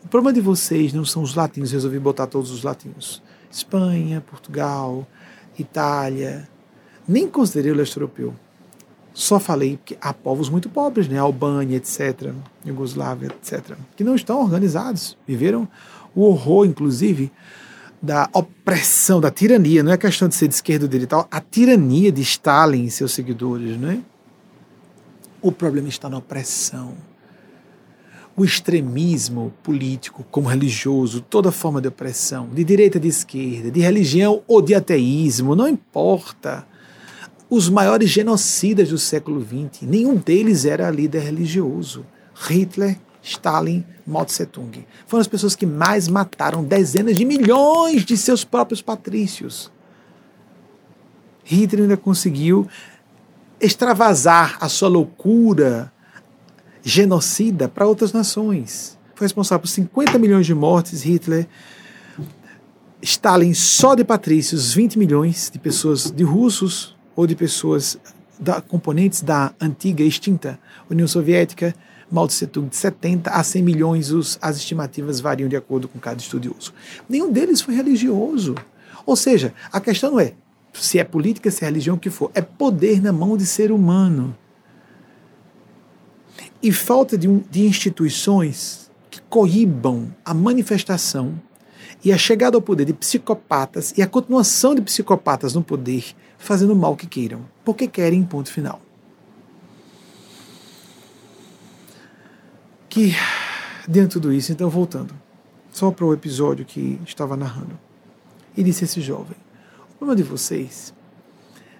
O 0.03 0.07
problema 0.07 0.31
de 0.31 0.41
vocês 0.41 0.93
não 0.93 1.03
são 1.03 1.23
os 1.23 1.33
latinos, 1.33 1.71
resolvi 1.71 1.97
botar 1.97 2.27
todos 2.27 2.51
os 2.51 2.61
latinos. 2.61 3.23
Espanha, 3.57 4.21
Portugal, 4.21 5.07
Itália. 5.57 6.47
Nem 7.07 7.27
considerei 7.27 7.71
o 7.71 7.75
leste 7.75 7.95
europeu. 7.95 8.33
Só 9.13 9.39
falei 9.39 9.79
que 9.85 9.97
há 10.01 10.13
povos 10.13 10.49
muito 10.49 10.69
pobres, 10.69 11.07
né? 11.07 11.17
Albânia, 11.17 11.77
etc., 11.77 12.33
Iugoslávia, 12.65 13.27
etc., 13.27 13.77
que 13.95 14.03
não 14.03 14.13
estão 14.13 14.41
organizados. 14.41 15.17
Viveram 15.25 15.67
o 16.13 16.23
horror, 16.23 16.65
inclusive, 16.65 17.31
da 18.01 18.29
opressão, 18.33 19.21
da 19.21 19.31
tirania. 19.31 19.81
Não 19.81 19.93
é 19.93 19.97
questão 19.97 20.27
de 20.27 20.35
ser 20.35 20.49
de 20.49 20.55
esquerda 20.55 20.83
ou 20.83 20.89
de 20.89 20.97
direita, 20.97 21.25
a 21.31 21.39
tirania 21.39 22.11
de 22.11 22.21
Stalin 22.21 22.83
e 22.83 22.91
seus 22.91 23.13
seguidores, 23.13 23.79
não 23.79 23.89
é? 23.89 23.99
O 25.41 25.51
problema 25.51 25.87
está 25.87 26.09
na 26.09 26.17
opressão. 26.17 26.93
O 28.37 28.43
extremismo 28.43 29.53
político 29.63 30.25
como 30.29 30.49
religioso, 30.49 31.21
toda 31.21 31.51
forma 31.51 31.81
de 31.81 31.87
opressão, 31.87 32.49
de 32.49 32.63
direita, 32.63 32.99
de 32.99 33.07
esquerda, 33.07 33.71
de 33.71 33.79
religião 33.79 34.43
ou 34.45 34.61
de 34.61 34.75
ateísmo, 34.75 35.55
não 35.55 35.67
importa. 35.67 36.67
Os 37.49 37.69
maiores 37.69 38.09
genocidas 38.09 38.89
do 38.89 38.97
século 38.97 39.41
XX, 39.41 39.83
nenhum 39.83 40.15
deles 40.15 40.65
era 40.65 40.89
líder 40.89 41.21
religioso. 41.21 42.05
Hitler, 42.33 42.97
Stalin, 43.21 43.85
Mao 44.05 44.25
Tse 44.25 44.45
Tung. 44.45 44.85
Foram 45.07 45.21
as 45.21 45.27
pessoas 45.27 45.55
que 45.55 45.65
mais 45.65 46.07
mataram 46.09 46.63
dezenas 46.63 47.15
de 47.15 47.23
milhões 47.23 48.03
de 48.03 48.17
seus 48.17 48.43
próprios 48.43 48.81
patrícios. 48.81 49.71
Hitler 51.43 51.83
ainda 51.83 51.95
conseguiu 51.95 52.67
extravasar 53.61 54.57
a 54.59 54.67
sua 54.67 54.89
loucura 54.89 55.91
genocida 56.85 57.67
para 57.67 57.87
outras 57.87 58.13
nações. 58.13 58.95
Foi 59.15 59.25
responsável 59.25 59.61
por 59.61 59.67
50 59.67 60.19
milhões 60.19 60.45
de 60.45 60.53
mortes, 60.53 61.01
Hitler. 61.01 61.47
Stalin, 63.01 63.55
só 63.55 63.95
de 63.95 64.03
patrícios, 64.03 64.73
20 64.73 64.99
milhões 64.99 65.49
de 65.51 65.57
pessoas, 65.57 66.11
de 66.11 66.23
russos 66.23 66.95
ou 67.15 67.25
de 67.25 67.35
pessoas, 67.35 67.97
da, 68.39 68.61
componentes 68.61 69.21
da 69.21 69.51
antiga 69.59 70.03
extinta 70.03 70.59
União 70.89 71.07
Soviética, 71.07 71.75
Mao 72.11 72.27
Tse 72.27 72.45
Tung, 72.45 72.69
de 72.69 72.75
70 72.75 73.31
a 73.31 73.43
100 73.43 73.63
milhões, 73.63 74.11
os, 74.11 74.37
as 74.39 74.57
estimativas 74.57 75.19
variam 75.19 75.49
de 75.49 75.55
acordo 75.55 75.87
com 75.87 75.97
cada 75.97 76.21
estudioso. 76.21 76.71
Nenhum 77.09 77.31
deles 77.31 77.61
foi 77.61 77.73
religioso. 77.73 78.53
Ou 79.07 79.15
seja, 79.15 79.53
a 79.71 79.81
questão 79.81 80.11
não 80.11 80.19
é 80.19 80.33
se 80.73 80.99
é 80.99 81.03
política, 81.03 81.49
se 81.49 81.63
é 81.63 81.67
religião, 81.67 81.95
o 81.95 81.99
que 81.99 82.09
for, 82.09 82.29
é 82.35 82.41
poder 82.41 83.01
na 83.01 83.11
mão 83.11 83.37
de 83.37 83.45
ser 83.45 83.71
humano 83.71 84.35
e 86.61 86.71
falta 86.71 87.17
de, 87.17 87.27
de 87.49 87.65
instituições 87.65 88.89
que 89.09 89.21
coíbam 89.29 90.13
a 90.23 90.33
manifestação 90.33 91.39
e 92.03 92.11
a 92.11 92.17
chegada 92.17 92.57
ao 92.57 92.61
poder 92.61 92.85
de 92.85 92.93
psicopatas 92.93 93.93
e 93.97 94.01
a 94.01 94.07
continuação 94.07 94.75
de 94.75 94.81
psicopatas 94.81 95.53
no 95.53 95.63
poder, 95.63 96.15
fazendo 96.37 96.75
mal 96.75 96.95
que 96.95 97.07
queiram, 97.07 97.45
porque 97.63 97.87
querem, 97.87 98.23
ponto 98.23 98.51
final. 98.51 98.81
Que, 102.89 103.13
dentro 103.87 104.07
de 104.07 104.13
tudo 104.13 104.33
isso, 104.33 104.51
então 104.51 104.69
voltando, 104.69 105.13
só 105.71 105.91
para 105.91 106.05
o 106.05 106.13
episódio 106.13 106.65
que 106.65 106.99
estava 107.05 107.35
narrando, 107.35 107.77
e 108.55 108.63
disse 108.63 108.85
esse 108.85 109.01
jovem: 109.01 109.35
o 109.91 109.97
problema 109.97 110.15
de 110.15 110.23
vocês 110.23 110.93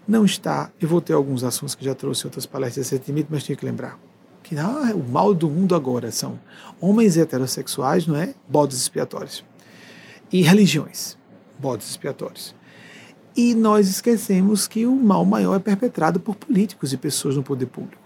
não 0.07 0.25
está. 0.25 0.71
Eu 0.79 0.87
vou 0.87 1.01
ter 1.01 1.13
alguns 1.13 1.43
assuntos 1.43 1.75
que 1.75 1.85
já 1.85 1.95
trouxe 1.95 2.23
em 2.23 2.27
outras 2.27 2.45
palestras 2.45 2.89
recentemente, 2.89 3.27
mas 3.29 3.43
tinha 3.43 3.55
que 3.55 3.65
lembrar 3.65 3.99
que 4.45 4.55
ah, 4.59 4.93
o 4.93 5.03
mal 5.03 5.33
do 5.33 5.49
mundo 5.49 5.73
agora 5.73 6.11
são 6.11 6.39
homens 6.79 7.17
heterossexuais, 7.17 8.05
não 8.05 8.15
é? 8.15 8.35
Bodes 8.47 8.77
expiatórios. 8.77 9.43
E 10.31 10.43
religiões, 10.43 11.17
bodes 11.57 11.89
expiatórios. 11.89 12.53
E 13.35 13.55
nós 13.55 13.89
esquecemos 13.89 14.67
que 14.67 14.85
o 14.85 14.95
mal 14.95 15.25
maior 15.25 15.55
é 15.55 15.59
perpetrado 15.59 16.19
por 16.19 16.35
políticos 16.35 16.93
e 16.93 16.97
pessoas 16.97 17.35
no 17.35 17.41
poder 17.41 17.65
público. 17.65 18.03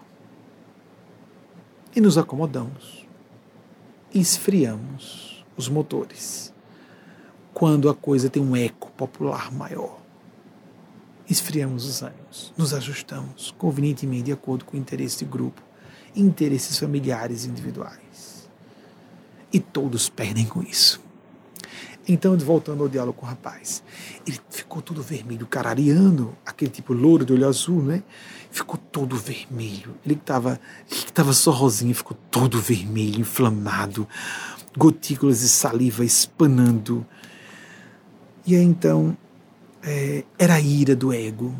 E 1.93 1.99
nos 1.99 2.17
acomodamos. 2.17 3.05
Esfriamos 4.15 5.45
os 5.57 5.67
motores. 5.67 6.53
Quando 7.53 7.89
a 7.89 7.93
coisa 7.93 8.29
tem 8.29 8.41
um 8.41 8.55
eco 8.55 8.89
popular 8.91 9.51
maior. 9.51 9.99
Esfriamos 11.29 11.85
os 11.85 12.01
ânimos, 12.01 12.53
nos 12.57 12.73
ajustamos 12.73 13.53
convenientemente 13.57 14.23
de 14.23 14.31
acordo 14.31 14.63
com 14.63 14.77
o 14.77 14.79
interesse 14.79 15.19
de 15.19 15.25
grupo 15.25 15.68
interesses 16.15 16.77
familiares 16.77 17.45
individuais. 17.45 18.49
E 19.52 19.60
todos 19.60 20.10
perdem 20.10 20.45
com 20.45 20.61
isso. 20.61 21.02
Então, 22.07 22.36
voltando 22.38 22.81
ao 22.81 22.90
diálogo 22.90 23.19
com 23.19 23.26
o 23.26 23.30
rapaz, 23.30 23.84
ele 24.26 24.40
ficou 24.49 24.81
todo 24.81 25.02
vermelho, 25.02 25.45
carariano, 25.45 26.36
aquele 26.44 26.72
tipo 26.72 26.91
louro 26.91 27.23
de 27.23 27.34
olho 27.34 27.48
azul, 27.48 27.84
né? 27.84 28.02
Ficou 28.49 28.80
todo 28.91 29.15
vermelho. 29.15 29.95
Ele 30.03 30.15
estava 30.15 30.60
tava 31.14 31.34
só 31.34 31.52
rosinha, 31.52 31.94
ficou 31.94 32.18
todo 32.31 32.60
vermelho, 32.60 33.19
inflamado, 33.19 34.07
gotículas 34.76 35.41
de 35.41 35.49
saliva 35.49 36.03
espanando. 36.03 37.06
E 38.44 38.56
aí 38.56 38.64
então, 38.64 39.15
é, 39.84 40.23
era 40.40 40.56
a 40.56 40.60
ira 40.60 40.95
do 40.95 41.14
ego, 41.14 41.53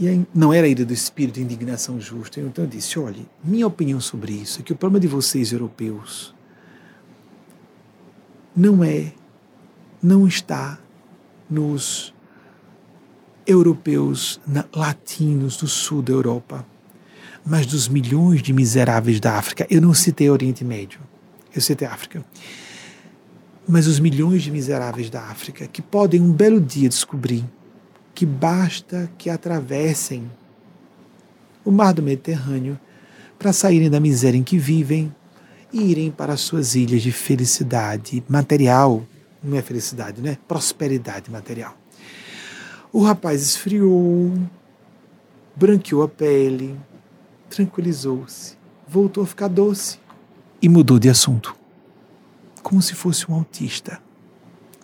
e 0.00 0.26
não 0.34 0.50
era 0.50 0.66
a 0.66 0.70
ira 0.70 0.82
do 0.82 0.94
espírito 0.94 1.34
de 1.34 1.42
indignação 1.42 2.00
justa. 2.00 2.40
Então 2.40 2.64
eu 2.64 2.70
disse: 2.70 2.98
olhe, 2.98 3.28
minha 3.44 3.66
opinião 3.66 4.00
sobre 4.00 4.32
isso 4.32 4.60
é 4.60 4.62
que 4.62 4.72
o 4.72 4.76
problema 4.76 4.98
de 4.98 5.06
vocês, 5.06 5.52
europeus, 5.52 6.34
não 8.56 8.82
é, 8.82 9.12
não 10.02 10.26
está 10.26 10.78
nos 11.50 12.14
europeus 13.46 14.40
na, 14.46 14.64
latinos 14.74 15.58
do 15.58 15.68
sul 15.68 16.00
da 16.00 16.12
Europa, 16.12 16.64
mas 17.44 17.66
dos 17.66 17.86
milhões 17.86 18.42
de 18.42 18.54
miseráveis 18.54 19.20
da 19.20 19.36
África. 19.36 19.66
Eu 19.68 19.82
não 19.82 19.92
citei 19.92 20.30
Oriente 20.30 20.64
Médio, 20.64 21.00
eu 21.54 21.60
citei 21.60 21.86
África. 21.86 22.24
Mas 23.68 23.86
os 23.86 24.00
milhões 24.00 24.42
de 24.42 24.50
miseráveis 24.50 25.10
da 25.10 25.20
África 25.24 25.66
que 25.66 25.82
podem 25.82 26.22
um 26.22 26.32
belo 26.32 26.58
dia 26.58 26.88
descobrir 26.88 27.44
que 28.20 28.26
basta 28.26 29.10
que 29.16 29.30
atravessem 29.30 30.30
o 31.64 31.70
mar 31.70 31.94
do 31.94 32.02
Mediterrâneo 32.02 32.78
para 33.38 33.50
saírem 33.50 33.88
da 33.88 33.98
miséria 33.98 34.36
em 34.36 34.42
que 34.42 34.58
vivem 34.58 35.10
e 35.72 35.90
irem 35.90 36.10
para 36.10 36.36
suas 36.36 36.74
ilhas 36.74 37.00
de 37.00 37.12
felicidade 37.12 38.22
material. 38.28 39.06
Não 39.42 39.56
é 39.56 39.62
felicidade, 39.62 40.20
né? 40.20 40.36
Prosperidade 40.46 41.30
material. 41.30 41.74
O 42.92 43.02
rapaz 43.02 43.40
esfriou, 43.40 44.34
branqueou 45.56 46.02
a 46.02 46.08
pele, 46.08 46.78
tranquilizou-se, 47.48 48.54
voltou 48.86 49.24
a 49.24 49.26
ficar 49.26 49.48
doce 49.48 49.98
e 50.60 50.68
mudou 50.68 50.98
de 50.98 51.08
assunto. 51.08 51.56
Como 52.62 52.82
se 52.82 52.94
fosse 52.94 53.30
um 53.30 53.34
autista. 53.34 53.98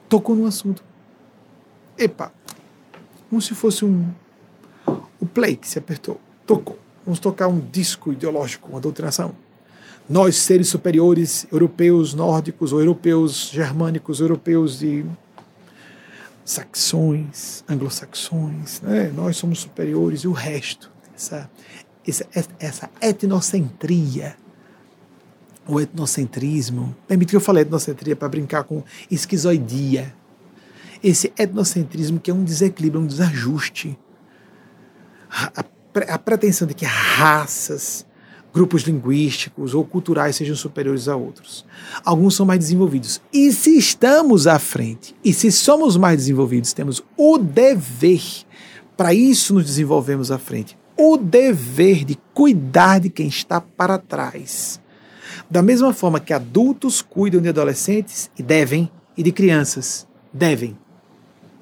Tocou 0.09 0.35
no 0.35 0.47
assunto. 0.47 0.83
Epa, 1.99 2.33
como 3.29 3.41
se 3.41 3.55
fosse 3.55 3.85
um 3.85 4.09
o 5.21 5.27
play 5.27 5.57
que 5.57 5.69
se 5.69 5.79
apertou, 5.79 6.21
tocou. 6.47 6.79
Vamos 7.05 7.19
tocar 7.19 7.49
um 7.49 7.61
disco 7.61 8.13
ideológico, 8.13 8.69
uma 8.71 8.81
doutrinação. 8.81 9.35
Nós, 10.09 10.37
seres 10.37 10.69
superiores, 10.69 11.47
europeus 11.51 12.15
nórdicos 12.15 12.73
ou 12.73 12.81
europeus 12.81 13.51
germânicos, 13.53 14.21
europeus 14.21 14.79
de 14.79 15.05
saxões, 16.45 17.65
anglo-saxões, 17.69 18.81
né? 18.81 19.13
nós 19.15 19.37
somos 19.37 19.61
superiores 19.61 20.21
e 20.21 20.29
o 20.29 20.33
resto, 20.33 20.93
essa, 21.15 21.51
essa, 22.07 22.51
essa 22.61 22.91
etnocentria, 23.01 24.37
o 25.67 25.81
etnocentrismo, 25.81 26.95
permite 27.09 27.31
que 27.31 27.37
eu 27.37 27.41
fale 27.41 27.61
etnocentria 27.61 28.15
para 28.15 28.29
brincar 28.29 28.63
com 28.63 28.85
esquizoidia, 29.11 30.15
esse 31.03 31.33
etnocentrismo 31.39 32.21
que 32.21 32.31
é 32.31 32.35
um 32.35 32.45
desequilíbrio, 32.45 33.03
um 33.03 33.07
desajuste. 33.07 33.99
A, 35.31 35.61
a, 35.61 36.15
a 36.15 36.19
pretensão 36.19 36.67
de 36.67 36.75
que 36.75 36.85
raças, 36.85 38.07
grupos 38.57 38.85
linguísticos 38.85 39.75
ou 39.75 39.85
culturais 39.85 40.35
sejam 40.35 40.57
superiores 40.57 41.09
a 41.09 41.17
outros. 41.17 41.65
Alguns 42.03 42.35
são 42.35 42.47
mais 42.47 42.59
desenvolvidos. 42.61 43.21
E 43.31 43.53
se 43.53 43.77
estamos 43.77 44.47
à 44.47 44.59
frente, 44.59 45.15
e 45.23 45.33
se 45.35 45.53
somos 45.53 45.97
mais 45.99 46.17
desenvolvidos, 46.17 46.73
temos 46.73 47.03
o 47.17 47.37
dever, 47.37 48.23
para 48.97 49.13
isso 49.13 49.53
nos 49.53 49.67
desenvolvemos 49.67 50.31
à 50.31 50.39
frente, 50.39 50.77
o 50.97 51.19
dever 51.19 52.03
de 52.03 52.17
cuidar 52.33 52.99
de 52.99 53.11
quem 53.11 53.29
está 53.29 53.61
para 53.61 53.99
trás. 53.99 54.81
Da 55.51 55.61
mesma 55.61 55.93
forma 55.93 56.19
que 56.19 56.33
adultos 56.33 57.03
cuidam 57.03 57.43
de 57.43 57.51
adolescentes 57.51 58.31
e 58.39 58.43
devem, 58.43 58.91
e 59.17 59.23
de 59.23 59.33
crianças, 59.33 60.07
devem 60.33 60.79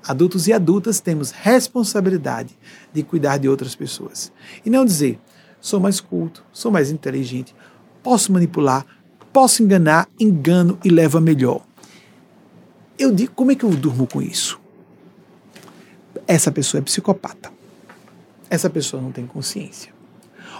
adultos 0.07 0.47
e 0.47 0.53
adultas 0.53 1.01
temos 1.01 1.31
responsabilidade 1.31 2.57
de 2.93 3.03
cuidar 3.03 3.39
de 3.39 3.49
outras 3.49 3.75
pessoas. 3.75 4.33
E 4.65 4.71
não 4.71 4.85
dizer, 4.85 5.19
sou 5.61 5.81
mais 5.81 6.01
culto, 6.01 6.45
sou 6.53 6.71
mais 6.71 6.91
inteligente, 6.91 7.55
posso 8.03 8.33
manipular, 8.33 8.85
posso 9.33 9.63
enganar, 9.63 10.09
engano 10.21 10.79
e 10.85 10.91
levo 10.91 11.19
a 11.19 11.21
melhor. 11.21 11.63
Eu 12.99 13.11
digo, 13.11 13.33
como 13.35 13.53
é 13.53 13.55
que 13.55 13.65
eu 13.65 13.71
durmo 13.71 14.07
com 14.07 14.21
isso? 14.21 14.61
Essa 16.27 16.53
pessoa 16.53 16.81
é 16.81 16.83
psicopata. 16.83 17.53
Essa 18.49 18.71
pessoa 18.71 19.03
não 19.03 19.11
tem 19.11 19.27
consciência 19.27 19.94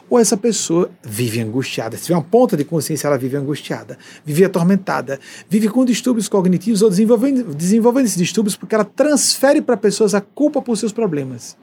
ou 0.09 0.19
essa 0.19 0.37
pessoa 0.37 0.91
vive 1.03 1.41
angustiada. 1.41 1.97
Se 1.97 2.05
tiver 2.05 2.17
uma 2.17 2.23
ponta 2.23 2.57
de 2.57 2.65
consciência, 2.65 3.07
ela 3.07 3.19
vive 3.19 3.37
angustiada, 3.37 3.99
vive 4.25 4.45
atormentada, 4.45 5.19
vive 5.49 5.69
com 5.69 5.85
distúrbios 5.85 6.29
cognitivos 6.29 6.83
ou 6.83 6.91
desenvolvendo, 6.91 7.55
desenvolvendo 7.55 8.07
esses 8.07 8.19
distúrbios 8.19 8.57
porque 8.57 8.75
ela 8.75 8.85
transfere 8.85 9.61
para 9.61 9.77
pessoas 9.77 10.15
a 10.15 10.21
culpa 10.21 10.61
por 10.61 10.77
seus 10.77 10.93
problemas. 10.93 11.57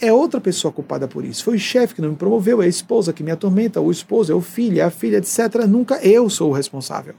é 0.00 0.12
outra 0.12 0.40
pessoa 0.40 0.72
culpada 0.72 1.08
por 1.08 1.24
isso. 1.24 1.42
Foi 1.42 1.56
o 1.56 1.58
chefe 1.58 1.96
que 1.96 2.00
não 2.00 2.10
me 2.10 2.16
promoveu, 2.16 2.62
é 2.62 2.66
a 2.66 2.68
esposa 2.68 3.12
que 3.12 3.22
me 3.22 3.32
atormenta, 3.32 3.80
o 3.80 3.90
esposo, 3.90 4.32
é 4.32 4.34
o 4.34 4.40
filho, 4.40 4.78
é 4.78 4.82
a 4.82 4.90
filha, 4.90 5.16
etc. 5.16 5.66
Nunca 5.68 5.96
eu 5.96 6.30
sou 6.30 6.50
o 6.50 6.52
responsável. 6.52 7.14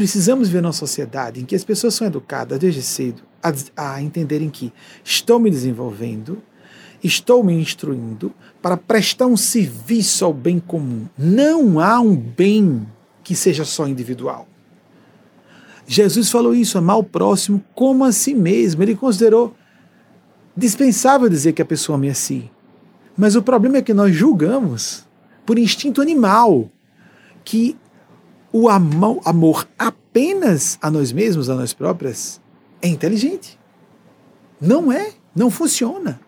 Precisamos 0.00 0.48
ver 0.48 0.64
uma 0.64 0.72
sociedade 0.72 1.42
em 1.42 1.44
que 1.44 1.54
as 1.54 1.62
pessoas 1.62 1.92
são 1.92 2.06
educadas 2.06 2.58
desde 2.58 2.80
cedo 2.80 3.20
a, 3.42 3.52
a 3.76 4.00
entenderem 4.00 4.48
que 4.48 4.72
estou 5.04 5.38
me 5.38 5.50
desenvolvendo, 5.50 6.42
estou 7.04 7.44
me 7.44 7.52
instruindo 7.52 8.32
para 8.62 8.78
prestar 8.78 9.26
um 9.26 9.36
serviço 9.36 10.24
ao 10.24 10.32
bem 10.32 10.58
comum. 10.58 11.06
Não 11.18 11.78
há 11.78 12.00
um 12.00 12.16
bem 12.16 12.88
que 13.22 13.36
seja 13.36 13.62
só 13.66 13.86
individual. 13.86 14.48
Jesus 15.86 16.30
falou 16.30 16.54
isso, 16.54 16.78
amar 16.78 16.96
o 16.96 17.04
próximo 17.04 17.62
como 17.74 18.02
a 18.02 18.10
si 18.10 18.32
mesmo. 18.32 18.82
Ele 18.82 18.94
considerou 18.94 19.54
dispensável 20.56 21.28
dizer 21.28 21.52
que 21.52 21.60
a 21.60 21.66
pessoa 21.66 21.98
ame 21.98 22.08
a 22.08 22.14
si. 22.14 22.50
Mas 23.14 23.36
o 23.36 23.42
problema 23.42 23.76
é 23.76 23.82
que 23.82 23.92
nós 23.92 24.16
julgamos, 24.16 25.06
por 25.44 25.58
instinto 25.58 26.00
animal, 26.00 26.70
que 27.44 27.76
o 28.52 28.68
amor 28.68 29.68
apenas 29.78 30.78
a 30.82 30.90
nós 30.90 31.12
mesmos, 31.12 31.48
a 31.48 31.54
nós 31.54 31.72
próprias, 31.72 32.40
é 32.82 32.88
inteligente. 32.88 33.58
Não 34.60 34.90
é, 34.90 35.12
não 35.34 35.50
funciona. 35.50 36.20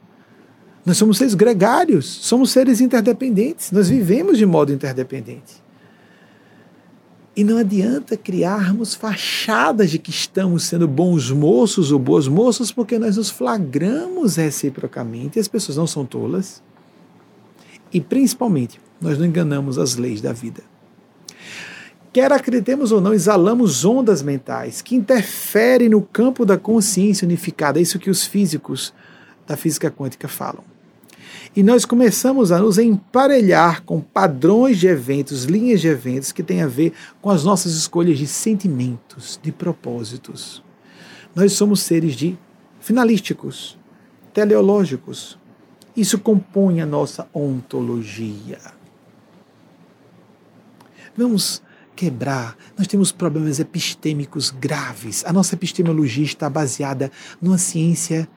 Nós 0.84 0.96
somos 0.96 1.18
seres 1.18 1.34
gregários, 1.34 2.06
somos 2.06 2.50
seres 2.50 2.80
interdependentes, 2.80 3.70
nós 3.70 3.88
vivemos 3.88 4.36
de 4.36 4.46
modo 4.46 4.72
interdependente. 4.72 5.62
E 7.34 7.44
não 7.44 7.56
adianta 7.56 8.16
criarmos 8.16 8.94
fachadas 8.94 9.90
de 9.90 9.98
que 9.98 10.10
estamos 10.10 10.64
sendo 10.64 10.86
bons 10.86 11.30
moços 11.30 11.90
ou 11.90 11.98
boas 11.98 12.28
moças, 12.28 12.70
porque 12.70 12.98
nós 12.98 13.16
nos 13.16 13.30
flagramos 13.30 14.36
reciprocamente, 14.36 15.38
as 15.38 15.48
pessoas 15.48 15.78
não 15.78 15.86
são 15.86 16.04
tolas. 16.04 16.62
E 17.92 18.00
principalmente, 18.00 18.80
nós 19.00 19.18
não 19.18 19.24
enganamos 19.24 19.78
as 19.78 19.96
leis 19.96 20.20
da 20.20 20.32
vida. 20.32 20.71
Quer 22.12 22.30
acreditemos 22.30 22.92
ou 22.92 23.00
não, 23.00 23.14
exalamos 23.14 23.84
ondas 23.84 24.22
mentais 24.22 24.82
que 24.82 24.94
interferem 24.94 25.88
no 25.88 26.02
campo 26.02 26.44
da 26.44 26.58
consciência 26.58 27.24
unificada, 27.24 27.78
é 27.78 27.82
isso 27.82 27.98
que 27.98 28.10
os 28.10 28.26
físicos 28.26 28.92
da 29.46 29.56
física 29.56 29.90
quântica 29.90 30.28
falam. 30.28 30.62
E 31.56 31.62
nós 31.62 31.86
começamos 31.86 32.52
a 32.52 32.58
nos 32.58 32.78
emparelhar 32.78 33.82
com 33.82 34.00
padrões 34.00 34.78
de 34.78 34.86
eventos, 34.86 35.44
linhas 35.44 35.80
de 35.80 35.88
eventos 35.88 36.32
que 36.32 36.42
têm 36.42 36.62
a 36.62 36.66
ver 36.66 36.92
com 37.20 37.30
as 37.30 37.44
nossas 37.44 37.74
escolhas 37.74 38.18
de 38.18 38.26
sentimentos, 38.26 39.40
de 39.42 39.50
propósitos. 39.50 40.62
Nós 41.34 41.52
somos 41.54 41.80
seres 41.80 42.14
de 42.14 42.38
finalísticos, 42.80 43.78
teleológicos. 44.34 45.38
Isso 45.96 46.18
compõe 46.18 46.80
a 46.80 46.86
nossa 46.86 47.26
ontologia. 47.34 48.58
Vamos 51.16 51.62
quebrar. 52.02 52.56
Nós 52.76 52.88
temos 52.88 53.12
problemas 53.12 53.60
epistêmicos 53.60 54.50
graves. 54.50 55.22
A 55.24 55.32
nossa 55.32 55.54
epistemologia 55.54 56.24
está 56.24 56.50
baseada 56.50 57.12
numa 57.40 57.58
ciência 57.58 58.28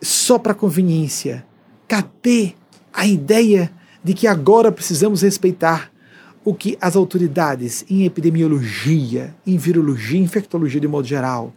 só 0.00 0.38
para 0.38 0.54
conveniência. 0.54 1.44
Cadê 1.86 2.54
a 2.90 3.06
ideia 3.06 3.70
de 4.02 4.14
que 4.14 4.26
agora 4.26 4.72
precisamos 4.72 5.20
respeitar 5.20 5.92
o 6.42 6.54
que 6.54 6.78
as 6.80 6.96
autoridades 6.96 7.84
em 7.90 8.06
epidemiologia, 8.06 9.34
em 9.46 9.58
virologia, 9.58 10.18
infectologia 10.18 10.80
de 10.80 10.88
modo 10.88 11.06
geral, 11.06 11.52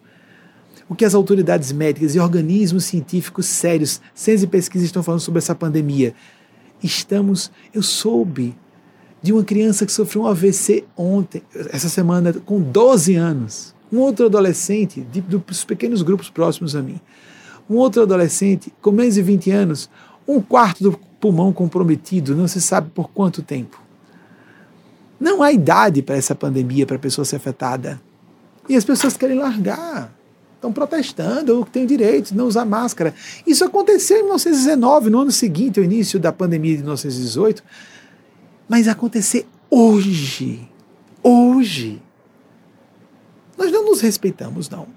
o 0.90 0.96
que 0.96 1.06
as 1.06 1.16
autoridades 1.16 1.72
médicas 1.72 2.16
e 2.16 2.20
organismos 2.20 2.84
científicos 2.84 3.46
sérios, 3.46 4.02
ciência 4.14 4.44
e 4.44 4.50
pesquisa 4.50 4.84
estão 4.84 5.02
falando 5.02 5.22
sobre 5.22 5.38
essa 5.38 5.56
pandemia? 5.56 6.14
Estamos, 6.84 7.50
eu 7.74 7.82
soube 7.82 8.58
de 9.22 9.34
uma 9.34 9.44
criança 9.44 9.86
que 9.86 9.92
sofreu 9.92 10.24
um 10.24 10.28
AVC 10.28 10.84
ontem, 10.96 11.42
essa 11.72 11.90
semana, 11.90 12.34
com 12.34 12.62
12 12.62 13.16
anos. 13.16 13.76
Um 13.92 14.00
outro 14.00 14.26
adolescente, 14.26 15.02
de, 15.02 15.22
dos 15.22 15.64
pequenos 15.64 16.02
grupos 16.02 16.30
próximos 16.30 16.76
a 16.76 16.82
mim. 16.82 17.00
Um 17.70 17.76
outro 17.76 18.04
adolescente 18.04 18.72
com 18.82 18.92
menos 18.92 19.16
de 19.16 19.22
20 19.22 19.52
anos, 19.52 19.90
um 20.28 20.42
quarto 20.42 20.84
do 20.84 21.00
pulmão 21.20 21.52
comprometido, 21.52 22.36
não 22.36 22.48
se 22.48 22.62
sabe 22.62 22.90
por 22.94 23.10
quanto 23.10 23.42
tempo. 23.42 23.82
Não 25.20 25.42
há 25.42 25.52
idade 25.52 26.02
para 26.02 26.16
essa 26.16 26.36
pandemia, 26.36 26.86
para 26.86 26.98
a 26.98 27.00
pessoa 27.00 27.26
ser 27.26 27.38
afetada. 27.38 28.00
E 28.70 28.76
as 28.76 28.86
pessoas 28.86 29.18
querem 29.18 29.38
largar. 29.38 30.14
Estão 30.56 30.72
protestando, 30.72 31.66
têm 31.72 31.84
o 31.84 31.88
direito 31.88 32.30
de 32.30 32.36
não 32.36 32.48
usar 32.48 32.66
máscara. 32.66 33.14
Isso 33.46 33.64
aconteceu 33.64 34.18
em 34.18 34.24
1919, 34.24 35.10
no 35.10 35.22
ano 35.22 35.32
seguinte, 35.32 35.80
ao 35.80 35.86
início 35.86 36.20
da 36.20 36.32
pandemia 36.32 36.76
de 36.76 36.82
1918 36.82 37.64
mas 38.68 38.88
acontecer 38.88 39.48
hoje. 39.70 40.70
Hoje. 41.24 42.02
Nós 43.58 43.72
não 43.72 43.86
nos 43.86 44.02
respeitamos, 44.02 44.70
não. 44.70 44.88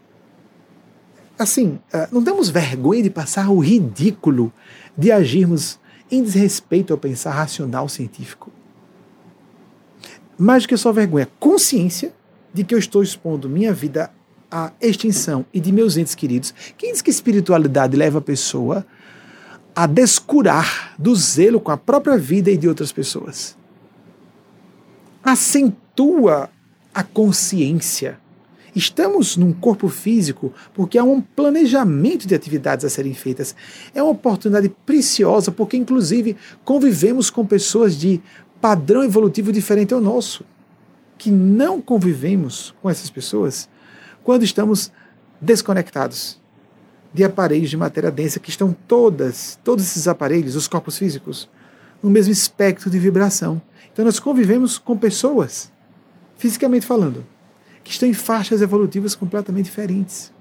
Assim, 1.38 1.78
eh, 1.92 2.08
não 2.12 2.22
temos 2.22 2.50
vergonha 2.50 3.02
de 3.02 3.08
passar 3.08 3.48
o 3.48 3.58
ridículo 3.58 4.52
de 4.96 5.10
agirmos 5.10 5.78
em 6.10 6.22
desrespeito 6.22 6.92
ao 6.92 6.98
pensar 6.98 7.30
racional 7.30 7.88
científico. 7.88 8.52
Mais 10.36 10.64
do 10.64 10.68
que 10.68 10.76
só 10.76 10.92
vergonha, 10.92 11.28
consciência 11.38 12.12
de 12.52 12.64
que 12.64 12.74
eu 12.74 12.78
estou 12.78 13.02
expondo 13.02 13.48
minha 13.48 13.72
vida 13.72 14.10
à 14.50 14.72
extinção 14.80 15.46
e 15.54 15.60
de 15.60 15.70
meus 15.70 15.96
entes 15.96 16.14
queridos. 16.14 16.52
Quem 16.76 16.92
diz 16.92 17.00
que 17.00 17.10
espiritualidade 17.10 17.96
leva 17.96 18.18
a 18.18 18.22
pessoa 18.22 18.84
a 19.74 19.86
descurar 19.86 20.94
do 20.98 21.14
zelo 21.14 21.60
com 21.60 21.70
a 21.70 21.76
própria 21.76 22.18
vida 22.18 22.50
e 22.50 22.56
de 22.56 22.68
outras 22.68 22.90
pessoas? 22.90 23.56
Acentua 25.22 26.50
a 26.94 27.02
consciência. 27.02 28.18
Estamos 28.74 29.36
num 29.36 29.52
corpo 29.52 29.88
físico 29.88 30.52
porque 30.72 30.96
há 30.96 31.04
um 31.04 31.20
planejamento 31.20 32.26
de 32.26 32.34
atividades 32.34 32.84
a 32.84 32.90
serem 32.90 33.14
feitas. 33.14 33.54
É 33.94 34.02
uma 34.02 34.12
oportunidade 34.12 34.68
preciosa 34.86 35.50
porque, 35.50 35.76
inclusive, 35.76 36.36
convivemos 36.64 37.30
com 37.30 37.44
pessoas 37.44 37.96
de 37.96 38.20
padrão 38.60 39.02
evolutivo 39.02 39.52
diferente 39.52 39.92
ao 39.92 40.00
nosso. 40.00 40.44
Que 41.18 41.30
não 41.30 41.80
convivemos 41.80 42.74
com 42.80 42.88
essas 42.88 43.10
pessoas 43.10 43.68
quando 44.22 44.44
estamos 44.44 44.92
desconectados 45.40 46.38
de 47.12 47.24
aparelhos 47.24 47.70
de 47.70 47.76
matéria 47.76 48.10
densa 48.10 48.38
que 48.38 48.50
estão 48.50 48.74
todas, 48.86 49.58
todos 49.64 49.84
esses 49.84 50.06
aparelhos, 50.06 50.54
os 50.54 50.68
corpos 50.68 50.96
físicos, 50.96 51.48
no 52.02 52.08
mesmo 52.08 52.32
espectro 52.32 52.88
de 52.88 52.98
vibração. 52.98 53.60
Então 54.00 54.06
nós 54.06 54.18
convivemos 54.18 54.78
com 54.78 54.96
pessoas, 54.96 55.70
fisicamente 56.38 56.86
falando, 56.86 57.22
que 57.84 57.92
estão 57.92 58.08
em 58.08 58.14
faixas 58.14 58.62
evolutivas 58.62 59.14
completamente 59.14 59.66
diferentes. 59.66 60.32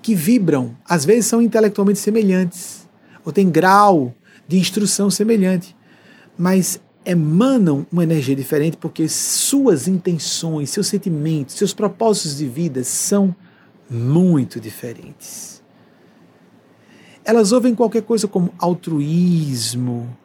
Que 0.00 0.14
vibram, 0.14 0.74
às 0.82 1.04
vezes 1.04 1.26
são 1.26 1.42
intelectualmente 1.42 1.98
semelhantes, 1.98 2.88
ou 3.22 3.32
têm 3.32 3.50
grau 3.50 4.14
de 4.48 4.56
instrução 4.58 5.10
semelhante, 5.10 5.76
mas 6.38 6.80
emanam 7.04 7.86
uma 7.92 8.02
energia 8.02 8.34
diferente 8.34 8.78
porque 8.78 9.06
suas 9.06 9.86
intenções, 9.86 10.70
seus 10.70 10.86
sentimentos, 10.86 11.54
seus 11.56 11.74
propósitos 11.74 12.38
de 12.38 12.48
vida 12.48 12.82
são 12.82 13.36
muito 13.90 14.58
diferentes. 14.58 15.62
Elas 17.22 17.52
ouvem 17.52 17.74
qualquer 17.74 18.04
coisa 18.04 18.26
como 18.26 18.54
altruísmo, 18.58 20.16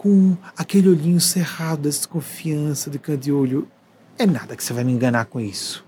com 0.00 0.34
aquele 0.56 0.88
olhinho 0.88 1.20
cerrado 1.20 1.82
da 1.82 1.90
desconfiança 1.90 2.88
de 2.88 2.98
canto 2.98 3.20
de 3.20 3.30
olho. 3.30 3.68
É 4.16 4.24
nada 4.24 4.56
que 4.56 4.64
você 4.64 4.72
vai 4.72 4.82
me 4.82 4.92
enganar 4.92 5.26
com 5.26 5.38
isso. 5.38 5.84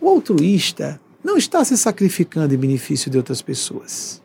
O 0.00 0.08
altruísta 0.08 1.00
não 1.22 1.36
está 1.36 1.64
se 1.64 1.78
sacrificando 1.78 2.52
em 2.52 2.58
benefício 2.58 3.08
de 3.08 3.16
outras 3.16 3.40
pessoas. 3.40 4.20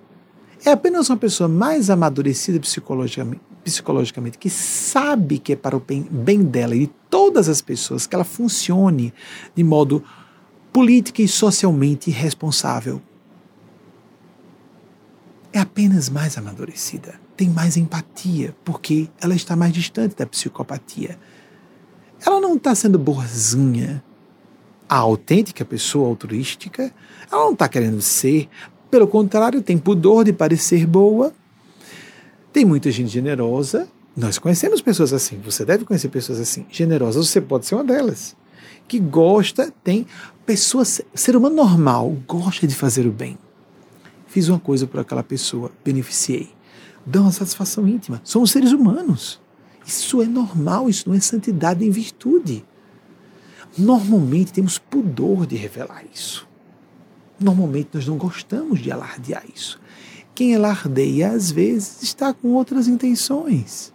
É 0.66 0.72
apenas 0.72 1.12
uma 1.12 1.18
pessoa 1.18 1.48
mais 1.48 1.92
amadurecida 1.92 2.60
psicologicamente, 2.60 3.42
psicologicamente 3.64 4.40
que 4.40 4.50
sabe 4.50 5.38
que 5.38 5.54
é 5.54 5.56
para 5.56 5.78
o 5.78 5.80
bem, 5.80 6.02
bem 6.10 6.42
dela 6.42 6.76
e 6.76 6.88
de 6.88 6.92
todas 7.12 7.48
as 7.48 7.62
pessoas 7.62 8.08
que 8.08 8.16
ela 8.16 8.24
funcione 8.24 9.14
de 9.56 9.64
modo 9.64 10.04
política 10.74 11.22
e 11.22 11.28
socialmente 11.28 12.10
responsável. 12.10 13.00
É 15.54 15.60
apenas 15.60 16.10
mais 16.10 16.36
amadurecida 16.36 17.27
tem 17.38 17.48
mais 17.50 17.78
empatia, 17.78 18.56
porque 18.66 19.08
ela 19.22 19.36
está 19.36 19.56
mais 19.56 19.72
distante 19.72 20.16
da 20.16 20.26
psicopatia. 20.26 21.18
Ela 22.26 22.42
não 22.42 22.56
está 22.56 22.74
sendo 22.74 22.98
boazinha. 22.98 24.04
A 24.90 24.96
autêntica 24.98 25.64
pessoa 25.64 26.08
altruística, 26.08 26.92
ela 27.32 27.46
não 27.46 27.54
está 27.54 27.70
querendo 27.70 28.02
ser. 28.02 28.50
Pelo 28.90 29.08
contrário, 29.08 29.62
tem 29.62 29.78
pudor 29.78 30.26
de 30.26 30.34
parecer 30.34 30.88
boa. 30.88 31.32
Tem 32.52 32.66
muita 32.66 32.90
gente 32.90 33.10
generosa. 33.10 33.88
Nós 34.16 34.40
conhecemos 34.40 34.82
pessoas 34.82 35.14
assim. 35.14 35.40
Você 35.46 35.64
deve 35.64 35.86
conhecer 35.86 36.10
pessoas 36.10 36.40
assim. 36.40 36.66
Generosas, 36.72 37.28
você 37.28 37.40
pode 37.40 37.68
ser 37.68 37.76
uma 37.76 37.84
delas. 37.84 38.36
que 38.88 39.00
gosta, 39.00 39.72
tem 39.84 40.08
pessoa, 40.46 40.86
ser 40.86 41.36
humano 41.36 41.56
normal, 41.56 42.16
gosta 42.26 42.66
de 42.66 42.74
fazer 42.74 43.06
o 43.06 43.12
bem. 43.12 43.38
Fiz 44.28 44.48
uma 44.48 44.60
coisa 44.60 44.88
por 44.88 45.02
aquela 45.02 45.22
pessoa, 45.22 45.70
beneficiei. 45.84 46.57
Dá 47.10 47.22
uma 47.22 47.32
satisfação 47.32 47.88
íntima. 47.88 48.20
Somos 48.22 48.52
seres 48.52 48.74
humanos. 48.74 49.40
Isso 49.86 50.22
é 50.22 50.26
normal, 50.26 50.90
isso 50.90 51.08
não 51.08 51.16
é 51.16 51.20
santidade 51.22 51.86
em 51.86 51.90
virtude. 51.90 52.66
Normalmente 53.78 54.52
temos 54.52 54.78
pudor 54.78 55.46
de 55.46 55.56
revelar 55.56 56.04
isso. 56.14 56.46
Normalmente 57.40 57.92
nós 57.94 58.06
não 58.06 58.18
gostamos 58.18 58.82
de 58.82 58.92
alardear 58.92 59.46
isso. 59.56 59.80
Quem 60.36 60.54
alardeia, 60.54 61.32
às 61.32 61.50
vezes, 61.50 62.04
está 62.04 62.34
com 62.34 62.50
outras 62.50 62.90
intenções. 62.90 63.94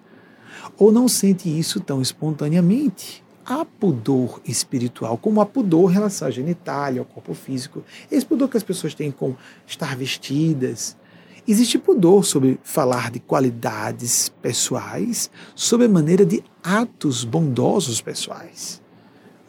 Ou 0.79 0.91
não 0.91 1.07
sente 1.07 1.51
isso 1.51 1.81
tão 1.81 2.01
espontaneamente. 2.01 3.23
Há 3.45 3.63
pudor 3.67 4.41
espiritual, 4.47 5.19
como 5.19 5.41
há 5.43 5.47
pudor 5.47 5.91
em 5.91 5.95
relação 5.95 6.29
à 6.29 6.31
genitália, 6.31 7.03
ao 7.03 7.05
corpo 7.05 7.35
físico. 7.35 7.85
Esse 8.11 8.25
pudor 8.25 8.49
que 8.49 8.57
as 8.57 8.63
pessoas 8.63 8.95
têm 8.95 9.11
com 9.11 9.37
estar 9.67 9.95
vestidas. 9.97 10.97
Existe 11.47 11.77
pudor 11.79 12.25
sobre 12.25 12.61
falar 12.63 13.11
de 13.11 13.19
qualidades 13.19 14.29
pessoais, 14.41 15.31
sobre 15.55 15.87
a 15.87 15.89
maneira 15.89 16.25
de 16.25 16.43
atos 16.63 17.25
bondosos 17.25 18.01
pessoais. 18.01 18.81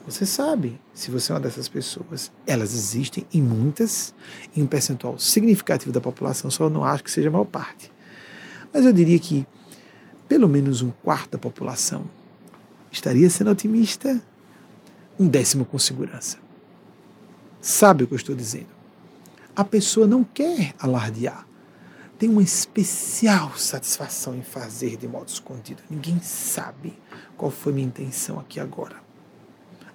Você 0.06 0.26
sabe, 0.26 0.82
se 0.94 1.11
você 1.11 1.32
é 1.32 1.36
uma 1.36 1.41
dessas 1.41 1.70
pessoas, 1.70 2.32
elas 2.45 2.74
existem 2.74 3.26
em 3.34 3.41
muitas, 3.41 4.14
em 4.56 4.64
um 4.64 4.68
percentual 4.68 5.18
significativo 5.20 5.94
da 5.94 6.02
população, 6.02 6.52
só 6.52 6.70
não 6.70 6.84
acho 6.84 7.03
que 7.03 7.11
seja 7.11 7.30
a 7.30 7.32
maior 7.32 7.45
parte. 7.45 7.91
Mas 8.74 8.86
eu 8.86 8.91
diria 8.91 9.20
que 9.20 9.45
pelo 10.28 10.49
menos 10.49 10.82
um 10.82 10.90
quarto 10.90 11.32
da 11.32 11.38
população 11.38 12.06
estaria 12.91 13.30
sendo 13.30 13.52
otimista, 13.52 14.20
um 15.20 15.28
décimo 15.28 15.64
com 15.64 15.78
segurança. 15.78 16.38
Sabe 17.61 18.03
o 18.03 18.07
que 18.07 18.14
eu 18.14 18.18
estou 18.18 18.36
dizendo? 18.36 18.68
A 19.56 19.64
pessoa 19.64 20.07
não 20.07 20.24
quer 20.24 20.74
alardear. 20.80 21.48
Tem 22.23 22.29
uma 22.29 22.41
especial 22.41 23.57
satisfação 23.57 24.33
em 24.33 24.41
fazer 24.41 24.95
de 24.95 25.09
modo 25.09 25.27
escondido. 25.27 25.83
Ninguém 25.89 26.21
sabe 26.21 26.97
qual 27.35 27.51
foi 27.51 27.73
minha 27.73 27.85
intenção 27.85 28.39
aqui 28.39 28.61
agora 28.61 28.95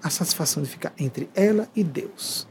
a 0.02 0.10
satisfação 0.10 0.62
de 0.62 0.68
ficar 0.68 0.92
entre 0.98 1.30
ela 1.34 1.70
e 1.74 1.82
Deus. 1.82 2.46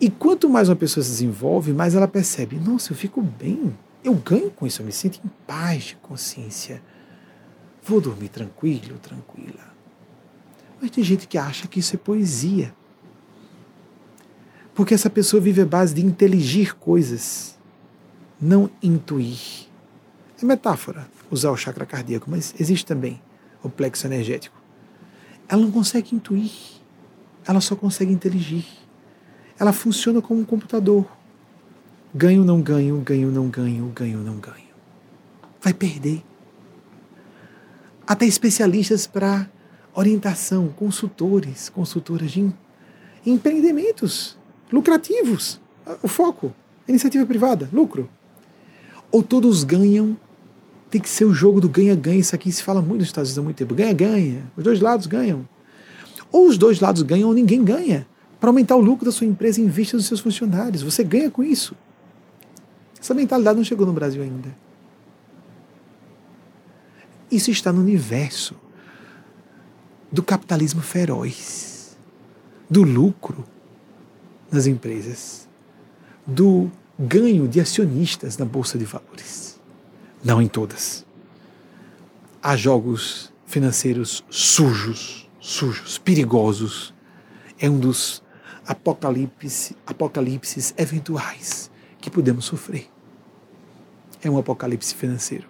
E 0.00 0.08
quanto 0.08 0.48
mais 0.48 0.70
uma 0.70 0.74
pessoa 0.74 1.04
se 1.04 1.10
desenvolve, 1.10 1.74
mais 1.74 1.94
ela 1.94 2.08
percebe: 2.08 2.58
nossa, 2.58 2.92
eu 2.92 2.96
fico 2.96 3.20
bem, 3.20 3.76
eu 4.02 4.14
ganho 4.14 4.50
com 4.50 4.66
isso, 4.66 4.80
eu 4.80 4.86
me 4.86 4.92
sinto 4.92 5.20
em 5.22 5.30
paz 5.46 5.82
de 5.82 5.96
consciência. 5.96 6.82
Vou 7.82 8.00
dormir 8.00 8.30
tranquilo, 8.30 8.98
tranquila. 9.02 9.70
Mas 10.80 10.90
tem 10.92 11.04
gente 11.04 11.28
que 11.28 11.36
acha 11.36 11.68
que 11.68 11.80
isso 11.80 11.94
é 11.94 11.98
poesia. 11.98 12.74
Porque 14.74 14.94
essa 14.94 15.10
pessoa 15.10 15.42
vive 15.42 15.60
a 15.60 15.66
base 15.66 15.92
de 15.92 16.02
inteligir 16.02 16.74
coisas, 16.76 17.60
não 18.42 18.68
intuir. 18.82 19.68
É 20.42 20.44
metáfora 20.44 21.08
usar 21.30 21.52
o 21.52 21.56
chakra 21.56 21.86
cardíaco, 21.86 22.28
mas 22.28 22.52
existe 22.58 22.84
também 22.84 23.22
o 23.62 23.70
plexo 23.70 24.06
energético. 24.08 24.60
Ela 25.48 25.62
não 25.62 25.70
consegue 25.70 26.16
intuir, 26.16 26.50
ela 27.46 27.60
só 27.60 27.76
consegue 27.76 28.12
inteligir. 28.12 28.66
Ela 29.58 29.72
funciona 29.72 30.20
como 30.20 30.40
um 30.40 30.44
computador. 30.44 31.06
Ganho, 32.12 32.44
não 32.44 32.60
ganho, 32.60 32.98
ganho, 33.00 33.30
não 33.30 33.48
ganho, 33.48 33.86
ganho, 33.94 34.18
não 34.18 34.36
ganho. 34.38 34.72
Vai 35.60 35.72
perder. 35.72 36.24
Até 38.04 38.26
especialistas 38.26 39.06
para 39.06 39.48
orientação, 39.94 40.68
consultores, 40.68 41.68
consultoras 41.68 42.32
de 42.32 42.52
empreendimentos 43.24 44.36
lucrativos. 44.72 45.60
O 46.02 46.08
foco, 46.08 46.52
iniciativa 46.88 47.24
privada, 47.24 47.68
lucro. 47.72 48.10
Ou 49.12 49.22
todos 49.22 49.62
ganham 49.62 50.16
tem 50.90 51.00
que 51.00 51.08
ser 51.08 51.24
o 51.24 51.32
jogo 51.32 51.60
do 51.60 51.68
ganha-ganha. 51.68 52.18
Isso 52.18 52.34
aqui 52.34 52.50
se 52.50 52.62
fala 52.62 52.82
muito 52.82 53.00
nos 53.00 53.08
Estados 53.08 53.30
Unidos 53.30 53.38
há 53.38 53.44
muito 53.44 53.56
tempo. 53.56 53.74
Ganha-ganha. 53.74 54.42
Os 54.56 54.64
dois 54.64 54.80
lados 54.80 55.06
ganham. 55.06 55.48
Ou 56.30 56.48
os 56.48 56.58
dois 56.58 56.80
lados 56.80 57.02
ganham 57.02 57.28
ou 57.28 57.34
ninguém 57.34 57.62
ganha. 57.62 58.06
Para 58.40 58.50
aumentar 58.50 58.76
o 58.76 58.80
lucro 58.80 59.04
da 59.04 59.12
sua 59.12 59.26
empresa 59.26 59.60
em 59.60 59.68
vista 59.68 59.96
dos 59.96 60.06
seus 60.06 60.20
funcionários. 60.20 60.82
Você 60.82 61.04
ganha 61.04 61.30
com 61.30 61.42
isso. 61.44 61.76
Essa 63.00 63.14
mentalidade 63.14 63.56
não 63.56 63.64
chegou 63.64 63.86
no 63.86 63.92
Brasil 63.92 64.22
ainda. 64.22 64.54
Isso 67.30 67.50
está 67.50 67.72
no 67.72 67.80
universo 67.80 68.54
do 70.10 70.22
capitalismo 70.22 70.82
feroz, 70.82 71.96
do 72.68 72.82
lucro 72.82 73.44
nas 74.50 74.66
empresas, 74.66 75.48
do 76.26 76.70
ganho 76.98 77.48
de 77.48 77.60
acionistas 77.60 78.36
na 78.38 78.44
bolsa 78.44 78.78
de 78.78 78.84
valores. 78.84 79.60
Não 80.24 80.40
em 80.40 80.48
todas. 80.48 81.04
Há 82.42 82.56
jogos 82.56 83.32
financeiros 83.46 84.24
sujos, 84.30 85.28
sujos, 85.40 85.98
perigosos. 85.98 86.94
É 87.58 87.68
um 87.68 87.78
dos 87.78 88.22
apocalipse, 88.66 89.76
apocalipses 89.86 90.74
eventuais 90.76 91.70
que 92.00 92.10
podemos 92.10 92.44
sofrer. 92.44 92.88
É 94.22 94.30
um 94.30 94.38
apocalipse 94.38 94.94
financeiro. 94.94 95.48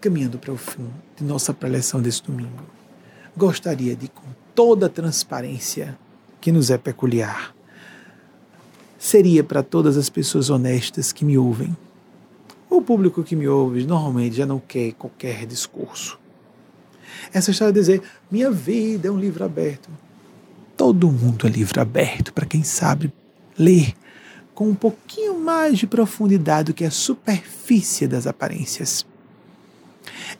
Caminhando 0.00 0.38
para 0.38 0.52
o 0.52 0.56
fim 0.56 0.88
de 1.16 1.24
nossa 1.24 1.54
preleção 1.54 2.00
desse 2.00 2.22
domingo, 2.22 2.64
gostaria 3.36 3.94
de, 3.94 4.08
com 4.08 4.26
toda 4.54 4.86
a 4.86 4.88
transparência 4.88 5.98
que 6.40 6.50
nos 6.50 6.70
é 6.70 6.78
peculiar, 6.78 7.54
seria 9.02 9.42
para 9.42 9.64
todas 9.64 9.96
as 9.96 10.08
pessoas 10.08 10.48
honestas 10.48 11.10
que 11.10 11.24
me 11.24 11.36
ouvem, 11.36 11.76
o 12.70 12.80
público 12.80 13.24
que 13.24 13.34
me 13.34 13.48
ouve 13.48 13.84
normalmente 13.84 14.36
já 14.36 14.46
não 14.46 14.60
quer 14.60 14.92
qualquer 14.92 15.44
discurso. 15.44 16.20
Essa 17.32 17.50
história 17.50 17.72
de 17.72 17.80
dizer, 17.80 18.00
minha 18.30 18.48
vida 18.48 19.08
é 19.08 19.10
um 19.10 19.18
livro 19.18 19.44
aberto. 19.44 19.90
Todo 20.76 21.10
mundo 21.10 21.48
é 21.48 21.50
livro 21.50 21.80
aberto 21.80 22.32
para 22.32 22.46
quem 22.46 22.62
sabe 22.62 23.12
ler 23.58 23.92
com 24.54 24.68
um 24.68 24.74
pouquinho 24.74 25.36
mais 25.36 25.78
de 25.78 25.86
profundidade 25.88 26.66
do 26.66 26.74
que 26.74 26.84
a 26.84 26.90
superfície 26.90 28.06
das 28.06 28.28
aparências. 28.28 29.04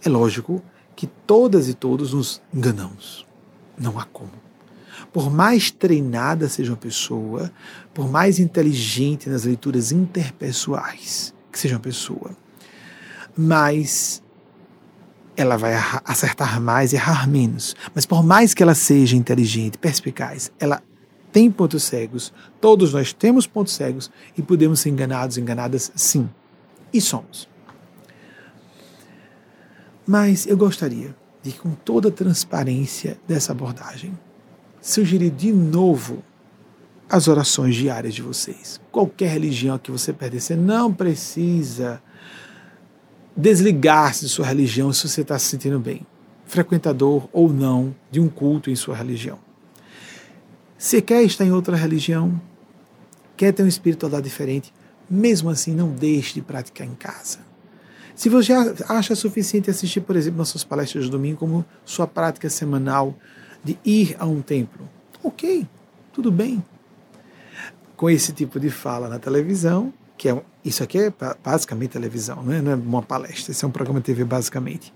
É 0.05 0.09
lógico 0.09 0.62
que 0.94 1.09
todas 1.26 1.68
e 1.68 1.74
todos 1.74 2.14
nos 2.14 2.40
enganamos. 2.55 3.26
Não 3.76 3.98
há 3.98 4.05
como. 4.05 4.30
Por 5.12 5.30
mais 5.30 5.70
treinada 5.70 6.48
seja 6.48 6.72
uma 6.72 6.76
pessoa, 6.76 7.52
por 7.93 8.10
mais 8.10 8.39
inteligente 8.39 9.28
nas 9.28 9.44
leituras 9.44 9.93
interpessoais, 9.93 11.34
que 11.51 11.59
seja 11.59 11.74
uma 11.74 11.80
pessoa, 11.80 12.30
mas 13.36 14.22
ela 15.36 15.56
vai 15.56 15.74
acertar 16.05 16.60
mais 16.60 16.93
e 16.93 16.97
errar 16.97 17.28
menos. 17.28 17.74
Mas 17.94 18.06
por 18.06 18.22
mais 18.22 18.55
que 18.55 18.62
ela 18.62 18.74
seja 18.74 19.16
inteligente, 19.16 19.78
perspicaz, 19.78 20.51
ela 20.59 20.82
tem 21.32 21.51
pontos 21.51 21.82
cegos. 21.84 22.32
Todos 22.60 22.93
nós 22.93 23.12
temos 23.12 23.47
pontos 23.47 23.72
cegos 23.74 24.10
e 24.36 24.43
podemos 24.43 24.80
ser 24.80 24.90
enganados, 24.90 25.39
enganadas, 25.39 25.90
sim. 25.94 26.28
E 26.93 27.01
somos. 27.01 27.48
Mas 30.06 30.47
eu 30.47 30.56
gostaria 30.56 31.14
de, 31.43 31.52
com 31.52 31.70
toda 31.70 32.09
a 32.09 32.12
transparência 32.12 33.18
dessa 33.26 33.52
abordagem, 33.52 34.16
sugerir 34.82 35.30
de 35.30 35.52
novo 35.52 36.22
as 37.09 37.28
orações 37.28 37.76
diárias 37.76 38.14
de 38.14 38.20
vocês. 38.20 38.80
Qualquer 38.90 39.30
religião 39.30 39.78
que 39.78 39.90
você 39.90 40.12
pertencer, 40.12 40.56
não 40.56 40.92
precisa 40.92 42.02
desligar-se 43.36 44.26
de 44.26 44.28
sua 44.30 44.46
religião 44.46 44.92
se 44.92 45.09
você 45.09 45.20
está 45.20 45.38
se 45.38 45.46
sentindo 45.46 45.78
bem, 45.78 46.06
frequentador 46.44 47.28
ou 47.32 47.52
não 47.52 47.94
de 48.10 48.18
um 48.18 48.28
culto 48.28 48.70
em 48.70 48.76
sua 48.76 48.96
religião. 48.96 49.38
Se 50.76 51.00
quer 51.00 51.22
estar 51.22 51.44
em 51.44 51.52
outra 51.52 51.76
religião, 51.76 52.40
quer 53.36 53.52
ter 53.52 53.62
uma 53.62 53.68
espiritualidade 53.68 54.24
diferente, 54.24 54.72
mesmo 55.09 55.48
assim 55.48 55.74
não 55.74 55.90
deixe 55.90 56.34
de 56.34 56.42
praticar 56.42 56.86
em 56.86 56.94
casa. 56.94 57.38
Se 58.14 58.28
você 58.28 58.52
acha 58.88 59.14
suficiente 59.14 59.70
assistir, 59.70 60.00
por 60.00 60.16
exemplo, 60.16 60.38
nossas 60.38 60.64
palestras 60.64 61.04
de 61.04 61.10
domingo 61.10 61.38
como 61.38 61.64
sua 61.84 62.06
prática 62.06 62.50
semanal 62.50 63.16
de 63.62 63.78
ir 63.84 64.16
a 64.18 64.26
um 64.26 64.43
templo, 64.43 64.89
ok, 65.22 65.66
tudo 66.12 66.30
bem 66.30 66.62
com 68.02 68.10
esse 68.10 68.32
tipo 68.32 68.59
de 68.59 68.68
fala 68.68 69.09
na 69.09 69.20
televisão, 69.20 69.94
que 70.18 70.28
é 70.28 70.43
isso 70.64 70.82
aqui 70.82 70.98
é 70.98 71.12
basicamente 71.43 71.90
televisão, 71.90 72.43
não 72.43 72.52
é, 72.52 72.60
não 72.60 72.72
é 72.72 72.74
uma 72.74 73.01
palestra, 73.01 73.52
isso 73.52 73.64
é 73.64 73.68
um 73.68 73.70
programa 73.70 74.01
de 74.01 74.06
TV 74.06 74.24
basicamente. 74.24 74.93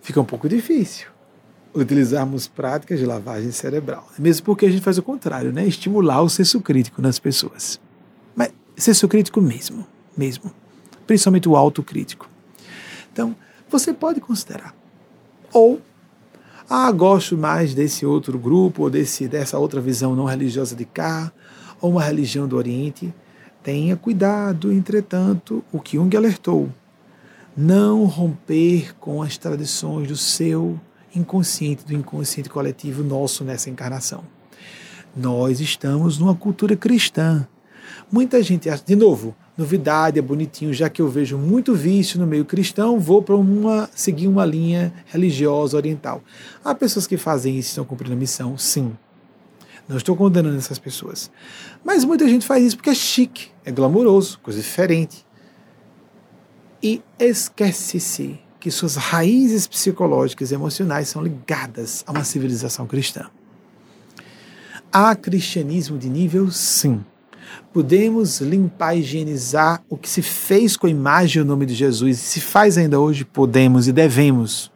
Fica 0.00 0.20
um 0.20 0.24
pouco 0.24 0.48
difícil 0.48 1.06
utilizarmos 1.74 2.48
práticas 2.48 2.98
de 2.98 3.06
lavagem 3.06 3.50
cerebral, 3.52 4.06
mesmo 4.18 4.44
porque 4.44 4.66
a 4.66 4.70
gente 4.70 4.82
faz 4.82 4.98
o 4.98 5.02
contrário, 5.02 5.52
né? 5.52 5.64
Estimular 5.64 6.20
o 6.22 6.28
senso 6.28 6.60
crítico 6.60 7.00
nas 7.00 7.20
pessoas. 7.20 7.80
Mas 8.34 8.52
senso 8.76 9.06
crítico 9.06 9.40
mesmo, 9.40 9.86
mesmo, 10.16 10.52
principalmente 11.06 11.48
o 11.48 11.56
autocrítico. 11.56 12.28
Então, 13.12 13.34
você 13.70 13.92
pode 13.92 14.20
considerar 14.20 14.74
Ou, 15.52 15.80
ah, 16.74 16.90
gosto 16.90 17.36
mais 17.36 17.74
desse 17.74 18.06
outro 18.06 18.38
grupo, 18.38 18.84
ou 18.84 18.90
desse, 18.90 19.28
dessa 19.28 19.58
outra 19.58 19.78
visão 19.78 20.16
não 20.16 20.24
religiosa 20.24 20.74
de 20.74 20.86
cá, 20.86 21.30
ou 21.82 21.90
uma 21.90 22.02
religião 22.02 22.48
do 22.48 22.56
Oriente. 22.56 23.12
Tenha 23.62 23.94
cuidado, 23.94 24.72
entretanto, 24.72 25.62
o 25.70 25.78
que 25.78 25.98
Jung 25.98 26.16
alertou. 26.16 26.70
Não 27.54 28.06
romper 28.06 28.94
com 28.98 29.22
as 29.22 29.36
tradições 29.36 30.08
do 30.08 30.16
seu 30.16 30.80
inconsciente, 31.14 31.84
do 31.84 31.92
inconsciente 31.92 32.48
coletivo 32.48 33.04
nosso 33.04 33.44
nessa 33.44 33.68
encarnação. 33.68 34.24
Nós 35.14 35.60
estamos 35.60 36.16
numa 36.16 36.34
cultura 36.34 36.74
cristã. 36.74 37.46
Muita 38.10 38.42
gente 38.42 38.70
acha, 38.70 38.82
de 38.82 38.96
novo, 38.96 39.36
novidade, 39.56 40.18
é 40.18 40.22
bonitinho, 40.22 40.72
já 40.72 40.88
que 40.88 41.02
eu 41.02 41.08
vejo 41.08 41.36
muito 41.36 41.74
vício 41.74 42.18
no 42.18 42.26
meio 42.26 42.44
cristão, 42.44 42.98
vou 42.98 43.22
para 43.22 43.36
uma 43.36 43.88
seguir 43.94 44.26
uma 44.28 44.44
linha 44.44 44.92
religiosa 45.06 45.76
oriental. 45.76 46.22
Há 46.64 46.74
pessoas 46.74 47.06
que 47.06 47.16
fazem 47.16 47.58
isso 47.58 47.70
estão 47.70 47.84
cumprindo 47.84 48.14
a 48.14 48.16
missão, 48.16 48.56
sim. 48.56 48.96
Não 49.88 49.96
estou 49.96 50.16
condenando 50.16 50.56
essas 50.56 50.78
pessoas. 50.78 51.30
Mas 51.84 52.04
muita 52.04 52.26
gente 52.28 52.46
faz 52.46 52.64
isso 52.64 52.76
porque 52.76 52.90
é 52.90 52.94
chique, 52.94 53.48
é 53.64 53.70
glamouroso, 53.70 54.38
coisa 54.40 54.60
diferente. 54.60 55.26
E 56.82 57.02
esquece-se 57.18 58.40
que 58.58 58.70
suas 58.70 58.96
raízes 58.96 59.66
psicológicas 59.66 60.50
e 60.50 60.54
emocionais 60.54 61.08
são 61.08 61.22
ligadas 61.22 62.04
a 62.06 62.12
uma 62.12 62.24
civilização 62.24 62.86
cristã. 62.86 63.28
Há 64.92 65.14
cristianismo 65.16 65.98
de 65.98 66.08
nível, 66.08 66.50
sim. 66.50 67.04
Podemos 67.72 68.40
limpar, 68.40 68.94
higienizar 68.94 69.82
o 69.88 69.96
que 69.96 70.08
se 70.08 70.20
fez 70.20 70.76
com 70.76 70.86
a 70.86 70.90
imagem 70.90 71.40
e 71.40 71.42
o 71.42 71.46
nome 71.46 71.64
de 71.64 71.74
Jesus, 71.74 72.18
e 72.18 72.20
se 72.20 72.40
faz 72.40 72.76
ainda 72.76 73.00
hoje, 73.00 73.24
podemos 73.24 73.88
e 73.88 73.92
devemos. 73.92 74.70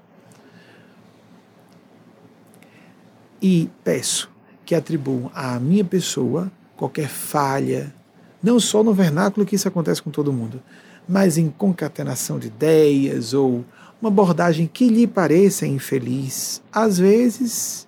E 3.43 3.69
peço 3.85 4.31
que 4.65 4.75
atribuam 4.75 5.31
à 5.35 5.61
minha 5.61 5.85
pessoa 5.85 6.51
qualquer 6.77 7.09
falha, 7.09 7.95
não 8.43 8.59
só 8.59 8.83
no 8.83 8.95
vernáculo 8.95 9.45
que 9.45 9.57
isso 9.57 9.69
acontece 9.69 10.03
com 10.03 10.11
todo 10.11 10.33
mundo, 10.33 10.63
mas 11.09 11.37
em 11.37 11.51
concatenação 11.51 12.39
de 12.39 12.49
ideias 12.49 13.35
ou 13.35 13.65
uma 14.01 14.09
abordagem 14.09 14.67
que 14.67 14.89
lhe 14.89 15.07
pareça 15.07 15.67
infeliz. 15.67 16.63
Às 16.73 16.99
vezes, 16.99 17.87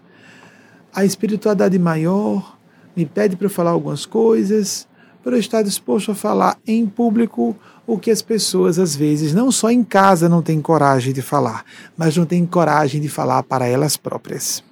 a 0.93 1.05
espiritualidade 1.05 1.79
maior 1.79 2.59
me 2.97 3.07
pede 3.07 3.37
para 3.37 3.49
falar 3.49 3.71
algumas 3.71 4.07
coisas, 4.07 4.87
para 5.29 5.37
eu 5.37 5.41
estar 5.41 5.61
disposto 5.61 6.11
a 6.11 6.15
falar 6.15 6.57
em 6.67 6.87
público 6.87 7.55
o 7.87 7.99
que 7.99 8.11
as 8.11 8.23
pessoas, 8.23 8.79
às 8.79 8.97
vezes, 8.97 9.35
não 9.35 9.53
só 9.53 9.71
em 9.71 9.85
casa 9.85 10.27
não 10.27 10.41
têm 10.41 10.59
coragem 10.59 11.13
de 11.13 11.21
falar, 11.21 11.67
mas 11.95 12.17
não 12.17 12.25
têm 12.25 12.47
coragem 12.47 12.99
de 12.99 13.11
falar 13.11 13.43
para 13.43 13.67
elas 13.67 13.95
próprias. 13.95 14.65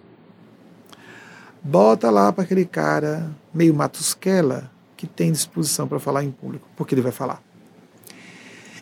Bota 1.62 2.08
lá 2.08 2.32
para 2.32 2.44
aquele 2.44 2.64
cara 2.64 3.30
meio 3.52 3.74
matusquela 3.74 4.70
que 4.96 5.06
tem 5.06 5.30
disposição 5.30 5.86
para 5.86 6.00
falar 6.00 6.24
em 6.24 6.30
público, 6.30 6.66
porque 6.74 6.94
ele 6.94 7.02
vai 7.02 7.12
falar. 7.12 7.42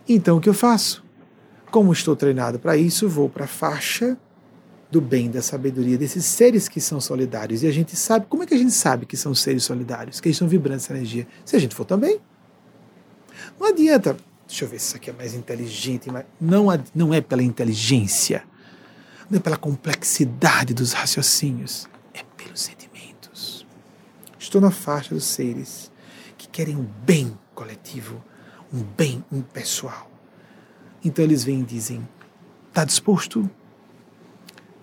Então 0.08 0.36
o 0.36 0.40
que 0.40 0.48
eu 0.48 0.54
faço? 0.54 1.02
Como 1.72 1.92
estou 1.92 2.14
treinado 2.14 2.60
para 2.60 2.76
isso, 2.76 3.08
vou 3.08 3.28
para 3.28 3.46
a 3.46 3.48
faixa 3.48 4.16
do 4.90 5.00
bem, 5.00 5.30
da 5.30 5.42
sabedoria, 5.42 5.98
desses 5.98 6.24
seres 6.24 6.68
que 6.68 6.80
são 6.80 7.00
solidários. 7.00 7.62
E 7.62 7.66
a 7.66 7.72
gente 7.72 7.96
sabe, 7.96 8.26
como 8.28 8.42
é 8.42 8.46
que 8.46 8.54
a 8.54 8.58
gente 8.58 8.72
sabe 8.72 9.06
que 9.06 9.16
são 9.16 9.34
seres 9.34 9.64
solidários, 9.64 10.20
que 10.20 10.28
eles 10.28 10.36
estão 10.36 10.48
vibrando 10.48 10.76
essa 10.76 10.92
energia? 10.92 11.26
Se 11.44 11.56
a 11.56 11.58
gente 11.58 11.74
for 11.74 11.84
também. 11.84 12.20
Não 13.58 13.66
adianta, 13.66 14.16
deixa 14.46 14.64
eu 14.64 14.68
ver 14.68 14.78
se 14.78 14.86
isso 14.86 14.96
aqui 14.96 15.10
é 15.10 15.12
mais 15.12 15.34
inteligente, 15.34 16.10
mas 16.10 16.24
não, 16.40 16.66
não 16.94 17.12
é 17.12 17.20
pela 17.20 17.42
inteligência, 17.42 18.44
não 19.28 19.38
é 19.38 19.40
pela 19.40 19.56
complexidade 19.56 20.74
dos 20.74 20.92
raciocínios, 20.92 21.88
é 22.12 22.22
pelos 22.36 22.60
sentimentos. 22.60 23.66
Estou 24.38 24.60
na 24.60 24.70
faixa 24.70 25.14
dos 25.14 25.24
seres 25.24 25.90
que 26.38 26.48
querem 26.48 26.76
um 26.76 26.86
bem 27.04 27.36
coletivo, 27.54 28.22
um 28.72 28.82
bem 28.82 29.24
impessoal. 29.32 30.10
Então 31.04 31.24
eles 31.24 31.44
vêm 31.44 31.60
e 31.60 31.64
dizem: 31.64 32.06
está 32.68 32.84
disposto 32.84 33.48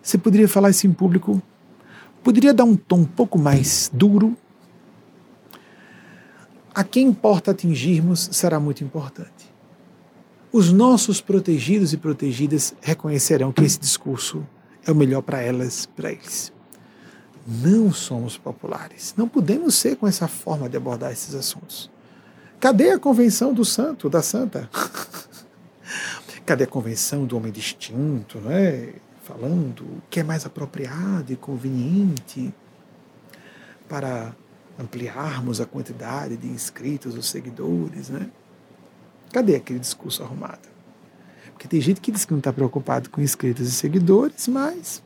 você 0.02 0.18
poderia 0.18 0.48
falar 0.48 0.69
isso 0.69 0.88
em 0.88 0.91
público? 0.91 1.41
Poderia 2.23 2.53
dar 2.53 2.64
um 2.64 2.76
tom 2.76 2.99
um 2.99 3.06
pouco 3.06 3.38
mais 3.38 3.90
duro? 3.94 4.36
A 6.73 6.84
quem 6.84 7.07
importa 7.07 7.52
atingirmos 7.52 8.30
será 8.32 8.60
muito 8.60 8.84
importante. 8.84 9.52
Os 10.52 10.72
nossos 10.72 11.22
protegidos 11.22 11.94
e 11.94 11.98
protegidas 11.98 12.73
reconhecerão 12.82 13.52
que 13.52 13.64
esse 13.64 13.80
discurso 13.80 14.45
é 14.86 14.91
o 14.91 14.95
melhor 14.95 15.22
para 15.22 15.41
elas, 15.41 15.86
para 15.86 16.11
eles. 16.11 16.52
Não 17.48 17.91
somos 17.91 18.38
populares. 18.38 19.14
Não 19.18 19.28
podemos 19.28 19.76
ser 19.76 19.95
com 19.95 20.07
essa 20.07 20.28
forma 20.28 20.69
de 20.69 20.78
abordar 20.78 21.11
esses 21.11 21.34
assuntos. 21.36 21.90
Cadê 22.60 22.91
a 22.91 22.99
convenção 22.99 23.53
do 23.53 23.65
santo, 23.65 24.10
da 24.10 24.22
santa? 24.22 24.69
Cadê 26.45 26.65
a 26.65 26.68
convenção 26.68 27.26
do 27.26 27.38
homem 27.38 27.52
distinto, 27.52 28.40
não 28.40 28.52
é? 28.52 28.94
Falando, 29.22 29.81
o 29.81 30.02
que 30.10 30.19
é 30.19 30.23
mais 30.23 30.45
apropriado 30.45 31.31
e 31.31 31.35
conveniente 31.35 32.53
para 33.88 34.35
ampliarmos 34.80 35.61
a 35.61 35.65
quantidade 35.65 36.38
de 36.38 36.48
inscritos 36.48 37.15
ou 37.15 37.22
seguidores, 37.22 38.10
né? 38.10 38.30
Cadê 39.31 39.56
aquele 39.56 39.80
discurso 39.80 40.23
arrumado? 40.23 40.69
Porque 41.52 41.68
tem 41.68 41.80
gente 41.80 42.02
que 42.02 42.11
diz 42.11 42.26
que 42.26 42.31
não 42.31 42.39
está 42.39 42.52
preocupado 42.52 43.10
com 43.10 43.22
inscritos 43.22 43.68
e 43.68 43.72
seguidores, 43.72 44.48
mas 44.48 45.03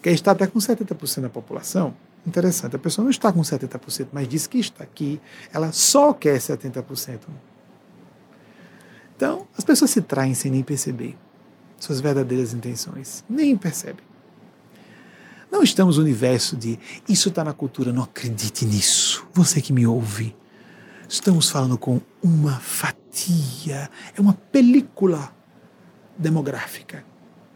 quer 0.00 0.12
estar 0.12 0.32
até 0.32 0.46
com 0.46 0.58
70% 0.58 1.22
da 1.22 1.28
população. 1.28 1.94
Interessante, 2.26 2.76
a 2.76 2.78
pessoa 2.78 3.04
não 3.04 3.10
está 3.10 3.32
com 3.32 3.40
70%, 3.40 4.08
mas 4.12 4.28
diz 4.28 4.46
que 4.46 4.58
está 4.58 4.84
aqui, 4.84 5.20
ela 5.52 5.72
só 5.72 6.12
quer 6.12 6.38
70%. 6.38 7.20
Então, 9.16 9.46
as 9.56 9.64
pessoas 9.64 9.90
se 9.90 10.02
traem 10.02 10.34
sem 10.34 10.50
nem 10.50 10.62
perceber 10.62 11.16
suas 11.78 12.00
verdadeiras 12.00 12.52
intenções. 12.52 13.24
Nem 13.28 13.56
percebe. 13.56 14.02
Não 15.50 15.62
estamos 15.62 15.96
no 15.96 16.02
universo 16.02 16.56
de 16.56 16.78
isso 17.08 17.28
está 17.28 17.44
na 17.44 17.52
cultura, 17.52 17.92
não 17.92 18.02
acredite 18.02 18.64
nisso. 18.64 19.26
Você 19.32 19.60
que 19.60 19.72
me 19.72 19.86
ouve. 19.86 20.34
Estamos 21.08 21.48
falando 21.48 21.78
com 21.78 22.00
uma 22.22 22.58
fatia, 22.58 23.88
é 24.16 24.20
uma 24.20 24.34
película 24.34 25.32
demográfica, 26.18 27.04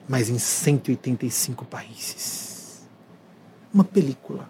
mas 0.08 0.28
em 0.28 0.38
185 0.38 1.64
países. 1.64 2.88
Uma 3.74 3.82
película. 3.82 4.48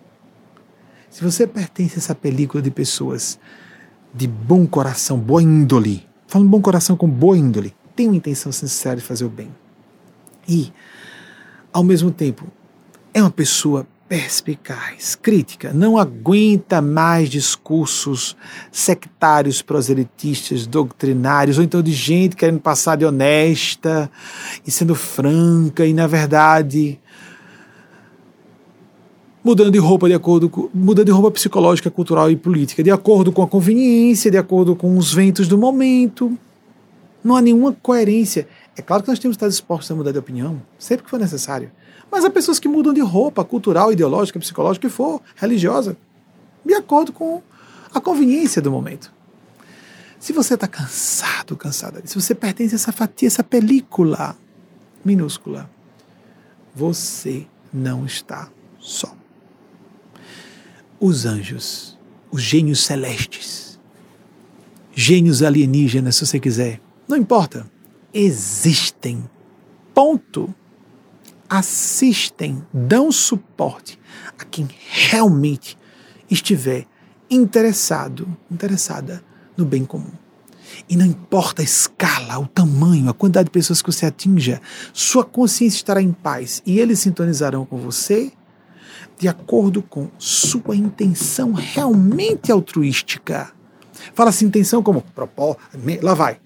Se 1.08 1.24
você 1.24 1.46
pertence 1.46 1.96
a 1.96 1.98
essa 1.98 2.14
película 2.14 2.62
de 2.62 2.70
pessoas 2.70 3.38
de 4.12 4.26
bom 4.26 4.66
coração, 4.66 5.18
boa 5.18 5.42
índole, 5.42 6.06
falando 6.26 6.48
bom 6.48 6.60
coração 6.60 6.96
com 6.96 7.08
boa 7.08 7.36
índole, 7.36 7.74
tem 7.96 8.06
uma 8.06 8.16
intenção 8.16 8.52
sincera 8.52 8.96
de 8.96 9.02
fazer 9.02 9.24
o 9.24 9.28
bem. 9.28 9.50
E, 10.48 10.72
ao 11.72 11.82
mesmo 11.82 12.10
tempo, 12.10 12.46
é 13.12 13.20
uma 13.20 13.30
pessoa 13.30 13.86
perspicaz, 14.10 15.14
crítica, 15.14 15.72
não 15.72 15.96
aguenta 15.96 16.82
mais 16.82 17.28
discursos 17.28 18.36
sectários, 18.72 19.62
proselitistas, 19.62 20.66
doutrinários, 20.66 21.58
ou 21.58 21.62
então 21.62 21.80
de 21.80 21.92
gente 21.92 22.34
querendo 22.34 22.58
passar 22.58 22.96
de 22.96 23.04
honesta 23.04 24.10
e 24.66 24.70
sendo 24.70 24.96
franca 24.96 25.86
e, 25.86 25.94
na 25.94 26.08
verdade, 26.08 26.98
mudando 29.44 29.70
de 29.70 29.78
roupa 29.78 30.08
de 30.08 30.14
acordo 30.14 30.48
com, 30.48 30.68
mudando 30.74 31.06
de 31.06 31.12
roupa 31.12 31.30
psicológica, 31.30 31.88
cultural 31.88 32.28
e 32.30 32.34
política, 32.34 32.82
de 32.82 32.90
acordo 32.90 33.30
com 33.30 33.42
a 33.42 33.46
conveniência, 33.46 34.28
de 34.28 34.36
acordo 34.36 34.74
com 34.74 34.98
os 34.98 35.14
ventos 35.14 35.46
do 35.46 35.56
momento. 35.56 36.36
Não 37.22 37.36
há 37.36 37.42
nenhuma 37.42 37.76
coerência. 37.80 38.48
É 38.76 38.82
claro 38.82 39.02
que 39.02 39.08
nós 39.08 39.18
temos 39.18 39.36
que 39.36 39.38
estar 39.38 39.48
dispostos 39.48 39.90
a 39.90 39.94
mudar 39.94 40.12
de 40.12 40.18
opinião, 40.18 40.62
sempre 40.78 41.04
que 41.04 41.10
for 41.10 41.18
necessário. 41.18 41.70
Mas 42.10 42.24
há 42.24 42.30
pessoas 42.30 42.58
que 42.58 42.68
mudam 42.68 42.92
de 42.92 43.00
roupa 43.00 43.44
cultural, 43.44 43.92
ideológica, 43.92 44.38
psicológica, 44.38 44.88
que 44.88 44.92
for, 44.92 45.20
religiosa, 45.36 45.96
de 46.64 46.74
acordo 46.74 47.12
com 47.12 47.42
a 47.92 48.00
conveniência 48.00 48.60
do 48.60 48.70
momento. 48.70 49.12
Se 50.18 50.32
você 50.32 50.54
está 50.54 50.68
cansado, 50.68 51.56
cansada, 51.56 52.02
se 52.04 52.14
você 52.14 52.34
pertence 52.34 52.74
a 52.74 52.76
essa 52.76 52.92
fatia, 52.92 53.26
essa 53.26 53.42
película 53.42 54.36
minúscula, 55.04 55.68
você 56.74 57.46
não 57.72 58.04
está 58.04 58.50
só. 58.78 59.14
Os 60.98 61.24
anjos, 61.24 61.98
os 62.30 62.42
gênios 62.42 62.84
celestes, 62.84 63.78
gênios 64.94 65.42
alienígenas, 65.42 66.16
se 66.16 66.26
você 66.26 66.38
quiser, 66.38 66.80
não 67.08 67.16
importa. 67.16 67.66
Existem. 68.12 69.24
Ponto. 69.94 70.54
Assistem, 71.48 72.64
dão 72.72 73.10
suporte 73.10 73.98
a 74.38 74.44
quem 74.44 74.68
realmente 74.88 75.76
estiver 76.30 76.86
interessado, 77.28 78.36
interessada 78.48 79.24
no 79.56 79.64
bem 79.64 79.84
comum. 79.84 80.12
E 80.88 80.96
não 80.96 81.04
importa 81.04 81.60
a 81.60 81.64
escala, 81.64 82.38
o 82.38 82.46
tamanho, 82.46 83.10
a 83.10 83.14
quantidade 83.14 83.46
de 83.46 83.50
pessoas 83.50 83.82
que 83.82 83.90
você 83.90 84.06
atinja, 84.06 84.60
sua 84.92 85.24
consciência 85.24 85.78
estará 85.78 86.00
em 86.00 86.12
paz 86.12 86.62
e 86.64 86.78
eles 86.78 87.00
sintonizarão 87.00 87.64
com 87.64 87.78
você 87.78 88.32
de 89.18 89.28
acordo 89.28 89.82
com 89.82 90.08
sua 90.18 90.74
intenção 90.74 91.52
realmente 91.52 92.50
altruística. 92.50 93.52
Fala 94.14 94.30
assim, 94.30 94.46
intenção 94.46 94.82
como 94.82 95.02
propósito, 95.02 95.60
lá 96.00 96.14
vai. 96.14 96.40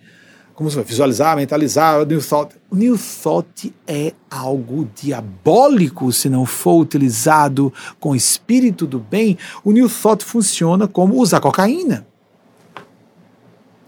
Como 0.54 0.70
vai 0.70 0.84
visualizar, 0.84 1.36
mentalizar, 1.36 2.00
o 2.00 2.04
New 2.04 2.22
Thought. 2.22 2.54
O 2.70 2.76
New 2.76 2.96
Thought 2.96 3.74
é 3.88 4.12
algo 4.30 4.88
diabólico 4.94 6.12
se 6.12 6.28
não 6.28 6.46
for 6.46 6.80
utilizado 6.80 7.72
com 7.98 8.14
espírito 8.14 8.86
do 8.86 9.00
bem. 9.00 9.36
O 9.64 9.72
New 9.72 9.88
Thought 9.88 10.24
funciona 10.24 10.86
como 10.86 11.20
usar 11.20 11.40
cocaína. 11.40 12.06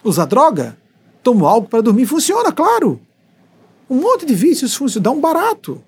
Usar 0.02 0.24
droga. 0.24 0.76
Tomar 1.22 1.51
algo 1.51 1.68
para 1.68 1.82
dormir 1.82 2.06
funciona, 2.06 2.51
claro. 2.51 3.01
Um 3.88 4.01
monte 4.01 4.26
de 4.26 4.34
vícios 4.34 4.74
funcionam, 4.74 5.02
dá 5.05 5.10
um 5.12 5.20
barato. 5.20 5.80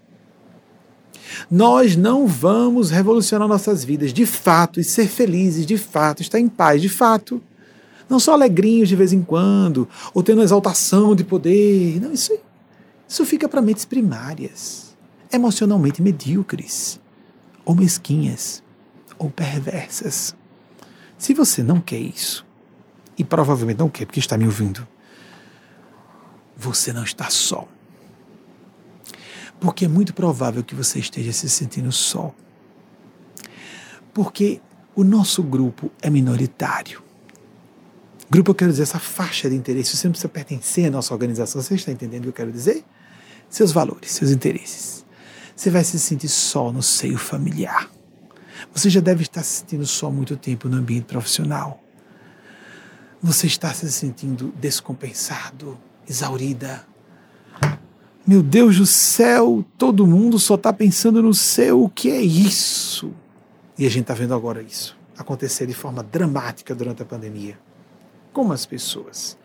Nós 1.50 1.96
não 1.96 2.26
vamos 2.26 2.90
revolucionar 2.90 3.48
nossas 3.48 3.82
vidas 3.82 4.12
de 4.12 4.24
fato 4.24 4.78
e 4.78 4.84
ser 4.84 5.08
felizes 5.08 5.66
de 5.66 5.76
fato, 5.76 6.22
estar 6.22 6.38
em 6.38 6.48
paz 6.48 6.80
de 6.80 6.88
fato. 6.88 7.42
Não 8.08 8.18
só 8.18 8.32
alegrinhos 8.32 8.88
de 8.88 8.96
vez 8.96 9.12
em 9.12 9.22
quando, 9.22 9.88
ou 10.14 10.22
tendo 10.22 10.42
exaltação 10.42 11.14
de 11.14 11.24
poder. 11.24 12.00
Não, 12.00 12.12
isso, 12.12 12.36
isso 13.06 13.24
fica 13.26 13.48
para 13.48 13.60
mentes 13.60 13.84
primárias, 13.84 14.96
emocionalmente 15.32 16.00
medíocres, 16.00 16.98
ou 17.64 17.74
mesquinhas, 17.74 18.62
ou 19.18 19.30
perversas. 19.30 20.34
Se 21.18 21.34
você 21.34 21.62
não 21.62 21.80
quer 21.80 21.98
isso, 21.98 22.46
e 23.18 23.24
provavelmente 23.24 23.78
não 23.78 23.88
quer 23.88 24.06
porque 24.06 24.20
está 24.20 24.38
me 24.38 24.46
ouvindo, 24.46 24.86
você 26.56 26.92
não 26.92 27.02
está 27.02 27.28
só. 27.28 27.66
Porque 29.60 29.84
é 29.84 29.88
muito 29.88 30.14
provável 30.14 30.62
que 30.62 30.74
você 30.74 31.00
esteja 31.00 31.32
se 31.32 31.48
sentindo 31.48 31.90
só. 31.90 32.32
Porque 34.14 34.60
o 34.94 35.02
nosso 35.02 35.42
grupo 35.42 35.90
é 36.00 36.08
minoritário. 36.08 37.02
Grupo, 38.30 38.50
eu 38.50 38.54
quero 38.54 38.70
dizer, 38.70 38.82
essa 38.82 38.98
faixa 38.98 39.48
de 39.48 39.56
interesse. 39.56 39.96
Você 39.96 40.06
não 40.06 40.12
precisa 40.12 40.28
pertencer 40.28 40.86
à 40.86 40.90
nossa 40.90 41.14
organização. 41.14 41.62
Você 41.62 41.74
está 41.74 41.90
entendendo 41.90 42.20
o 42.20 42.22
que 42.24 42.28
eu 42.28 42.32
quero 42.34 42.52
dizer? 42.52 42.84
Seus 43.48 43.72
valores, 43.72 44.10
seus 44.10 44.30
interesses. 44.30 45.04
Você 45.56 45.70
vai 45.70 45.82
se 45.82 45.98
sentir 45.98 46.28
só 46.28 46.70
no 46.70 46.82
seio 46.82 47.16
familiar. 47.16 47.90
Você 48.74 48.90
já 48.90 49.00
deve 49.00 49.22
estar 49.22 49.42
se 49.42 49.60
sentindo 49.60 49.86
só 49.86 50.08
há 50.08 50.10
muito 50.10 50.36
tempo 50.36 50.68
no 50.68 50.76
ambiente 50.76 51.04
profissional. 51.04 51.82
Você 53.22 53.46
está 53.46 53.72
se 53.72 53.90
sentindo 53.90 54.52
descompensado, 54.60 55.78
exaurida. 56.06 56.86
Meu 58.26 58.42
Deus 58.42 58.76
do 58.76 58.84
céu, 58.84 59.64
todo 59.78 60.06
mundo 60.06 60.38
só 60.38 60.56
está 60.56 60.70
pensando 60.70 61.22
no 61.22 61.32
seu. 61.32 61.82
O 61.82 61.88
que 61.88 62.10
é 62.10 62.20
isso? 62.20 63.10
E 63.78 63.86
a 63.86 63.88
gente 63.88 64.02
está 64.02 64.12
vendo 64.12 64.34
agora 64.34 64.60
isso 64.62 64.98
acontecer 65.16 65.66
de 65.66 65.74
forma 65.74 66.00
dramática 66.00 66.72
durante 66.76 67.02
a 67.02 67.04
pandemia 67.04 67.58
como 68.38 68.52
as 68.52 68.64
pessoas. 68.64 69.36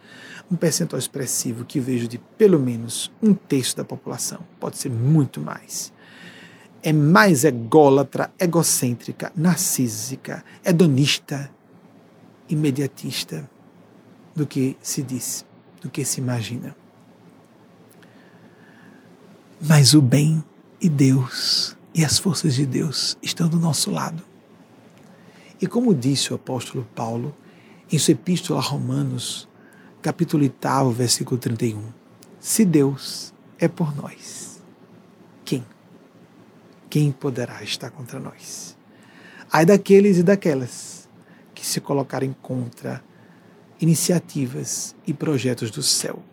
Um 0.52 0.56
percentual 0.56 1.00
expressivo 1.00 1.66
que 1.66 1.80
vejo 1.80 2.08
de 2.08 2.20
pelo 2.20 2.60
menos 2.60 3.12
um 3.24 3.34
terço 3.34 3.76
da 3.76 3.84
população, 3.84 4.42
pode 4.60 4.78
ser 4.78 4.92
muito 4.92 5.42
mais. 5.42 5.92
É 6.84 6.94
mais 6.94 7.44
ególatra, 7.44 8.32
egocêntrica, 8.40 9.32
narcísica, 9.36 10.46
hedonista, 10.64 11.50
imediatista 12.48 13.50
do 14.36 14.46
que 14.46 14.78
se 14.80 15.02
diz, 15.02 15.44
do 15.82 15.90
que 15.90 16.06
se 16.06 16.22
imagina. 16.22 16.76
Mas 19.60 19.96
o 19.96 20.04
bem 20.04 20.44
e 20.80 20.88
Deus 20.88 21.76
e 21.96 22.06
as 22.06 22.20
forças 22.20 22.54
de 22.54 22.68
Deus 22.68 23.18
estão 23.24 23.50
do 23.50 23.58
nosso 23.58 23.90
lado. 23.90 24.22
E 25.60 25.66
como 25.66 25.96
disse 25.96 26.32
o 26.32 26.36
apóstolo 26.36 26.88
Paulo, 26.94 27.36
em 27.94 28.00
sua 28.00 28.14
epístola 28.14 28.60
a 28.60 28.64
Romanos, 28.64 29.48
capítulo 30.02 30.42
8, 30.42 30.90
versículo 30.94 31.40
31. 31.40 31.94
Se 32.40 32.66
Deus 32.66 33.32
é 33.60 33.68
por 33.68 33.96
nós, 33.96 34.60
quem? 35.46 35.64
Quem 36.90 37.12
poderá 37.12 37.62
estar 37.62 37.92
contra 37.92 38.20
nós? 38.20 38.76
Ai 39.52 39.64
daqueles 39.64 40.18
e 40.18 40.24
daquelas 40.24 41.08
que 41.54 41.64
se 41.64 41.80
colocarem 41.80 42.36
contra 42.42 43.04
iniciativas 43.80 44.96
e 45.06 45.14
projetos 45.14 45.70
do 45.70 45.84
céu, 45.84 46.24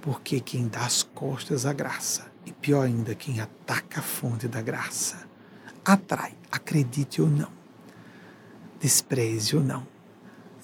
porque 0.00 0.40
quem 0.40 0.66
dá 0.66 0.80
as 0.80 1.04
costas 1.04 1.66
à 1.66 1.72
graça, 1.72 2.32
e 2.44 2.50
pior 2.52 2.82
ainda, 2.82 3.14
quem 3.14 3.38
ataca 3.38 4.00
a 4.00 4.02
fonte 4.02 4.48
da 4.48 4.60
graça, 4.60 5.24
atrai, 5.84 6.34
acredite 6.50 7.22
ou 7.22 7.28
não, 7.28 7.52
despreze 8.80 9.54
ou 9.54 9.62
não, 9.62 9.86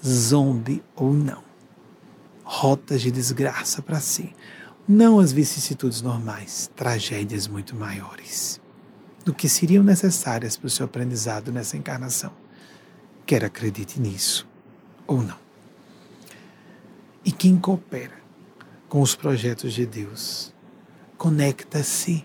zombe 0.04 0.82
ou 0.94 1.12
não. 1.12 1.42
Rotas 2.44 3.02
de 3.02 3.10
desgraça 3.10 3.82
para 3.82 4.00
si. 4.00 4.34
Não 4.88 5.18
as 5.18 5.32
vicissitudes 5.32 6.00
normais, 6.00 6.70
tragédias 6.76 7.48
muito 7.48 7.74
maiores 7.74 8.60
do 9.26 9.34
que 9.34 9.48
seriam 9.48 9.82
necessárias 9.82 10.56
para 10.56 10.68
o 10.68 10.70
seu 10.70 10.86
aprendizado 10.86 11.50
nessa 11.50 11.76
encarnação. 11.76 12.32
Quer 13.26 13.44
acredite 13.44 14.00
nisso 14.00 14.46
ou 15.04 15.20
não. 15.20 15.36
E 17.24 17.32
quem 17.32 17.56
coopera 17.56 18.14
com 18.88 19.02
os 19.02 19.16
projetos 19.16 19.74
de 19.74 19.84
Deus 19.84 20.54
conecta-se 21.18 22.24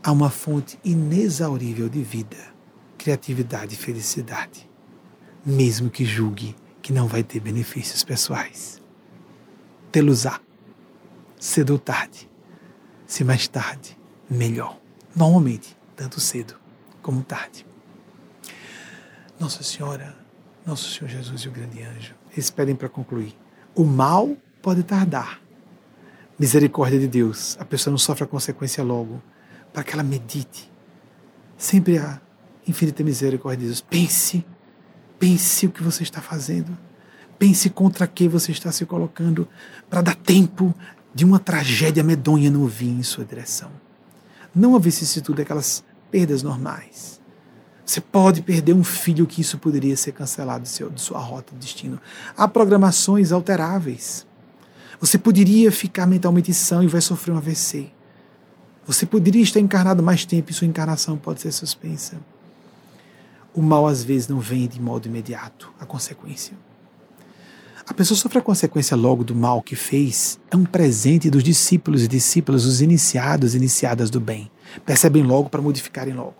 a 0.00 0.12
uma 0.12 0.30
fonte 0.30 0.78
inexaurível 0.84 1.88
de 1.88 2.04
vida, 2.04 2.36
criatividade 2.96 3.74
e 3.74 3.78
felicidade, 3.78 4.70
mesmo 5.44 5.90
que 5.90 6.04
julgue 6.04 6.54
que 6.84 6.92
não 6.92 7.06
vai 7.06 7.22
ter 7.22 7.40
benefícios 7.40 8.04
pessoais. 8.04 8.78
Tê-los-á, 9.90 10.38
cedo 11.40 11.70
ou 11.70 11.78
tarde. 11.78 12.28
Se 13.06 13.24
mais 13.24 13.48
tarde, 13.48 13.96
melhor. 14.28 14.78
Normalmente, 15.16 15.74
tanto 15.96 16.20
cedo 16.20 16.54
como 17.00 17.22
tarde. 17.22 17.66
Nossa 19.40 19.62
Senhora, 19.62 20.14
Nosso 20.66 20.90
Senhor 20.90 21.08
Jesus 21.08 21.40
e 21.40 21.48
o 21.48 21.52
grande 21.52 21.82
anjo, 21.82 22.14
eles 22.32 22.50
pedem 22.50 22.76
para 22.76 22.90
concluir. 22.90 23.34
O 23.74 23.82
mal 23.82 24.36
pode 24.60 24.82
tardar. 24.82 25.40
Misericórdia 26.38 26.98
de 26.98 27.08
Deus, 27.08 27.56
a 27.58 27.64
pessoa 27.64 27.92
não 27.92 27.98
sofre 27.98 28.24
a 28.24 28.26
consequência 28.26 28.84
logo, 28.84 29.22
para 29.72 29.82
que 29.82 29.94
ela 29.94 30.02
medite. 30.02 30.70
Sempre 31.56 31.96
a 31.96 32.20
infinita 32.68 33.02
misericórdia 33.02 33.60
de 33.60 33.66
Deus. 33.68 33.80
Pense 33.80 34.44
Pense 35.24 35.64
o 35.64 35.70
que 35.70 35.82
você 35.82 36.02
está 36.02 36.20
fazendo. 36.20 36.76
Pense 37.38 37.70
contra 37.70 38.06
que 38.06 38.28
você 38.28 38.52
está 38.52 38.70
se 38.70 38.84
colocando 38.84 39.48
para 39.88 40.02
dar 40.02 40.14
tempo 40.14 40.74
de 41.14 41.24
uma 41.24 41.38
tragédia 41.38 42.04
medonha 42.04 42.50
não 42.50 42.66
vir 42.66 42.90
em 42.90 43.02
sua 43.02 43.24
direção. 43.24 43.70
Não 44.54 44.76
a 44.76 44.78
vicissitude 44.78 45.38
daquelas 45.38 45.82
perdas 46.10 46.42
normais. 46.42 47.22
Você 47.86 48.02
pode 48.02 48.42
perder 48.42 48.74
um 48.74 48.84
filho 48.84 49.26
que 49.26 49.40
isso 49.40 49.56
poderia 49.56 49.96
ser 49.96 50.12
cancelado 50.12 50.64
de, 50.64 50.68
seu, 50.68 50.90
de 50.90 51.00
sua 51.00 51.20
rota 51.20 51.54
de 51.54 51.58
destino. 51.60 51.98
Há 52.36 52.46
programações 52.46 53.32
alteráveis. 53.32 54.26
Você 55.00 55.16
poderia 55.16 55.72
ficar 55.72 56.06
mentalmente 56.06 56.52
são 56.52 56.82
e 56.82 56.86
vai 56.86 57.00
sofrer 57.00 57.32
um 57.32 57.38
AVC. 57.38 57.90
Você 58.86 59.06
poderia 59.06 59.42
estar 59.42 59.58
encarnado 59.58 60.02
mais 60.02 60.26
tempo 60.26 60.50
e 60.50 60.54
sua 60.54 60.66
encarnação 60.66 61.16
pode 61.16 61.40
ser 61.40 61.50
suspensa 61.50 62.20
o 63.54 63.62
mal 63.62 63.86
às 63.86 64.02
vezes 64.02 64.28
não 64.28 64.40
vem 64.40 64.66
de 64.66 64.80
modo 64.80 65.06
imediato, 65.06 65.72
a 65.78 65.86
consequência. 65.86 66.56
A 67.86 67.94
pessoa 67.94 68.16
sofre 68.16 68.38
a 68.38 68.42
consequência 68.42 68.96
logo 68.96 69.22
do 69.22 69.34
mal 69.34 69.62
que 69.62 69.76
fez, 69.76 70.40
é 70.50 70.56
um 70.56 70.64
presente 70.64 71.30
dos 71.30 71.44
discípulos 71.44 72.02
e 72.02 72.08
discípulas, 72.08 72.64
os 72.64 72.80
iniciados 72.80 73.54
e 73.54 73.58
iniciadas 73.58 74.10
do 74.10 74.18
bem. 74.18 74.50
Percebem 74.84 75.22
logo 75.22 75.50
para 75.50 75.60
modificarem 75.62 76.14
logo. 76.14 76.36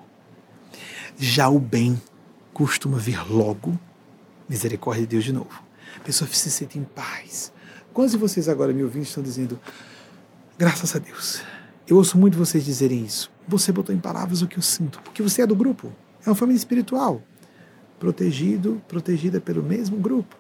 Já 1.19 1.49
o 1.49 1.61
bem 1.61 2.01
costuma 2.53 2.99
vir 2.99 3.31
logo, 3.31 3.78
misericórdia 4.49 5.03
de 5.03 5.11
Deus 5.11 5.24
de 5.24 5.32
novo. 5.32 5.62
A 5.97 6.01
pessoa 6.01 6.28
se 6.31 6.51
sente 6.51 6.78
em 6.78 6.85
paz. 6.85 7.53
Quantos 7.93 8.12
de 8.12 8.19
vocês 8.19 8.49
agora 8.49 8.73
me 8.73 8.82
ouvindo 8.82 9.03
estão 9.03 9.23
dizendo, 9.23 9.61
graças 10.59 10.97
a 10.97 10.99
Deus, 10.99 11.43
eu 11.86 11.97
ouço 11.99 12.19
muito 12.19 12.39
vocês 12.39 12.65
dizerem 12.65 13.05
isso. 13.05 13.31
Você 13.47 13.70
botou 13.70 13.95
em 13.95 13.99
palavras 13.99 14.41
o 14.41 14.49
que 14.49 14.59
eu 14.59 14.62
sinto, 14.62 15.01
porque 15.03 15.23
você 15.23 15.43
é 15.43 15.47
do 15.47 15.55
grupo. 15.55 15.93
É 16.27 16.31
uma 16.31 16.35
família 16.35 16.59
espiritual, 16.59 17.23
protegido, 17.99 18.81
protegida 18.89 19.41
pelo 19.41 19.63
mesmo 19.63 19.97
grupo. 19.99 20.37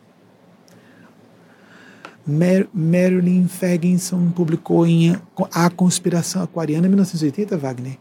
Mer 2.26 2.66
Marilyn 2.72 3.46
Ferguson 3.46 4.30
publicou 4.30 4.86
em 4.86 5.14
A 5.52 5.68
Conspiração 5.68 6.42
Aquariana, 6.42 6.86
em 6.86 6.88
1980, 6.88 7.58
Wagner, 7.58 7.98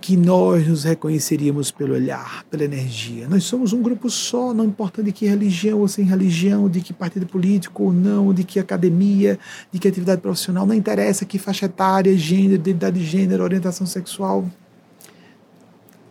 que 0.00 0.16
nós 0.16 0.66
nos 0.66 0.84
reconheceríamos 0.84 1.70
pelo 1.70 1.92
olhar, 1.92 2.44
pela 2.44 2.64
energia. 2.64 3.28
Nós 3.28 3.44
somos 3.44 3.74
um 3.74 3.82
grupo 3.82 4.08
só, 4.08 4.54
não 4.54 4.64
importa 4.64 5.02
de 5.02 5.12
que 5.12 5.26
religião 5.26 5.80
ou 5.80 5.88
sem 5.88 6.06
religião, 6.06 6.70
de 6.70 6.80
que 6.80 6.92
partido 6.92 7.26
político 7.26 7.84
ou 7.84 7.92
não, 7.92 8.32
de 8.32 8.44
que 8.44 8.58
academia, 8.58 9.38
de 9.70 9.78
que 9.78 9.88
atividade 9.88 10.22
profissional, 10.22 10.66
não 10.66 10.74
interessa 10.74 11.26
que 11.26 11.38
faixa 11.38 11.66
etária, 11.66 12.16
gênero, 12.16 12.54
identidade 12.54 12.98
de 12.98 13.04
gênero, 13.04 13.42
orientação 13.42 13.86
sexual, 13.86 14.46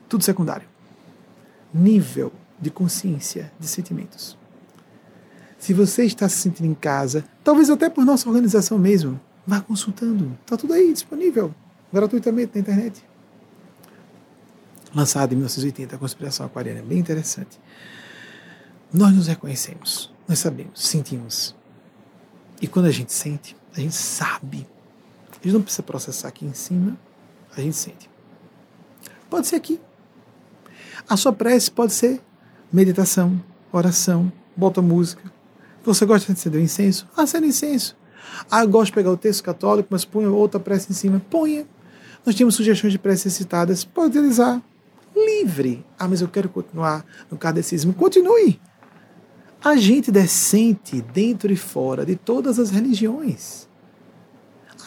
tudo 0.07 0.23
secundário. 0.23 0.72
Nível 1.73 2.31
de 2.59 2.69
consciência, 2.69 3.51
de 3.59 3.67
sentimentos. 3.67 4.37
Se 5.57 5.73
você 5.73 6.03
está 6.05 6.27
se 6.29 6.37
sentindo 6.37 6.67
em 6.67 6.73
casa, 6.73 7.25
talvez 7.43 7.69
até 7.69 7.89
por 7.89 8.05
nossa 8.05 8.27
organização 8.27 8.77
mesmo, 8.77 9.19
vá 9.47 9.61
consultando. 9.61 10.37
Está 10.41 10.57
tudo 10.57 10.73
aí 10.73 10.91
disponível, 10.91 11.53
gratuitamente 11.91 12.51
na 12.53 12.61
internet 12.61 13.03
lançado 14.93 15.33
em 15.33 15.35
1980, 15.35 15.95
a 15.95 15.99
Conspiração 15.99 16.45
Aquariana. 16.45 16.79
É 16.79 16.83
bem 16.83 16.99
interessante. 16.99 17.59
Nós 18.93 19.13
nos 19.13 19.27
reconhecemos, 19.27 20.11
nós 20.27 20.39
sabemos, 20.39 20.87
sentimos. 20.87 21.55
E 22.61 22.67
quando 22.67 22.85
a 22.85 22.91
gente 22.91 23.11
sente, 23.11 23.55
a 23.75 23.79
gente 23.79 23.95
sabe. 23.95 24.67
A 25.31 25.43
gente 25.43 25.53
não 25.53 25.61
precisa 25.61 25.83
processar 25.83 26.27
aqui 26.27 26.45
em 26.45 26.53
cima, 26.53 26.97
a 27.55 27.59
gente 27.59 27.75
sente. 27.75 28.09
Pode 29.29 29.47
ser 29.47 29.55
aqui. 29.55 29.79
A 31.07 31.17
sua 31.17 31.33
prece 31.33 31.69
pode 31.69 31.93
ser 31.93 32.21
meditação, 32.71 33.41
oração, 33.71 34.31
bota 34.55 34.81
música. 34.81 35.31
Você 35.83 36.05
gosta 36.05 36.31
de 36.31 36.39
acender 36.39 36.61
o 36.61 36.63
incenso? 36.63 37.07
Acenda 37.15 37.45
incenso. 37.45 37.95
Ah, 38.49 38.65
gosto 38.65 38.87
de 38.87 38.93
pegar 38.93 39.11
o 39.11 39.17
texto 39.17 39.43
católico, 39.43 39.89
mas 39.91 40.05
ponha 40.05 40.29
outra 40.29 40.59
prece 40.59 40.91
em 40.91 40.95
cima. 40.95 41.21
Ponha. 41.29 41.65
Nós 42.25 42.35
temos 42.35 42.55
sugestões 42.55 42.93
de 42.93 42.99
preces 42.99 43.33
citadas. 43.33 43.83
Pode 43.83 44.17
utilizar 44.17 44.61
livre. 45.15 45.85
Ah, 45.99 46.07
mas 46.07 46.21
eu 46.21 46.27
quero 46.27 46.49
continuar 46.49 47.05
no 47.29 47.37
kardecismo. 47.37 47.93
Continue. 47.93 48.59
A 49.63 49.75
gente 49.75 50.11
decente 50.11 51.01
dentro 51.01 51.51
e 51.51 51.55
fora 51.55 52.05
de 52.05 52.15
todas 52.15 52.59
as 52.59 52.69
religiões. 52.69 53.67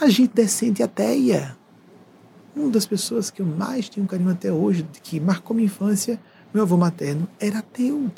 A 0.01 0.09
gente 0.09 0.35
decente 0.35 0.83
ateia. 0.83 1.57
Uma 2.57 2.71
das 2.71 2.87
pessoas 2.87 3.31
que 3.31 3.43
eu 3.43 3.47
mais 3.47 3.87
tenho 3.87 4.07
carinho 4.07 4.31
até 4.31 4.51
hoje, 4.51 4.89
que 5.03 5.21
marcou 5.21 5.55
minha 5.55 5.67
infância, 5.67 6.19
meu 6.55 6.63
avô 6.63 6.79
materno, 6.79 7.29
era 7.39 7.59
ateu. 7.59 8.11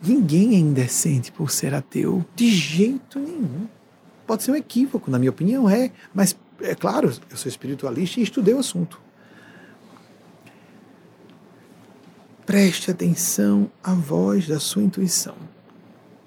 Ninguém 0.00 0.54
é 0.54 0.58
indecente 0.58 1.32
por 1.32 1.50
ser 1.50 1.74
ateu, 1.74 2.24
de 2.36 2.48
jeito 2.48 3.18
nenhum. 3.18 3.66
Pode 4.24 4.44
ser 4.44 4.52
um 4.52 4.56
equívoco, 4.56 5.10
na 5.10 5.18
minha 5.18 5.32
opinião, 5.32 5.68
é, 5.68 5.90
mas 6.14 6.36
é 6.60 6.76
claro, 6.76 7.12
eu 7.28 7.36
sou 7.36 7.48
espiritualista 7.48 8.20
e 8.20 8.22
estudei 8.22 8.54
o 8.54 8.60
assunto. 8.60 9.00
Preste 12.46 12.90
atenção 12.90 13.68
à 13.82 13.94
voz 13.94 14.46
da 14.46 14.60
sua 14.60 14.82
intuição. 14.82 15.34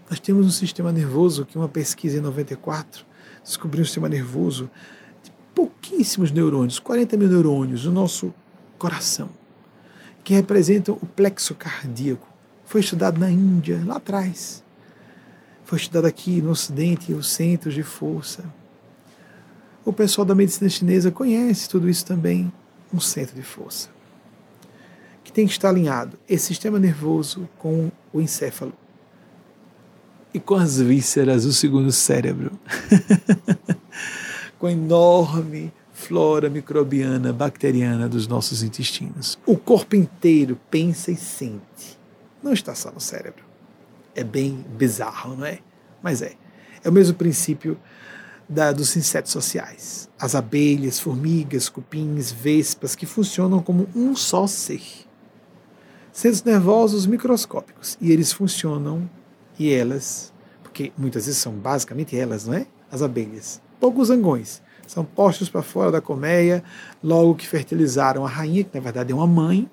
Nós 0.09 0.19
temos 0.19 0.45
um 0.45 0.51
sistema 0.51 0.91
nervoso 0.91 1.45
que 1.45 1.57
uma 1.57 1.69
pesquisa 1.69 2.17
em 2.17 2.21
94 2.21 3.05
descobriu 3.43 3.83
um 3.83 3.85
sistema 3.85 4.09
nervoso 4.09 4.69
pouquíssimos 5.57 6.29
neurônios, 6.29 6.77
40 6.77 7.17
mil 7.17 7.27
neurônios 7.27 7.85
no 7.85 7.91
nosso 7.91 8.31
coração, 8.77 9.27
que 10.23 10.35
representam 10.35 10.99
o 11.01 11.05
plexo 11.07 11.55
cardíaco. 11.55 12.27
Foi 12.63 12.81
estudado 12.81 13.19
na 13.19 13.31
Índia, 13.31 13.81
lá 13.83 13.95
atrás. 13.95 14.63
Foi 15.65 15.79
estudado 15.79 16.05
aqui 16.05 16.43
no 16.43 16.51
Ocidente, 16.51 17.11
os 17.11 17.27
centros 17.27 17.73
de 17.73 17.81
força. 17.81 18.45
O 19.83 19.91
pessoal 19.91 20.25
da 20.25 20.35
medicina 20.35 20.69
chinesa 20.69 21.09
conhece 21.09 21.67
tudo 21.67 21.89
isso 21.89 22.05
também, 22.05 22.53
um 22.93 22.99
centro 22.99 23.35
de 23.35 23.41
força 23.41 23.89
que 25.23 25.31
tem 25.33 25.45
que 25.45 25.51
estar 25.51 25.67
alinhado 25.69 26.17
esse 26.29 26.45
sistema 26.45 26.79
nervoso 26.79 27.49
com 27.57 27.91
o 28.13 28.21
encéfalo 28.21 28.71
e 30.33 30.39
com 30.39 30.55
as 30.55 30.79
vísceras, 30.79 31.43
o 31.43 31.51
segundo 31.51 31.91
cérebro, 31.91 32.57
com 34.57 34.67
a 34.67 34.71
enorme 34.71 35.71
flora 35.93 36.49
microbiana, 36.49 37.33
bacteriana 37.33 38.07
dos 38.07 38.27
nossos 38.27 38.63
intestinos. 38.63 39.37
O 39.45 39.57
corpo 39.57 39.95
inteiro 39.95 40.59
pensa 40.69 41.11
e 41.11 41.15
sente. 41.15 41.97
Não 42.41 42.53
está 42.53 42.75
só 42.75 42.91
no 42.91 42.99
cérebro. 42.99 43.43
É 44.15 44.23
bem 44.23 44.65
bizarro, 44.77 45.35
não 45.35 45.45
é? 45.45 45.59
Mas 46.01 46.21
é. 46.21 46.33
É 46.83 46.89
o 46.89 46.91
mesmo 46.91 47.15
princípio 47.15 47.77
da, 48.47 48.71
dos 48.71 48.95
insetos 48.95 49.31
sociais. 49.31 50.09
As 50.19 50.35
abelhas, 50.35 50.99
formigas, 50.99 51.69
cupins, 51.69 52.31
vespas, 52.31 52.95
que 52.95 53.05
funcionam 53.05 53.61
como 53.61 53.87
um 53.95 54.15
só 54.15 54.47
ser 54.47 54.81
centros 56.17 56.43
nervosos 56.43 57.05
microscópicos. 57.05 57.95
E 58.01 58.11
eles 58.11 58.31
funcionam, 58.31 59.07
e 59.59 59.71
elas, 59.71 60.33
porque 60.63 60.91
muitas 60.97 61.27
vezes 61.27 61.39
são 61.39 61.53
basicamente 61.53 62.17
elas, 62.17 62.47
não 62.47 62.55
é? 62.55 62.65
As 62.91 63.03
abelhas. 63.03 63.61
Poucos 63.79 64.07
zangões. 64.07 64.61
São 64.87 65.03
postos 65.03 65.49
para 65.49 65.61
fora 65.61 65.91
da 65.91 66.01
colmeia, 66.01 66.63
logo 67.03 67.35
que 67.35 67.47
fertilizaram 67.47 68.25
a 68.25 68.29
rainha, 68.29 68.63
que 68.63 68.73
na 68.73 68.81
verdade 68.81 69.11
é 69.11 69.15
uma 69.15 69.27
mãe, 69.27 69.69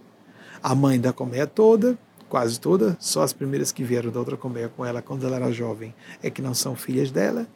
a 0.63 0.75
mãe 0.75 1.01
da 1.01 1.13
colmeia 1.13 1.47
toda, 1.47 1.97
quase 2.29 2.59
toda, 2.59 2.97
só 2.99 3.23
as 3.23 3.33
primeiras 3.33 3.71
que 3.71 3.85
vieram 3.85 4.11
da 4.11 4.19
outra 4.19 4.37
colmeia 4.37 4.69
com 4.69 4.85
ela 4.85 5.01
quando 5.01 5.25
ela 5.25 5.37
era 5.37 5.53
jovem 5.53 5.95
é 6.23 6.29
que 6.29 6.43
não 6.43 6.53
são 6.53 6.75
filhas 6.75 7.11
dela. 7.11 7.47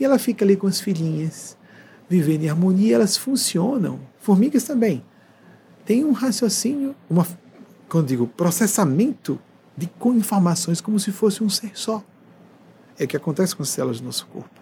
E 0.00 0.04
ela 0.04 0.18
fica 0.18 0.44
ali 0.44 0.56
com 0.56 0.66
as 0.66 0.80
filhinhas, 0.80 1.56
vivendo 2.08 2.42
em 2.42 2.48
harmonia, 2.48 2.96
elas 2.96 3.16
funcionam. 3.16 4.00
Formigas 4.18 4.64
também. 4.64 5.04
Tem 5.84 6.04
um 6.04 6.12
raciocínio, 6.12 6.94
uma 7.08 7.24
quando 7.88 8.08
digo 8.08 8.26
processamento 8.26 9.38
de 9.76 9.88
informações 10.06 10.80
como 10.80 10.98
se 10.98 11.12
fosse 11.12 11.44
um 11.44 11.48
ser 11.48 11.70
só. 11.74 12.02
É 12.98 13.04
o 13.04 13.08
que 13.08 13.16
acontece 13.16 13.54
com 13.54 13.62
as 13.62 13.68
células 13.68 14.00
do 14.00 14.06
nosso 14.06 14.26
corpo. 14.26 14.55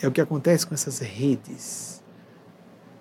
É 0.00 0.06
o 0.06 0.12
que 0.12 0.20
acontece 0.20 0.66
com 0.66 0.74
essas 0.74 0.98
redes 1.00 2.02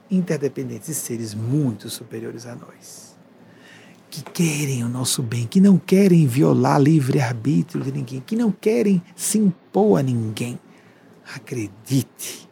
interdependentes 0.10 0.88
de 0.88 0.96
seres 0.96 1.34
muito 1.34 1.90
superiores 1.90 2.46
a 2.46 2.56
nós. 2.56 3.16
Que 4.10 4.24
querem 4.24 4.84
o 4.84 4.90
nosso 4.90 5.22
bem, 5.22 5.46
que 5.46 5.60
não 5.60 5.78
querem 5.78 6.26
violar 6.26 6.82
livre-arbítrio 6.82 7.84
de 7.84 7.92
ninguém, 7.92 8.22
que 8.22 8.36
não 8.36 8.52
querem 8.52 9.02
se 9.16 9.38
impor 9.38 10.00
a 10.00 10.04
ninguém. 10.04 10.58
Acredite, 11.36 12.48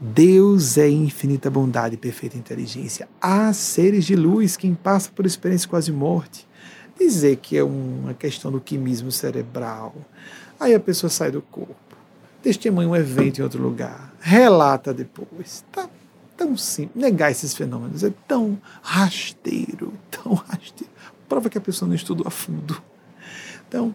Deus 0.00 0.78
é 0.78 0.88
infinita 0.88 1.50
bondade 1.50 1.94
e 1.94 1.98
perfeita 1.98 2.38
inteligência. 2.38 3.06
Há 3.20 3.52
seres 3.52 4.06
de 4.06 4.16
luz, 4.16 4.56
quem 4.56 4.74
passa 4.74 5.10
por 5.10 5.26
experiência 5.26 5.68
quase 5.68 5.92
morte. 5.92 6.48
Dizer 6.98 7.36
que 7.36 7.56
é 7.56 7.62
uma 7.62 8.14
questão 8.14 8.50
do 8.50 8.60
quimismo 8.60 9.12
cerebral. 9.12 9.94
Aí 10.58 10.74
a 10.74 10.80
pessoa 10.80 11.10
sai 11.10 11.30
do 11.30 11.42
corpo, 11.42 11.89
testemunha 12.42 12.88
um 12.88 12.96
evento 12.96 13.38
em 13.38 13.42
outro 13.42 13.62
lugar, 13.62 14.12
relata 14.20 14.92
depois. 14.92 15.64
Tá 15.70 15.88
tão 16.36 16.56
simples. 16.56 17.02
Negar 17.02 17.30
esses 17.30 17.54
fenômenos 17.54 18.02
é 18.02 18.12
tão 18.26 18.58
rasteiro, 18.82 19.92
tão 20.10 20.34
rasteiro. 20.34 20.92
Prova 21.28 21.50
que 21.50 21.58
a 21.58 21.60
pessoa 21.60 21.88
não 21.88 21.94
estudou 21.94 22.26
a 22.26 22.30
fundo. 22.30 22.82
Então, 23.68 23.94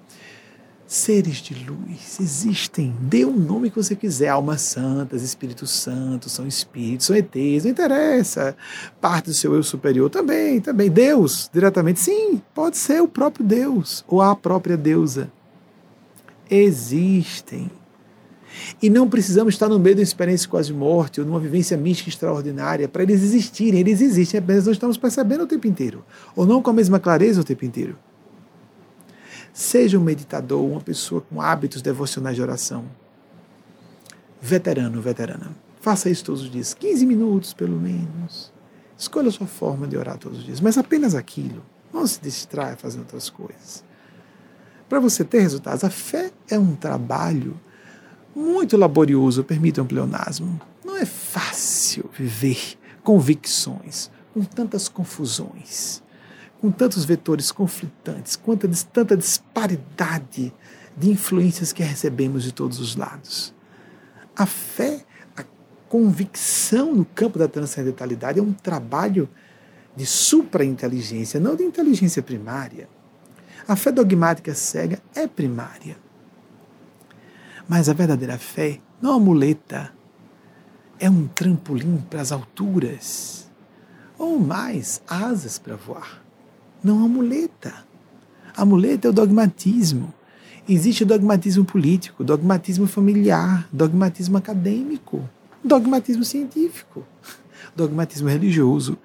seres 0.87 1.37
de 1.37 1.53
luz 1.65 2.19
existem. 2.19 2.95
Dê 2.99 3.25
o 3.25 3.29
um 3.29 3.37
nome 3.37 3.69
que 3.69 3.75
você 3.75 3.95
quiser. 3.95 4.29
Almas 4.29 4.61
santas, 4.61 5.21
Espíritos 5.21 5.71
Santos, 5.71 6.31
são 6.31 6.47
espíritos, 6.47 7.07
são 7.07 7.15
ETs, 7.15 7.63
não 7.63 7.71
interessa. 7.71 8.55
Parte 9.01 9.25
do 9.25 9.33
seu 9.33 9.53
eu 9.53 9.63
superior 9.63 10.09
também, 10.09 10.61
também. 10.61 10.89
Deus, 10.89 11.49
diretamente, 11.51 11.99
sim, 11.99 12.41
pode 12.53 12.77
ser 12.77 13.01
o 13.01 13.07
próprio 13.07 13.45
Deus 13.45 14.05
ou 14.07 14.21
a 14.21 14.35
própria 14.35 14.77
deusa. 14.77 15.31
Existem. 16.49 17.69
E 18.81 18.89
não 18.89 19.09
precisamos 19.09 19.53
estar 19.53 19.67
no 19.67 19.79
meio 19.79 19.95
de 19.95 20.01
uma 20.01 20.03
experiência 20.03 20.49
quase 20.49 20.73
morte 20.73 21.19
ou 21.19 21.27
numa 21.27 21.39
vivência 21.39 21.77
mística 21.77 22.09
extraordinária 22.09 22.87
para 22.87 23.03
eles 23.03 23.23
existirem. 23.23 23.79
Eles 23.79 24.01
existem, 24.01 24.39
apenas 24.39 24.65
não 24.65 24.73
estamos 24.73 24.97
percebendo 24.97 25.43
o 25.43 25.47
tempo 25.47 25.67
inteiro. 25.67 26.03
Ou 26.35 26.45
não 26.45 26.61
com 26.61 26.69
a 26.69 26.73
mesma 26.73 26.99
clareza 26.99 27.41
o 27.41 27.43
tempo 27.43 27.65
inteiro. 27.65 27.97
Seja 29.53 29.97
um 29.97 30.03
meditador, 30.03 30.63
uma 30.63 30.81
pessoa 30.81 31.21
com 31.21 31.41
hábitos 31.41 31.81
devocionais 31.81 32.35
de 32.35 32.41
oração. 32.41 32.85
Veterano, 34.41 35.01
veterana. 35.01 35.55
Faça 35.79 36.09
isso 36.09 36.25
todos 36.25 36.41
os 36.41 36.51
dias, 36.51 36.73
15 36.73 37.05
minutos 37.05 37.53
pelo 37.53 37.79
menos. 37.79 38.51
Escolha 38.97 39.29
a 39.29 39.31
sua 39.31 39.47
forma 39.47 39.87
de 39.87 39.95
orar 39.97 40.17
todos 40.17 40.39
os 40.39 40.45
dias, 40.45 40.59
mas 40.59 40.77
apenas 40.77 41.15
aquilo. 41.15 41.63
Não 41.93 42.05
se 42.07 42.19
distraia 42.21 42.75
fazendo 42.75 43.01
outras 43.01 43.29
coisas. 43.29 43.83
Para 44.89 44.99
você 44.99 45.23
ter 45.23 45.39
resultados, 45.39 45.83
a 45.83 45.89
fé 45.89 46.31
é 46.49 46.59
um 46.59 46.75
trabalho 46.75 47.59
muito 48.35 48.75
laborioso, 48.75 49.43
permita 49.43 49.81
um 49.81 49.87
pleonasmo. 49.87 50.59
Não 50.83 50.97
é 50.97 51.05
fácil 51.05 52.09
viver 52.17 52.77
convicções, 53.03 54.09
com 54.33 54.43
tantas 54.43 54.89
confusões 54.89 56.03
com 56.65 56.71
tantos 56.71 57.05
vetores 57.05 57.51
conflitantes, 57.51 58.35
quanta, 58.35 58.67
tanta 58.91 59.15
disparidade 59.15 60.51
de 60.97 61.11
influências 61.11 61.71
que 61.71 61.83
recebemos 61.83 62.43
de 62.43 62.51
todos 62.51 62.79
os 62.79 62.95
lados. 62.95 63.53
A 64.35 64.47
fé, 64.47 65.05
a 65.37 65.43
convicção 65.87 66.95
no 66.95 67.05
campo 67.05 67.37
da 67.37 67.47
transcendentalidade 67.47 68.39
é 68.39 68.41
um 68.41 68.51
trabalho 68.51 69.29
de 69.95 70.07
supra-inteligência, 70.07 71.39
não 71.39 71.55
de 71.55 71.63
inteligência 71.63 72.23
primária. 72.23 72.89
A 73.67 73.75
fé 73.75 73.91
dogmática 73.91 74.55
cega 74.55 74.99
é 75.13 75.27
primária. 75.27 75.97
Mas 77.67 77.89
a 77.89 77.93
verdadeira 77.93 78.37
fé 78.37 78.79
não 79.01 79.11
é 79.11 79.13
uma 79.15 79.25
muleta, 79.25 79.91
é 80.99 81.09
um 81.09 81.27
trampolim 81.27 81.97
para 82.09 82.21
as 82.21 82.31
alturas, 82.31 83.49
ou 84.17 84.39
mais, 84.39 85.01
asas 85.07 85.57
para 85.57 85.75
voar. 85.75 86.23
Não 86.83 86.95
é 86.95 86.97
uma 86.99 87.07
muleta. 87.07 87.73
A 88.55 88.63
muleta 88.63 89.07
é 89.07 89.09
o 89.09 89.13
dogmatismo. 89.13 90.13
Existe 90.67 91.03
o 91.03 91.05
dogmatismo 91.05 91.65
político, 91.65 92.23
dogmatismo 92.23 92.87
familiar, 92.87 93.67
dogmatismo 93.71 94.37
acadêmico, 94.37 95.27
dogmatismo 95.63 96.23
científico, 96.23 97.05
dogmatismo 97.75 98.29
religioso. 98.29 98.97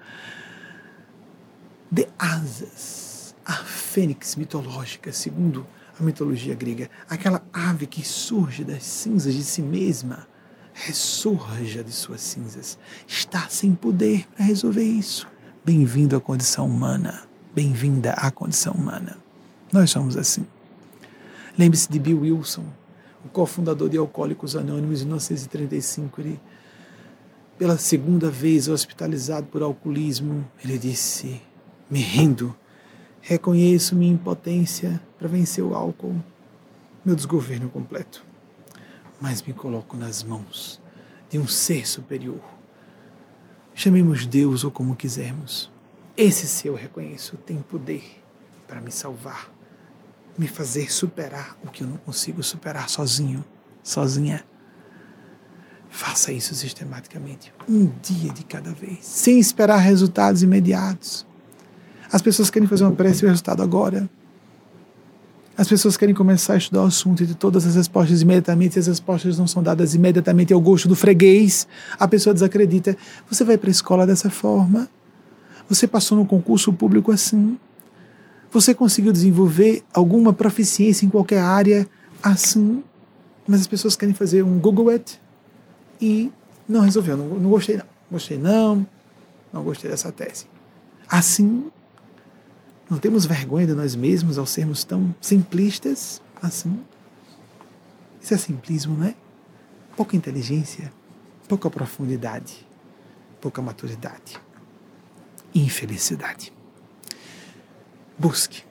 De 1.91 2.07
asas, 2.17 3.35
a 3.45 3.53
fênix 3.53 4.35
mitológica, 4.35 5.11
segundo 5.11 5.65
a 6.01 6.03
mitologia 6.03 6.55
grega, 6.55 6.89
aquela 7.07 7.43
ave 7.53 7.85
que 7.85 8.03
surge 8.03 8.63
das 8.63 8.83
cinzas 8.83 9.35
de 9.35 9.43
si 9.43 9.61
mesma, 9.61 10.27
ressurja 10.73 11.83
de 11.83 11.91
suas 11.91 12.21
cinzas, 12.21 12.77
está 13.07 13.47
sem 13.47 13.75
poder 13.75 14.27
para 14.35 14.43
resolver 14.43 14.83
isso. 14.83 15.27
Bem-vindo 15.63 16.15
à 16.15 16.19
condição 16.19 16.65
humana, 16.65 17.23
bem-vinda 17.53 18.13
à 18.13 18.31
condição 18.31 18.73
humana. 18.73 19.15
Nós 19.71 19.91
somos 19.91 20.17
assim. 20.17 20.45
Lembre-se 21.55 21.87
de 21.87 21.99
Bill 21.99 22.21
Wilson, 22.21 22.65
o 23.23 23.29
cofundador 23.29 23.87
de 23.87 23.97
Alcoólicos 23.97 24.55
Anônimos, 24.55 25.01
em 25.01 25.05
1935. 25.05 26.19
Ele, 26.19 26.39
pela 27.59 27.77
segunda 27.77 28.31
vez 28.31 28.67
hospitalizado 28.67 29.45
por 29.47 29.61
alcoolismo, 29.61 30.49
ele 30.63 30.79
disse: 30.79 31.39
Me 31.87 32.01
rendo, 32.01 32.55
reconheço 33.21 33.95
minha 33.95 34.13
impotência 34.13 35.01
para 35.17 35.27
vencer 35.27 35.63
o 35.63 35.73
álcool, 35.73 36.15
meu 37.05 37.15
desgoverno 37.15 37.69
completo, 37.69 38.25
mas 39.19 39.41
me 39.41 39.53
coloco 39.53 39.95
nas 39.95 40.23
mãos 40.23 40.81
de 41.29 41.39
um 41.39 41.47
ser 41.47 41.87
superior. 41.87 42.41
Chamemos 43.73 44.25
Deus 44.25 44.63
ou 44.63 44.71
como 44.71 44.95
quisermos. 44.95 45.71
Esse 46.17 46.47
ser 46.47 46.69
eu 46.69 46.75
reconheço 46.75 47.37
tem 47.37 47.61
poder 47.61 48.03
para 48.67 48.81
me 48.81 48.91
salvar 48.91 49.49
me 50.37 50.47
fazer 50.47 50.91
superar 50.91 51.57
o 51.63 51.69
que 51.69 51.83
eu 51.83 51.87
não 51.87 51.97
consigo 51.97 52.41
superar 52.41 52.89
sozinho, 52.89 53.43
sozinha. 53.83 54.43
Faça 55.89 56.31
isso 56.31 56.55
sistematicamente, 56.55 57.53
um 57.67 57.85
dia 58.01 58.31
de 58.31 58.43
cada 58.45 58.71
vez, 58.71 59.05
sem 59.05 59.39
esperar 59.39 59.77
resultados 59.77 60.41
imediatos. 60.41 61.27
As 62.11 62.21
pessoas 62.21 62.49
querem 62.49 62.67
fazer 62.67 62.83
uma 62.83 62.91
prece 62.91 63.23
e 63.23 63.25
o 63.25 63.29
resultado 63.29 63.63
agora. 63.63 64.09
As 65.57 65.67
pessoas 65.67 65.95
querem 65.95 66.15
começar 66.15 66.53
a 66.53 66.57
estudar 66.57 66.81
o 66.81 66.85
assunto 66.85 67.23
e 67.23 67.27
ter 67.27 67.35
todas 67.35 67.65
as 67.67 67.75
respostas 67.75 68.21
imediatamente, 68.21 68.77
e 68.77 68.79
as 68.79 68.87
respostas 68.87 69.37
não 69.37 69.47
são 69.47 69.61
dadas 69.61 69.93
imediatamente 69.93 70.51
ao 70.51 70.59
gosto 70.59 70.87
do 70.87 70.95
freguês. 70.95 71.67
A 71.99 72.07
pessoa 72.07 72.33
desacredita. 72.33 72.97
Você 73.29 73.43
vai 73.43 73.57
para 73.57 73.69
a 73.69 73.71
escola 73.71 74.07
dessa 74.07 74.29
forma? 74.29 74.89
Você 75.69 75.87
passou 75.87 76.17
no 76.17 76.25
concurso 76.25 76.73
público 76.73 77.11
assim? 77.11 77.57
Você 78.51 78.73
conseguiu 78.73 79.13
desenvolver 79.13 79.83
alguma 79.93 80.33
proficiência 80.33 81.05
em 81.05 81.09
qualquer 81.09 81.39
área 81.39 81.87
assim, 82.21 82.83
mas 83.47 83.61
as 83.61 83.67
pessoas 83.67 83.95
querem 83.95 84.13
fazer 84.13 84.43
um 84.43 84.59
Google 84.59 84.89
It 84.89 85.19
e 86.01 86.31
não 86.67 86.81
resolveu, 86.81 87.15
não, 87.15 87.27
não 87.27 87.49
gostei 87.49 87.77
não, 87.77 87.85
gostei 88.11 88.37
não, 88.37 88.85
não 89.53 89.63
gostei 89.63 89.89
dessa 89.89 90.11
tese. 90.11 90.45
Assim, 91.07 91.71
não 92.91 92.97
temos 92.97 93.25
vergonha 93.25 93.65
de 93.65 93.73
nós 93.73 93.95
mesmos 93.95 94.37
ao 94.37 94.45
sermos 94.45 94.83
tão 94.83 95.15
simplistas 95.21 96.21
assim. 96.41 96.77
Isso 98.21 98.33
é 98.33 98.37
simplismo, 98.37 98.97
não 98.97 99.05
é? 99.05 99.15
Pouca 99.95 100.17
inteligência, 100.17 100.91
pouca 101.47 101.69
profundidade, 101.69 102.67
pouca 103.39 103.61
maturidade, 103.61 104.37
infelicidade. 105.55 106.51
Busque, 108.19 108.65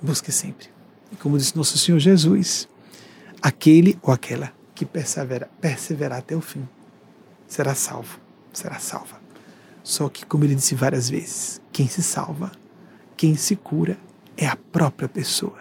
busque 0.00 0.30
sempre. 0.30 0.68
E 1.10 1.16
como 1.16 1.36
disse 1.36 1.56
nosso 1.56 1.76
Senhor 1.76 1.98
Jesus, 1.98 2.68
aquele 3.42 3.98
ou 4.00 4.14
aquela 4.14 4.52
que 4.76 4.86
persevera, 4.86 5.50
perseverar 5.60 6.20
até 6.20 6.36
o 6.36 6.40
fim 6.40 6.68
será 7.48 7.74
salvo, 7.74 8.20
será 8.52 8.78
salva. 8.78 9.20
Só 9.82 10.08
que, 10.08 10.24
como 10.24 10.44
ele 10.44 10.54
disse 10.54 10.76
várias 10.76 11.10
vezes, 11.10 11.60
quem 11.72 11.88
se 11.88 12.00
salva, 12.00 12.52
quem 13.16 13.36
se 13.36 13.56
cura 13.56 13.98
é 14.36 14.46
a 14.46 14.56
própria 14.56 15.08
pessoa. 15.08 15.58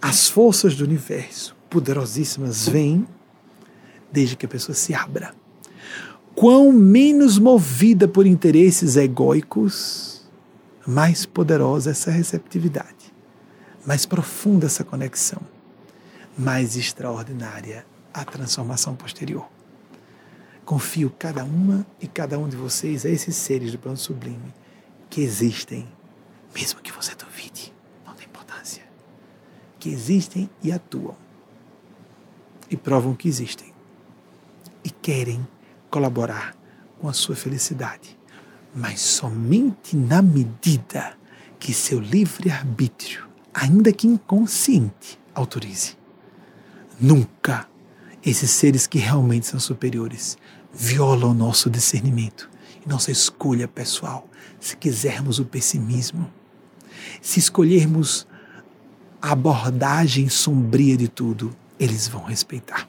As 0.00 0.28
forças 0.28 0.74
do 0.74 0.84
universo 0.84 1.56
poderosíssimas 1.68 2.68
vêm 2.68 3.06
desde 4.12 4.36
que 4.36 4.46
a 4.46 4.48
pessoa 4.48 4.74
se 4.74 4.92
abra. 4.92 5.34
Quão 6.34 6.72
menos 6.72 7.38
movida 7.38 8.08
por 8.08 8.26
interesses 8.26 8.96
egóicos, 8.96 10.28
mais 10.86 11.24
poderosa 11.26 11.90
essa 11.90 12.10
receptividade, 12.10 13.12
mais 13.86 14.06
profunda 14.06 14.66
essa 14.66 14.82
conexão, 14.82 15.40
mais 16.36 16.76
extraordinária 16.76 17.84
a 18.12 18.24
transformação 18.24 18.94
posterior. 18.94 19.46
Confio 20.64 21.12
cada 21.18 21.44
uma 21.44 21.86
e 22.00 22.06
cada 22.06 22.38
um 22.38 22.48
de 22.48 22.56
vocês 22.56 23.04
a 23.04 23.08
esses 23.08 23.36
seres 23.36 23.72
do 23.72 23.78
plano 23.78 23.96
sublime 23.96 24.54
que 25.08 25.20
existem, 25.20 25.86
mesmo 26.54 26.80
que 26.80 26.92
você 26.92 27.14
duvide, 27.14 27.72
não 28.06 28.14
tem 28.14 28.26
importância, 28.26 28.82
que 29.78 29.88
existem 29.88 30.48
e 30.62 30.72
atuam 30.72 31.16
e 32.70 32.76
provam 32.76 33.14
que 33.14 33.28
existem 33.28 33.72
e 34.84 34.90
querem 34.90 35.46
colaborar 35.90 36.54
com 37.00 37.08
a 37.08 37.12
sua 37.12 37.34
felicidade 37.34 38.20
mas 38.74 39.00
somente 39.00 39.96
na 39.96 40.22
medida 40.22 41.14
que 41.58 41.74
seu 41.74 41.98
livre-arbítrio, 41.98 43.26
ainda 43.52 43.92
que 43.92 44.06
inconsciente, 44.06 45.18
autorize. 45.34 45.96
Nunca 47.00 47.68
esses 48.24 48.50
seres 48.50 48.86
que 48.86 48.98
realmente 48.98 49.46
são 49.46 49.58
superiores 49.58 50.38
violam 50.72 51.30
o 51.30 51.34
nosso 51.34 51.68
discernimento 51.68 52.48
e 52.84 52.88
nossa 52.88 53.10
escolha 53.10 53.66
pessoal. 53.66 54.28
Se 54.58 54.76
quisermos 54.76 55.38
o 55.38 55.44
pessimismo, 55.44 56.30
se 57.20 57.38
escolhermos 57.38 58.26
a 59.20 59.32
abordagem 59.32 60.28
sombria 60.28 60.96
de 60.96 61.08
tudo, 61.08 61.54
eles 61.78 62.08
vão 62.08 62.22
respeitar. 62.24 62.88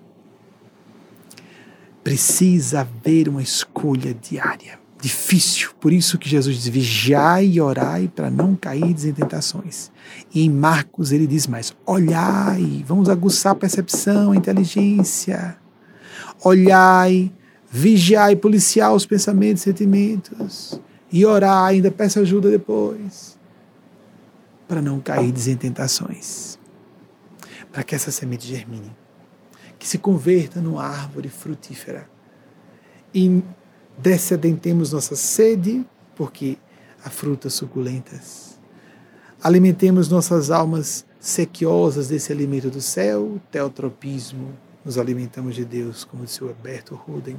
Precisa 2.03 2.81
haver 2.81 3.29
uma 3.29 3.43
escolha 3.43 4.13
diária 4.13 4.81
difícil. 5.01 5.71
Por 5.79 5.91
isso 5.91 6.17
que 6.17 6.29
Jesus 6.29 6.55
diz: 6.55 6.67
vigiai 6.67 7.47
e 7.47 7.61
orai 7.61 8.07
para 8.07 8.29
não 8.29 8.55
cair 8.55 8.83
em 8.83 9.13
tentações. 9.13 9.91
E 10.33 10.45
em 10.45 10.49
Marcos 10.49 11.11
ele 11.11 11.25
diz 11.25 11.47
mais: 11.47 11.73
olhai, 11.85 12.85
vamos 12.87 13.09
aguçar 13.09 13.53
a 13.53 13.55
percepção, 13.55 14.31
a 14.31 14.35
inteligência. 14.35 15.57
Olhai, 16.43 17.31
vigiai, 17.69 18.35
policiar 18.35 18.93
os 18.93 19.05
pensamentos 19.05 19.63
e 19.63 19.65
sentimentos. 19.65 20.79
E 21.11 21.25
orar, 21.25 21.65
ainda 21.65 21.91
peça 21.91 22.21
ajuda 22.21 22.49
depois. 22.49 23.37
Para 24.71 24.81
não 24.81 25.01
cair 25.01 25.33
em 25.49 25.57
tentações. 25.57 26.57
Para 27.73 27.83
que 27.83 27.93
essa 27.93 28.09
semente 28.09 28.47
germine. 28.47 28.95
Que 29.77 29.85
se 29.85 29.97
converta 29.97 30.61
numa 30.61 30.85
árvore 30.85 31.27
frutífera. 31.27 32.09
E 33.13 33.43
descedentemos 33.97 34.93
nossa 34.93 35.13
sede, 35.17 35.85
porque 36.15 36.57
há 37.03 37.09
frutas 37.09 37.53
suculentas. 37.53 38.57
Alimentemos 39.43 40.07
nossas 40.07 40.49
almas 40.49 41.05
sequiosas 41.19 42.07
desse 42.07 42.31
alimento 42.31 42.69
do 42.69 42.79
céu, 42.79 43.41
teotropismo, 43.51 44.53
nos 44.85 44.97
alimentamos 44.97 45.53
de 45.53 45.65
Deus, 45.65 46.05
como 46.05 46.23
disse 46.23 46.45
o 46.45 46.47
Alberto 46.47 46.95
Ruden, 46.95 47.37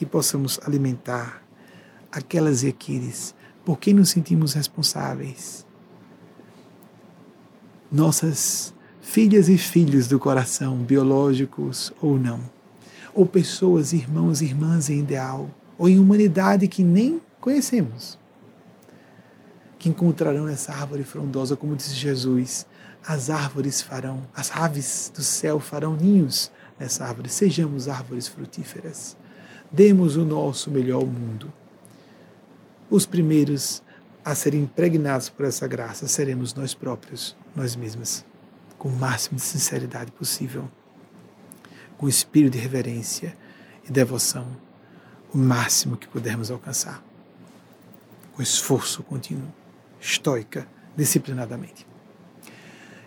e 0.00 0.06
possamos 0.06 0.60
alimentar 0.64 1.42
aquelas 2.12 2.62
equires 2.62 3.34
por 3.64 3.80
quem 3.80 3.94
nos 3.94 4.10
sentimos 4.10 4.52
responsáveis. 4.52 5.66
Nossas 7.94 8.74
filhas 9.00 9.48
e 9.48 9.56
filhos 9.56 10.06
do 10.06 10.18
coração, 10.18 10.76
biológicos 10.76 11.92
ou 12.02 12.18
não 12.18 12.40
ou 13.14 13.24
pessoas, 13.24 13.92
irmãos 13.92 14.42
e 14.42 14.46
irmãs 14.46 14.90
em 14.90 14.98
ideal, 14.98 15.48
ou 15.78 15.88
em 15.88 15.98
humanidade 15.98 16.66
que 16.66 16.82
nem 16.82 17.22
conhecemos, 17.40 18.18
que 19.78 19.88
encontrarão 19.88 20.48
essa 20.48 20.72
árvore 20.72 21.04
frondosa, 21.04 21.56
como 21.56 21.76
disse 21.76 21.94
Jesus, 21.94 22.66
as 23.06 23.30
árvores 23.30 23.80
farão, 23.80 24.22
as 24.34 24.50
aves 24.50 25.12
do 25.14 25.22
céu 25.22 25.60
farão 25.60 25.94
ninhos 25.94 26.50
nessa 26.78 27.04
árvore, 27.04 27.28
sejamos 27.28 27.88
árvores 27.88 28.26
frutíferas. 28.26 29.16
Demos 29.70 30.16
o 30.16 30.24
nosso 30.24 30.70
melhor 30.70 31.02
ao 31.02 31.06
mundo. 31.06 31.52
Os 32.90 33.06
primeiros 33.06 33.82
a 34.24 34.34
serem 34.34 34.62
impregnados 34.62 35.28
por 35.28 35.44
essa 35.44 35.66
graça 35.66 36.08
seremos 36.08 36.54
nós 36.54 36.72
próprios, 36.74 37.36
nós 37.54 37.76
mesmas, 37.76 38.24
com 38.78 38.88
o 38.88 38.92
máximo 38.92 39.36
de 39.36 39.42
sinceridade 39.42 40.10
possível, 40.12 40.68
com 41.96 42.08
espírito 42.08 42.52
de 42.54 42.58
reverência 42.58 43.36
e 43.88 43.90
devoção, 43.92 44.46
o 45.32 45.38
máximo 45.38 45.96
que 45.96 46.08
pudermos 46.08 46.50
alcançar, 46.50 47.02
com 48.32 48.42
esforço 48.42 49.02
contínuo, 49.02 49.52
estoica, 50.00 50.66
disciplinadamente. 50.96 51.86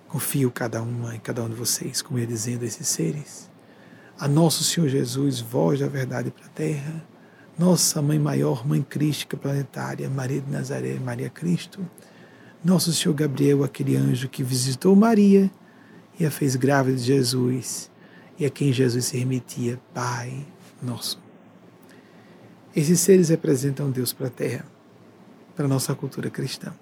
Confio 0.07 0.49
cada 0.51 0.81
uma 0.81 1.15
e 1.15 1.19
cada 1.19 1.43
um 1.43 1.49
de 1.49 1.55
vocês, 1.55 2.01
como 2.01 2.17
ia 2.17 2.25
dizendo 2.25 2.63
esses 2.63 2.87
seres, 2.87 3.49
a 4.19 4.27
nosso 4.27 4.63
Senhor 4.63 4.87
Jesus, 4.87 5.39
voz 5.39 5.79
da 5.79 5.87
verdade 5.87 6.31
para 6.31 6.45
a 6.45 6.49
terra, 6.49 7.05
nossa 7.57 8.01
Mãe 8.01 8.17
Maior, 8.17 8.67
Mãe 8.67 8.81
Crística 8.81 9.35
Planetária, 9.35 10.09
Maria 10.09 10.41
de 10.41 10.49
Nazaré, 10.49 10.95
Maria 10.99 11.29
Cristo, 11.29 11.85
nosso 12.67 12.91
Senhor 12.91 13.13
Gabriel, 13.13 13.63
aquele 13.63 13.95
anjo 13.95 14.27
que 14.27 14.43
visitou 14.43 14.93
Maria 14.93 15.49
e 16.19 16.25
a 16.25 16.29
fez 16.29 16.57
grávida 16.57 16.97
de 16.97 17.03
Jesus, 17.03 17.89
e 18.37 18.45
a 18.45 18.49
quem 18.49 18.73
Jesus 18.73 19.05
se 19.05 19.17
remetia, 19.17 19.79
Pai 19.93 20.45
nosso. 20.81 21.17
Esses 22.75 22.99
seres 22.99 23.29
representam 23.29 23.89
Deus 23.89 24.11
para 24.11 24.27
a 24.27 24.29
Terra, 24.29 24.65
para 25.55 25.63
a 25.63 25.67
nossa 25.69 25.95
cultura 25.95 26.29
cristã. 26.29 26.73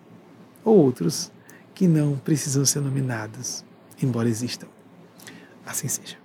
Ou 0.64 0.76
outros 0.76 1.32
que 1.76 1.88
não 1.88 2.18
precisam 2.18 2.66
ser 2.66 2.80
nominados, 2.80 3.64
embora 4.02 4.28
existam. 4.28 4.68
Assim 5.64 5.88
seja. 5.88 6.18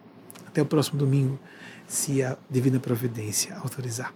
Até 0.47 0.63
o 0.63 0.67
próximo 0.67 0.99
domingo, 0.99 1.39
se 1.87 2.23
a 2.23 2.39
Divina 2.49 2.81
Providência 2.81 3.55
autorizar. 3.57 4.15